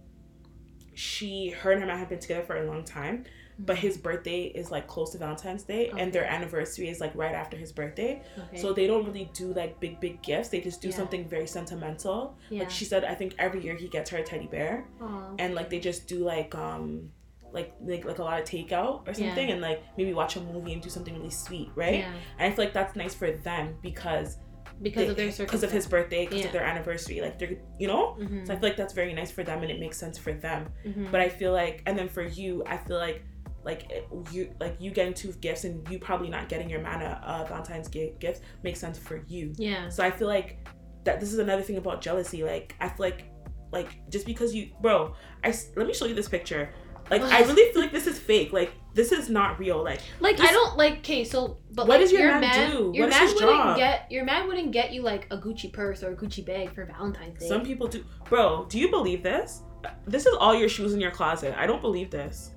she, 0.94 1.50
her 1.50 1.72
and 1.72 1.82
her 1.82 1.88
man 1.88 1.98
have 1.98 2.10
been 2.10 2.20
together 2.20 2.44
for 2.44 2.56
a 2.56 2.66
long 2.66 2.84
time, 2.84 3.26
but 3.58 3.78
his 3.78 3.98
birthday 3.98 4.44
is 4.46 4.70
like 4.72 4.86
close 4.88 5.12
to 5.12 5.18
Valentine's 5.18 5.64
Day, 5.64 5.92
and 5.98 6.12
their 6.12 6.26
anniversary 6.26 6.90
is 6.90 7.00
like 7.00 7.14
right 7.16 7.34
after 7.34 7.56
his 7.58 7.72
birthday. 7.72 8.22
okay. 8.38 8.58
So 8.62 8.74
they 8.74 8.86
don't 8.88 9.06
really 9.06 9.30
do 9.34 9.54
like 9.54 9.80
big, 9.80 10.00
big 10.00 10.22
gifts. 10.22 10.50
They 10.50 10.60
just 10.62 10.82
do 10.82 10.90
Yeah. 10.90 10.96
something 10.96 11.28
very 11.28 11.48
sentimental. 11.48 12.38
yeah. 12.50 12.60
Like 12.62 12.70
she 12.72 12.86
said, 12.86 13.04
I 13.06 13.16
think 13.16 13.36
every 13.40 13.62
year 13.64 13.76
he 13.76 13.88
gets 13.88 14.10
her 14.12 14.18
a 14.18 14.24
teddy 14.24 14.48
bear, 14.48 14.86
Aw. 15.02 15.36
and 15.40 15.56
like 15.56 15.70
they 15.70 15.80
just 15.80 16.08
do 16.08 16.20
like 16.20 16.54
um. 16.56 17.12
Like, 17.54 17.74
like 17.80 18.04
like 18.04 18.20
a 18.20 18.24
lot 18.24 18.38
of 18.42 18.46
takeout 18.46 19.08
or 19.08 19.14
Yeah. 19.14 19.28
something 19.28 19.50
and 19.50 19.62
like 19.62 19.82
maybe 19.98 20.14
watch 20.14 20.36
a 20.36 20.42
movie 20.42 20.74
and 20.74 20.82
do 20.82 20.90
something 20.90 21.14
really 21.16 21.30
sweet 21.30 21.70
right 21.74 22.00
Yeah. 22.00 22.12
and 22.38 22.52
i 22.52 22.54
feel 22.54 22.66
like 22.66 22.74
that's 22.74 22.98
nice 22.98 23.14
for 23.16 23.32
them 23.32 23.78
because 23.82 24.40
Because 24.82 25.06
they- 25.06 25.10
of 25.12 25.16
their 25.38 25.46
because 25.46 25.64
of 25.64 25.72
his 25.72 25.88
birthday, 25.88 26.26
because 26.26 26.42
Yeah. 26.42 26.48
of 26.48 26.52
their 26.52 26.64
anniversary. 26.66 27.22
Like 27.22 27.40
they're, 27.40 27.56
you 27.80 27.88
know. 27.88 28.18
Mhm. 28.20 28.46
So 28.46 28.52
I 28.54 28.58
feel 28.58 28.68
like 28.68 28.76
that's 28.76 28.92
very 28.94 29.14
nice 29.14 29.32
for 29.32 29.44
them, 29.46 29.62
and 29.62 29.72
it 29.72 29.80
makes 29.80 29.96
sense 29.98 30.18
for 30.18 30.34
them. 30.34 30.68
Mhm. 30.86 31.10
But 31.14 31.22
I 31.22 31.30
feel 31.30 31.54
like, 31.54 31.82
and 31.86 31.98
then 31.98 32.10
for 32.10 32.24
you, 32.24 32.62
I 32.68 32.76
feel 32.76 32.98
like, 32.98 33.24
like 33.66 33.92
eh, 33.92 34.02
you, 34.32 34.54
like 34.60 34.78
you 34.80 34.92
getting 34.92 35.14
two 35.14 35.34
gifts, 35.42 35.64
and 35.66 35.86
you 35.90 36.00
probably 36.00 36.30
not 36.30 36.48
getting 36.48 36.70
your 36.70 36.80
man 36.82 37.02
a, 37.02 37.06
a 37.26 37.28
uh, 37.30 37.46
Valentine's 37.46 37.90
gi- 37.90 38.14
gift 38.20 38.42
makes 38.64 38.80
sense 38.80 38.98
for 38.98 39.24
you. 39.28 39.52
yeah. 39.58 39.90
So 39.90 40.04
I 40.04 40.12
feel 40.12 40.28
like 40.28 40.66
that 41.04 41.20
this 41.20 41.34
is 41.34 41.40
another 41.40 41.62
thing 41.62 41.78
about 41.78 42.00
jealousy. 42.02 42.44
Like 42.44 42.76
I 42.80 42.88
feel 42.88 42.98
like, 43.00 43.26
like 43.72 44.10
just 44.10 44.26
because 44.26 44.54
you, 44.56 44.70
bro, 44.82 45.14
I 45.44 45.54
let 45.76 45.88
me 45.88 45.94
show 45.94 46.06
you 46.06 46.16
this 46.16 46.30
picture. 46.30 46.70
Like 47.12 47.22
I 47.22 47.42
really 47.42 47.72
feel 47.72 47.82
like 47.84 47.92
this 47.92 48.08
is 48.08 48.18
fake. 48.18 48.52
Like 48.52 48.74
this 48.96 49.12
is 49.12 49.30
not 49.30 49.60
real. 49.60 49.84
Like 49.84 50.02
Like 50.20 50.38
This- 50.38 50.50
I 50.50 50.54
don't 50.54 50.76
like. 50.76 50.98
Okay, 51.00 51.24
so 51.24 51.60
but 51.72 51.88
What 51.88 52.00
like, 52.00 52.00
does 52.00 52.12
your 52.12 52.40
man 52.40 52.72
do? 52.72 52.92
Your 52.96 53.08
What 53.08 53.10
man 53.12 53.28
wouldn't 53.28 53.40
job? 53.52 53.78
get 53.78 54.12
your 54.12 54.26
man 54.26 54.48
wouldn't 54.48 54.72
get 54.72 54.92
you 54.92 55.04
like 55.04 55.28
a 55.30 55.38
Gucci 55.38 55.72
purse 55.72 56.02
or 56.02 56.12
a 56.14 56.16
Gucci 56.16 56.44
bag 56.44 56.74
for 56.74 56.84
Valentine's 56.86 57.40
Day. 57.40 57.48
Some 57.48 57.64
people 57.64 57.86
do. 57.88 58.04
Bro, 58.28 58.66
do 58.70 58.80
you 58.80 58.90
believe 58.90 59.22
this? 59.22 59.62
This 60.08 60.26
is 60.26 60.34
all 60.40 60.56
your 60.56 60.68
shoes 60.68 60.94
in 60.96 61.00
your 61.00 61.12
closet. 61.12 61.54
I 61.56 61.68
don't 61.68 61.82
believe 61.82 62.10
this. 62.10 62.55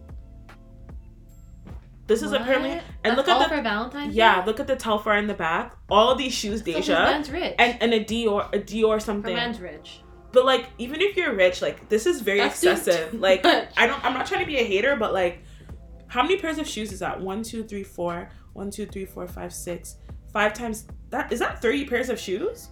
This 2.08 2.22
is 2.22 2.32
What? 2.32 2.40
apparently 2.40 2.70
and 2.72 2.82
That's 3.04 3.16
look 3.18 3.28
at 3.28 3.48
the 3.48 3.54
for 3.56 3.62
Valentine's. 3.62 4.14
yeah, 4.14 4.40
Day? 4.40 4.46
look 4.46 4.58
at 4.60 4.66
the 4.66 4.74
Telfar 4.76 5.18
in 5.18 5.26
the 5.28 5.34
back. 5.34 5.76
All 5.88 6.10
of 6.10 6.18
these 6.18 6.32
shoes, 6.34 6.58
So 6.60 6.64
Deja, 6.64 6.94
man's 7.04 7.30
rich. 7.30 7.54
and 7.58 7.76
and 7.80 7.94
a 7.94 8.02
Dior, 8.04 8.52
a 8.52 8.58
Dior 8.58 8.94
Her 8.94 9.00
something. 9.00 9.34
man's 9.36 9.60
rich. 9.60 10.00
But 10.32 10.44
like, 10.44 10.66
even 10.78 11.00
if 11.00 11.16
you're 11.16 11.34
rich, 11.34 11.62
like 11.62 11.88
this 11.88 12.06
is 12.06 12.20
very 12.20 12.38
That's 12.40 12.62
excessive. 12.62 13.14
like, 13.14 13.44
much. 13.44 13.68
I 13.76 13.86
don't. 13.86 14.04
I'm 14.04 14.12
not 14.14 14.26
trying 14.26 14.40
to 14.40 14.46
be 14.46 14.56
a 14.58 14.64
hater, 14.64 14.96
but 14.96 15.12
like, 15.14 15.42
how 16.08 16.22
many 16.22 16.36
pairs 16.38 16.58
of 16.58 16.66
shoes 16.66 16.92
is 16.92 16.98
that? 17.00 17.20
One, 17.20 17.42
two, 17.42 17.62
three, 17.64 17.84
four. 17.84 18.28
One, 18.54 18.70
two, 18.70 18.86
three, 18.86 19.04
four, 19.04 19.26
five, 19.28 19.52
six. 19.54 19.96
Five 20.32 20.52
times 20.54 20.86
that 21.10 21.30
is 21.32 21.38
that 21.40 21.60
thirty 21.62 21.84
pairs 21.86 22.08
of 22.10 22.18
shoes? 22.18 22.68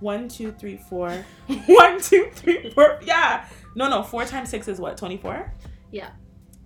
One, 0.00 0.28
two, 0.28 0.52
three, 0.52 0.76
four. 0.76 1.10
One, 1.66 2.00
two, 2.00 2.30
three, 2.34 2.70
four. 2.70 2.98
Yeah. 3.02 3.46
No, 3.74 3.88
no. 3.88 4.02
Four 4.02 4.24
times 4.26 4.50
six 4.50 4.68
is 4.68 4.78
what? 4.80 4.96
Twenty 4.98 5.16
four. 5.16 5.52
Yeah. 5.90 6.10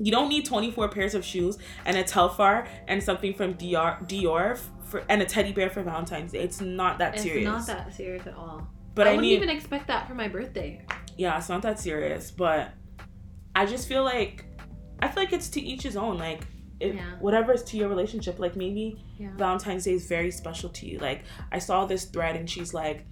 You 0.00 0.12
don't 0.12 0.28
need 0.28 0.44
24 0.44 0.88
pairs 0.90 1.14
of 1.14 1.24
shoes 1.24 1.58
and 1.84 1.96
a 1.96 2.04
Telfar 2.04 2.68
and 2.86 3.02
something 3.02 3.34
from 3.34 3.54
Dior, 3.54 4.06
Dior 4.08 4.58
for, 4.84 5.02
and 5.08 5.20
a 5.22 5.24
teddy 5.26 5.52
bear 5.52 5.70
for 5.70 5.82
Valentine's 5.82 6.32
Day. 6.32 6.38
It's 6.40 6.60
not 6.60 6.98
that 6.98 7.14
It's 7.14 7.22
serious. 7.22 7.48
It's 7.48 7.68
not 7.68 7.76
that 7.76 7.94
serious 7.94 8.26
at 8.26 8.34
all. 8.34 8.66
But 8.94 9.06
I, 9.06 9.10
I, 9.10 9.12
wouldn't 9.14 9.28
mean, 9.30 9.36
even 9.36 9.48
expect 9.48 9.86
that 9.88 10.08
for 10.08 10.14
my 10.14 10.28
birthday. 10.28 10.84
yeah, 11.16 11.36
it's 11.38 11.48
not 11.48 11.62
that 11.62 11.78
serious. 11.78 12.30
But 12.30 12.72
I 13.54 13.66
just 13.66 13.88
feel 13.88 14.04
like 14.04 14.44
I 15.00 15.08
feel 15.08 15.22
like 15.22 15.32
it's 15.32 15.48
to 15.50 15.60
each 15.60 15.82
his 15.82 15.96
own. 15.96 16.18
Like 16.18 16.42
it, 16.80 16.94
Yeah. 16.94 17.02
whatever 17.20 17.52
is 17.52 17.62
to 17.64 17.76
your 17.76 17.88
relationship. 17.88 18.38
Like 18.38 18.56
maybe 18.56 19.04
Yeah. 19.18 19.30
Valentine's 19.36 19.84
Day 19.84 19.92
is 19.94 20.06
very 20.06 20.30
special 20.30 20.68
to 20.70 20.86
you. 20.86 20.98
Like 20.98 21.22
I 21.52 21.58
saw 21.58 21.84
this 21.86 22.04
thread 22.04 22.36
and 22.36 22.48
she's 22.48 22.72
like, 22.72 23.04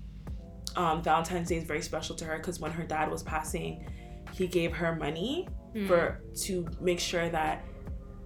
um, 0.77 1.03
Valentine's 1.03 1.49
Day 1.49 1.57
is 1.57 1.65
very 1.65 1.83
special 1.83 2.15
to 2.17 2.25
her 2.25 2.37
because 2.37 2.61
when 2.61 2.71
her 2.73 2.85
dad 2.85 3.11
was 3.11 3.23
passing, 3.23 3.87
he 4.33 4.47
gave 4.47 4.73
her 4.73 4.95
money 4.97 5.49
Mm. 5.77 5.87
for 5.89 6.23
to 6.45 6.67
make 6.81 6.99
sure 7.01 7.29
that 7.29 7.63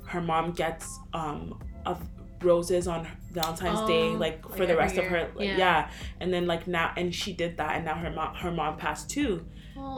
her 0.06 0.20
mom 0.20 0.52
gets 0.52 0.98
um 1.12 1.58
of 1.84 2.00
roses 2.42 2.86
on 2.86 3.06
Valentine's 3.32 3.80
Day 3.88 4.10
Oh, 4.10 4.12
like 4.12 4.44
like 4.48 4.56
for 4.56 4.66
the 4.66 4.76
rest 4.76 4.96
of 4.96 5.04
her 5.04 5.30
like, 5.34 5.46
Yeah. 5.48 5.56
yeah. 5.58 5.90
and 6.20 6.32
then 6.32 6.46
like 6.46 6.66
now 6.66 6.92
and 6.96 7.14
she 7.14 7.32
did 7.32 7.56
that 7.58 7.76
and 7.76 7.84
now 7.84 7.94
her 7.96 8.10
mom 8.10 8.34
her 8.36 8.50
mom 8.52 8.76
passed 8.76 9.10
too 9.10 9.44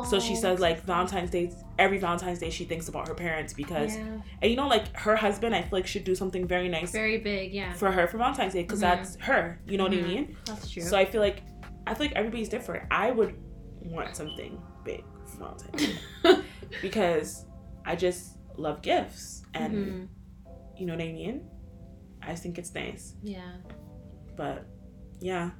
so 0.08 0.18
she 0.20 0.32
Oh, 0.34 0.40
says 0.40 0.60
like 0.60 0.82
Valentine's 0.84 1.30
Day 1.30 1.52
every 1.78 1.98
Valentine's 1.98 2.38
Day 2.38 2.50
she 2.50 2.64
thinks 2.64 2.88
about 2.88 3.06
her 3.08 3.14
parents 3.14 3.52
because 3.52 3.96
yeah. 3.96 4.18
and 4.40 4.50
you 4.50 4.56
know 4.56 4.66
like 4.68 4.96
her 4.96 5.14
husband 5.16 5.54
I 5.54 5.60
feel 5.62 5.70
like 5.78 5.86
should 5.86 6.04
do 6.04 6.14
something 6.14 6.46
very 6.46 6.68
nice 6.68 6.90
very 6.90 7.18
big. 7.18 7.52
Yeah, 7.52 7.72
for 7.74 7.90
her 7.92 8.06
for 8.06 8.16
Valentine's 8.18 8.54
Day 8.54 8.62
because 8.62 8.78
Mhm. 8.78 8.82
that's 8.82 9.16
her 9.20 9.60
you 9.66 9.76
know 9.78 9.84
what 9.84 9.92
I 9.92 9.96
Mhm. 9.96 10.06
mean 10.08 10.36
that's 10.46 10.70
true. 10.70 10.82
so 10.82 10.96
I 10.96 11.04
feel 11.04 11.20
like 11.20 11.42
I 11.86 11.94
feel 11.94 12.06
like 12.06 12.16
everybody's 12.16 12.48
different. 12.48 12.84
I 12.92 13.10
would 13.10 13.34
want 13.82 14.14
something 14.16 14.60
big 14.84 15.04
Day 15.50 15.96
because 16.82 17.46
I 17.84 17.96
just 17.96 18.36
love 18.56 18.82
gifts 18.82 19.42
and 19.54 19.74
Mhm. 19.74 20.08
you 20.78 20.86
know 20.86 20.94
what 20.94 21.02
I 21.02 21.12
mean. 21.12 21.48
I 22.22 22.34
think 22.34 22.58
it's 22.58 22.74
nice. 22.74 23.14
Yeah. 23.22 23.56
But 24.36 24.66
yeah. 25.20 25.50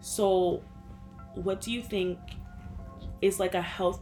So, 0.00 0.62
what 1.34 1.60
do 1.60 1.70
you 1.72 1.82
think 1.82 2.18
is 3.20 3.38
like 3.40 3.54
a 3.54 3.62
health? 3.62 4.00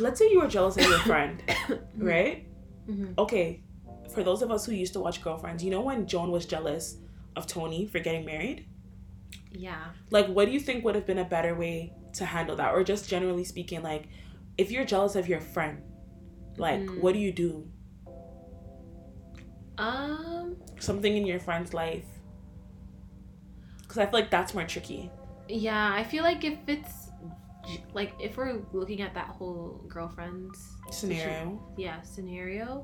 Let's 0.00 0.18
say 0.18 0.30
you 0.30 0.40
were 0.40 0.48
jealous 0.48 0.76
of 0.76 0.84
your 0.84 0.98
friend, 1.00 1.42
right? 1.96 2.46
hmm 2.86 3.12
Okay, 3.18 3.62
for 4.12 4.22
those 4.24 4.42
of 4.42 4.50
us 4.50 4.66
who 4.66 4.72
used 4.72 4.92
to 4.94 5.00
watch 5.00 5.22
Girlfriends, 5.22 5.62
you 5.62 5.70
know 5.70 5.82
when 5.82 6.06
Joan 6.06 6.30
was 6.30 6.46
jealous 6.46 6.96
of 7.36 7.46
Toni 7.46 7.86
for 7.86 7.98
getting 8.00 8.24
married? 8.24 8.66
Yeah. 9.52 9.84
Like, 10.10 10.26
what 10.28 10.46
do 10.46 10.52
you 10.52 10.60
think 10.60 10.84
would 10.84 10.94
have 10.94 11.06
been 11.06 11.18
a 11.18 11.24
better 11.24 11.54
way 11.54 11.92
to 12.18 12.24
handle 12.26 12.56
that? 12.56 12.72
Or 12.74 12.84
just 12.84 13.08
generally 13.08 13.44
speaking, 13.44 13.82
like, 13.82 14.08
if 14.56 14.70
you're 14.70 14.84
jealous 14.84 15.14
of 15.16 15.28
your 15.28 15.40
friend, 15.40 15.82
like, 16.56 16.80
Mm. 16.80 17.00
what 17.00 17.14
do 17.14 17.20
you 17.20 17.32
do? 17.32 17.68
Um. 19.78 20.56
Something 20.78 21.16
in 21.16 21.26
your 21.26 21.38
friend's 21.40 21.72
life. 21.74 22.04
Because 23.82 23.98
I 23.98 24.04
feel 24.06 24.14
like 24.20 24.30
that's 24.30 24.54
more 24.54 24.64
tricky. 24.64 25.10
Yeah. 25.48 25.92
I 25.94 26.04
feel 26.04 26.22
like 26.24 26.44
if 26.44 26.58
it's 26.66 27.10
like 27.92 28.12
if 28.18 28.36
we're 28.38 28.62
looking 28.72 29.02
at 29.02 29.12
that 29.14 29.26
whole 29.28 29.84
girlfriends 29.88 30.58
Scenario. 30.90 31.60
yeah 31.76 32.00
scenario 32.00 32.82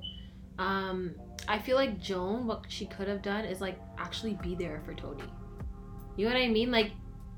um 0.59 1.15
i 1.49 1.59
feel 1.59 1.75
like 1.77 1.99
joan 1.99 2.47
what 2.47 2.67
she 2.69 2.85
could 2.85 3.09
have 3.09 3.23
done 3.23 3.47
is 3.47 3.63
like 3.63 3.81
actually 3.97 4.35
be 4.43 4.55
there 4.55 4.83
for 4.85 4.93
Toni 4.93 5.23
you 6.19 6.27
know 6.29 6.35
what 6.35 6.39
i 6.39 6.49
mean 6.49 6.71
like 6.71 6.91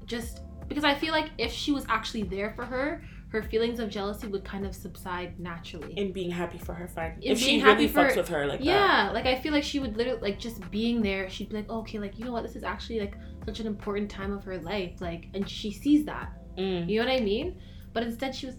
just 0.07 0.41
because 0.69 0.85
i 0.85 0.95
feel 0.95 1.13
like 1.13 1.31
if 1.39 1.53
she 1.53 1.73
was 1.73 1.85
actually 1.89 2.23
there 2.23 2.53
for 2.57 2.65
her 2.65 3.03
her 3.29 3.43
feelings 3.43 3.81
of 3.81 3.91
jealousy 3.91 4.27
would 4.29 4.45
kind 4.45 4.65
of 4.65 4.75
subside 4.75 5.39
naturally 5.39 5.93
In 5.99 6.13
being 6.13 6.31
happy 6.31 6.59
for 6.59 6.73
her 6.75 6.87
friend. 6.89 7.19
If 7.23 7.39
she 7.39 7.63
really 7.63 7.89
for- 7.89 8.05
fucks 8.09 8.17
with 8.17 8.29
her 8.29 8.47
like 8.47 8.61
that. 8.61 8.65
yeah 8.65 9.11
like 9.13 9.27
i 9.27 9.35
feel 9.39 9.53
like 9.53 9.65
she 9.65 9.79
would 9.79 9.97
literally 9.97 10.21
like 10.21 10.39
just 10.39 10.69
being 10.71 11.03
there 11.03 11.29
she'd 11.29 11.49
be 11.49 11.57
like 11.57 11.69
okay 11.69 11.99
like 11.99 12.19
you 12.19 12.25
know 12.25 12.33
what 12.33 12.45
this 12.45 12.57
is 12.57 12.63
actually 12.65 13.01
like 13.01 13.15
such 13.45 13.61
an 13.61 13.67
important 13.67 14.09
time 14.11 14.33
of 14.33 14.45
her 14.45 14.59
life 14.59 14.93
like 15.01 15.29
and 15.35 15.49
she 15.49 15.71
sees 15.73 16.05
that 16.05 16.33
Mm, 16.57 16.89
you 16.89 16.99
know 17.01 17.07
what 17.07 17.21
i 17.21 17.23
mean 17.23 17.61
but 17.93 18.03
instead 18.03 18.35
she 18.35 18.47
was 18.47 18.57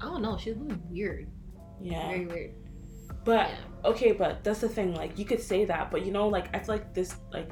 i 0.00 0.04
don't 0.06 0.22
know 0.22 0.38
she 0.38 0.50
was 0.50 0.58
really 0.58 0.80
weird 0.88 1.28
yeah. 1.82 2.08
very 2.08 2.26
weird 2.26 2.52
But 3.24 3.48
yeah 3.50 3.56
okay, 3.90 4.12
but 4.12 4.42
that's 4.42 4.60
the 4.60 4.68
thing. 4.68 4.94
Like 4.94 5.18
you 5.18 5.26
could 5.26 5.40
say 5.40 5.66
that, 5.66 5.90
but 5.90 6.06
you 6.06 6.12
know, 6.12 6.26
like 6.28 6.46
I 6.56 6.58
feel 6.60 6.74
like 6.76 6.94
this, 6.94 7.16
like 7.30 7.50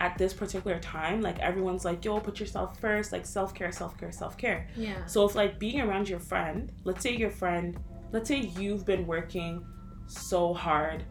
at 0.00 0.16
this 0.18 0.32
particular 0.32 0.78
time, 0.80 1.20
like 1.20 1.38
everyone's 1.40 1.84
like, 1.84 2.04
"Yo, 2.04 2.18
put 2.20 2.40
yourself 2.40 2.78
first. 2.80 3.12
Like 3.12 3.26
self 3.26 3.54
care, 3.54 3.70
self 3.70 3.96
care, 3.98 4.10
self 4.12 4.36
care." 4.36 4.66
yeah 4.76 5.04
So 5.06 5.24
if 5.26 5.34
like 5.34 5.58
being 5.58 5.80
around 5.80 6.08
your 6.08 6.20
friend, 6.20 6.72
let's 6.84 7.02
say 7.02 7.14
your 7.14 7.30
friend, 7.30 7.78
let's 8.12 8.28
say 8.28 8.38
you've 8.58 8.84
been 8.86 9.06
working 9.06 9.64
so 10.06 10.52
hard 10.54 11.04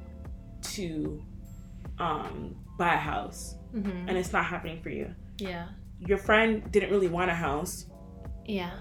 to 0.61 1.23
um 1.99 2.55
buy 2.77 2.93
a 2.93 2.97
house 2.97 3.55
hmm 3.71 3.89
and 4.07 4.17
it's 4.17 4.33
not 4.33 4.45
happening 4.45 4.81
for 4.81 4.89
you. 4.89 5.13
yeah 5.37 5.67
Your 5.99 6.17
friend 6.17 6.69
didn't 6.71 6.91
really 6.91 7.07
want 7.09 7.29
a 7.29 7.33
house 7.35 7.85
yeah 8.45 8.71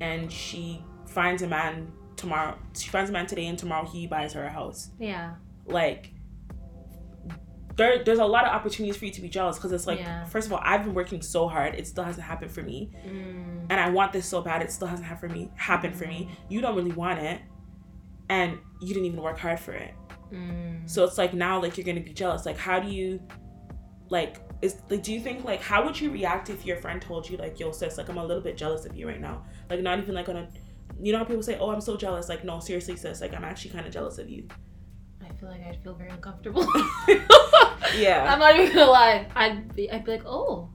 and 0.00 0.30
she 0.32 0.82
finds 1.06 1.42
a 1.42 1.46
man 1.46 1.92
tomorrow. 2.16 2.56
She 2.76 2.88
finds 2.88 3.10
a 3.10 3.12
man 3.12 3.26
today 3.26 3.46
and 3.46 3.58
tomorrow 3.58 3.86
he 3.86 4.06
buys 4.06 4.32
her 4.32 4.44
a 4.44 4.50
house. 4.50 4.90
yeah 4.98 5.34
Like 5.66 6.10
there, 7.76 8.04
there's 8.04 8.18
a 8.20 8.24
lot 8.24 8.44
of 8.46 8.52
opportunities 8.52 8.96
for 8.96 9.04
you 9.04 9.10
to 9.10 9.20
be 9.20 9.28
jealous 9.28 9.56
because 9.56 9.72
it's 9.72 9.86
like 9.86 9.98
Yeah. 9.98 10.24
first 10.26 10.46
of 10.46 10.52
all 10.52 10.60
i've 10.62 10.84
been 10.84 10.94
working 10.94 11.20
so 11.22 11.48
hard 11.48 11.74
it 11.74 11.86
still 11.86 12.04
hasn't 12.04 12.24
happened 12.24 12.50
for 12.50 12.62
me 12.62 12.90
mm. 13.06 13.66
and 13.68 13.72
i 13.72 13.88
want 13.90 14.12
this 14.12 14.26
so 14.26 14.40
bad 14.42 14.62
it 14.62 14.70
still 14.70 14.86
hasn't 14.88 15.06
happened 15.08 15.32
for 15.32 15.36
me 15.38 15.50
happened 15.56 15.96
for 15.96 16.06
me 16.06 16.30
you 16.48 16.60
don't 16.60 16.76
really 16.76 16.92
want 16.92 17.18
it 17.18 17.40
and 18.28 18.58
you 18.80 18.88
didn't 18.88 19.06
even 19.06 19.20
work 19.20 19.38
hard 19.38 19.58
for 19.60 19.72
it 19.72 19.92
Mm. 20.32 20.88
so 20.88 21.04
it's 21.04 21.18
like 21.18 21.34
now 21.34 21.60
like 21.62 21.76
you're 21.76 21.84
gonna 21.84 22.00
be 22.00 22.12
jealous 22.12 22.44
like 22.46 22.56
how 22.56 22.80
do 22.80 22.88
you 22.88 23.20
like 24.08 24.38
is 24.62 24.76
like 24.88 25.02
do 25.02 25.12
you 25.12 25.20
think 25.20 25.44
like 25.44 25.60
how 25.60 25.84
would 25.84 26.00
you 26.00 26.10
react 26.10 26.48
if 26.50 26.64
your 26.64 26.76
friend 26.78 27.00
told 27.00 27.28
you 27.28 27.36
like 27.36 27.60
yo 27.60 27.70
sis 27.70 27.98
like 27.98 28.08
i'm 28.08 28.16
a 28.16 28.24
little 28.24 28.42
bit 28.42 28.56
jealous 28.56 28.84
of 28.86 28.96
you 28.96 29.06
right 29.06 29.20
now 29.20 29.44
like 29.70 29.80
not 29.80 29.98
even 29.98 30.14
like 30.14 30.28
on 30.28 30.36
a 30.36 30.48
you 31.00 31.12
know 31.12 31.18
how 31.18 31.24
people 31.24 31.42
say 31.42 31.56
oh 31.58 31.70
i'm 31.70 31.80
so 31.80 31.96
jealous 31.96 32.28
like 32.28 32.42
no 32.42 32.58
seriously 32.58 32.96
sis 32.96 33.20
like 33.20 33.34
i'm 33.34 33.44
actually 33.44 33.70
kind 33.70 33.86
of 33.86 33.92
jealous 33.92 34.18
of 34.18 34.28
you 34.28 34.48
I 35.22 35.32
feel 35.36 35.48
like 35.48 35.64
I'd 35.66 35.82
feel 35.82 35.94
very 35.94 36.10
uncomfortable. 36.10 36.62
yeah 37.96 38.32
I'm 38.32 38.38
not 38.38 38.56
even 38.56 38.74
gonna 38.74 38.90
lie. 38.90 39.28
I'd 39.34 39.74
be, 39.74 39.90
I'd 39.90 40.04
be 40.04 40.12
like, 40.12 40.26
oh, 40.26 40.70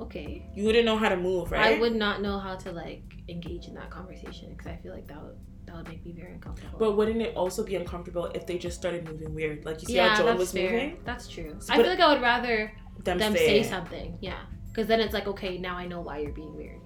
okay. 0.00 0.46
you 0.54 0.64
wouldn't 0.64 0.84
know 0.84 0.96
how 0.96 1.08
to 1.08 1.16
move 1.16 1.52
right 1.52 1.76
I 1.76 1.80
would 1.80 1.94
not 1.94 2.22
know 2.22 2.38
how 2.38 2.56
to 2.56 2.72
like 2.72 3.02
engage 3.28 3.66
in 3.66 3.74
that 3.74 3.90
conversation 3.90 4.50
because 4.50 4.66
I 4.66 4.76
feel 4.76 4.92
like 4.92 5.06
that 5.08 5.22
would 5.22 5.36
that 5.66 5.76
would 5.76 5.88
make 5.88 6.04
me 6.04 6.12
very 6.12 6.32
uncomfortable. 6.32 6.78
But 6.78 6.96
wouldn't 6.96 7.22
it 7.22 7.36
also 7.36 7.64
be 7.64 7.76
uncomfortable 7.76 8.26
if 8.34 8.46
they 8.46 8.58
just 8.58 8.76
started 8.76 9.08
moving 9.08 9.34
weird? 9.34 9.64
Like 9.64 9.80
you 9.82 9.86
see 9.86 9.94
yeah, 9.94 10.16
how 10.16 10.24
Joan 10.24 10.38
was 10.38 10.52
fair. 10.52 10.72
moving? 10.72 10.98
That's 11.04 11.28
true. 11.28 11.56
So, 11.60 11.72
I 11.72 11.76
feel 11.76 11.86
like 11.86 12.00
I 12.00 12.12
would 12.12 12.22
rather 12.22 12.72
Them, 13.04 13.18
them 13.18 13.32
say, 13.32 13.62
say 13.62 13.68
something. 13.68 14.18
Yeah, 14.20 14.40
because 14.68 14.88
then 14.88 15.00
it's 15.00 15.14
like, 15.14 15.28
okay, 15.28 15.58
now 15.58 15.76
I 15.76 15.86
know 15.86 16.00
why 16.00 16.18
you're 16.18 16.32
being 16.32 16.56
weird. 16.56 16.80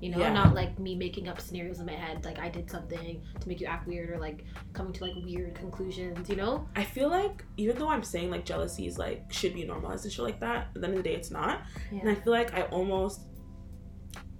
You 0.00 0.10
know, 0.10 0.18
Yeah. 0.18 0.32
not 0.32 0.54
like 0.54 0.78
me 0.78 0.94
making 0.96 1.28
up 1.28 1.40
scenarios 1.40 1.78
in 1.80 1.86
my 1.86 1.92
head, 1.92 2.24
like 2.24 2.38
I 2.38 2.48
did 2.48 2.70
something 2.70 3.22
to 3.38 3.48
make 3.48 3.60
you 3.60 3.66
act 3.66 3.86
weird 3.86 4.10
or 4.10 4.18
like 4.18 4.44
coming 4.72 4.92
to 4.94 5.04
like 5.04 5.14
weird 5.24 5.54
conclusions. 5.54 6.28
You 6.28 6.36
know? 6.36 6.66
I 6.74 6.84
feel 6.84 7.08
like 7.10 7.44
even 7.58 7.78
though 7.78 7.88
I'm 7.90 8.02
saying 8.02 8.30
like 8.30 8.44
jealousy 8.46 8.86
is 8.86 8.96
like 8.98 9.30
should 9.32 9.52
be 9.54 9.64
normalized 9.64 10.04
and 10.04 10.12
shit 10.12 10.24
like 10.24 10.40
that, 10.40 10.68
at 10.74 10.80
the 10.80 10.86
end 10.86 10.96
of 10.96 11.02
the 11.04 11.08
day 11.10 11.14
it's 11.14 11.30
not. 11.30 11.62
And 11.90 12.08
I 12.08 12.14
feel 12.14 12.32
like 12.32 12.54
I 12.54 12.62
almost 12.62 13.20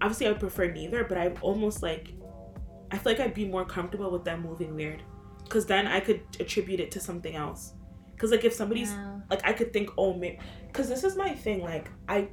obviously 0.01 0.27
I 0.27 0.31
would 0.31 0.41
prefer 0.41 0.71
neither, 0.71 1.05
but 1.05 1.19
I 1.19 1.29
almost 1.43 1.83
like 1.83 2.15
I 2.91 2.97
feel 2.99 3.13
like 3.13 3.21
I'd 3.21 3.35
be 3.35 3.45
more 3.47 3.65
comfortable 3.65 4.11
with 4.11 4.25
them 4.25 4.43
moving 4.43 4.75
weird. 4.75 5.03
Cause 5.49 5.67
then 5.67 5.87
I 5.87 6.01
could 6.01 6.21
attribute 6.39 6.81
it 6.81 6.91
to 6.93 7.01
something 7.01 7.35
else. 7.37 7.75
Cause 8.19 8.31
like 8.31 8.45
if 8.45 8.53
somebody's 8.53 8.93
Yeah. 8.93 9.21
like 9.31 9.41
I 9.45 9.53
could 9.53 9.73
think, 9.73 9.91
oh, 9.99 10.15
maybe, 10.15 10.39
because 10.67 10.89
this 10.89 11.05
is 11.05 11.17
my 11.17 11.35
thing. 11.35 11.61
Like 11.63 11.91
I, 12.09 12.29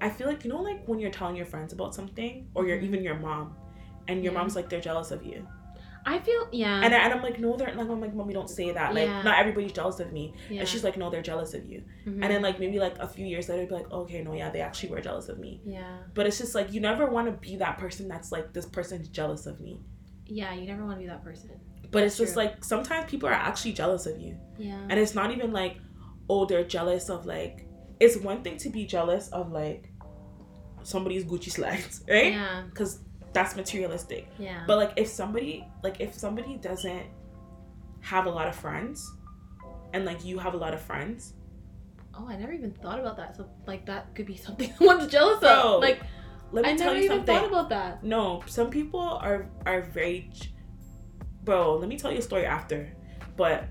I 0.00 0.08
feel 0.10 0.26
like 0.26 0.44
you 0.44 0.50
know, 0.50 0.62
like 0.62 0.86
when 0.86 0.98
you're 0.98 1.10
telling 1.10 1.36
your 1.36 1.46
friends 1.46 1.72
about 1.72 1.94
something, 1.94 2.48
or 2.54 2.66
you're 2.66 2.78
Mhm. 2.78 2.84
even 2.84 3.02
your 3.02 3.18
mom, 3.18 3.56
and 4.08 4.22
your 4.24 4.32
Yeah. 4.32 4.38
mom's 4.38 4.56
like 4.56 4.68
they're 4.68 4.80
jealous 4.80 5.10
of 5.10 5.24
you, 5.24 5.46
I 6.06 6.18
feel 6.18 6.48
yeah. 6.50 6.80
and, 6.82 6.94
I, 6.94 6.98
and 6.98 7.12
I'm 7.12 7.22
like, 7.22 7.38
no, 7.38 7.56
they're 7.58 7.74
like, 7.74 7.86
I'm 7.90 8.00
like, 8.00 8.14
mommy, 8.14 8.32
don't 8.32 8.48
say 8.48 8.72
that. 8.72 8.94
Like, 8.94 9.06
Yeah. 9.08 9.20
not 9.22 9.38
everybody's 9.38 9.72
jealous 9.72 10.00
of 10.00 10.12
me, 10.14 10.32
yeah. 10.48 10.60
and 10.60 10.68
she's 10.68 10.82
like, 10.82 10.96
no, 10.96 11.10
they're 11.10 11.20
jealous 11.20 11.52
of 11.52 11.66
you. 11.66 11.82
Mhm. 12.06 12.22
And 12.22 12.22
then 12.22 12.40
like 12.42 12.58
maybe 12.58 12.78
like 12.78 12.98
a 12.98 13.06
few 13.06 13.26
years 13.26 13.48
later, 13.50 13.66
be 13.66 13.74
like, 13.74 13.90
okay, 13.92 14.22
no, 14.22 14.32
yeah, 14.32 14.48
they 14.50 14.62
actually 14.62 14.88
were 14.90 15.00
jealous 15.02 15.28
of 15.28 15.38
me. 15.38 15.60
yeah, 15.64 15.98
But 16.14 16.26
it's 16.26 16.38
just 16.38 16.54
like 16.54 16.72
you 16.72 16.80
never 16.80 17.04
want 17.10 17.26
to 17.26 17.32
be 17.32 17.56
that 17.56 17.76
person 17.76 18.08
that's 18.08 18.32
like 18.32 18.52
this 18.54 18.64
person's 18.66 19.08
jealous 19.08 19.44
of 19.46 19.60
me. 19.60 19.80
yeah. 20.26 20.54
You 20.54 20.66
never 20.66 20.84
want 20.84 20.96
to 20.98 21.02
be 21.02 21.08
that 21.08 21.22
person. 21.24 21.50
But 21.90 22.04
it's 22.04 22.16
just 22.16 22.34
true. 22.34 22.44
like 22.44 22.62
sometimes 22.64 23.10
people 23.10 23.28
are 23.28 23.32
actually 23.32 23.72
jealous 23.72 24.06
of 24.06 24.18
you. 24.20 24.36
Yeah. 24.58 24.78
And 24.88 24.98
it's 24.98 25.14
not 25.14 25.32
even 25.32 25.52
like, 25.52 25.76
oh, 26.30 26.46
they're 26.46 26.64
jealous 26.64 27.10
of 27.10 27.26
like. 27.26 27.66
It's 27.98 28.16
one 28.16 28.42
thing 28.42 28.56
to 28.58 28.70
be 28.70 28.86
jealous 28.86 29.28
of 29.28 29.50
like 29.52 29.89
somebody's 30.82 31.24
Gucci 31.24 31.50
slacks, 31.50 32.02
right? 32.08 32.32
Yeah. 32.32 32.62
Because 32.68 33.00
that's 33.32 33.56
materialistic. 33.56 34.28
Yeah. 34.38 34.64
But 34.66 34.78
like 34.78 34.92
if 34.96 35.08
somebody 35.08 35.64
like 35.82 36.00
if 36.00 36.14
somebody 36.14 36.56
doesn't 36.56 37.06
have 38.00 38.26
a 38.26 38.30
lot 38.30 38.48
of 38.48 38.54
friends, 38.56 39.10
and 39.92 40.04
like 40.04 40.24
you 40.24 40.38
have 40.38 40.54
a 40.54 40.56
lot 40.56 40.74
of 40.74 40.80
friends, 40.80 41.34
oh, 42.14 42.26
I 42.28 42.36
never 42.36 42.52
even 42.52 42.72
thought 42.72 42.98
about 43.00 43.16
that. 43.18 43.36
So 43.36 43.48
like 43.66 43.86
that 43.86 44.14
could 44.14 44.26
be 44.26 44.36
something 44.46 44.72
someone's 44.78 45.10
jealous 45.10 45.40
Bro, 45.40 45.76
of. 45.76 45.80
Like 45.82 46.00
let 46.52 46.64
me 46.64 46.72
I 46.72 46.76
tell 46.76 46.86
never 46.88 46.98
you 46.98 47.04
even 47.04 47.18
something. 47.18 47.34
thought 47.36 47.48
about 47.48 47.68
that. 47.70 48.02
no, 48.02 48.42
some 48.46 48.70
people 48.70 49.00
are 49.00 49.48
are 49.66 49.82
very. 49.82 50.30
Bro, 51.44 51.76
let 51.76 51.88
me 51.88 51.96
tell 51.96 52.12
you 52.12 52.18
a 52.18 52.22
story 52.22 52.44
after. 52.44 52.92
But 53.36 53.64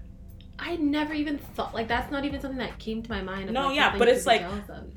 I 0.58 0.76
never 0.78 1.14
even 1.14 1.38
thought 1.38 1.74
like 1.74 1.88
that's 1.88 2.12
not 2.12 2.26
even 2.26 2.42
something 2.42 2.58
that 2.60 2.80
came 2.80 3.02
to 3.04 3.10
my 3.10 3.22
mind. 3.22 3.52
No, 3.52 3.68
like, 3.68 3.76
yeah, 3.76 3.98
but 3.98 4.08
it's 4.08 4.26
like- 4.26 4.46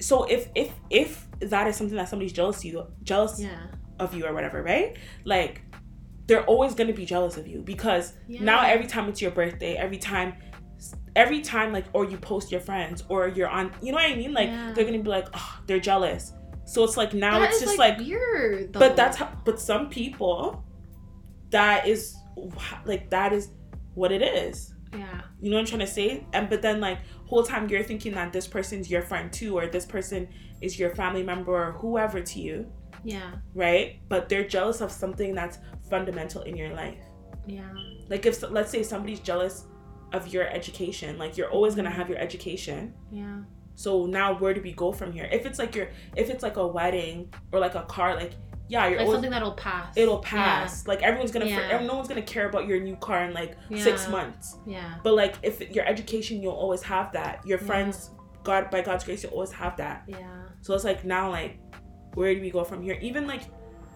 so 0.01 0.25
if 0.25 0.49
if 0.55 0.73
if 0.91 1.27
that 1.51 1.67
is 1.67 1.77
something 1.77 1.97
that 1.97 2.09
somebody's 2.09 2.33
jealous 2.33 2.59
of 2.59 2.65
you, 2.65 2.87
jealous 3.03 3.41
yeah, 3.41 3.67
of 3.99 4.15
you 4.15 4.25
or 4.27 4.33
whatever, 4.33 4.63
right? 4.63 4.97
Like 5.25 5.63
they're 6.27 6.45
always 6.45 6.75
gonna 6.75 6.93
be 6.93 7.05
jealous 7.05 7.37
of 7.37 7.47
you 7.47 7.63
because 7.63 8.15
yeah. 8.29 8.43
now 8.43 8.63
every 8.67 8.87
time 8.87 9.09
it's 9.09 9.21
your 9.21 9.31
birthday, 9.31 9.77
every 9.77 9.99
time 9.99 10.35
every 11.15 11.41
time 11.41 11.73
like 11.73 11.85
or 11.93 12.05
you 12.05 12.17
post 12.17 12.51
your 12.51 12.61
friends 12.61 13.05
or 13.09 13.29
you're 13.29 13.49
on 13.49 13.73
you 13.83 13.93
know 13.93 13.97
what 13.97 14.11
I 14.11 14.15
mean? 14.17 14.33
Like 14.33 14.49
Yeah. 14.49 14.73
they're 14.73 14.85
gonna 14.85 14.99
be 15.01 15.11
like, 15.11 15.29
oh, 15.35 15.61
they're 15.67 15.81
jealous. 15.81 16.33
So 16.65 16.85
it's 16.85 16.97
like 16.97 17.13
now 17.13 17.41
That 17.41 17.51
it's 17.51 17.61
just 17.61 17.79
like, 17.79 17.99
weird. 17.99 18.73
Though. 18.73 18.81
but 18.81 18.97
that's 18.97 19.17
how 19.17 19.33
but 19.45 19.61
some 19.61 19.89
people 19.89 20.65
that 21.51 21.87
is 21.87 22.17
like 22.85 23.11
that 23.11 23.33
is 23.33 23.51
what 23.95 24.11
it 24.11 24.23
is. 24.23 24.75
yeah, 24.93 25.23
You 25.41 25.51
know 25.51 25.57
what 25.57 25.61
I'm 25.63 25.67
trying 25.67 25.81
to 25.81 25.87
say? 25.87 26.27
And 26.33 26.49
but 26.49 26.63
then 26.63 26.81
like 26.81 26.99
whole 27.27 27.43
time 27.43 27.69
you're 27.69 27.83
thinking 27.83 28.15
that 28.15 28.33
this 28.33 28.47
person's 28.47 28.91
your 28.91 29.03
friend 29.03 29.33
too, 29.33 29.59
or 29.59 29.67
this 29.67 29.85
person 29.87 30.29
is 30.63 30.79
your 30.79 30.95
family 30.95 31.23
member 31.23 31.53
or 31.53 31.73
whoever 31.73 32.21
to 32.21 32.41
you, 32.41 32.67
yeah, 33.05 33.33
right? 33.55 34.01
But 34.09 34.29
they're 34.29 34.47
jealous 34.47 34.81
of 34.81 34.91
something 34.93 35.35
that's 35.35 35.59
fundamental 35.91 36.43
in 36.43 36.57
your 36.57 36.71
life. 36.75 37.03
yeah, 37.47 37.71
Like 38.09 38.25
if 38.27 38.43
let's 38.51 38.71
say 38.71 38.83
somebody's 38.83 39.21
jealous 39.21 39.67
of 40.13 40.29
your 40.29 40.45
education, 40.49 41.19
like 41.19 41.37
you're 41.37 41.51
always 41.51 41.75
gonna 41.75 41.91
have 41.91 42.09
your 42.09 42.19
education. 42.19 42.95
yeah, 43.11 43.39
So 43.75 44.07
now 44.07 44.35
where 44.39 44.55
do 44.55 44.61
we 44.63 44.73
go 44.73 44.93
from 44.93 45.13
here? 45.13 45.29
If 45.33 45.47
it's 45.47 45.59
like 45.59 45.75
your 45.75 45.89
if 46.17 46.31
it's 46.31 46.43
like 46.43 46.57
a 46.57 46.67
wedding 46.67 47.33
or 47.51 47.59
like 47.61 47.75
a 47.75 47.83
car, 47.83 48.15
like 48.15 48.33
yeah, 48.69 48.87
you're 48.87 48.99
like 48.99 49.07
always 49.07 49.17
something 49.17 49.31
that'll 49.31 49.53
pass. 49.53 49.97
it'll 49.97 50.21
pass. 50.21 50.87
Like 50.87 51.03
everyone's 51.03 51.31
gonna, 51.33 51.47
Yeah. 51.47 51.79
for, 51.79 51.85
no 51.85 51.95
one's 51.97 52.09
gonna 52.09 52.23
care 52.23 52.49
about 52.49 52.67
your 52.67 52.81
new 52.81 52.97
car 52.97 53.25
in 53.25 53.35
like 53.35 53.57
six 53.77 54.09
months. 54.09 54.57
Yeah. 54.67 54.95
But 55.03 55.15
like 55.15 55.35
if 55.43 55.61
your 55.77 55.85
education, 55.87 56.41
you'll 56.43 56.53
always 56.65 56.83
have 56.83 57.13
that. 57.13 57.45
Your 57.47 57.59
Yeah. 57.59 57.67
friends, 57.67 58.11
God 58.45 58.71
by 58.71 58.81
God's 58.83 59.05
grace, 59.05 59.23
you'll 59.25 59.33
always 59.33 59.53
have 59.53 59.77
that. 59.79 60.05
Yeah. 60.07 60.42
So 60.63 60.75
it's 60.75 60.85
like 60.85 61.05
now, 61.05 61.31
like, 61.31 61.59
where 62.15 62.35
do 62.35 62.41
we 62.41 62.51
go 62.51 62.65
from 62.65 62.83
here? 62.83 62.99
Even 63.03 63.27
like, 63.27 63.43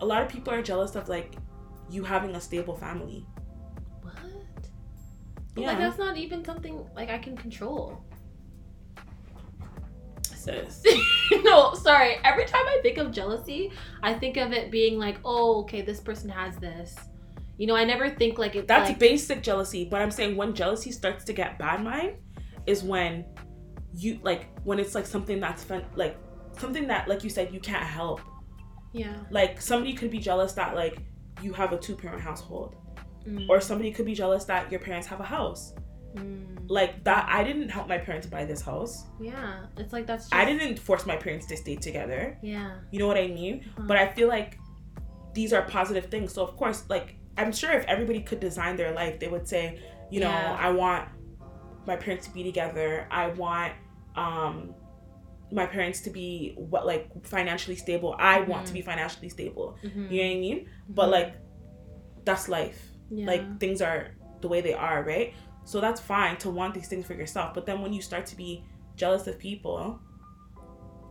a 0.01 0.05
lot 0.05 0.23
of 0.23 0.29
people 0.29 0.53
are 0.53 0.63
jealous 0.63 0.95
of 0.97 1.09
like 1.09 1.37
you 1.89 2.05
having 2.05 2.35
a 2.35 2.41
stable 2.41 2.77
family. 2.77 3.25
What? 4.03 4.15
Yeah. 5.57 5.69
like 5.69 5.79
that's 5.79 5.99
not 5.99 6.17
even 6.17 6.45
something 6.45 6.85
like 6.95 7.09
I 7.09 7.19
can 7.19 7.37
control. 7.37 8.05
Sis. 10.23 10.85
no, 11.45 11.75
sorry. 11.75 12.17
Every 12.25 12.45
time 12.45 12.67
I 12.67 12.81
think 12.83 12.99
of 12.99 13.11
jealousy, 13.11 13.73
I 14.03 14.15
think 14.15 14.37
of 14.37 14.53
it 14.53 14.71
being 14.71 14.99
like, 14.99 15.19
oh, 15.25 15.61
okay, 15.63 15.83
this 15.83 16.01
person 16.01 16.29
has 16.29 16.57
this. 16.57 16.95
You 17.59 17.67
know, 17.67 17.75
I 17.75 17.85
never 17.85 18.11
think 18.11 18.39
like 18.39 18.55
it's 18.55 18.69
That's 18.69 18.91
like, 18.91 18.99
basic 18.99 19.43
jealousy. 19.43 19.89
But 19.91 20.03
I'm 20.03 20.11
saying 20.11 20.37
when 20.37 20.55
jealousy 20.55 20.93
starts 20.93 21.25
to 21.25 21.33
get 21.33 21.59
bad 21.59 21.83
mind 21.83 22.17
is 22.67 22.83
when 22.83 23.25
you 23.95 24.19
like 24.23 24.47
when 24.65 24.79
it's 24.79 24.95
like 24.95 25.07
something 25.07 25.41
that's 25.41 25.65
fun 25.65 25.83
like 25.95 26.19
something 26.59 26.87
that 26.89 27.09
like 27.09 27.23
you 27.25 27.31
said 27.31 27.53
you 27.53 27.61
can't 27.61 27.85
help. 27.85 28.21
yeah. 28.93 29.17
Like 29.31 29.61
somebody 29.61 29.93
could 29.95 30.11
be 30.11 30.19
jealous 30.19 30.53
that 30.55 30.75
like 30.75 30.99
you 31.43 31.53
have 31.53 31.73
a 31.73 31.79
two 31.79 31.95
parent 31.97 32.21
household. 32.21 32.77
Mm, 33.27 33.49
Or 33.49 33.61
somebody 33.61 33.91
could 33.93 34.07
be 34.07 34.15
jealous 34.15 34.45
that 34.45 34.71
your 34.71 34.81
parents 34.81 35.07
have 35.09 35.21
a 35.21 35.25
house. 35.25 35.75
mm, 36.15 36.47
Like 36.69 37.03
that 37.05 37.29
I 37.29 37.43
didn't 37.45 37.69
help 37.69 37.89
my 37.89 37.99
parents 37.99 38.27
buy 38.27 38.45
this 38.45 38.63
house. 38.63 39.05
yeah. 39.21 39.67
It's 39.77 39.93
like 39.93 40.07
that's 40.07 40.25
just, 40.25 40.35
I 40.35 40.45
didn't 40.45 40.79
force 40.79 41.05
my 41.07 41.17
parents 41.17 41.47
to 41.47 41.57
stay 41.57 41.77
together. 41.77 42.39
Yeah. 42.43 42.77
You 42.91 42.99
know 43.01 43.07
what 43.09 43.17
I 43.19 43.27
mean? 43.29 43.65
Uh-huh. 43.77 43.87
But 43.89 43.97
I 43.99 44.07
feel 44.13 44.29
like 44.29 44.59
these 45.35 45.53
are 45.53 45.63
positive 45.63 46.07
things. 46.07 46.33
So 46.33 46.43
of 46.43 46.57
course, 46.57 46.85
like 46.89 47.17
I'm 47.37 47.53
sure 47.53 47.73
if 47.73 47.85
everybody 47.87 48.21
could 48.21 48.41
design 48.41 48.77
their 48.77 48.93
life, 48.93 49.19
they 49.21 49.29
would 49.29 49.47
say, 49.47 49.79
you 50.11 50.21
know, 50.21 50.31
Yeah. 50.31 50.57
I 50.59 50.71
want 50.71 51.09
my 51.87 51.97
parents 51.97 52.27
to 52.29 52.33
be 52.33 52.43
together. 52.43 53.07
I 53.11 53.27
want 53.29 53.73
um 54.17 54.75
my 55.53 55.67
parents 55.67 56.01
to 56.03 56.11
be 56.11 56.55
what 56.57 56.87
like 56.87 57.09
financially 57.25 57.77
stable. 57.77 58.17
I 58.19 58.41
want 58.41 58.67
to 58.67 58.73
be 58.73 58.83
financially 58.83 59.29
stable. 59.29 59.79
Mhm. 59.85 60.11
You 60.11 60.23
know 60.23 60.29
what 60.29 60.37
I 60.37 60.41
mean? 60.41 60.69
But 60.89 61.07
Mhm. 61.09 61.13
like 61.13 61.35
that's 62.25 62.49
life. 62.49 62.81
yeah. 63.11 63.27
Like 63.27 63.61
things 63.61 63.81
are 63.81 64.09
the 64.41 64.49
way 64.49 64.61
they 64.61 64.75
are, 64.75 65.05
right? 65.05 65.33
So 65.65 65.81
that's 65.81 66.01
fine 66.01 66.37
to 66.39 66.51
want 66.51 66.75
these 66.75 66.89
things 66.89 67.07
for 67.07 67.15
yourself. 67.15 67.55
But 67.55 67.65
then 67.67 67.81
when 67.83 67.93
you 67.93 68.03
start 68.03 68.27
to 68.27 68.37
be 68.37 68.65
jealous 68.97 69.27
of 69.29 69.39
people, 69.39 70.01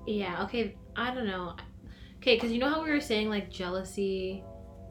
Yeah, 0.07 0.43
okay. 0.43 0.75
I 0.95 1.13
don't 1.13 1.25
know. 1.27 1.55
Okay, 2.17 2.35
because 2.35 2.51
you 2.51 2.59
know 2.59 2.69
how 2.69 2.83
we 2.83 2.89
were 2.91 2.99
saying 3.01 3.29
like 3.29 3.49
jealousy, 3.49 4.43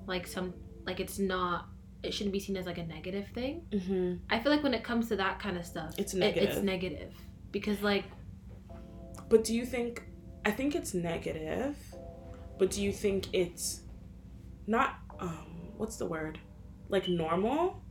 like 0.06 0.26
some, 0.26 0.54
like 0.86 0.98
it's 1.00 1.18
not, 1.18 1.68
it 2.02 2.12
shouldn't 2.12 2.32
be 2.32 2.40
seen 2.40 2.56
as 2.56 2.66
like 2.66 2.78
a 2.78 2.86
negative 2.86 3.26
thing. 3.34 3.62
mm-hmm. 3.70 4.14
I 4.30 4.38
feel 4.40 4.50
like 4.52 4.62
when 4.62 4.74
it 4.74 4.82
comes 4.84 5.08
to 5.08 5.16
that 5.16 5.38
kind 5.40 5.56
of 5.56 5.64
stuff, 5.64 5.94
It's 5.98 6.14
it- 6.14 6.22
it's 6.22 6.36
negative. 6.36 6.64
negative 6.64 7.12
because 7.52 7.80
like, 7.82 8.04
But 9.28 9.44
do 9.44 9.54
you 9.54 9.64
think? 9.66 10.02
I 10.44 10.50
think 10.50 10.74
it's 10.74 10.94
negative. 10.94 11.76
But 12.58 12.70
do 12.70 12.82
you 12.82 12.92
think 12.92 13.26
it's 13.32 13.80
not? 14.66 14.96
Um, 15.20 15.72
what's 15.76 15.96
the 15.96 16.06
word? 16.06 16.38
Like 16.88 17.08
normal? 17.08 17.82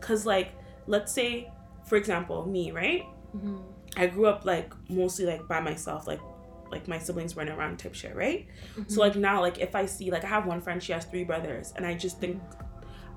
Cause 0.00 0.26
like, 0.26 0.52
let's 0.86 1.12
say, 1.12 1.50
for 1.86 1.96
example, 1.96 2.46
me, 2.46 2.70
right? 2.72 3.04
mhm, 3.36 3.62
I 3.96 4.06
grew 4.06 4.26
up 4.26 4.44
like 4.44 4.72
mostly 4.88 5.24
like 5.26 5.46
by 5.48 5.60
myself, 5.60 6.06
like 6.06 6.20
like 6.70 6.88
my 6.88 6.98
siblings 6.98 7.36
running 7.36 7.54
around 7.54 7.78
type 7.78 7.94
shit, 7.94 8.14
right? 8.14 8.46
mhm. 8.76 8.90
So 8.90 9.00
like 9.00 9.16
now, 9.16 9.40
like 9.40 9.58
if 9.60 9.74
I 9.74 9.86
see 9.86 10.10
like 10.10 10.24
I 10.24 10.28
have 10.28 10.46
one 10.46 10.60
friend, 10.60 10.82
she 10.82 10.92
has 10.92 11.04
three 11.04 11.24
brothers, 11.24 11.72
and 11.76 11.86
I 11.86 11.94
just 11.94 12.18
think, 12.20 12.42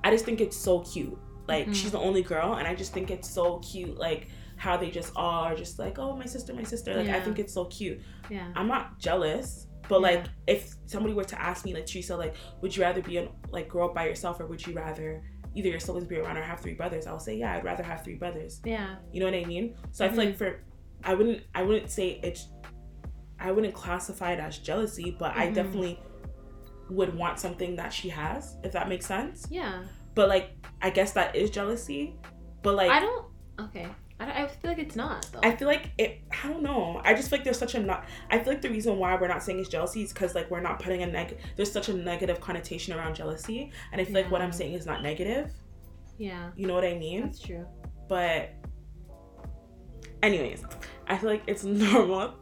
I 0.04 0.10
just 0.10 0.24
think 0.24 0.40
it's 0.40 0.56
so 0.56 0.80
cute. 0.80 1.18
Like 1.46 1.66
Mhm. 1.68 1.74
she's 1.74 1.90
the 1.92 1.98
only 1.98 2.22
girl, 2.22 2.54
and 2.54 2.66
I 2.66 2.74
just 2.74 2.92
think 2.94 3.10
it's 3.10 3.28
so 3.28 3.58
cute. 3.58 3.98
Like 3.98 4.28
how 4.58 4.76
they 4.76 4.90
just 4.90 5.12
all 5.16 5.44
are 5.44 5.54
just 5.54 5.78
like, 5.78 5.98
oh 5.98 6.16
my 6.16 6.26
sister, 6.26 6.52
my 6.52 6.64
sister. 6.64 6.94
Like 6.94 7.08
I 7.08 7.20
think 7.20 7.38
it's 7.38 7.54
so 7.54 7.64
cute. 7.66 8.00
yeah, 8.28 8.48
I'm 8.56 8.66
not 8.68 8.98
jealous, 8.98 9.68
but 9.88 10.00
Yeah. 10.00 10.08
like 10.08 10.24
if 10.46 10.74
somebody 10.86 11.14
were 11.14 11.24
to 11.24 11.40
ask 11.40 11.64
me, 11.64 11.72
like 11.74 11.86
Teresa, 11.86 12.16
like 12.16 12.34
would 12.60 12.76
you 12.76 12.82
rather 12.82 13.00
be 13.00 13.16
an, 13.18 13.28
like 13.50 13.68
grow 13.68 13.86
up 13.88 13.94
by 13.94 14.06
yourself 14.06 14.40
or 14.40 14.46
would 14.46 14.66
you 14.66 14.74
rather 14.74 15.22
either 15.54 15.68
your 15.70 15.80
siblings 15.80 16.06
be 16.06 16.16
around 16.18 16.36
or 16.36 16.42
have 16.42 16.60
three 16.60 16.74
brothers? 16.74 17.06
I'll 17.06 17.18
say 17.20 17.36
yeah, 17.36 17.54
I'd 17.54 17.64
rather 17.64 17.82
have 17.84 18.02
three 18.04 18.16
brothers. 18.16 18.60
yeah, 18.64 18.96
You 19.12 19.20
know 19.20 19.26
what 19.26 19.34
I 19.34 19.44
mean? 19.44 19.76
So 19.92 20.04
I 20.04 20.08
feel 20.08 20.18
like 20.18 20.36
for 20.36 20.60
I 21.04 21.14
wouldn't 21.14 21.42
I 21.54 21.62
wouldn't 21.62 21.90
say 21.90 22.20
it's 22.22 22.48
I 23.40 23.52
wouldn't 23.52 23.72
classify 23.74 24.32
it 24.32 24.40
as 24.40 24.58
jealousy, 24.58 25.14
but 25.16 25.36
I 25.36 25.46
Mhm. 25.46 25.54
definitely 25.54 26.00
would 26.90 27.14
want 27.14 27.38
something 27.38 27.76
that 27.76 27.92
she 27.92 28.08
has, 28.08 28.56
if 28.64 28.72
that 28.72 28.88
makes 28.88 29.06
sense. 29.06 29.46
yeah. 29.50 29.84
But 30.16 30.28
like 30.28 30.50
I 30.82 30.90
guess 30.90 31.12
that 31.12 31.36
is 31.36 31.50
jealousy. 31.50 32.16
But 32.62 32.74
like 32.74 32.90
I 32.90 32.98
don't. 32.98 33.26
Okay, 33.60 33.88
I, 34.20 34.42
I 34.44 34.46
feel 34.48 34.70
like 34.72 34.78
it's 34.80 34.96
not 34.96 35.28
though. 35.32 35.40
I 35.42 35.54
feel 35.54 35.68
like 35.68 35.92
it. 35.98 36.20
I 36.42 36.48
don't 36.48 36.62
know. 36.62 37.00
I 37.04 37.14
just 37.14 37.30
feel 37.30 37.38
like 37.38 37.44
there's 37.44 37.58
such 37.58 37.74
a 37.74 37.80
not. 37.80 38.04
I 38.30 38.38
feel 38.38 38.52
like 38.54 38.62
the 38.62 38.70
reason 38.70 38.98
why 38.98 39.14
we're 39.16 39.28
not 39.28 39.42
saying 39.42 39.58
it's 39.60 39.68
jealousy 39.68 40.02
is 40.02 40.12
because 40.12 40.34
like 40.34 40.50
we're 40.50 40.60
not 40.60 40.80
putting 40.80 41.02
a 41.02 41.06
neg. 41.06 41.38
There's 41.56 41.70
such 41.70 41.88
a 41.88 41.94
negative 41.94 42.40
connotation 42.40 42.94
around 42.94 43.14
jealousy, 43.14 43.70
and 43.92 44.00
I 44.00 44.04
feel 44.04 44.14
like 44.14 44.30
what 44.30 44.42
I'm 44.42 44.52
saying 44.52 44.74
is 44.74 44.86
not 44.86 45.02
negative. 45.02 45.50
yeah, 46.18 46.50
You 46.56 46.66
know 46.66 46.74
what 46.74 46.84
I 46.84 46.98
mean? 46.98 47.22
that's 47.22 47.38
true. 47.40 47.64
But, 48.08 48.50
anyways, 50.22 50.64
I 51.06 51.16
feel 51.18 51.30
like 51.30 51.42
it's 51.46 51.64
normal 51.92 52.34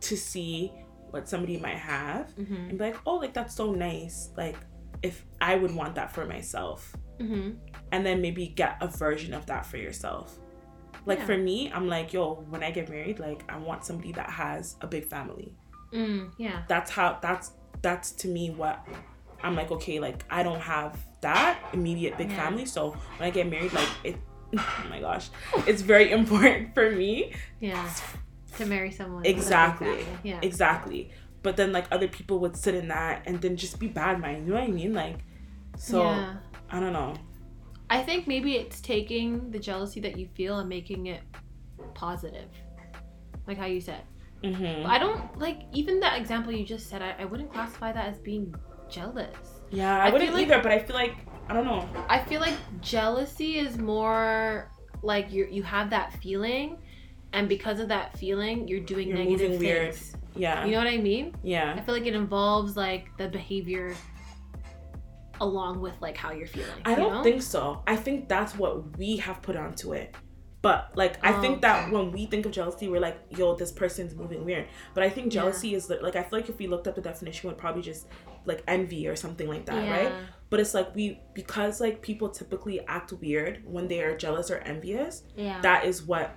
to 0.00 0.16
see 0.16 0.72
what 1.10 1.28
somebody 1.28 1.56
might 1.58 1.76
have 1.78 2.28
Mm-hmm. 2.36 2.54
and 2.54 2.78
be 2.78 2.84
like, 2.84 2.96
oh, 3.06 3.16
like 3.16 3.34
that's 3.34 3.54
so 3.54 3.72
nice. 3.72 4.30
Like 4.36 4.56
if 5.02 5.24
I 5.40 5.54
would 5.56 5.74
want 5.74 5.94
that 5.96 6.12
for 6.12 6.24
myself, 6.26 6.94
Mm-hmm. 7.20 7.50
and 7.90 8.06
then 8.06 8.20
maybe 8.22 8.46
get 8.46 8.76
a 8.80 8.86
version 8.86 9.34
of 9.34 9.44
that 9.46 9.66
for 9.66 9.76
yourself. 9.76 10.38
Like 11.08 11.18
Yeah. 11.20 11.26
for 11.26 11.38
me, 11.38 11.70
I'm 11.74 11.88
like, 11.88 12.12
yo, 12.12 12.34
when 12.50 12.62
I 12.62 12.70
get 12.70 12.88
married, 12.88 13.18
like 13.18 13.42
I 13.48 13.56
want 13.58 13.84
somebody 13.84 14.12
that 14.12 14.30
has 14.30 14.76
a 14.80 14.86
big 14.86 15.06
family. 15.06 15.52
Mm, 15.92 16.30
yeah. 16.38 16.62
That's 16.68 16.90
how 16.90 17.18
that's 17.20 17.52
that's 17.82 18.12
to 18.12 18.28
me 18.28 18.50
what 18.50 18.86
I'm 19.42 19.54
like, 19.56 19.70
okay, 19.70 19.98
like 20.00 20.24
I 20.30 20.42
don't 20.42 20.60
have 20.60 20.98
that 21.22 21.58
immediate 21.72 22.16
big 22.18 22.30
Yeah. 22.30 22.44
family. 22.44 22.66
So 22.66 22.90
when 23.16 23.26
I 23.28 23.30
get 23.30 23.48
married, 23.48 23.72
like 23.72 23.88
it 24.04 24.16
oh 24.58 24.86
my 24.90 25.00
gosh. 25.00 25.30
It's 25.66 25.82
very 25.82 26.10
important 26.20 26.74
for 26.74 26.90
me. 26.90 27.32
Yeah. 27.60 27.88
To 28.58 28.66
marry 28.66 28.90
someone. 28.90 29.16
with 29.22 29.26
a 29.26 29.28
big 29.30 29.36
Exactly. 29.36 30.06
Yeah. 30.22 30.40
Exactly. 30.42 31.10
But 31.42 31.56
then 31.56 31.72
like 31.72 31.86
other 31.90 32.08
people 32.08 32.38
would 32.40 32.56
sit 32.56 32.74
in 32.74 32.88
that 32.88 33.22
and 33.26 33.40
then 33.40 33.56
just 33.56 33.78
be 33.78 33.86
bad 33.88 34.20
mind. 34.20 34.46
You 34.46 34.54
know 34.54 34.60
what 34.60 34.68
I 34.68 34.72
mean? 34.72 34.92
Like 34.92 35.18
so 35.76 36.02
yeah. 36.02 36.36
I 36.70 36.80
don't 36.80 36.92
know. 36.92 37.14
I 37.90 38.02
think 38.02 38.26
maybe 38.26 38.54
it's 38.56 38.80
taking 38.80 39.50
the 39.50 39.58
jealousy 39.58 40.00
that 40.00 40.18
you 40.18 40.28
feel 40.34 40.58
and 40.58 40.68
making 40.68 41.06
it 41.06 41.22
positive. 41.94 42.48
Like 43.46 43.56
how 43.56 43.66
you 43.66 43.80
said. 43.80 44.02
hmm 44.44 44.84
I 44.86 44.98
don't 44.98 45.38
like 45.38 45.60
even 45.72 46.00
that 46.00 46.18
example 46.20 46.52
you 46.52 46.64
just 46.64 46.88
said, 46.90 47.02
I, 47.02 47.14
I 47.20 47.24
wouldn't 47.24 47.52
classify 47.52 47.92
that 47.92 48.06
as 48.08 48.18
being 48.18 48.54
jealous. 48.90 49.36
Yeah, 49.70 49.96
I 50.02 50.08
I, 50.08 50.10
wouldn't 50.12 50.32
like- 50.34 50.42
either, 50.46 50.62
but 50.62 50.72
I 50.72 50.78
feel 50.80 50.96
like 50.96 51.14
I 51.48 51.54
don't 51.54 51.64
know. 51.64 51.88
I 52.08 52.18
feel 52.18 52.40
like 52.42 52.54
jealousy 52.82 53.58
is 53.58 53.78
more 53.78 54.70
like 55.02 55.32
you 55.32 55.46
you 55.50 55.62
have 55.62 55.88
that 55.90 56.12
feeling 56.22 56.76
and 57.32 57.48
because 57.48 57.78
of 57.80 57.88
that 57.88 58.18
feeling 58.18 58.66
you're 58.68 58.80
doing 58.80 59.08
You're 59.08 59.18
negative 59.18 59.50
moving 59.52 59.58
weird. 59.66 59.94
things. 59.94 60.14
Yeah. 60.36 60.64
You 60.66 60.72
know 60.72 60.78
what 60.78 60.86
I 60.88 60.98
mean? 60.98 61.34
Yeah. 61.42 61.74
I 61.76 61.80
feel 61.80 61.94
like 61.94 62.06
it 62.06 62.14
involves 62.14 62.76
like 62.76 63.08
the 63.16 63.28
behavior 63.28 63.94
along 65.40 65.80
with 65.80 65.94
like 66.00 66.16
how 66.16 66.32
you're 66.32 66.46
feeling. 66.46 66.70
I 66.84 66.90
you 66.90 66.96
don't 66.96 67.12
know? 67.14 67.22
think 67.22 67.42
so. 67.42 67.82
I 67.86 67.96
think 67.96 68.28
that's 68.28 68.56
what 68.56 68.96
we 68.98 69.16
have 69.18 69.40
put 69.42 69.56
onto 69.56 69.92
it. 69.92 70.14
But 70.60 70.90
like 70.96 71.24
I 71.24 71.32
think 71.40 71.60
that 71.62 71.92
when 71.92 72.10
we 72.10 72.26
think 72.26 72.44
of 72.44 72.52
jealousy, 72.52 72.88
we're 72.88 73.00
like, 73.00 73.16
yo, 73.30 73.54
this 73.54 73.70
person's 73.70 74.14
moving 74.14 74.44
weird. 74.44 74.66
But 74.92 75.04
I 75.04 75.08
think 75.08 75.26
Yeah. 75.32 75.42
jealousy 75.42 75.74
is 75.74 75.88
like 75.88 76.16
I 76.16 76.22
feel 76.22 76.38
like 76.40 76.48
if 76.48 76.58
we 76.58 76.66
looked 76.66 76.88
up 76.88 76.96
the 76.96 77.00
definition, 77.00 77.48
would 77.48 77.58
probably 77.58 77.82
just 77.82 78.06
like 78.44 78.62
envy 78.66 79.06
or 79.06 79.14
something 79.14 79.46
like 79.48 79.66
that, 79.66 79.84
yeah. 79.84 79.90
right? 79.90 80.12
But 80.50 80.58
it's 80.60 80.74
like 80.74 80.94
we 80.96 81.20
because 81.34 81.80
like 81.80 82.02
people 82.02 82.28
typically 82.28 82.80
act 82.86 83.12
weird 83.12 83.62
when 83.64 83.86
they 83.86 84.02
are 84.02 84.16
jealous 84.16 84.50
or 84.50 84.56
envious. 84.58 85.22
Yeah. 85.36 85.60
That 85.60 85.84
is 85.84 86.02
what 86.02 86.34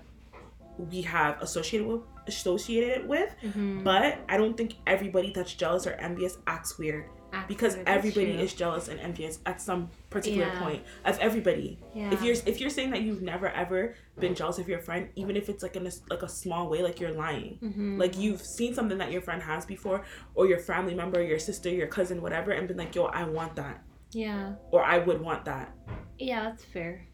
we 0.78 1.02
have 1.02 1.42
associated 1.42 1.88
with 1.88 2.02
associated 2.28 2.90
it 3.00 3.08
with. 3.08 3.34
Mhm. 3.44 3.84
But 3.84 4.20
I 4.30 4.38
don't 4.38 4.56
think 4.56 4.76
everybody 4.86 5.32
that's 5.34 5.54
jealous 5.54 5.88
or 5.88 5.94
envious 5.94 6.38
acts 6.46 6.78
weird 6.78 7.06
because 7.48 7.78
everybody 7.86 8.32
is 8.32 8.54
jealous 8.54 8.88
and 8.88 9.00
envious 9.00 9.40
at 9.46 9.62
some 9.62 9.90
particular 10.10 10.48
Yeah. 10.48 10.60
point 10.64 10.84
of 11.06 11.18
everybody. 11.20 11.80
Yeah. 11.96 12.12
If 12.14 12.22
you're 12.24 12.36
if 12.46 12.60
you're 12.62 12.70
saying 12.70 12.92
that 12.92 13.02
you've 13.02 13.22
never 13.22 13.48
ever 13.50 13.96
been 14.20 14.36
jealous 14.36 14.58
of 14.60 14.68
your 14.68 14.80
friend, 14.80 15.10
even 15.16 15.36
if 15.38 15.48
it's 15.50 15.64
like 15.64 15.76
in 15.76 15.88
a 15.88 15.92
like 16.10 16.24
a 16.24 16.30
small 16.30 16.70
way, 16.70 16.82
like 16.84 17.00
you're 17.00 17.14
lying. 17.14 17.58
Mhm. 17.62 18.00
Like 18.00 18.18
you've 18.18 18.42
seen 18.42 18.74
something 18.74 18.98
that 18.98 19.12
your 19.12 19.22
friend 19.22 19.42
has 19.42 19.66
before, 19.66 20.04
or 20.36 20.48
your 20.48 20.60
family 20.60 20.94
member, 20.96 21.22
your 21.24 21.40
sister, 21.40 21.70
your 21.70 21.88
cousin, 21.88 22.22
whatever, 22.22 22.52
and 22.52 22.68
been 22.68 22.78
like, 22.78 22.94
"Yo, 22.96 23.06
I 23.06 23.24
want 23.24 23.56
that," 23.56 23.82
yeah. 24.12 24.54
or 24.72 24.84
"I 24.84 24.98
would 25.00 25.22
want 25.22 25.46
that." 25.46 25.74
Yeah, 26.20 26.44
that's 26.44 26.64
fair. 26.66 27.08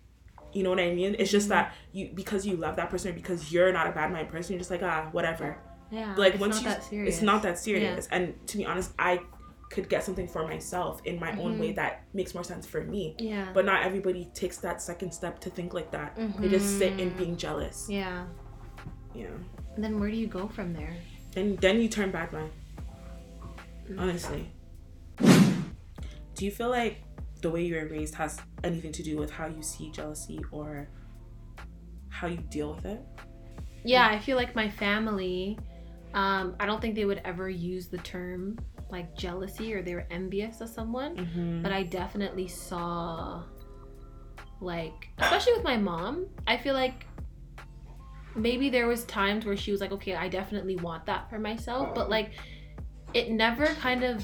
You 0.53 0.63
know 0.63 0.69
what 0.71 0.79
I 0.79 0.93
mean? 0.93 1.15
It's 1.19 1.29
just 1.31 1.47
Mhm. 1.47 1.49
that 1.49 1.73
you 1.91 2.09
because 2.15 2.45
you 2.45 2.55
love 2.57 2.75
that 2.77 2.89
person, 2.89 3.13
because 3.13 3.51
you're 3.53 3.71
not 3.71 3.85
a 3.87 3.91
bad 3.91 4.11
mind 4.11 4.29
person, 4.29 4.53
you're 4.53 4.59
just 4.59 4.71
like 4.71 4.81
ah 4.83 5.09
whatever. 5.11 5.57
Yeah. 5.91 6.15
Like 6.17 6.33
it's 6.33 6.41
once 6.41 6.55
not 6.55 6.63
you, 6.63 6.69
that 6.69 6.83
serious. 6.83 7.13
it's 7.15 7.21
not 7.23 7.43
that 7.43 7.57
serious. 7.59 8.07
And 8.11 8.35
to 8.47 8.57
be 8.57 8.65
honest, 8.65 8.93
I 8.99 9.21
could 9.69 9.89
get 9.89 10.03
something 10.03 10.27
for 10.27 10.47
myself 10.47 11.01
in 11.05 11.19
my 11.19 11.31
own 11.39 11.55
Mhm. 11.57 11.59
way 11.59 11.71
that 11.73 12.03
makes 12.13 12.33
more 12.33 12.43
sense 12.43 12.65
for 12.65 12.81
me. 12.83 13.15
Yeah. 13.19 13.51
But 13.53 13.65
not 13.65 13.83
everybody 13.83 14.25
takes 14.33 14.57
that 14.59 14.81
second 14.81 15.11
step 15.13 15.39
to 15.41 15.49
think 15.49 15.73
like 15.73 15.91
that. 15.91 16.15
They 16.39 16.47
just 16.49 16.77
sit 16.77 16.99
in 16.99 17.11
Mhm. 17.11 17.17
being 17.17 17.37
jealous. 17.37 17.87
Yeah. 17.89 18.27
Yeah. 19.13 19.27
And 19.75 19.83
then 19.83 19.99
where 19.99 20.09
do 20.09 20.15
you 20.15 20.27
go 20.27 20.47
from 20.47 20.73
there? 20.73 20.95
Then 21.33 21.55
then 21.57 21.81
you 21.81 21.89
turn 21.89 22.11
bad 22.11 22.31
man. 22.31 22.49
Mm. 23.89 23.99
Honestly. 23.99 24.51
Do 26.35 26.45
you 26.45 26.51
feel 26.51 26.69
like 26.69 27.01
the 27.41 27.49
way 27.49 27.63
you 27.65 27.75
were 27.75 27.87
raised 27.87 28.15
has 28.15 28.39
anything 28.63 28.91
to 28.93 29.03
do 29.03 29.17
with 29.17 29.31
how 29.31 29.47
you 29.47 29.61
see 29.61 29.91
jealousy 29.91 30.39
or 30.51 30.87
how 32.09 32.27
you 32.27 32.37
deal 32.49 32.73
with 32.75 32.85
it? 32.85 33.01
Yeah, 33.83 34.07
I 34.07 34.19
feel 34.19 34.37
like 34.37 34.55
my 34.55 34.69
family, 34.69 35.57
um, 36.13 36.55
I 36.59 36.65
don't 36.65 36.81
think 36.81 36.95
they 36.95 37.05
would 37.05 37.21
ever 37.25 37.49
use 37.49 37.87
the 37.87 37.97
term 37.99 38.57
like 38.89 39.15
jealousy 39.17 39.73
or 39.73 39.81
they 39.81 39.93
were 39.95 40.07
envious 40.11 40.61
of 40.61 40.69
someone, 40.69 41.15
Mm-hmm. 41.17 41.61
but 41.63 41.71
I 41.71 41.83
definitely 41.83 42.47
saw, 42.47 43.43
like, 44.61 45.09
especially 45.19 45.53
with 45.53 45.63
my 45.63 45.77
mom, 45.77 46.27
I 46.47 46.57
feel 46.57 46.73
like 46.73 47.05
maybe 48.35 48.69
there 48.69 48.87
was 48.87 49.03
times 49.05 49.45
where 49.45 49.57
she 49.57 49.71
was 49.71 49.81
like, 49.81 49.91
okay, 49.91 50.15
I 50.15 50.27
definitely 50.29 50.75
want 50.77 51.05
that 51.07 51.29
for 51.29 51.39
myself, 51.39 51.93
but 51.95 52.09
like, 52.09 52.31
it 53.13 53.31
never 53.31 53.65
kind 53.65 54.03
of, 54.03 54.23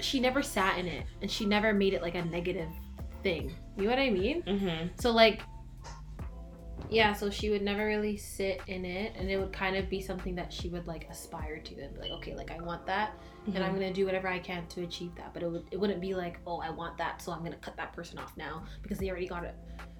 she 0.00 0.18
never 0.20 0.42
sat 0.42 0.78
in 0.78 0.86
it 0.86 1.06
and 1.22 1.30
she 1.30 1.44
never 1.46 1.72
made 1.72 1.94
it 1.94 2.02
like 2.02 2.14
a 2.14 2.24
negative 2.24 2.70
thing. 3.22 3.52
You 3.76 3.84
know 3.84 3.90
what 3.90 3.98
I 3.98 4.10
mean? 4.10 4.42
mm-hmm. 4.42 4.88
So 5.00 5.10
like 5.10 5.42
yeah, 6.90 7.12
so 7.12 7.28
she 7.30 7.50
would 7.50 7.62
never 7.62 7.86
really 7.86 8.16
sit 8.16 8.60
in 8.66 8.84
it 8.84 9.12
and 9.16 9.30
it 9.30 9.38
would 9.38 9.52
kind 9.52 9.76
of 9.76 9.88
be 9.90 10.00
something 10.00 10.34
that 10.36 10.52
she 10.52 10.68
would 10.68 10.86
like 10.86 11.06
aspire 11.10 11.58
to 11.58 11.80
and 11.82 11.94
be 11.94 12.00
like, 12.00 12.10
okay, 12.12 12.34
like 12.34 12.50
I 12.50 12.58
want 12.58 12.86
that 12.86 13.12
and 13.46 13.54
Mm-hmm. 13.54 13.64
I'm 13.64 13.72
gonna 13.74 13.92
do 13.92 14.04
whatever 14.04 14.28
I 14.28 14.38
can 14.38 14.66
to 14.68 14.82
achieve 14.82 15.14
that. 15.16 15.32
But 15.32 15.42
it 15.42 15.50
would 15.50 15.64
it 15.70 15.80
wouldn't 15.80 16.00
be 16.00 16.14
like, 16.14 16.38
oh, 16.46 16.60
I 16.60 16.70
want 16.70 16.98
that, 16.98 17.22
so 17.22 17.32
I'm 17.32 17.42
gonna 17.42 17.56
cut 17.56 17.76
that 17.76 17.92
person 17.92 18.18
off 18.18 18.36
now 18.36 18.64
because 18.82 18.98
they 18.98 19.08
already 19.10 19.26
got 19.26 19.44
it. 19.44 19.54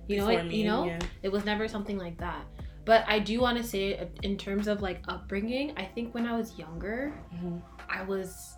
You 0.07 0.19
know, 0.19 0.29
it, 0.29 0.47
me, 0.47 0.57
you 0.57 0.65
know, 0.67 0.87
yeah. 0.87 0.99
it 1.23 1.31
was 1.31 1.45
never 1.45 1.69
something 1.69 1.99
like 1.99 2.19
that. 2.19 2.45
But 2.85 3.05
I 3.07 3.19
do 3.19 3.41
want 3.41 3.59
to 3.59 3.63
say, 3.63 3.99
uh, 3.99 4.07
in 4.23 4.39
terms 4.39 4.67
of 4.67 4.81
like 4.81 5.03
upbringing, 5.09 5.75
I 5.77 5.85
think 5.85 6.15
when 6.15 6.27
I 6.27 6.37
was 6.37 6.59
younger, 6.59 7.13
Mhm. 7.35 7.61
I 7.89 8.03
was 8.03 8.57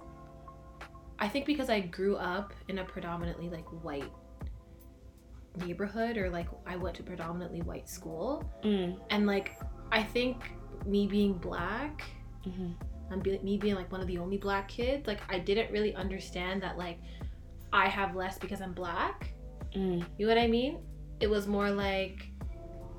I 1.19 1.29
think 1.29 1.47
because 1.47 1.69
I 1.69 1.81
grew 1.81 2.17
up 2.17 2.55
in 2.69 2.79
a 2.79 2.85
predominantly 2.85 3.49
like 3.51 3.67
white 3.85 4.11
neighborhood 5.57 6.17
or 6.17 6.31
like 6.31 6.49
I 6.67 6.77
went 6.77 6.97
to 6.97 7.03
predominantly 7.03 7.63
white 7.63 7.89
school 7.89 8.45
Mm. 8.65 8.99
and 9.11 9.27
like 9.27 9.57
I 9.93 10.03
think 10.03 10.53
me 10.87 11.07
being 11.07 11.35
black 11.35 12.03
Mhm. 12.47 12.75
and 13.11 13.23
be, 13.23 13.39
me 13.41 13.59
being 13.59 13.75
like 13.75 13.91
one 13.93 14.01
of 14.01 14.07
the 14.07 14.19
only 14.19 14.39
black 14.39 14.69
kids 14.69 15.07
like 15.07 15.21
I 15.29 15.39
didn't 15.39 15.71
really 15.73 15.95
understand 15.95 16.63
that 16.63 16.79
like 16.79 16.99
I 17.73 17.89
have 17.89 18.15
less 18.15 18.39
because 18.39 18.61
I'm 18.61 18.73
black 18.73 19.35
Mm. 19.77 20.05
you 20.19 20.27
know 20.27 20.35
what 20.35 20.41
I 20.43 20.47
mean 20.47 20.79
it 21.21 21.29
was 21.29 21.47
more 21.47 21.71
like 21.71 22.29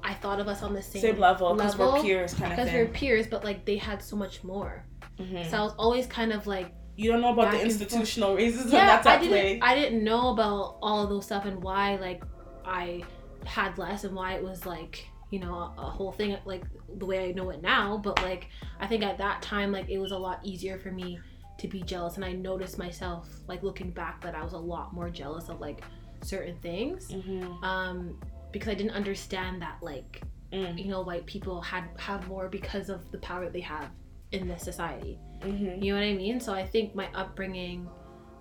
I 0.04 0.14
thought 0.16 0.40
of 0.40 0.48
us 0.48 0.64
on 0.64 0.74
the 0.74 0.82
same, 0.82 1.02
Same 1.02 1.20
level 1.20 1.54
because 1.56 1.78
we're 1.78 2.02
peers, 2.02 2.34
kind 2.34 2.52
of 2.52 2.58
because 2.58 2.74
we're 2.74 2.88
peers 2.88 3.28
but 3.28 3.44
like 3.44 3.66
they 3.66 3.78
had 3.78 4.02
so 4.02 4.16
much 4.16 4.44
more 4.44 4.86
Mhm. 5.20 5.50
so 5.50 5.58
I 5.58 5.62
was 5.64 5.74
always 5.78 6.06
kind 6.08 6.32
of 6.34 6.48
like 6.48 6.74
You 6.98 7.12
don't 7.12 7.22
know 7.22 7.32
about 7.34 7.52
the 7.54 7.62
institutional 7.62 8.36
racism 8.36 8.74
yeah, 8.74 8.86
that's 8.88 9.08
I 9.08 9.18
didn't. 9.18 9.30
play. 9.30 9.60
I 9.62 9.74
didn't 9.76 10.04
know 10.04 10.30
about 10.34 10.78
all 10.84 11.04
of 11.04 11.10
those 11.10 11.26
stuff 11.26 11.46
and 11.46 11.64
why 11.64 11.96
like 11.96 12.22
I 12.66 13.04
had 13.46 13.78
less 13.78 14.04
and 14.04 14.16
why 14.16 14.34
it 14.34 14.44
was 14.44 14.66
like 14.66 15.08
you 15.32 15.40
know 15.40 15.54
a, 15.56 15.74
a 15.78 15.86
whole 15.90 16.12
thing 16.12 16.38
like 16.46 16.64
the 16.98 17.06
way 17.06 17.30
I 17.30 17.32
know 17.32 17.50
it 17.50 17.62
now. 17.62 17.98
But 17.98 18.22
like 18.22 18.50
I 18.80 18.88
think 18.88 19.04
at 19.04 19.18
that 19.20 19.42
time 19.42 19.72
like 19.72 19.90
it 19.90 19.98
was 19.98 20.12
a 20.12 20.18
lot 20.18 20.40
easier 20.44 20.78
for 20.80 20.92
me 20.92 21.20
to 21.60 21.68
be 21.68 21.82
jealous 21.84 22.16
and 22.16 22.26
I 22.26 22.32
noticed 22.34 22.78
myself 22.78 23.30
like 23.48 23.62
looking 23.64 23.92
back 23.92 24.22
that 24.24 24.36
I 24.36 24.44
was 24.44 24.54
a 24.54 24.58
lot 24.58 24.94
more 24.94 25.10
jealous 25.10 25.48
of 25.50 25.60
like 25.62 25.84
certain 26.24 26.56
things 26.58 27.10
Mhm. 27.12 27.64
um 27.64 28.20
because 28.52 28.68
I 28.70 28.74
didn't 28.76 28.92
understand 28.94 29.62
that 29.62 29.78
like 29.82 30.22
Mm. 30.54 30.78
you 30.84 30.90
know 30.90 31.02
white 31.02 31.26
people 31.26 31.62
had 31.62 31.86
had 31.98 32.28
more 32.28 32.50
because 32.50 32.90
of 32.90 33.10
the 33.12 33.18
power 33.20 33.50
they 33.50 33.62
have 33.62 33.90
in 34.34 34.50
this 34.50 34.64
society. 34.64 35.18
Mhm. 35.40 35.82
You 35.82 35.94
know 35.94 36.00
what 36.02 36.06
I 36.06 36.14
mean? 36.14 36.42
So 36.42 36.54
I 36.54 36.66
think 36.68 36.94
my 36.94 37.08
upbringing, 37.14 37.88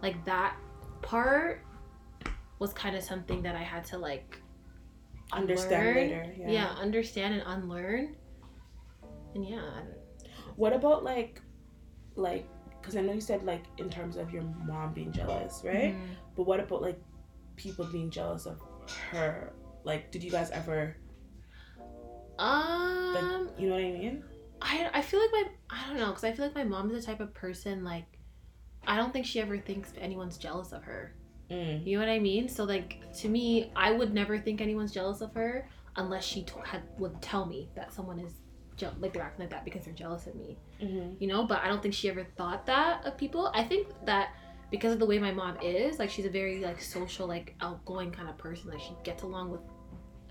like 0.02 0.24
that 0.24 0.56
part, 1.02 1.62
was 2.60 2.72
kind 2.72 2.94
of 2.94 3.02
something 3.02 3.42
that 3.42 3.56
I 3.56 3.62
had 3.62 3.84
to 3.86 3.98
like 3.98 4.40
Understand 5.32 5.88
unlearn. 5.88 5.96
later. 5.96 6.34
Yeah. 6.38 6.50
Yeah. 6.50 6.68
understand 6.78 7.34
and 7.34 7.42
unlearn. 7.46 8.16
And 9.34 9.44
yeah, 9.48 9.82
What 10.56 10.72
about 10.72 11.02
like, 11.04 11.40
like, 12.16 12.46
because 12.80 12.96
I 12.96 13.00
know 13.02 13.12
you 13.12 13.20
said 13.20 13.42
like 13.44 13.64
in 13.78 13.88
terms 13.90 14.16
of 14.16 14.30
your 14.32 14.42
mom 14.66 14.92
being 14.92 15.12
jealous, 15.12 15.62
right? 15.64 15.94
Mhm. 15.94 16.08
But 16.36 16.44
what 16.46 16.60
about 16.60 16.82
like 16.82 17.00
people 17.56 17.84
being 17.86 18.10
jealous 18.10 18.46
of 18.46 18.60
her? 19.10 19.52
Like, 19.84 20.10
did 20.12 20.22
you 20.22 20.30
guys 20.30 20.50
ever 20.50 20.96
like, 22.38 23.22
Um, 23.24 23.50
you 23.58 23.68
know 23.68 23.74
what 23.74 23.84
I 23.84 23.90
mean? 23.92 24.24
I 24.62 24.90
I 24.94 25.02
feel 25.02 25.20
like 25.20 25.30
my 25.32 25.44
I 25.70 25.86
don't 25.88 25.96
know 25.98 26.08
because 26.08 26.24
I 26.24 26.32
feel 26.32 26.44
like 26.46 26.54
my 26.54 26.64
mom 26.64 26.90
is 26.90 26.96
the 27.00 27.06
type 27.06 27.20
of 27.20 27.32
person 27.34 27.84
like 27.84 28.06
I 28.86 28.96
don't 28.96 29.12
think 29.12 29.26
she 29.26 29.40
ever 29.40 29.58
thinks 29.58 29.92
anyone's 29.98 30.38
jealous 30.38 30.72
of 30.72 30.82
her. 30.84 31.14
Mm. 31.50 31.86
You 31.86 31.98
know 31.98 32.04
what 32.06 32.12
I 32.12 32.18
mean? 32.18 32.48
So 32.48 32.64
like 32.64 32.98
to 33.18 33.28
me, 33.28 33.72
I 33.74 33.90
would 33.92 34.14
never 34.14 34.38
think 34.38 34.60
anyone's 34.60 34.92
jealous 34.92 35.20
of 35.20 35.32
her 35.34 35.68
unless 35.96 36.24
she 36.24 36.44
t- 36.44 36.52
had 36.64 36.82
would 36.98 37.20
tell 37.20 37.44
me 37.46 37.68
that 37.74 37.92
someone 37.92 38.20
is 38.20 38.32
je- 38.76 38.86
like 39.00 39.12
they're 39.12 39.22
acting 39.22 39.42
like 39.44 39.50
that 39.50 39.64
because 39.64 39.84
they're 39.84 39.94
jealous 39.94 40.26
of 40.26 40.34
me. 40.36 40.56
hmm 40.80 41.14
You 41.18 41.26
know, 41.26 41.44
but 41.44 41.60
I 41.62 41.68
don't 41.68 41.82
think 41.82 41.94
she 41.94 42.08
ever 42.08 42.24
thought 42.36 42.66
that 42.66 43.04
of 43.04 43.16
people. 43.18 43.50
I 43.54 43.64
think 43.64 43.88
that 44.06 44.30
because 44.70 44.92
of 44.92 45.00
the 45.00 45.06
way 45.06 45.18
my 45.18 45.32
mom 45.32 45.58
is, 45.60 45.98
like 45.98 46.10
she's 46.10 46.26
a 46.26 46.30
very 46.30 46.60
like 46.60 46.80
social, 46.80 47.26
like 47.26 47.56
outgoing 47.60 48.12
kind 48.12 48.28
of 48.28 48.38
person. 48.38 48.70
Like 48.70 48.80
she 48.80 48.94
gets 49.02 49.24
along 49.24 49.50
with 49.50 49.60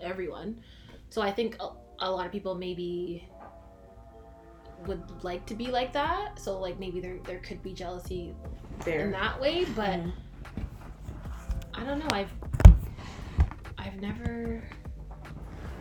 everyone. 0.01 0.61
So 1.09 1.21
I 1.21 1.31
think 1.31 1.57
a, 1.59 1.69
a 1.99 2.09
lot 2.09 2.25
of 2.25 2.31
people 2.31 2.55
maybe 2.55 3.27
would 4.87 5.03
like 5.23 5.45
to 5.47 5.55
be 5.55 5.67
like 5.67 5.91
that. 5.93 6.39
So 6.39 6.57
like 6.59 6.79
maybe 6.79 7.01
there 7.01 7.17
there 7.25 7.39
could 7.39 7.61
be 7.61 7.73
jealousy 7.73 8.33
there. 8.85 9.01
in 9.01 9.11
that 9.11 9.39
way, 9.41 9.65
but 9.75 9.89
Mhm. 9.99 10.13
I 11.73 11.83
don't 11.83 11.99
know. 11.99 12.07
I've 12.11 12.31
I've 13.77 13.99
never 14.01 14.63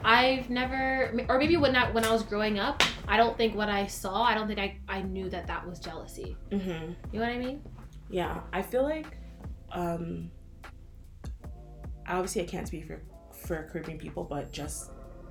I've 0.05 0.49
never 0.51 1.13
or 1.29 1.39
maybe 1.39 1.57
when 1.57 1.75
I 1.77 1.91
when 1.91 2.05
I 2.05 2.13
was 2.13 2.23
growing 2.23 2.59
up, 2.59 2.83
I 3.07 3.17
don't 3.17 3.37
think 3.37 3.55
what 3.55 3.69
I 3.69 3.87
saw, 3.87 4.23
I 4.23 4.35
don't 4.35 4.47
think 4.47 4.59
I 4.59 4.79
I 4.89 5.03
knew 5.03 5.29
that 5.31 5.47
that 5.47 5.67
was 5.67 5.79
jealousy. 5.81 6.37
Mhm. 6.51 6.95
You 7.13 7.21
know 7.21 7.27
what 7.27 7.35
I 7.35 7.39
mean? 7.39 7.63
Yeah, 8.11 8.41
I 8.53 8.63
feel 8.63 8.83
like, 8.85 9.19
um, 9.73 10.31
obviously 12.07 12.43
I 12.43 12.47
can't 12.47 12.67
speak 12.67 12.87
for 12.87 13.03
for 13.33 13.69
Caribbean 13.71 13.99
people, 13.99 14.25
but 14.25 14.51
just 14.53 14.91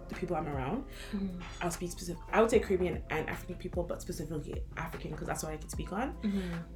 the 0.09 0.15
people 0.15 0.35
I'm 0.37 0.47
around. 0.47 0.85
Mm-hmm. 1.13 1.41
I'll 1.61 1.71
speak 1.71 1.91
specific. 1.91 2.21
I 2.31 2.39
would 2.41 2.49
say 2.49 2.59
Caribbean 2.59 3.03
and 3.09 3.29
African 3.29 3.55
people, 3.55 3.83
but 3.83 4.01
specifically 4.01 4.63
African 4.77 5.11
because 5.11 5.27
that's 5.27 5.43
what 5.43 5.51
I 5.53 5.57
can 5.57 5.69
speak 5.69 5.91
on. 5.91 6.15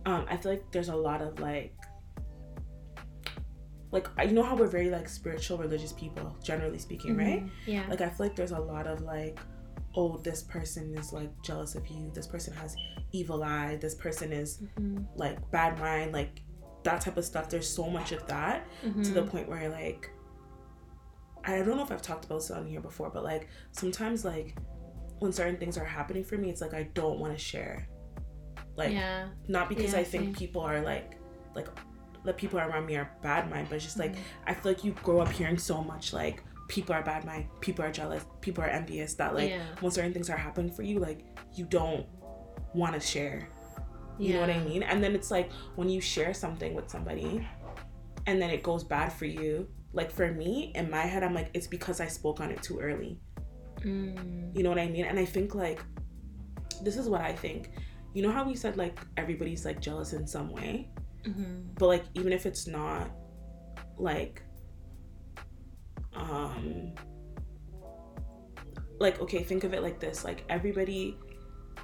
Um, 0.06 0.26
I 0.30 0.36
feel 0.38 0.52
like 0.52 0.70
there's 0.72 0.90
a 0.90 0.96
lot 0.96 1.22
of 1.22 1.40
like, 1.40 1.74
like 3.92 4.08
I- 4.18 4.24
you 4.24 4.32
know 4.34 4.44
how 4.44 4.56
we're 4.56 4.68
very 4.68 4.90
like 4.90 5.08
spiritual, 5.10 5.58
religious 5.58 5.94
people, 5.94 6.36
generally 6.44 6.80
speaking, 6.80 7.16
right? 7.18 7.44
Yeah. 7.66 7.86
Like 7.90 8.02
I 8.02 8.10
feel 8.10 8.28
like 8.28 8.36
there's 8.36 8.52
a 8.52 8.60
lot 8.60 8.88
of 8.88 9.02
like, 9.02 9.40
oh, 9.96 10.18
this 10.18 10.44
person 10.44 10.96
is 10.98 11.12
like 11.12 11.30
jealous 11.44 11.76
of 11.76 11.86
you. 11.88 12.12
This 12.14 12.28
person 12.28 12.54
has 12.54 12.76
evil 13.12 13.44
eye. 13.44 13.76
This 13.82 13.96
person 13.96 14.32
is 14.32 14.64
Mhm. 14.80 15.06
like 15.16 15.38
bad 15.52 15.78
mind. 15.80 16.14
Like 16.14 16.42
that 16.84 17.02
type 17.02 17.18
of 17.18 17.26
stuff. 17.26 17.50
There's 17.50 17.68
so 17.70 17.90
much 17.90 18.12
of 18.14 18.26
that 18.28 18.66
to 18.82 18.88
Mhm. 18.90 19.14
the 19.14 19.24
point 19.24 19.48
where 19.50 19.70
like 19.70 20.10
I 21.44 21.58
don't 21.58 21.76
know 21.76 21.84
if 21.84 21.92
I've 21.92 22.02
talked 22.04 22.26
about 22.26 22.36
this 22.40 22.52
on 22.52 22.68
here 22.68 22.82
before, 22.82 23.10
but 23.10 23.24
like 23.24 23.48
sometimes 23.72 24.24
like 24.24 24.56
when 25.20 25.32
certain 25.34 25.58
things 25.58 25.78
are 25.78 25.86
happening 25.86 26.24
for 26.24 26.38
me, 26.38 26.50
it's 26.50 26.62
like 26.62 26.74
I 26.74 26.84
don't 26.94 27.20
want 27.20 27.34
to 27.34 27.40
share. 27.40 27.88
Like 28.76 28.92
yeah. 28.94 29.30
not 29.48 29.68
because 29.68 29.94
Yeah, 29.94 30.00
I 30.00 30.04
think 30.04 30.38
people 30.38 30.62
are 30.62 30.82
like 30.82 31.18
like 31.56 31.68
the 32.24 32.34
people 32.34 32.60
around 32.60 32.86
me 32.86 32.96
are 32.96 33.12
bad 33.22 33.50
mind, 33.50 33.68
but 33.70 33.76
it's 33.76 33.86
just 33.86 33.98
like 34.00 34.14
Mhm. 34.14 34.20
I 34.48 34.54
feel 34.54 34.72
like 34.72 34.84
you 34.84 34.92
grow 35.04 35.20
up 35.22 35.30
hearing 35.30 35.58
so 35.58 35.84
much 35.84 36.14
like 36.14 36.44
people 36.68 36.96
are 36.96 37.04
bad 37.04 37.26
mind, 37.26 37.48
people 37.60 37.84
are 37.84 37.92
jealous, 37.92 38.26
people 38.42 38.64
are 38.64 38.68
envious 38.68 39.16
that 39.16 39.36
like 39.36 39.50
yeah. 39.50 39.64
when 39.82 39.92
certain 39.92 40.14
things 40.14 40.30
are 40.30 40.38
happening 40.38 40.72
for 40.72 40.84
you, 40.84 41.00
like 41.00 41.26
you 41.54 41.66
don't 41.66 42.06
want 42.74 42.94
to 42.94 43.00
share. 43.00 43.50
You 44.20 44.34
know 44.34 44.42
what 44.42 44.52
I 44.52 44.60
mean? 44.60 44.84
And 44.84 45.04
then 45.04 45.16
it's 45.16 45.32
like 45.32 45.52
when 45.76 45.90
you 45.90 46.00
share 46.00 46.34
something 46.34 46.76
with 46.76 46.90
somebody 46.90 47.48
and 48.28 48.40
then 48.40 48.52
it 48.52 48.62
goes 48.62 48.84
bad 48.84 49.12
for 49.12 49.26
you. 49.26 49.68
Like 49.94 50.12
for 50.12 50.32
me, 50.32 50.72
in 50.76 50.92
my 50.92 51.02
head, 51.02 51.24
I'm 51.24 51.34
like, 51.34 51.50
it's 51.54 51.68
because 51.68 52.00
I 52.00 52.08
spoke 52.08 52.40
on 52.40 52.52
it 52.52 52.62
too 52.62 52.80
early. 52.80 53.20
Mm. 53.80 54.56
You 54.56 54.64
know 54.64 54.70
what 54.70 54.78
I 54.78 54.88
mean? 54.88 55.06
And 55.06 55.18
I 55.18 55.26
think 55.26 55.56
like 55.56 55.82
this 56.84 56.98
is 56.98 57.10
what 57.10 57.22
I 57.22 57.34
think. 57.34 57.72
You 58.14 58.22
know 58.22 58.32
how 58.32 58.44
we 58.48 58.56
said 58.56 58.78
like 58.78 59.00
everybody's 59.18 59.66
like 59.66 59.80
jealous 59.82 60.14
in 60.14 60.28
some 60.28 60.52
way? 60.52 60.90
Mhm. 61.24 61.76
But 61.76 61.88
like 61.88 62.04
even 62.14 62.34
if 62.34 62.46
it's 62.46 62.68
not 62.68 63.12
like 63.98 64.42
um 66.16 66.94
like 69.00 69.20
okay, 69.22 69.44
think 69.44 69.64
of 69.64 69.74
it 69.74 69.82
like 69.82 70.00
this. 70.00 70.24
Like 70.24 70.44
everybody 70.50 71.18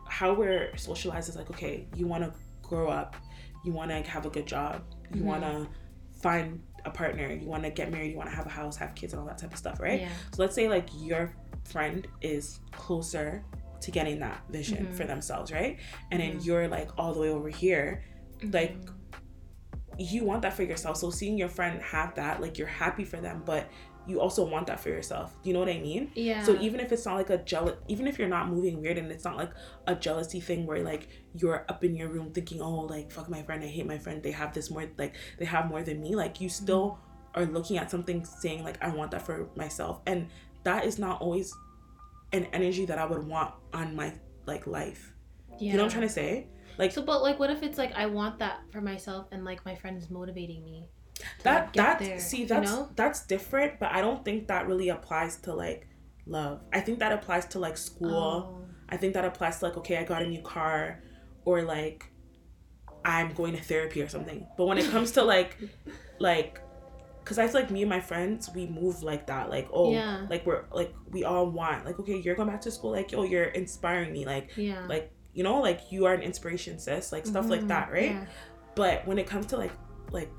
how 0.08 0.34
we're 0.34 0.76
socialized 0.78 1.30
is 1.30 1.36
like, 1.36 1.50
okay, 1.50 1.88
you 1.96 2.08
wanna 2.08 2.34
grow 2.62 2.88
up, 2.90 3.16
you 3.66 3.72
want 3.72 3.90
to 3.92 4.02
have 4.04 4.26
a 4.26 4.30
good 4.30 4.46
job, 4.46 4.84
you 5.14 5.22
Mhm. 5.22 5.26
want 5.26 5.42
to 5.44 5.68
find 6.22 6.62
a 6.86 6.90
partner, 6.92 7.32
you 7.32 7.48
want 7.48 7.64
to 7.64 7.70
get 7.70 7.92
married, 7.92 8.12
you 8.12 8.18
want 8.18 8.30
to 8.30 8.36
have 8.36 8.46
a 8.46 8.50
house, 8.50 8.76
have 8.78 8.94
kids, 8.96 9.14
and 9.14 9.20
all 9.22 9.28
that 9.28 9.38
type 9.38 9.52
of 9.52 9.58
stuff, 9.58 9.80
right? 9.80 10.02
Yeah. 10.02 10.10
So 10.34 10.42
let's 10.44 10.56
say 10.56 10.68
like 10.70 10.88
your 10.96 11.34
friend 11.66 12.08
is 12.22 12.60
closer 12.72 13.44
to 13.82 13.92
getting 13.92 14.20
that 14.20 14.42
vision 14.50 14.88
Mhm. 14.88 14.94
for 14.94 15.04
themselves, 15.06 15.52
right? 15.52 15.78
And 16.12 16.22
then 16.22 16.38
Mhm. 16.40 16.46
you're 16.46 16.68
like 16.68 16.90
all 16.98 17.14
the 17.14 17.20
way 17.20 17.30
over 17.30 17.50
here, 17.50 18.04
like 18.52 18.78
Mhm. 18.78 18.94
You 19.98 20.24
want 20.24 20.42
that 20.44 20.54
for 20.54 20.64
yourself. 20.64 20.98
So 20.98 21.10
seeing 21.10 21.38
your 21.38 21.50
friend 21.50 21.82
have 21.82 22.16
that, 22.16 22.42
like 22.42 22.58
you're 22.58 22.68
happy 22.68 23.04
for 23.04 23.18
them, 23.18 23.44
but 23.46 23.70
you 24.08 24.22
also 24.22 24.46
want 24.46 24.68
that 24.68 24.80
for 24.80 24.90
yourself. 24.90 25.36
Do 25.44 25.50
you 25.50 25.54
know 25.54 25.60
what 25.60 25.70
I 25.70 25.80
mean? 25.80 26.12
yeah. 26.16 26.44
So 26.44 26.58
even 26.62 26.80
if 26.80 26.92
it's 26.92 27.06
not 27.06 27.16
like 27.16 27.30
a 27.30 27.38
jealous, 27.40 27.76
even 27.88 28.08
if 28.08 28.18
you're 28.18 28.30
not 28.30 28.50
moving 28.50 28.82
weird 28.82 28.98
and 28.98 29.12
it's 29.12 29.26
not 29.26 29.36
like 29.36 29.52
a 29.86 29.96
jealousy 29.96 30.40
thing 30.40 30.66
where 30.66 30.82
like 30.82 31.10
you're 31.36 31.66
up 31.68 31.84
in 31.84 31.96
your 31.96 32.08
room 32.08 32.32
thinking, 32.32 32.62
oh, 32.62 32.82
like 32.82 33.12
fuck 33.12 33.30
my 33.30 33.44
friend, 33.44 33.64
I 33.64 33.68
hate 33.68 33.86
my 33.86 33.98
friend, 33.98 34.24
they 34.24 34.32
have 34.32 34.54
this 34.54 34.72
more, 34.72 34.90
like 34.98 35.16
they 35.38 35.46
have 35.46 35.68
more 35.68 35.84
than 35.84 36.02
me. 36.02 36.16
Like 36.16 36.40
you 36.40 36.48
mm-hmm. 36.48 36.64
still 36.64 37.00
are 37.36 37.46
looking 37.46 37.78
at 37.78 37.92
something 37.92 38.24
saying 38.24 38.64
like 38.64 38.82
I 38.82 38.90
want 38.90 39.12
that 39.12 39.24
for 39.24 39.50
myself, 39.56 40.00
and 40.08 40.28
that 40.64 40.86
is 40.86 40.98
not 40.98 41.22
always 41.22 41.54
an 42.32 42.46
energy 42.54 42.86
that 42.86 42.98
I 42.98 43.06
would 43.06 43.28
want 43.28 43.54
on 43.74 43.96
my 43.96 44.14
like 44.46 44.68
life. 44.68 45.14
yeah. 45.60 45.72
You 45.72 45.78
know 45.78 45.84
what 45.84 45.94
I'm 45.94 46.00
trying 46.00 46.08
to 46.08 46.14
say? 46.14 46.48
Like 46.78 46.92
So, 46.92 47.02
but 47.02 47.22
like, 47.22 47.40
what 47.40 47.50
if 47.50 47.64
it's 47.64 47.78
like 47.78 47.94
I 47.96 48.06
want 48.06 48.40
that 48.40 48.60
for 48.72 48.82
myself, 48.82 49.28
and 49.32 49.44
like 49.46 49.66
my 49.66 49.76
friend 49.76 49.98
is 49.98 50.10
motivating 50.10 50.64
me? 50.64 50.88
that 51.44 51.66
like, 51.66 51.74
that 51.74 52.00
there, 52.00 52.20
see 52.20 52.42
you 52.42 52.48
that's 52.48 52.72
know? 52.72 52.90
that's 52.96 53.26
different, 53.26 53.80
but 53.80 53.92
I 53.92 54.02
don't 54.02 54.24
think 54.24 54.48
that 54.50 54.68
really 54.68 54.90
applies 54.90 55.38
to 55.42 55.54
like 55.54 55.88
love. 56.26 56.62
I 56.72 56.80
think 56.82 57.00
that 57.00 57.12
applies 57.12 57.46
to 57.48 57.60
like 57.60 57.78
school. 57.78 58.14
Oh. 58.16 58.64
I 58.90 58.98
think 58.98 59.14
that 59.16 59.26
applies 59.26 59.60
to 59.60 59.66
like, 59.66 59.78
okay, 59.78 59.98
I 59.98 60.04
got 60.04 60.22
a 60.22 60.28
new 60.28 60.42
car, 60.42 61.02
or 61.46 61.62
like, 61.64 62.06
I'm 63.04 63.34
going 63.34 63.54
to 63.56 63.62
therapy 63.62 64.02
or 64.02 64.08
something. 64.08 64.46
But 64.58 64.66
when 64.66 64.78
it 64.78 64.90
comes 64.92 65.12
to 65.14 65.24
like, 65.24 65.58
like, 66.20 66.62
cause 67.26 67.38
I 67.38 67.48
feel 67.48 67.62
like 67.62 67.72
me 67.72 67.82
and 67.82 67.90
my 67.90 68.00
friends, 68.00 68.50
we 68.54 68.68
move 68.68 69.04
like 69.04 69.28
that. 69.28 69.50
Like, 69.50 69.68
oh, 69.74 69.92
Yeah. 69.92 70.26
like 70.30 70.46
we're 70.46 70.66
like 70.72 70.94
we 71.12 71.24
all 71.24 71.50
want 71.50 71.86
like, 71.86 72.00
okay, 72.00 72.18
you're 72.20 72.36
going 72.36 72.50
back 72.50 72.62
to 72.62 72.72
school. 72.72 72.92
Like, 72.92 73.12
oh, 73.14 73.24
you're 73.24 73.46
inspiring 73.46 74.14
me. 74.14 74.26
Like, 74.26 74.52
yeah. 74.56 74.86
like 74.88 75.12
you 75.38 75.44
know, 75.44 75.62
like 75.62 75.92
you 75.92 76.06
are 76.08 76.14
an 76.16 76.22
inspiration, 76.24 76.80
sis. 76.80 77.12
Like 77.12 77.26
stuff 77.28 77.48
like 77.48 77.62
Mhm. 77.62 77.68
that, 77.68 77.92
right? 77.92 78.12
Yeah. 78.12 78.26
But 78.76 79.06
when 79.08 79.18
it 79.20 79.28
comes 79.28 79.46
to 79.48 79.58
like, 79.58 79.72
like, 80.12 80.32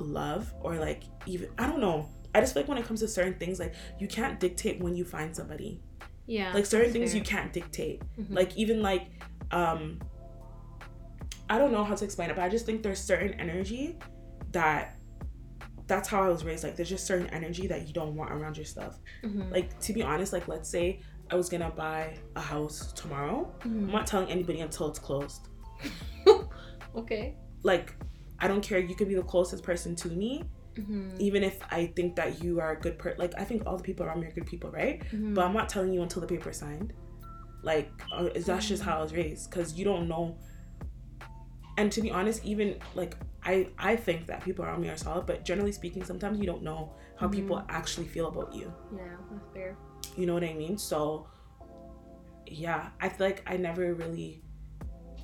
love 0.00 0.52
or 0.60 0.74
like 0.76 1.04
even 1.26 1.48
I 1.58 1.66
don't 1.68 1.80
know. 1.80 2.08
I 2.34 2.40
just 2.40 2.52
feel 2.54 2.62
like 2.62 2.68
when 2.68 2.78
it 2.78 2.84
comes 2.84 3.00
to 3.00 3.08
certain 3.08 3.34
things, 3.34 3.60
like 3.60 3.74
you 4.00 4.08
can't 4.08 4.40
dictate 4.40 4.80
when 4.80 4.96
you 4.96 5.04
find 5.04 5.34
somebody. 5.34 5.82
Yeah. 6.26 6.52
Like 6.52 6.66
certain 6.66 6.92
things 6.92 7.10
fair. 7.10 7.18
you 7.18 7.24
can't 7.24 7.52
dictate 7.52 8.02
Mhm. 8.18 8.34
like 8.34 8.56
even 8.56 8.82
like 8.82 9.08
um 9.52 9.98
i 11.48 11.58
don't 11.58 11.72
know 11.72 11.82
how 11.82 11.94
to 11.96 12.04
explain 12.04 12.30
it 12.30 12.36
but 12.36 12.42
i 12.44 12.48
just 12.48 12.64
think 12.64 12.82
there's 12.84 13.00
certain 13.00 13.32
energy 13.40 13.98
that 14.52 14.96
that's 15.88 16.08
how 16.08 16.22
i 16.22 16.28
was 16.28 16.44
raised 16.44 16.62
like 16.62 16.76
there's 16.76 16.88
just 16.88 17.04
certain 17.04 17.26
energy 17.30 17.66
that 17.66 17.88
you 17.88 17.92
don't 17.92 18.14
want 18.14 18.30
around 18.30 18.56
your 18.56 18.64
stuff 18.64 19.00
Mhm. 19.24 19.50
like 19.50 19.76
to 19.80 19.92
be 19.92 20.02
honest 20.04 20.32
like 20.32 20.46
let's 20.46 20.68
say 20.68 21.00
i 21.30 21.34
was 21.36 21.48
gonna 21.48 21.70
buy 21.70 22.16
a 22.36 22.40
house 22.40 22.92
tomorrow 22.92 23.52
i'm 23.64 23.86
Mhm. 23.88 23.92
not 23.92 24.06
telling 24.06 24.30
anybody 24.30 24.60
until 24.60 24.88
it's 24.88 24.98
closed 24.98 25.48
okay. 26.94 27.36
like 27.62 27.94
i 28.38 28.48
don't 28.48 28.62
care 28.62 28.78
you 28.78 28.94
could 28.94 29.08
be 29.08 29.14
the 29.14 29.22
closest 29.22 29.62
person 29.62 29.94
to 29.96 30.08
me 30.08 30.44
Mhm. 30.76 31.18
even 31.18 31.42
if 31.42 31.58
i 31.70 31.86
think 31.96 32.14
that 32.16 32.42
you 32.42 32.60
are 32.60 32.72
a 32.76 32.80
good 32.80 32.96
person 32.98 33.18
like 33.18 33.34
i 33.36 33.44
think 33.44 33.66
all 33.66 33.76
the 33.76 33.82
people 33.82 34.06
around 34.06 34.20
me 34.20 34.26
are 34.28 34.32
good 34.32 34.46
people 34.46 34.70
right 34.70 35.02
Mhm. 35.12 35.34
but 35.34 35.44
I'm 35.44 35.52
not 35.52 35.68
telling 35.68 35.92
you 35.92 36.02
until 36.02 36.20
the 36.22 36.28
paper's 36.28 36.58
signed. 36.58 36.92
Like, 37.62 37.90
uh, 38.10 38.30
that's 38.46 38.66
just 38.68 38.82
how 38.82 38.98
I 38.98 39.02
was 39.02 39.12
raised 39.12 39.50
because 39.50 39.74
you 39.78 39.84
don't 39.84 40.08
know. 40.08 40.38
And 41.76 41.92
to 41.92 42.00
be 42.00 42.10
honest, 42.10 42.42
even 42.44 42.76
like 42.94 43.16
I, 43.42 43.68
I 43.78 43.96
think 43.96 44.26
that 44.28 44.42
people 44.42 44.64
around 44.64 44.80
me 44.80 44.88
are 44.88 44.96
solid, 44.96 45.26
but 45.26 45.44
generally 45.44 45.72
speaking, 45.72 46.02
sometimes 46.04 46.38
you 46.38 46.46
don't 46.46 46.62
know 46.62 46.94
how 47.18 47.26
Mhm. 47.28 47.32
people 47.32 47.62
actually 47.68 48.06
feel 48.06 48.28
about 48.28 48.54
you. 48.54 48.72
yeah, 48.96 49.16
that's 49.30 49.46
fair. 49.52 49.76
You 50.16 50.26
know 50.26 50.34
what 50.34 50.44
I 50.44 50.52
mean? 50.54 50.76
So, 50.78 51.28
yeah, 52.46 52.88
I 53.00 53.08
feel 53.08 53.26
like 53.26 53.42
I 53.46 53.56
never 53.56 53.94
really. 53.94 54.42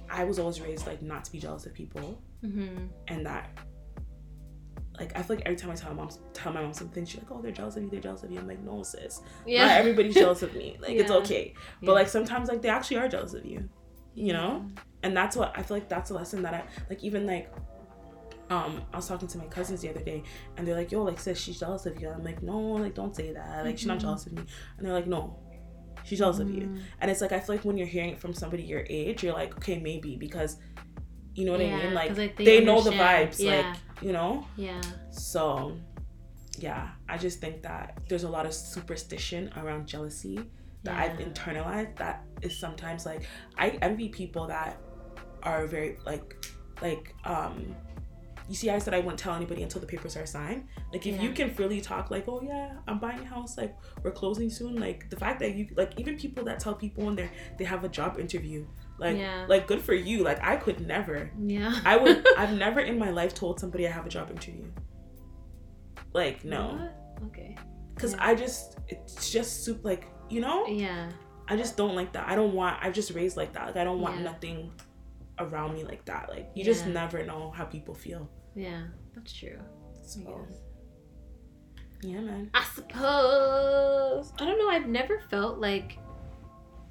I 0.08 0.24
was 0.24 0.38
always 0.38 0.60
raised 0.60 0.86
like 0.86 1.02
not 1.02 1.24
to 1.24 1.32
be 1.32 1.38
jealous 1.38 1.66
of 1.66 1.74
people, 1.74 2.22
Mm-hmm. 2.44 2.86
and 3.08 3.26
that. 3.26 3.50
Like 4.98 5.14
I 5.14 5.20
feel 5.22 5.36
like 5.36 5.44
every 5.44 5.56
time 5.58 5.70
I 5.70 5.74
tell 5.74 5.90
my 5.92 5.96
mom 6.04 6.10
tell 6.32 6.52
my 6.54 6.62
mom 6.62 6.72
something, 6.72 7.04
she's 7.04 7.20
like, 7.20 7.30
"Oh, 7.30 7.42
they're 7.42 7.52
jealous 7.52 7.76
of 7.76 7.82
you. 7.82 7.90
They're 7.90 8.00
jealous 8.00 8.22
of 8.22 8.30
you." 8.30 8.38
I'm 8.38 8.46
like, 8.48 8.62
"No, 8.62 8.82
sis. 8.82 9.20
Yeah. 9.46 9.66
Not 9.66 9.76
everybody's 9.78 10.14
jealous 10.14 10.42
of 10.42 10.54
me. 10.54 10.78
Like 10.80 10.92
it's 10.92 11.10
okay." 11.10 11.52
But 11.82 11.88
Yeah. 11.92 11.94
like 11.98 12.08
sometimes 12.08 12.48
like 12.48 12.62
they 12.62 12.70
actually 12.70 12.96
are 12.98 13.08
jealous 13.08 13.34
of 13.34 13.44
you, 13.44 13.68
you 14.14 14.32
know? 14.32 14.66
And 15.02 15.14
that's 15.14 15.36
what 15.36 15.52
I 15.54 15.62
feel 15.62 15.76
like 15.76 15.88
that's 15.90 16.08
a 16.10 16.14
lesson 16.14 16.40
that 16.42 16.54
I 16.54 16.64
like 16.88 17.04
even 17.04 17.26
like 17.26 17.52
um 18.50 18.82
I 18.92 18.96
was 18.96 19.08
talking 19.08 19.28
to 19.28 19.38
my 19.38 19.46
cousins 19.46 19.80
the 19.80 19.90
other 19.90 20.02
day 20.02 20.22
and 20.56 20.66
they're 20.66 20.76
like, 20.76 20.92
yo, 20.92 21.02
like 21.02 21.18
sis, 21.18 21.38
she's 21.38 21.58
jealous 21.58 21.86
of 21.86 22.00
you. 22.00 22.08
I'm 22.08 22.24
like, 22.24 22.42
no, 22.42 22.58
like 22.58 22.94
don't 22.94 23.14
say 23.14 23.32
that. 23.32 23.64
Like 23.64 23.78
she's 23.78 23.86
not 23.86 23.98
jealous 23.98 24.26
of 24.26 24.32
me. 24.32 24.42
And 24.76 24.86
they're 24.86 24.94
like, 24.94 25.06
no, 25.06 25.38
she's 26.04 26.18
jealous 26.18 26.38
of 26.38 26.50
you. 26.50 26.62
Mm. 26.62 26.80
And 27.00 27.10
it's 27.10 27.20
like 27.20 27.32
I 27.32 27.40
feel 27.40 27.56
like 27.56 27.64
when 27.64 27.76
you're 27.76 27.86
hearing 27.86 28.10
it 28.10 28.20
from 28.20 28.32
somebody 28.32 28.62
your 28.62 28.84
age, 28.88 29.22
you're 29.22 29.34
like, 29.34 29.56
okay, 29.56 29.78
maybe 29.80 30.16
because 30.16 30.58
you 31.34 31.44
know 31.44 31.52
what 31.52 31.60
I 31.60 31.64
mean? 31.64 31.92
Like, 31.92 32.16
like, 32.16 32.36
they, 32.36 32.44
they 32.44 32.64
know 32.64 32.80
the 32.80 32.92
vibes, 32.92 33.38
Yeah. 33.38 33.56
like, 33.56 33.76
you 34.02 34.12
know? 34.12 34.46
Yeah. 34.56 34.80
So 35.10 35.76
yeah, 36.58 36.88
I 37.08 37.18
just 37.18 37.40
think 37.40 37.62
that 37.62 37.98
there's 38.08 38.24
a 38.24 38.28
lot 38.28 38.46
of 38.46 38.54
superstition 38.54 39.52
around 39.56 39.86
jealousy 39.86 40.40
that 40.84 40.96
I've 40.96 41.18
internalized 41.18 41.96
that 41.96 42.24
is 42.42 42.56
sometimes 42.58 43.04
like 43.04 43.26
I 43.58 43.70
envy 43.82 44.08
people 44.08 44.46
that 44.46 44.80
are 45.42 45.66
very 45.66 45.98
like 46.06 46.46
like 46.80 47.14
um 47.24 47.74
you 48.48 48.54
see 48.54 48.70
I 48.70 48.78
said 48.78 48.94
I 48.94 48.98
wouldn't 49.00 49.18
tell 49.18 49.34
anybody 49.34 49.62
until 49.62 49.80
the 49.80 49.86
papers 49.86 50.16
are 50.16 50.24
signed. 50.26 50.68
Like 50.92 51.06
if 51.06 51.20
you 51.20 51.32
can 51.32 51.50
freely 51.52 51.80
talk 51.80 52.10
like, 52.10 52.26
oh 52.28 52.40
yeah, 52.42 52.74
I'm 52.86 52.98
buying 52.98 53.20
a 53.20 53.24
house, 53.24 53.56
like 53.58 53.76
we're 54.02 54.12
closing 54.12 54.48
soon, 54.50 54.78
like 54.78 55.10
the 55.10 55.16
fact 55.16 55.40
that 55.40 55.54
you 55.54 55.68
like 55.76 55.98
even 55.98 56.16
people 56.16 56.44
that 56.44 56.60
tell 56.60 56.74
people 56.74 57.04
when 57.06 57.16
they're 57.16 57.30
they 57.58 57.64
have 57.64 57.82
a 57.84 57.88
job 57.88 58.18
interview, 58.20 58.64
like 58.98 59.16
Yeah. 59.16 59.46
like 59.48 59.66
good 59.66 59.82
for 59.82 59.94
you. 59.94 60.22
Like 60.22 60.42
I 60.44 60.56
could 60.56 60.86
never. 60.86 61.30
Yeah. 61.38 61.74
I 61.84 61.96
would 61.96 62.24
I've 62.38 62.56
never 62.56 62.80
in 62.80 62.98
my 62.98 63.10
life 63.10 63.34
told 63.34 63.58
somebody 63.58 63.86
I 63.88 63.90
have 63.90 64.06
a 64.06 64.10
job 64.10 64.30
interview. 64.30 64.66
Like 66.12 66.44
no. 66.44 66.78
What? 67.18 67.26
Okay. 67.28 67.56
Cause 67.96 68.12
Yeah. 68.12 68.26
I 68.26 68.34
just 68.34 68.78
it's 68.88 69.30
just 69.30 69.64
soup 69.64 69.84
like 69.84 70.06
you 70.28 70.40
know 70.40 70.66
Yeah. 70.66 71.10
I 71.48 71.56
just 71.56 71.76
don't 71.76 71.94
like 71.94 72.12
that. 72.12 72.28
I 72.28 72.34
don't 72.34 72.54
want. 72.54 72.76
I've 72.82 72.92
just 72.94 73.12
raised 73.12 73.36
like 73.36 73.52
that. 73.52 73.66
Like 73.66 73.76
I 73.76 73.84
don't 73.84 74.00
want 74.00 74.16
Yeah. 74.18 74.22
nothing 74.24 74.72
around 75.38 75.74
me 75.74 75.84
like 75.84 76.04
that. 76.06 76.28
Like 76.28 76.50
you 76.54 76.64
just 76.64 76.86
never 76.86 77.24
know 77.24 77.50
how 77.54 77.64
people 77.64 77.94
feel. 77.94 78.28
Yeah. 78.56 78.84
That's 79.14 79.32
true. 79.32 79.58
So 80.02 80.20
yeah, 82.02 82.20
man. 82.20 82.50
I 82.54 82.64
suppose. 82.74 84.32
I 84.38 84.44
don't 84.44 84.58
know. 84.58 84.68
I've 84.68 84.86
never 84.88 85.20
felt 85.30 85.58
like. 85.58 85.98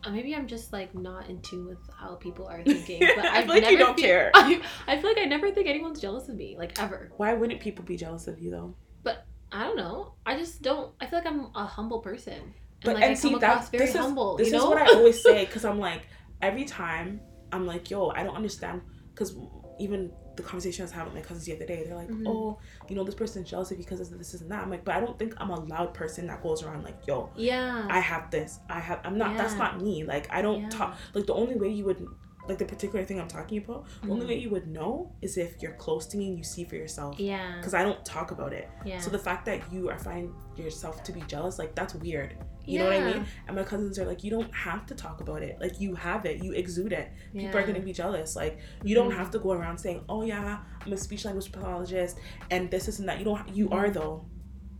uh, 0.03 0.11
Maybe 0.11 0.35
I'm 0.35 0.47
just 0.47 0.71
like 0.73 0.93
not 0.95 1.29
in 1.29 1.41
tune 1.41 1.65
with 1.67 1.77
how 1.97 2.15
people 2.15 2.47
are 2.47 2.63
thinking, 2.63 2.99
but 3.15 3.25
I 3.25 3.37
I've 3.39 3.45
feel 3.45 3.53
like 3.55 3.61
never 3.63 3.71
you 3.73 3.77
don't 3.79 3.97
care. 3.97 4.31
I, 4.33 4.61
I 4.87 4.97
feel 4.99 5.09
like 5.09 5.19
I 5.19 5.25
never 5.25 5.51
think 5.51 5.67
anyone's 5.67 5.99
jealous 6.01 6.29
of 6.29 6.35
me, 6.35 6.55
like 6.57 6.79
ever. 6.81 7.11
Why 7.17 7.33
wouldn't 7.33 7.59
people 7.59 7.83
be 7.85 7.97
jealous 7.97 8.27
of 8.27 8.39
you 8.39 8.51
though? 8.51 8.75
But 9.03 9.25
I 9.51 9.63
don't 9.63 9.77
know. 9.77 10.13
I 10.25 10.37
just 10.37 10.61
don't. 10.61 10.91
I 11.01 11.05
feel 11.07 11.19
like 11.19 11.27
I'm 11.27 11.47
a 11.55 11.65
humble 11.65 11.99
person, 11.99 12.33
and 12.33 12.53
But 12.83 12.95
like 12.95 13.03
and 13.03 13.11
I 13.11 13.15
see 13.15 13.31
come 13.31 13.39
that 13.39 13.69
very 13.71 13.85
this 13.85 13.95
is 13.95 14.01
humble. 14.01 14.37
this 14.37 14.49
you 14.49 14.55
is 14.57 14.61
know? 14.63 14.69
what 14.69 14.81
I 14.81 14.93
always 14.93 15.21
say 15.21 15.45
because 15.47 15.65
I'm 15.65 15.79
like 15.79 16.07
every 16.41 16.65
time 16.65 17.21
I'm 17.51 17.65
like 17.65 17.89
yo 17.89 18.09
I 18.09 18.23
don't 18.23 18.35
understand 18.35 18.81
because 19.13 19.35
even 19.79 20.11
the 20.37 20.43
conversation 20.43 20.81
I 20.81 20.85
was 20.85 20.91
having 20.91 21.13
with 21.13 21.21
my 21.23 21.27
cousins 21.27 21.45
the 21.45 21.53
other 21.55 21.65
day 21.65 21.83
they're 21.85 21.95
like 21.95 22.09
Mhm. 22.09 22.23
oh 22.27 22.59
you 22.89 22.95
know 22.95 23.03
this 23.03 23.15
person's 23.15 23.49
jealous 23.49 23.71
because 23.71 23.99
of 23.99 24.17
this 24.17 24.33
and 24.35 24.51
that 24.51 24.61
I'm 24.63 24.69
like 24.69 24.83
but 24.85 24.95
I 24.95 24.99
don't 24.99 25.17
think 25.17 25.33
I'm 25.37 25.49
a 25.49 25.59
loud 25.59 25.93
person 25.93 26.27
that 26.27 26.41
goes 26.43 26.63
around 26.63 26.83
like 26.83 26.97
yo 27.07 27.29
yeah. 27.35 27.87
I 27.89 27.99
have 27.99 28.31
this. 28.31 28.59
I 28.69 28.79
have. 28.79 28.99
I'm 29.03 29.17
not. 29.17 29.37
That's 29.37 29.55
not 29.55 29.81
me. 29.81 30.03
Like 30.03 30.27
I 30.31 30.41
don't 30.41 30.61
Yeah. 30.63 30.69
talk. 30.69 30.97
Like 31.13 31.25
the 31.25 31.33
only 31.33 31.55
way 31.55 31.69
you 31.69 31.85
would, 31.85 32.07
like 32.47 32.57
the 32.57 32.65
particular 32.65 33.03
thing 33.03 33.19
I'm 33.19 33.27
talking 33.27 33.57
about, 33.57 33.85
the 34.03 34.09
only 34.11 34.25
way 34.25 34.37
you 34.37 34.49
would 34.51 34.67
know 34.67 35.11
is 35.21 35.37
if 35.37 35.61
you're 35.61 35.73
close 35.73 36.05
to 36.07 36.17
me 36.17 36.27
and 36.29 36.37
you 36.37 36.43
see 36.43 36.63
for 36.63 36.75
yourself. 36.75 37.19
yeah. 37.19 37.55
Because 37.57 37.73
I 37.73 37.83
don't 37.83 38.03
talk 38.05 38.31
about 38.31 38.53
it. 38.53 38.69
Yeah. 38.85 38.99
So 38.99 39.09
the 39.09 39.19
fact 39.19 39.45
that 39.45 39.61
you 39.73 39.89
are 39.89 39.97
finding 39.99 40.33
yourself 40.55 41.03
to 41.03 41.11
be 41.11 41.21
jealous, 41.21 41.57
like 41.59 41.75
that's 41.75 41.95
weird. 41.95 42.35
You 42.67 42.79
know 42.79 42.85
what 42.85 42.95
I 42.95 43.13
mean? 43.13 43.25
And 43.47 43.55
my 43.55 43.61
cousins 43.63 43.99
are 43.99 44.05
like, 44.05 44.23
you 44.23 44.31
don't 44.31 44.51
have 44.55 44.87
to 44.87 44.95
talk 44.95 45.21
about 45.21 45.43
it. 45.43 45.57
Like 45.61 45.79
you 45.79 45.93
have 45.93 46.25
it. 46.25 46.43
You 46.43 46.51
exude 46.53 46.93
it. 46.93 47.11
People 47.31 47.57
are 47.59 47.63
gonna 47.65 47.79
be 47.79 47.93
jealous. 47.93 48.35
Like 48.35 48.57
you 48.83 48.95
don't 48.95 49.11
Mhm. 49.11 49.17
have 49.17 49.29
to 49.31 49.39
go 49.39 49.51
around 49.51 49.77
saying, 49.77 50.03
oh 50.09 50.23
yeah, 50.23 50.59
I'm 50.83 50.93
a 50.93 50.97
speech 50.97 51.25
language 51.25 51.51
pathologist 51.51 52.17
and 52.49 52.71
this, 52.71 52.87
and 52.99 53.07
that. 53.07 53.19
You 53.19 53.25
don't. 53.25 53.47
You 53.55 53.69
are 53.69 53.89
though. 53.91 54.25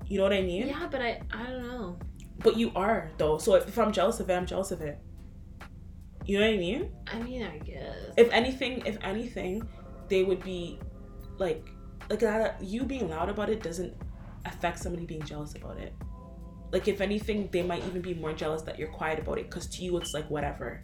You 0.07 0.17
know 0.17 0.23
what 0.23 0.33
I 0.33 0.41
mean? 0.41 0.67
Yeah, 0.67 0.87
but 0.89 1.01
I 1.01 1.21
I 1.31 1.43
don't 1.45 1.67
know. 1.67 1.99
But 2.39 2.57
you 2.57 2.71
are 2.75 3.11
though. 3.17 3.37
So 3.37 3.53
if, 3.55 3.67
if 3.67 3.77
I'm 3.77 3.91
jealous 3.91 4.19
of 4.19 4.29
it, 4.31 4.33
I'm 4.33 4.45
jealous 4.47 4.71
of 4.71 4.81
it. 4.81 4.97
You 6.25 6.39
know 6.39 6.45
what 6.47 6.55
I 6.55 6.57
mean? 6.57 6.91
I 7.07 7.19
mean, 7.21 7.43
I 7.43 7.57
guess. 7.59 7.95
If 8.17 8.31
anything, 8.31 8.83
if 8.85 8.97
anything, 9.01 9.67
they 10.09 10.23
would 10.23 10.43
be 10.43 10.79
like 11.37 11.69
like 12.09 12.19
that 12.19 12.61
you 12.63 12.83
being 12.83 13.09
loud 13.09 13.29
about 13.29 13.49
it 13.49 13.61
doesn't 13.63 13.93
affect 14.45 14.79
somebody 14.79 15.05
being 15.05 15.23
jealous 15.23 15.55
about 15.55 15.77
it. 15.77 15.93
Like 16.71 16.87
if 16.87 17.01
anything, 17.01 17.49
they 17.51 17.61
might 17.61 17.85
even 17.85 18.01
be 18.01 18.13
more 18.13 18.33
jealous 18.33 18.61
that 18.63 18.77
you're 18.79 18.89
quiet 18.91 19.19
about 19.19 19.37
it 19.37 19.49
because 19.49 19.67
to 19.67 19.83
you 19.83 19.97
it's 19.97 20.13
like 20.13 20.29
whatever. 20.29 20.83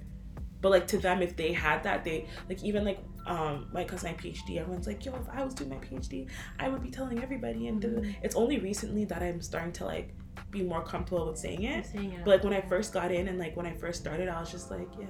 But 0.61 0.69
like 0.71 0.87
to 0.87 0.99
them, 0.99 1.21
if 1.23 1.35
they 1.35 1.53
had 1.53 1.83
that, 1.83 2.03
they 2.03 2.27
like 2.47 2.63
even 2.63 2.85
like 2.85 2.99
um 3.25 3.67
my 3.73 3.83
cousin 3.83 4.11
my 4.11 4.17
PhD. 4.17 4.57
Everyone's 4.57 4.85
like, 4.87 5.03
yo, 5.03 5.15
if 5.15 5.27
I 5.31 5.43
was 5.43 5.53
doing 5.55 5.71
my 5.71 5.77
PhD, 5.77 6.29
I 6.59 6.69
would 6.69 6.83
be 6.83 6.91
telling 6.91 7.21
everybody. 7.23 7.67
And 7.67 7.81
Mhm. 7.81 8.15
it's 8.21 8.35
only 8.35 8.59
recently 8.59 9.05
that 9.05 9.23
I'm 9.23 9.41
starting 9.41 9.71
to 9.73 9.85
like 9.85 10.13
be 10.51 10.61
more 10.61 10.83
comfortable 10.83 11.27
with 11.27 11.37
saying 11.37 11.63
it. 11.63 11.85
saying 11.85 12.11
it. 12.11 12.19
But 12.25 12.27
like 12.31 12.43
when 12.43 12.53
I 12.53 12.61
first 12.61 12.93
got 12.93 13.11
in 13.11 13.27
and 13.29 13.39
like 13.39 13.55
when 13.55 13.65
I 13.65 13.73
first 13.73 14.01
started, 14.01 14.27
I 14.27 14.39
was 14.39 14.51
just 14.51 14.69
like, 14.69 14.87
yeah. 14.99 15.07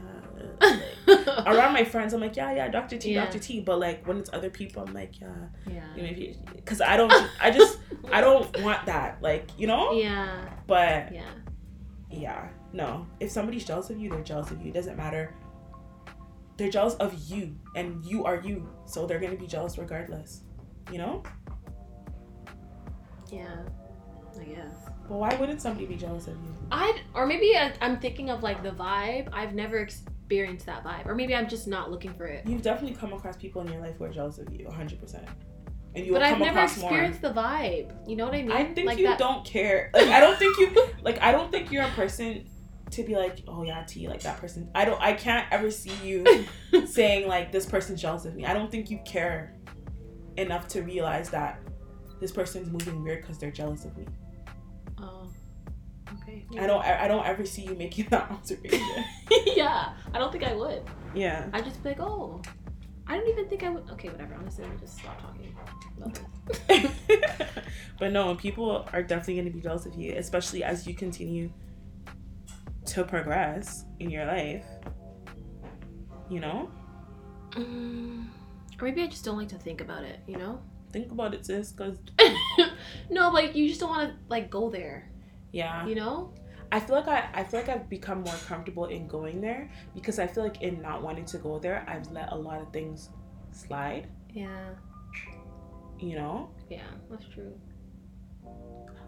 like, 1.08 1.28
around 1.48 1.74
my 1.74 1.84
friends, 1.84 2.14
I'm 2.14 2.22
like, 2.22 2.36
yeah, 2.36 2.54
yeah, 2.56 2.68
Dr. 2.70 2.98
T, 2.98 3.14
Yeah. 3.14 3.26
Dr. 3.26 3.40
T. 3.40 3.60
But 3.62 3.80
like 3.80 4.08
when 4.08 4.18
it's 4.18 4.30
other 4.34 4.50
people, 4.50 4.84
I'm 4.84 4.94
like, 4.94 5.20
yeah, 5.20 5.28
yeah. 5.68 5.84
you 5.96 6.04
know, 6.04 6.34
because 6.56 6.80
I 6.82 6.96
don't, 6.96 7.12
I 7.42 7.52
just, 7.52 7.80
I 8.12 8.22
don't 8.22 8.62
want 8.64 8.86
that, 8.86 9.22
like, 9.22 9.50
you 9.58 9.68
know. 9.68 9.92
Yeah. 9.94 10.48
But 10.68 11.12
Yeah. 11.14 11.26
yeah, 12.10 12.48
no. 12.72 13.08
If 13.20 13.32
somebody's 13.32 13.66
jealous 13.66 13.90
of 13.90 14.00
you, 14.00 14.10
they're 14.10 14.22
jealous 14.24 14.52
of 14.52 14.62
you. 14.62 14.70
It 14.70 14.74
doesn't 14.76 14.96
matter. 14.98 15.34
They're 16.58 16.70
jealous 16.70 16.94
of 16.96 17.14
you, 17.32 17.56
and 17.76 18.06
you 18.06 18.24
are 18.26 18.36
you, 18.42 18.70
so 18.86 19.08
they're 19.08 19.20
gonna 19.20 19.36
be 19.36 19.48
jealous 19.48 19.78
regardless. 19.80 20.42
You 20.92 21.00
know. 21.00 21.24
Yeah. 23.32 23.64
I 24.40 24.44
guess. 24.44 24.81
But 25.12 25.18
why 25.18 25.36
wouldn't 25.36 25.62
somebody 25.62 25.86
be 25.86 25.98
jealous 25.98 26.28
of 26.28 26.36
you? 26.36 26.56
I 26.72 26.98
or 27.14 27.26
maybe 27.26 27.54
I, 27.58 27.74
I'm 27.82 28.00
thinking 28.00 28.30
of 28.30 28.44
like 28.44 28.64
the 28.64 28.72
vibe. 28.72 29.28
I've 29.34 29.54
never 29.54 29.80
experienced 29.80 30.66
that 30.68 30.86
vibe, 30.86 31.06
or 31.06 31.16
maybe 31.16 31.36
I'm 31.36 31.50
just 31.50 31.68
not 31.68 31.92
looking 31.92 32.14
for 32.14 32.28
it. 32.28 32.48
You've 32.48 32.62
definitely 32.62 32.96
come 32.96 33.12
across 33.12 33.36
people 33.36 33.62
in 33.62 33.68
your 33.74 33.82
life 33.82 33.98
who 33.98 34.06
are 34.06 34.10
jealous 34.10 34.38
of 34.38 34.54
you, 34.54 34.68
100. 34.68 35.02
percent 35.02 35.28
And 35.96 36.06
you 36.06 36.14
but 36.14 36.24
I've 36.24 36.30
come 36.38 36.40
never 36.40 36.60
across 36.60 36.78
more. 36.78 36.92
experienced 36.92 37.22
the 37.22 37.34
vibe. 37.34 37.92
You 38.08 38.16
know 38.16 38.24
what 38.24 38.36
I 38.36 38.42
mean? 38.42 38.54
I 38.54 38.74
think 38.74 38.88
like 38.88 39.00
you 39.00 39.08
that- 39.08 39.20
don't 39.20 39.44
care. 39.44 39.90
Like 39.94 40.08
I 40.08 40.22
don't 40.22 40.40
think 40.40 40.58
you 40.60 40.74
like 41.02 41.22
I 41.22 41.34
don't 41.34 41.52
think 41.52 41.74
you're 41.74 41.84
a 41.84 41.90
person 41.90 42.46
to 42.92 43.04
be 43.04 43.18
like, 43.18 43.40
oh 43.50 43.64
yeah, 43.64 43.84
T, 43.84 44.08
like 44.08 44.22
that 44.22 44.38
person. 44.38 44.72
I 44.74 44.86
don't 44.86 45.02
I 45.02 45.12
can't 45.12 45.46
ever 45.52 45.70
see 45.72 45.92
you 46.06 46.46
saying 46.86 47.28
like 47.28 47.52
this 47.52 47.66
person's 47.66 48.02
jealous 48.02 48.24
of 48.24 48.34
me. 48.34 48.46
I 48.46 48.54
don't 48.54 48.72
think 48.72 48.90
you 48.90 49.00
care 49.04 49.58
enough 50.38 50.70
to 50.70 50.84
realize 50.84 51.30
that 51.32 51.60
this 52.22 52.32
person's 52.32 52.70
moving 52.70 53.04
weird 53.04 53.24
because 53.24 53.38
they're 53.38 53.52
jealous 53.52 53.84
of 53.84 53.98
me. 53.98 54.06
I 56.58 56.68
don't 56.68 56.84
I 56.84 57.08
don't 57.08 57.26
ever 57.26 57.46
see 57.46 57.64
you 57.64 57.76
making 57.76 58.08
that 58.10 58.30
observation. 58.32 59.06
yeah. 59.46 59.94
I 60.14 60.20
don't 60.20 60.32
think 60.32 60.44
I 60.44 60.54
would. 60.54 60.84
yeah. 61.14 61.48
I 61.54 61.62
just 61.62 61.82
be 61.84 61.90
like, 61.90 62.00
oh. 62.00 62.42
I 63.08 63.18
don't 63.18 63.28
even 63.28 63.48
think 63.50 63.64
I 63.64 63.70
would. 63.70 63.90
Okay, 63.92 64.10
whatever. 64.10 64.36
Honestly, 64.36 64.64
me 64.66 64.72
just 64.80 64.98
stop 65.00 65.20
talking 65.22 65.54
but 68.00 68.12
no, 68.12 68.36
people 68.36 68.88
are 68.94 69.04
definitely 69.04 69.36
going 69.36 69.46
to 69.46 69.52
be 69.52 69.60
jealous 69.60 69.86
of 69.86 69.96
you, 69.96 70.14
especially 70.16 70.64
as 70.64 70.88
you 70.88 70.94
continue 70.94 71.52
to 72.86 73.04
progress 73.04 73.86
in 74.00 74.10
your 74.10 74.26
life. 74.26 74.66
You 76.30 76.40
know? 76.40 76.72
Mm, 77.52 78.28
or 78.80 78.86
maybe 78.86 79.04
I 79.04 79.08
just 79.08 79.26
don't 79.26 79.38
like 79.38 79.50
to 79.50 79.58
think 79.58 79.82
about 79.82 80.04
it. 80.04 80.20
You 80.26 80.38
know? 80.38 80.62
Think 80.92 81.12
about 81.12 81.34
it, 81.34 81.46
sis, 81.46 81.72
because 81.72 81.98
no, 83.10 83.30
like 83.30 83.56
you 83.56 83.68
just 83.68 83.80
don't 83.80 83.90
want 83.90 84.10
to 84.10 84.16
like 84.30 84.50
go 84.50 84.70
there. 84.70 85.10
Yeah, 85.52 85.86
You 85.86 85.96
know? 85.96 86.34
I 86.72 86.80
feel 86.80 86.96
like 86.96 87.08
I, 87.08 87.30
I 87.34 87.44
feel 87.44 87.60
like 87.60 87.70
I've 87.70 87.90
become 87.90 88.22
more 88.22 88.36
comfortable 88.48 88.86
in 88.86 89.06
going 89.08 89.42
there 89.42 89.70
because 89.94 90.20
I 90.20 90.28
feel 90.28 90.44
like 90.44 90.62
in 90.62 90.82
not 90.82 91.04
wanting 91.04 91.26
to 91.26 91.38
go 91.38 91.60
there, 91.60 91.86
I've 91.88 92.10
let 92.12 92.32
a 92.32 92.36
lot 92.36 92.62
of 92.62 92.72
things 92.72 93.10
slide. 93.52 94.08
Yeah. 94.34 94.70
You 96.00 96.16
know, 96.16 96.50
Yeah. 96.70 96.88
That's 97.10 97.26
true. 97.34 97.54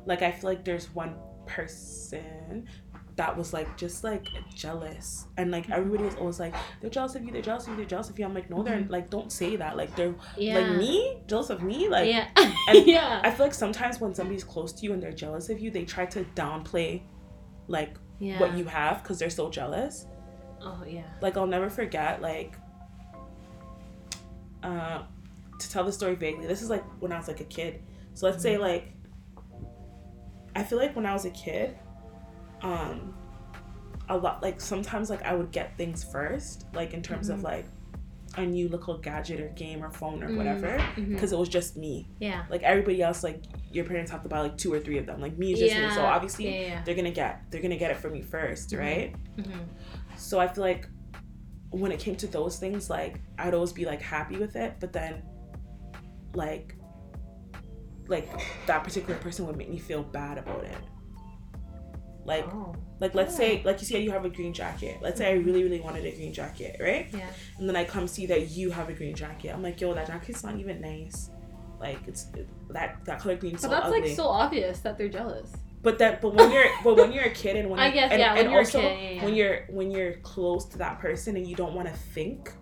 like 0.06 0.22
I 0.22 0.32
feel 0.32 0.50
like 0.50 0.66
there's 0.66 0.94
one 0.94 1.16
person 1.46 2.68
that 3.16 3.38
was 3.38 3.54
like 3.54 3.78
just 3.78 4.04
like 4.04 4.28
jealous 4.56 5.28
and 5.38 5.52
like 5.52 5.70
everybody 5.70 6.04
was 6.04 6.16
always 6.16 6.40
like 6.40 6.54
they're 6.82 6.90
jealous 6.90 7.14
of 7.16 7.24
you 7.24 7.32
they're 7.32 7.42
jealous 7.44 7.64
of 7.66 7.70
you 7.70 7.76
they're 7.78 7.86
jealous 7.86 8.10
of 8.10 8.18
you 8.18 8.26
i'm 8.26 8.34
like 8.34 8.50
no 8.50 8.64
they're 8.64 8.80
Mhm. 8.80 8.90
like 8.90 9.10
don't 9.12 9.32
say 9.32 9.56
that 9.56 9.78
like 9.78 9.96
they're 9.96 10.16
Yeah. 10.36 10.58
like 10.60 10.78
me 10.78 11.22
jealous 11.28 11.50
of 11.52 11.62
me 11.62 11.90
like 11.90 12.10
yeah. 12.10 12.28
and 12.36 12.54
yeah. 12.88 13.22
i 13.24 13.30
feel 13.30 13.46
like 13.46 13.54
sometimes 13.54 14.02
when 14.02 14.16
somebody's 14.16 14.44
close 14.44 14.74
to 14.74 14.84
you 14.84 14.94
and 14.94 15.04
they're 15.04 15.12
jealous 15.12 15.50
of 15.50 15.60
you 15.60 15.70
they 15.70 15.86
try 15.86 16.06
to 16.08 16.24
downplay 16.36 17.04
like 17.68 17.96
yeah. 18.20 18.40
what 18.40 18.58
you 18.58 18.66
have 18.66 19.04
because 19.04 19.20
they're 19.20 19.30
so 19.30 19.50
jealous 19.50 20.08
Oh 20.66 20.82
yeah. 20.88 21.04
like 21.22 21.36
I'll 21.38 21.46
never 21.46 21.70
forget 21.70 22.22
like 22.22 22.56
uh 24.64 25.04
to 25.60 25.70
tell 25.72 25.84
the 25.84 25.92
story 25.92 26.16
vaguely 26.16 26.46
this 26.48 26.62
is 26.62 26.70
like 26.70 26.84
when 27.02 27.12
I 27.12 27.18
was 27.18 27.28
like 27.28 27.42
a 27.42 27.46
kid 27.46 27.82
so 28.14 28.26
let's 28.28 28.42
say 28.42 28.58
like 28.58 28.92
I 30.56 30.64
feel 30.64 30.78
like 30.78 30.96
when 30.96 31.06
I 31.06 31.14
was 31.14 31.26
a 31.26 31.32
kid 31.32 31.78
um 32.64 33.14
a 34.10 34.18
lot 34.18 34.42
like 34.42 34.60
sometimes 34.60 35.10
like 35.10 35.22
I 35.24 35.34
would 35.36 35.52
get 35.52 35.78
things 35.78 36.04
first 36.04 36.66
like 36.74 36.94
in 36.94 37.02
terms 37.02 37.30
of 37.30 37.40
Mhm. 37.40 37.44
like 37.44 37.66
a 38.36 38.46
new 38.46 38.68
little 38.68 38.98
gadget 38.98 39.40
or 39.40 39.50
game 39.50 39.84
or 39.84 39.92
phone 39.92 40.24
or 40.24 40.36
whatever 40.36 40.84
because 40.96 41.32
it 41.32 41.38
was 41.38 41.48
just 41.50 41.78
me 41.78 42.10
Yeah. 42.20 42.46
like 42.50 42.64
everybody 42.64 43.00
else 43.02 43.24
like 43.24 43.44
your 43.72 43.86
parents 43.86 44.10
have 44.12 44.24
to 44.24 44.30
buy 44.30 44.40
like 44.42 44.58
two 44.58 44.74
or 44.74 44.80
three 44.80 44.98
of 44.98 45.06
them 45.06 45.22
like 45.22 45.38
me 45.38 45.54
is 45.54 45.60
just 45.60 45.76
me 45.76 45.90
so 45.92 46.04
obviously 46.04 46.46
Yeah. 46.46 46.62
yeah. 46.68 46.84
they're 46.84 46.96
gonna 46.96 47.12
get 47.12 47.44
they're 47.52 47.62
gonna 47.62 47.78
get 47.78 47.92
it 47.92 47.98
from 47.98 48.14
me 48.14 48.22
1st 48.24 48.72
Mhm. 48.72 48.80
right 48.80 49.16
Mhm. 49.38 49.66
so 50.18 50.40
I 50.40 50.48
feel 50.48 50.64
like 50.64 50.88
when 51.70 51.92
it 51.92 52.00
came 52.00 52.16
to 52.18 52.28
those 52.28 52.58
things, 52.60 52.88
like 52.88 53.20
I'd 53.40 53.56
always 53.56 53.74
be 53.74 53.84
like 53.86 54.00
happy 54.00 54.38
with 54.38 54.56
it, 54.56 54.76
but 54.80 54.94
then 54.94 55.24
like 56.36 56.76
like 58.08 58.30
that 58.68 58.84
particular 58.84 59.20
person 59.20 59.48
would 59.48 59.58
make 59.58 59.70
me 59.70 59.80
feel 59.80 60.04
bad 60.04 60.38
about 60.38 60.64
it. 60.66 60.78
Like 62.26 62.46
Oh. 62.54 62.74
like 63.00 63.14
let's 63.16 63.36
say 63.36 63.62
like 63.66 63.80
you 63.82 63.86
see 63.88 63.98
you 64.02 64.12
have 64.12 64.26
a 64.26 64.30
green 64.30 64.54
jacket. 64.54 65.00
Let's 65.02 65.18
say 65.18 65.28
I 65.30 65.34
really 65.34 65.64
really 65.64 65.82
wanted 65.82 66.06
a 66.06 66.12
green 66.12 66.34
jacket, 66.34 66.78
right? 66.80 67.08
Yeah. 67.14 67.28
And 67.58 67.68
then 67.68 67.76
I 67.76 67.84
come 67.84 68.08
see 68.08 68.26
that 68.28 68.50
you 68.52 68.72
have 68.72 68.90
a 68.90 68.94
green 68.94 69.16
jacket. 69.16 69.54
I'm 69.54 69.62
like, 69.62 69.80
yo, 69.82 69.94
that 69.94 70.08
jacket's 70.08 70.44
not 70.44 70.58
even 70.58 70.80
nice. 70.82 71.30
Like 71.80 72.00
it's 72.08 72.28
that 72.70 73.04
that 73.06 73.20
color 73.20 73.36
green's 73.36 73.56
But 73.56 73.62
so 73.62 73.70
that's 73.70 73.86
ugly. 73.88 74.02
like 74.02 74.16
so 74.16 74.28
obvious 74.28 74.80
that 74.80 74.98
they're 74.98 75.10
jealous. 75.10 75.52
But 75.82 75.98
that, 76.00 76.22
but 76.22 76.34
when 76.34 76.50
you're, 76.50 76.70
but 76.82 76.96
when 76.96 77.12
you're 77.12 77.26
a 77.26 77.30
kid 77.32 77.58
and 77.58 77.70
when 77.70 77.78
I 77.78 77.92
guess, 77.92 78.10
and, 78.10 78.20
yeah, 78.22 78.36
and 78.36 78.48
when- 78.48 78.58
also 78.58 78.80
okay, 78.80 79.16
yeah, 79.18 79.26
when 79.26 79.34
you're 79.36 79.66
when 79.70 79.92
you're 79.92 80.14
close 80.20 80.64
to 80.70 80.78
that 80.78 81.00
person 81.00 81.36
and 81.36 81.46
you 81.46 81.58
don't 81.58 81.74
want 81.74 81.90
to 81.90 81.94
think 81.94 82.54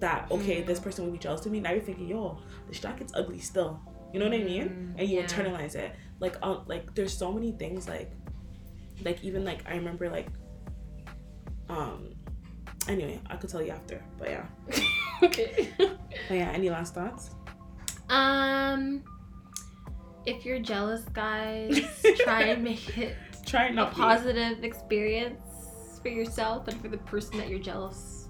that 0.00 0.26
okay, 0.30 0.62
Mm. 0.62 0.66
this 0.66 0.80
person 0.80 1.04
would 1.04 1.12
be 1.12 1.18
jealous 1.18 1.44
of 1.44 1.52
me. 1.52 1.60
Now 1.60 1.72
you're 1.72 1.82
thinking, 1.82 2.08
yo, 2.08 2.38
this 2.66 2.80
jacket's 2.80 3.12
ugly 3.14 3.40
still. 3.40 3.78
You 4.14 4.20
know 4.20 4.26
what 4.30 4.34
I 4.40 4.42
mean? 4.42 4.68
Mm, 4.70 5.00
And 5.00 5.08
you 5.08 5.18
yeah. 5.20 5.26
internalize 5.26 5.74
it. 5.74 5.92
Like, 6.18 6.36
um, 6.42 6.62
like 6.66 6.94
there's 6.94 7.12
so 7.12 7.30
many 7.30 7.52
things 7.52 7.86
like, 7.88 8.12
like 9.04 9.22
even 9.24 9.44
like 9.44 9.60
I 9.68 9.76
remember 9.76 10.08
like, 10.10 10.28
um, 11.68 12.14
anyway, 12.88 13.20
I 13.28 13.36
could 13.36 13.50
tell 13.50 13.62
you 13.62 13.70
after. 13.72 14.02
But 14.18 14.30
yeah, 14.30 14.46
okay. 15.22 15.68
but 15.78 16.34
yeah. 16.34 16.50
Any 16.52 16.70
last 16.70 16.94
thoughts? 16.94 17.30
um, 18.08 19.02
if 20.26 20.44
you're 20.44 20.58
jealous, 20.60 21.02
guys, 21.12 22.04
try 22.20 22.42
and 22.44 22.62
make 22.64 22.96
it 22.98 23.16
Try 23.44 23.66
a 23.66 23.72
not 23.72 23.94
be. 23.94 24.00
positive 24.00 24.64
experience 24.64 26.00
for 26.02 26.08
yourself 26.08 26.66
and 26.68 26.80
for 26.80 26.88
the 26.88 26.98
person 26.98 27.38
that 27.38 27.48
you're 27.48 27.60
jealous 27.60 28.28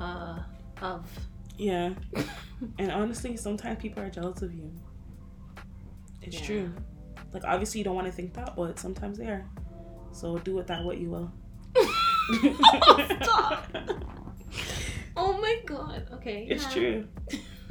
uh, 0.00 0.38
of. 0.82 1.08
Yeah. 1.56 1.94
and 2.78 2.92
honestly, 2.92 3.36
sometimes 3.38 3.80
people 3.80 4.02
are 4.02 4.10
jealous 4.10 4.42
of 4.42 4.52
you. 4.54 4.70
It's 6.20 6.38
Yeah. 6.40 6.46
true. 6.46 6.72
Like 7.36 7.44
obviously 7.44 7.80
you 7.80 7.84
don't 7.84 7.94
want 7.94 8.06
to 8.06 8.12
think 8.14 8.32
that, 8.32 8.56
but 8.56 8.78
sometimes 8.78 9.18
they 9.18 9.26
are. 9.26 9.44
So 10.10 10.38
do 10.38 10.54
with 10.54 10.68
that 10.68 10.82
what 10.84 10.96
you 10.96 11.10
will. 11.10 11.30
Oh, 12.32 13.06
stop. 13.22 13.66
Oh 15.18 15.38
my 15.38 15.56
god. 15.66 16.08
Okay. 16.14 16.46
It's 16.48 16.64
yeah. 16.64 16.70
true. 16.72 17.08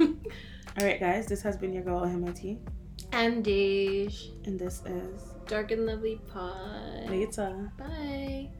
All 0.00 0.86
right, 0.86 1.00
guys. 1.00 1.26
This 1.26 1.42
has 1.42 1.56
been 1.56 1.72
your 1.72 1.82
girl 1.82 2.04
MIT, 2.04 2.58
And 3.12 3.44
Dej. 3.44 4.46
and 4.46 4.56
this 4.58 4.82
is 4.86 5.34
Dark 5.48 5.72
and 5.72 5.84
Lovely 5.86 6.20
Pod. 6.32 7.10
later. 7.10 7.72
Bye. 7.76 8.50